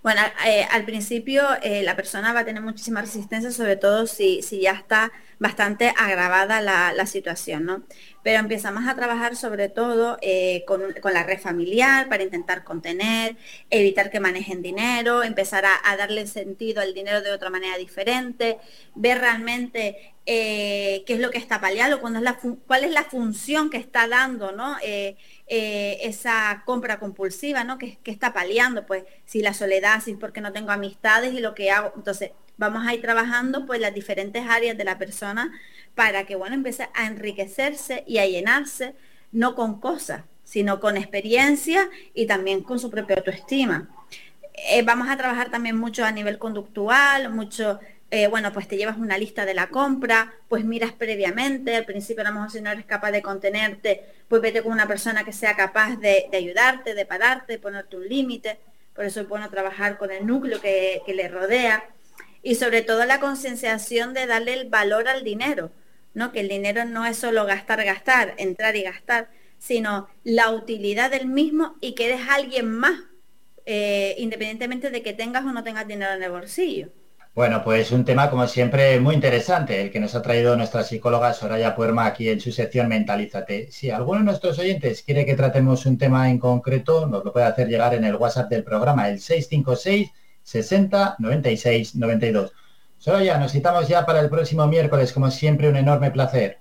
Bueno, 0.02 0.22
eh, 0.46 0.66
al 0.70 0.84
principio 0.84 1.42
eh, 1.62 1.82
la 1.82 1.94
persona 1.94 2.32
va 2.32 2.40
a 2.40 2.44
tener 2.44 2.62
muchísima 2.62 3.02
resistencia, 3.02 3.50
sobre 3.50 3.76
todo 3.76 4.06
si, 4.06 4.42
si 4.42 4.60
ya 4.60 4.72
está 4.72 5.12
bastante 5.38 5.92
agravada 5.96 6.60
la, 6.60 6.92
la 6.92 7.06
situación, 7.06 7.64
¿no? 7.66 7.82
Pero 8.22 8.38
empezamos 8.38 8.86
a 8.86 8.94
trabajar 8.94 9.36
sobre 9.36 9.68
todo 9.68 10.18
eh, 10.22 10.64
con, 10.66 10.94
con 11.00 11.12
la 11.14 11.22
red 11.22 11.38
familiar 11.38 12.08
para 12.08 12.22
intentar 12.22 12.64
contener, 12.64 13.36
evitar 13.70 14.10
que 14.10 14.20
manejen 14.20 14.62
dinero, 14.62 15.22
empezar 15.22 15.64
a, 15.66 15.96
darle 15.96 16.26
sentido 16.26 16.80
al 16.80 16.94
dinero 16.94 17.20
de 17.20 17.32
otra 17.32 17.50
manera 17.50 17.76
diferente, 17.76 18.58
ver 18.94 19.18
realmente 19.18 20.14
qué 20.26 21.04
es 21.06 21.18
lo 21.18 21.30
que 21.30 21.38
está 21.38 21.60
paliando, 21.60 22.00
cuándo 22.00 22.20
es 22.20 22.24
la 22.24 22.38
cuál 22.66 22.84
es 22.84 22.92
la 22.92 23.02
función 23.04 23.68
que 23.68 23.78
está 23.78 24.06
dando, 24.06 24.52
¿no? 24.52 24.76
Eh, 25.52 25.98
esa 26.06 26.62
compra 26.64 27.00
compulsiva, 27.00 27.64
¿no? 27.64 27.76
Que, 27.76 27.98
que 28.04 28.12
está 28.12 28.32
paliando, 28.32 28.86
pues, 28.86 29.02
si 29.24 29.42
la 29.42 29.52
soledad, 29.52 30.00
si 30.00 30.12
es 30.12 30.16
porque 30.16 30.40
no 30.40 30.52
tengo 30.52 30.70
amistades 30.70 31.34
y 31.34 31.40
lo 31.40 31.56
que 31.56 31.72
hago. 31.72 31.92
Entonces, 31.96 32.30
vamos 32.56 32.86
a 32.86 32.94
ir 32.94 33.00
trabajando, 33.00 33.66
pues, 33.66 33.80
las 33.80 33.92
diferentes 33.92 34.46
áreas 34.48 34.78
de 34.78 34.84
la 34.84 34.96
persona 34.96 35.50
para 35.96 36.24
que, 36.24 36.36
bueno, 36.36 36.54
empiece 36.54 36.88
a 36.94 37.06
enriquecerse 37.06 38.04
y 38.06 38.18
a 38.18 38.26
llenarse, 38.26 38.94
no 39.32 39.56
con 39.56 39.80
cosas, 39.80 40.22
sino 40.44 40.78
con 40.78 40.96
experiencia 40.96 41.90
y 42.14 42.26
también 42.26 42.62
con 42.62 42.78
su 42.78 42.88
propia 42.88 43.16
autoestima. 43.16 43.88
Eh, 44.54 44.82
vamos 44.82 45.08
a 45.08 45.16
trabajar 45.16 45.50
también 45.50 45.76
mucho 45.76 46.04
a 46.04 46.12
nivel 46.12 46.38
conductual, 46.38 47.28
mucho, 47.30 47.80
eh, 48.10 48.26
bueno, 48.26 48.52
pues 48.52 48.66
te 48.66 48.76
llevas 48.76 48.98
una 48.98 49.18
lista 49.18 49.46
de 49.46 49.54
la 49.54 49.68
compra, 49.68 50.34
pues 50.48 50.64
miras 50.64 50.92
previamente, 50.92 51.76
al 51.76 51.84
principio 51.84 52.22
a 52.22 52.28
lo 52.28 52.34
mejor 52.34 52.50
si 52.50 52.60
no 52.60 52.70
eres 52.70 52.84
capaz 52.84 53.12
de 53.12 53.22
contenerte, 53.22 54.04
pues 54.28 54.42
vete 54.42 54.62
con 54.62 54.72
una 54.72 54.88
persona 54.88 55.24
que 55.24 55.32
sea 55.32 55.54
capaz 55.54 55.96
de, 55.96 56.28
ayudarte, 56.32 56.94
de 56.94 57.06
pararte, 57.06 57.52
de 57.54 57.58
ponerte 57.60 57.96
un 57.96 58.08
límite. 58.08 58.58
Por 58.94 59.04
eso 59.04 59.20
es 59.20 59.28
bueno 59.28 59.48
trabajar 59.48 59.96
con 59.96 60.10
el 60.10 60.26
núcleo 60.26 60.60
que, 60.60 61.02
que 61.06 61.14
le 61.14 61.28
rodea. 61.28 61.84
Y 62.42 62.56
sobre 62.56 62.82
todo 62.82 63.04
la 63.04 63.20
concienciación 63.20 64.12
de 64.14 64.26
darle 64.26 64.54
el 64.54 64.68
valor 64.68 65.08
al 65.08 65.22
dinero, 65.22 65.70
¿no? 66.14 66.32
Que 66.32 66.40
el 66.40 66.48
dinero 66.48 66.84
no 66.84 67.06
es 67.06 67.16
solo 67.16 67.44
gastar, 67.46 67.84
gastar, 67.84 68.34
entrar 68.38 68.74
y 68.76 68.82
gastar, 68.82 69.28
sino 69.58 70.08
la 70.24 70.50
utilidad 70.50 71.10
del 71.10 71.26
mismo 71.26 71.76
y 71.80 71.94
que 71.94 72.06
eres 72.06 72.22
alguien 72.28 72.70
más 72.70 72.98
eh, 73.66 74.16
independientemente 74.18 74.90
de 74.90 75.02
que 75.02 75.12
tengas 75.12 75.44
o 75.44 75.52
no 75.52 75.62
tengas 75.62 75.86
dinero 75.86 76.12
en 76.14 76.22
el 76.22 76.30
bolsillo. 76.30 76.90
Bueno, 77.34 77.62
pues 77.62 77.92
un 77.92 78.04
tema 78.04 78.28
como 78.28 78.46
siempre 78.48 78.98
muy 78.98 79.14
interesante, 79.14 79.80
el 79.80 79.90
que 79.90 80.00
nos 80.00 80.14
ha 80.16 80.22
traído 80.22 80.56
nuestra 80.56 80.82
psicóloga 80.82 81.32
Soraya 81.32 81.76
Puerma 81.76 82.06
aquí 82.06 82.28
en 82.28 82.40
su 82.40 82.50
sección 82.50 82.88
Mentalízate. 82.88 83.70
Si 83.70 83.88
alguno 83.90 84.18
de 84.18 84.24
nuestros 84.24 84.58
oyentes 84.58 85.02
quiere 85.02 85.24
que 85.24 85.36
tratemos 85.36 85.86
un 85.86 85.96
tema 85.96 86.28
en 86.28 86.38
concreto, 86.40 87.06
nos 87.06 87.24
lo 87.24 87.32
puede 87.32 87.46
hacer 87.46 87.68
llegar 87.68 87.94
en 87.94 88.04
el 88.04 88.16
WhatsApp 88.16 88.50
del 88.50 88.64
programa, 88.64 89.08
el 89.08 89.20
656 89.20 90.10
60 90.42 91.16
96 91.20 91.94
92. 91.94 92.52
Soraya, 92.98 93.38
nos 93.38 93.52
citamos 93.52 93.86
ya 93.88 94.04
para 94.04 94.20
el 94.20 94.28
próximo 94.28 94.66
miércoles, 94.66 95.12
como 95.12 95.30
siempre, 95.30 95.68
un 95.68 95.76
enorme 95.76 96.10
placer. 96.10 96.60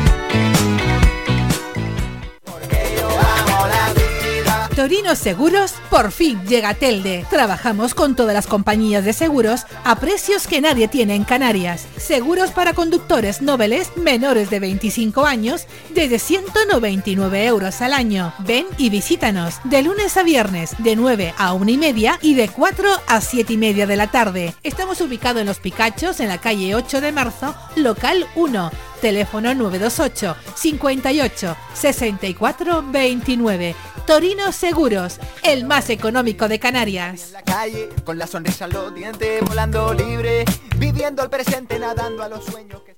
Torino 4.75 5.15
Seguros, 5.15 5.73
por 5.89 6.11
fin 6.11 6.41
llega 6.47 6.69
a 6.69 6.73
Telde. 6.73 7.25
Trabajamos 7.29 7.93
con 7.93 8.15
todas 8.15 8.33
las 8.33 8.47
compañías 8.47 9.03
de 9.03 9.11
seguros 9.11 9.65
a 9.83 9.97
precios 9.97 10.47
que 10.47 10.61
nadie 10.61 10.87
tiene 10.87 11.15
en 11.15 11.25
Canarias. 11.25 11.85
Seguros 11.97 12.51
para 12.51 12.73
conductores 12.73 13.41
nobles 13.41 13.95
menores 13.97 14.49
de 14.49 14.59
25 14.59 15.25
años 15.25 15.67
desde 15.93 16.19
199 16.19 17.45
euros 17.45 17.81
al 17.81 17.93
año. 17.93 18.33
Ven 18.39 18.65
y 18.77 18.89
visítanos 18.89 19.55
de 19.65 19.83
lunes 19.83 20.15
a 20.15 20.23
viernes 20.23 20.71
de 20.79 20.95
9 20.95 21.33
a 21.37 21.53
1 21.53 21.69
y 21.69 21.77
media 21.77 22.17
y 22.21 22.35
de 22.35 22.47
4 22.47 22.89
a 23.07 23.21
7 23.21 23.53
y 23.53 23.57
media 23.57 23.85
de 23.87 23.97
la 23.97 24.07
tarde. 24.07 24.55
Estamos 24.63 25.01
ubicados 25.01 25.41
en 25.41 25.47
Los 25.47 25.59
Picachos, 25.59 26.19
en 26.21 26.29
la 26.29 26.39
calle 26.39 26.75
8 26.75 27.01
de 27.01 27.11
marzo, 27.11 27.53
local 27.75 28.25
1 28.35 28.71
teléfono 29.01 29.53
928 29.53 30.37
58 30.55 31.57
64 31.73 32.83
29. 32.89 33.75
Torino 34.07 34.51
Seguros, 34.51 35.19
el 35.43 35.63
más 35.65 35.89
económico 35.89 36.47
de 36.47 36.59
Canarias. 36.59 37.33
calle, 37.45 37.89
con 38.03 38.17
la 38.17 38.25
sonrisa 38.27 38.65
en 38.65 38.73
los 38.73 38.93
dientes, 38.95 39.41
volando 39.45 39.93
libre, 39.93 40.43
viviendo 40.77 41.23
el 41.23 41.29
presente, 41.29 41.79
nadando 41.79 42.23
a 42.23 42.29
los 42.29 42.45
sueños. 42.45 42.81
Que... 42.83 42.95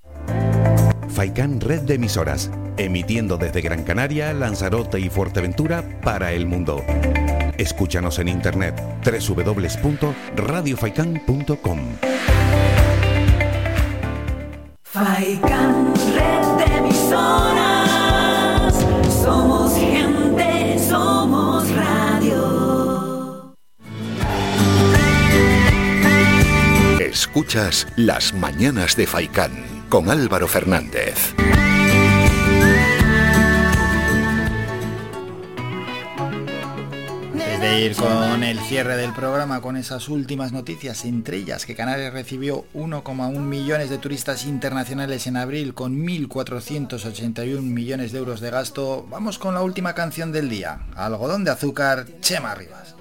Faikán 1.09 1.61
Red 1.61 1.81
de 1.81 1.95
Emisoras, 1.95 2.49
emitiendo 2.77 3.37
desde 3.37 3.61
Gran 3.61 3.83
Canaria, 3.83 4.31
Lanzarote 4.33 4.99
y 4.99 5.09
Fuerteventura 5.09 5.99
para 6.01 6.31
el 6.31 6.45
mundo. 6.45 6.83
Escúchanos 7.57 8.19
en 8.19 8.29
internet 8.29 8.81
www.radiofaikan.com. 9.05 11.79
Faikan, 14.93 15.91
red 16.13 16.45
de 16.59 16.65
emisoras. 16.77 18.75
Somos 19.23 19.73
gente, 19.75 20.77
somos 20.87 21.67
radio. 21.71 23.55
Escuchas 26.99 27.87
Las 27.95 28.35
Mañanas 28.35 28.95
de 28.95 29.07
Faikán 29.07 29.65
con 29.89 30.11
Álvaro 30.11 30.47
Fernández. 30.47 31.33
De 37.63 37.79
ir 37.79 37.95
con 37.95 38.43
el 38.43 38.59
cierre 38.59 38.97
del 38.97 39.13
programa, 39.13 39.61
con 39.61 39.77
esas 39.77 40.09
últimas 40.09 40.51
noticias, 40.51 41.05
entre 41.05 41.37
ellas 41.37 41.65
que 41.65 41.75
Canarias 41.75 42.11
recibió 42.11 42.65
1,1 42.73 43.39
millones 43.39 43.89
de 43.89 43.97
turistas 43.97 44.43
internacionales 44.43 45.27
en 45.27 45.37
abril 45.37 45.73
con 45.73 45.95
1.481 45.95 47.61
millones 47.61 48.11
de 48.11 48.17
euros 48.19 48.41
de 48.41 48.49
gasto, 48.49 49.07
vamos 49.09 49.39
con 49.39 49.53
la 49.53 49.61
última 49.61 49.95
canción 49.95 50.33
del 50.33 50.49
día, 50.49 50.81
Algodón 50.93 51.45
de 51.45 51.51
Azúcar, 51.51 52.05
Chema 52.19 52.53
Rivas. 52.53 52.95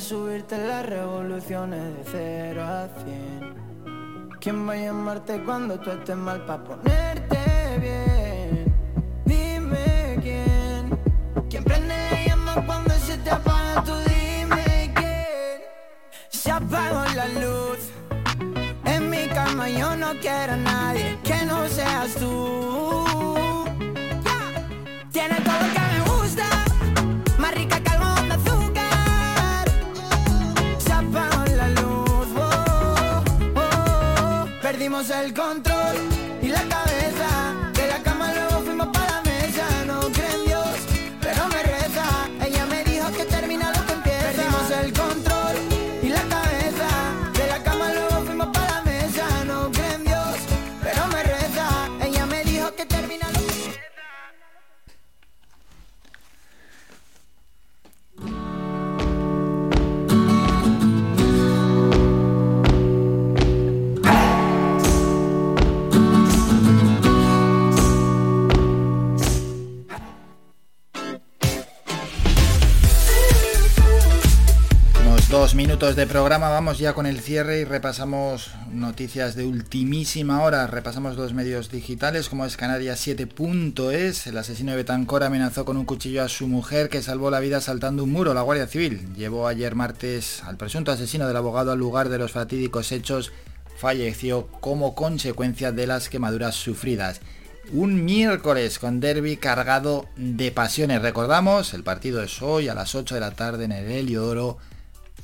Subirte 0.00 0.56
las 0.56 0.86
revoluciones 0.86 1.80
de 1.80 2.04
cero 2.10 2.62
a 2.64 2.88
cien. 3.04 4.30
¿Quién 4.40 4.66
va 4.66 4.72
a 4.72 4.76
llamarte 4.76 5.42
cuando 5.44 5.78
tú 5.78 5.90
estés 5.90 6.16
mal 6.16 6.44
para 6.46 6.64
ponerte 6.64 7.38
bien? 7.78 8.74
Dime 9.26 10.18
quién, 10.22 10.98
quién 11.50 11.64
prende 11.64 11.94
la 11.94 12.26
llama 12.26 12.64
cuando 12.66 12.94
se 12.94 13.18
te 13.18 13.30
apaga. 13.30 13.84
Tú 13.84 13.92
dime 14.08 14.92
quién. 14.94 15.60
Se 16.30 16.50
apagó 16.50 17.04
la 17.14 17.28
luz. 17.28 17.90
En 18.86 19.10
mi 19.10 19.28
cama 19.28 19.68
yo 19.68 19.94
no 19.96 20.12
quiero 20.20 20.54
a 20.54 20.56
nadie 20.56 21.18
que 21.22 21.44
no 21.44 21.68
seas 21.68 22.14
tú. 22.14 23.04
Tiene 25.12 25.34
todo 25.42 25.54
lo 25.60 25.72
que 25.74 25.80
me 25.92 26.00
gusta, 26.10 26.46
más 27.38 27.54
rica 27.54 27.79
perdimos 35.00 35.10
el 35.10 35.34
control 35.34 35.96
y 36.42 36.48
la 36.48 36.62
cabeza. 36.62 36.89
Minutos 75.60 75.94
de 75.94 76.06
programa, 76.06 76.48
vamos 76.48 76.78
ya 76.78 76.94
con 76.94 77.04
el 77.04 77.20
cierre 77.20 77.60
y 77.60 77.64
repasamos 77.64 78.50
noticias 78.72 79.34
de 79.34 79.44
ultimísima 79.44 80.42
hora. 80.42 80.66
Repasamos 80.66 81.18
los 81.18 81.34
medios 81.34 81.70
digitales 81.70 82.30
como 82.30 82.46
es 82.46 82.56
Canarias 82.56 83.06
7.es. 83.06 84.26
El 84.26 84.38
asesino 84.38 84.70
de 84.70 84.78
Betancor 84.78 85.22
amenazó 85.22 85.66
con 85.66 85.76
un 85.76 85.84
cuchillo 85.84 86.22
a 86.22 86.30
su 86.30 86.48
mujer 86.48 86.88
que 86.88 87.02
salvó 87.02 87.30
la 87.30 87.40
vida 87.40 87.60
saltando 87.60 88.04
un 88.04 88.10
muro. 88.10 88.32
La 88.32 88.40
Guardia 88.40 88.68
Civil 88.68 89.12
llevó 89.14 89.46
ayer 89.46 89.74
martes 89.74 90.42
al 90.44 90.56
presunto 90.56 90.92
asesino 90.92 91.26
del 91.26 91.36
abogado 91.36 91.72
al 91.72 91.78
lugar 91.78 92.08
de 92.08 92.16
los 92.16 92.32
fatídicos 92.32 92.90
hechos. 92.90 93.30
Falleció 93.76 94.46
como 94.60 94.94
consecuencia 94.94 95.72
de 95.72 95.86
las 95.86 96.08
quemaduras 96.08 96.54
sufridas 96.54 97.20
un 97.72 98.04
miércoles 98.04 98.78
con 98.78 98.98
derby 98.98 99.36
cargado 99.36 100.06
de 100.16 100.50
pasiones. 100.52 101.02
Recordamos, 101.02 101.74
el 101.74 101.84
partido 101.84 102.22
es 102.22 102.40
hoy 102.40 102.68
a 102.68 102.74
las 102.74 102.94
8 102.94 103.14
de 103.14 103.20
la 103.20 103.32
tarde 103.32 103.66
en 103.66 103.72
el 103.72 103.90
Heliodoro, 103.90 104.58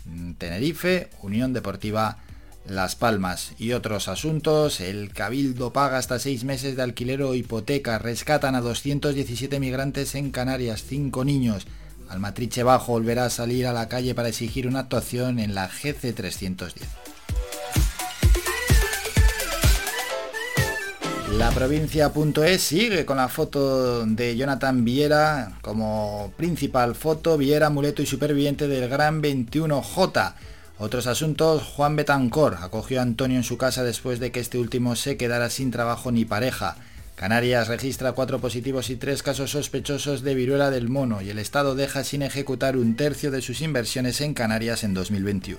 Mm, 0.07 0.33
Tenerife, 0.35 1.11
Unión 1.23 1.53
Deportiva 1.53 2.19
Las 2.67 2.97
Palmas 2.97 3.53
y 3.59 3.73
otros 3.73 4.09
asuntos. 4.09 4.81
El 4.81 5.13
Cabildo 5.13 5.73
paga 5.73 5.99
hasta 5.99 6.19
seis 6.19 6.45
meses 6.45 6.77
de 6.77 6.83
alquiler 6.83 7.23
o 7.23 7.35
hipoteca. 7.35 7.99
Rescatan 7.99 8.55
a 8.55 8.61
217 8.61 9.61
migrantes 9.61 10.15
en 10.15 10.31
Canarias, 10.31 10.85
cinco 10.87 11.25
niños. 11.25 11.67
Almatriche 12.09 12.63
Bajo 12.63 12.93
volverá 12.93 13.25
a 13.27 13.31
salir 13.31 13.67
a 13.67 13.73
la 13.73 13.89
calle 13.89 14.15
para 14.15 14.29
exigir 14.29 14.67
una 14.67 14.81
actuación 14.81 15.39
en 15.39 15.55
la 15.55 15.69
GC310. 15.69 16.73
La 21.33 21.51
provincia.es 21.51 22.63
sigue 22.63 23.05
con 23.05 23.17
la 23.17 23.29
foto 23.29 24.07
de 24.07 24.37
Jonathan 24.37 24.85
Viera 24.85 25.59
como 25.61 26.33
principal 26.37 26.95
foto, 26.95 27.37
Viera, 27.37 27.67
amuleto 27.67 28.01
y 28.01 28.07
superviviente 28.07 28.69
del 28.69 28.89
Gran 28.89 29.23
21J. 29.23 30.35
Otros 30.79 31.07
asuntos, 31.09 31.65
Juan 31.65 31.97
Betancor 31.97 32.59
acogió 32.61 33.01
a 33.01 33.03
Antonio 33.03 33.37
en 33.37 33.43
su 33.43 33.59
casa 33.59 33.83
después 33.83 34.21
de 34.21 34.31
que 34.31 34.41
este 34.41 34.59
último 34.59 34.95
se 34.95 35.17
quedara 35.17 35.51
sin 35.51 35.73
trabajo 35.73 36.13
ni 36.13 36.25
pareja. 36.25 36.77
Canarias 37.17 37.69
registra 37.69 38.13
cuatro 38.13 38.39
positivos 38.39 38.89
y 38.89 38.97
tres 38.97 39.23
casos 39.23 39.51
sospechosos 39.51 40.23
de 40.23 40.35
viruela 40.35 40.71
del 40.71 40.89
mono 40.89 41.23
y 41.23 41.31
el 41.31 41.39
Estado 41.39 41.75
deja 41.75 42.05
sin 42.05 42.23
ejecutar 42.23 42.77
un 42.77 42.95
tercio 42.95 43.31
de 43.31 43.43
sus 43.43 43.63
inversiones 43.63 44.21
en 44.21 44.33
Canarias 44.33 44.85
en 44.85 44.95
2021. 44.95 45.59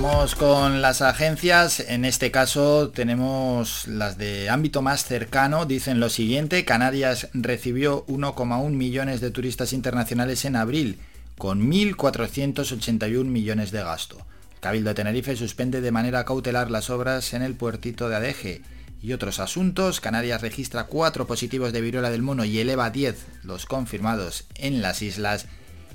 Vamos 0.00 0.36
con 0.36 0.80
las 0.80 1.02
agencias, 1.02 1.80
en 1.80 2.04
este 2.04 2.30
caso 2.30 2.90
tenemos 2.90 3.88
las 3.88 4.16
de 4.16 4.48
ámbito 4.48 4.80
más 4.80 5.04
cercano, 5.04 5.66
dicen 5.66 5.98
lo 5.98 6.08
siguiente, 6.08 6.64
Canarias 6.64 7.26
recibió 7.34 8.06
1,1 8.06 8.70
millones 8.70 9.20
de 9.20 9.32
turistas 9.32 9.72
internacionales 9.72 10.44
en 10.44 10.54
abril, 10.54 11.00
con 11.36 11.68
1.481 11.68 13.24
millones 13.24 13.72
de 13.72 13.82
gasto. 13.82 14.18
Cabildo 14.60 14.90
de 14.90 14.94
Tenerife 14.94 15.34
suspende 15.34 15.80
de 15.80 15.90
manera 15.90 16.24
cautelar 16.24 16.70
las 16.70 16.90
obras 16.90 17.34
en 17.34 17.42
el 17.42 17.54
puertito 17.54 18.08
de 18.08 18.14
Adeje. 18.14 18.62
Y 19.02 19.14
otros 19.14 19.40
asuntos, 19.40 20.00
Canarias 20.00 20.42
registra 20.42 20.84
4 20.84 21.26
positivos 21.26 21.72
de 21.72 21.80
viruela 21.80 22.10
del 22.10 22.22
mono 22.22 22.44
y 22.44 22.60
eleva 22.60 22.90
10 22.90 23.16
los 23.42 23.66
confirmados 23.66 24.44
en 24.54 24.80
las 24.80 25.02
islas 25.02 25.46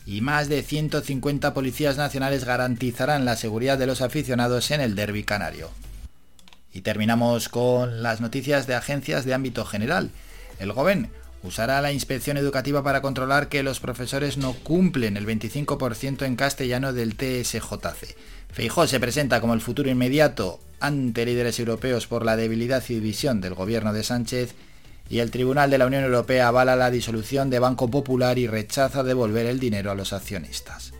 y 0.06 0.22
más 0.22 0.50
de 0.50 0.64
150 0.64 1.54
policías 1.54 1.98
nacionales 1.98 2.46
garantizarán 2.46 3.26
la 3.26 3.36
seguridad 3.36 3.78
de 3.78 3.88
los 3.88 4.02
aficionados 4.02 4.72
en 4.72 4.82
el 4.82 4.96
derby 4.96 5.24
canario. 5.24 5.72
Y 6.74 6.82
terminamos 6.82 7.50
con 7.50 8.04
las 8.04 8.20
noticias 8.20 8.68
de 8.68 8.76
agencias 8.76 9.26
de 9.26 9.34
ámbito 9.34 9.64
general. 9.66 10.10
El 10.60 10.74
GOBEN 10.74 11.10
usará 11.44 11.82
la 11.82 11.92
inspección 11.92 12.38
educativa 12.38 12.84
para 12.84 13.02
controlar 13.02 13.50
que 13.50 13.64
los 13.64 13.80
profesores 13.80 14.38
no 14.38 14.54
cumplen 14.54 15.18
el 15.18 15.28
25% 15.28 16.26
en 16.26 16.36
castellano 16.36 16.94
del 16.94 17.16
TSJC. 17.16 18.16
Feijó 18.52 18.88
se 18.88 19.00
presenta 19.00 19.42
como 19.42 19.54
el 19.54 19.62
futuro 19.62 19.90
inmediato 19.90 20.60
ante 20.80 21.26
líderes 21.26 21.60
europeos 21.60 22.08
por 22.08 22.26
la 22.26 22.36
debilidad 22.36 22.84
y 22.90 22.96
división 22.96 23.42
del 23.42 23.54
gobierno 23.54 23.94
de 23.94 24.04
Sánchez 24.04 24.56
y 25.10 25.20
el 25.20 25.32
Tribunal 25.32 25.70
de 25.70 25.78
la 25.78 25.86
Unión 25.86 26.04
Europea 26.04 26.48
avala 26.48 26.76
la 26.76 26.92
disolución 26.92 27.50
de 27.50 27.60
Banco 27.60 27.90
Popular 27.90 28.38
y 28.40 28.48
rechaza 28.48 29.04
devolver 29.04 29.46
el 29.46 29.60
dinero 29.60 29.92
a 29.92 29.96
los 29.96 30.14
accionistas. 30.14 30.93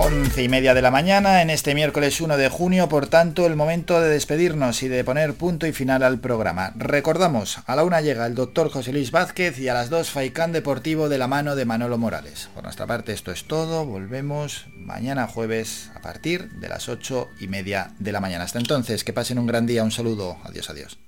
11 0.00 0.44
y 0.44 0.48
media 0.48 0.74
de 0.74 0.82
la 0.82 0.92
mañana 0.92 1.42
en 1.42 1.50
este 1.50 1.74
miércoles 1.74 2.20
1 2.20 2.36
de 2.36 2.48
junio, 2.48 2.88
por 2.88 3.08
tanto, 3.08 3.46
el 3.46 3.56
momento 3.56 4.00
de 4.00 4.08
despedirnos 4.08 4.84
y 4.84 4.88
de 4.88 5.02
poner 5.02 5.34
punto 5.34 5.66
y 5.66 5.72
final 5.72 6.04
al 6.04 6.20
programa. 6.20 6.72
Recordamos, 6.76 7.58
a 7.66 7.74
la 7.74 7.82
una 7.82 8.00
llega 8.00 8.24
el 8.24 8.36
doctor 8.36 8.70
José 8.70 8.92
Luis 8.92 9.10
Vázquez 9.10 9.58
y 9.58 9.68
a 9.68 9.74
las 9.74 9.90
2 9.90 10.08
Faicán 10.08 10.52
Deportivo 10.52 11.08
de 11.08 11.18
la 11.18 11.26
mano 11.26 11.56
de 11.56 11.64
Manolo 11.64 11.98
Morales. 11.98 12.48
Por 12.54 12.62
nuestra 12.62 12.86
parte 12.86 13.12
esto 13.12 13.32
es 13.32 13.48
todo, 13.48 13.86
volvemos 13.86 14.68
mañana 14.76 15.26
jueves 15.26 15.90
a 15.96 16.00
partir 16.00 16.48
de 16.52 16.68
las 16.68 16.88
8 16.88 17.26
y 17.40 17.48
media 17.48 17.90
de 17.98 18.12
la 18.12 18.20
mañana. 18.20 18.44
Hasta 18.44 18.60
entonces, 18.60 19.02
que 19.02 19.12
pasen 19.12 19.40
un 19.40 19.48
gran 19.48 19.66
día, 19.66 19.82
un 19.82 19.90
saludo, 19.90 20.38
adiós, 20.44 20.70
adiós. 20.70 21.07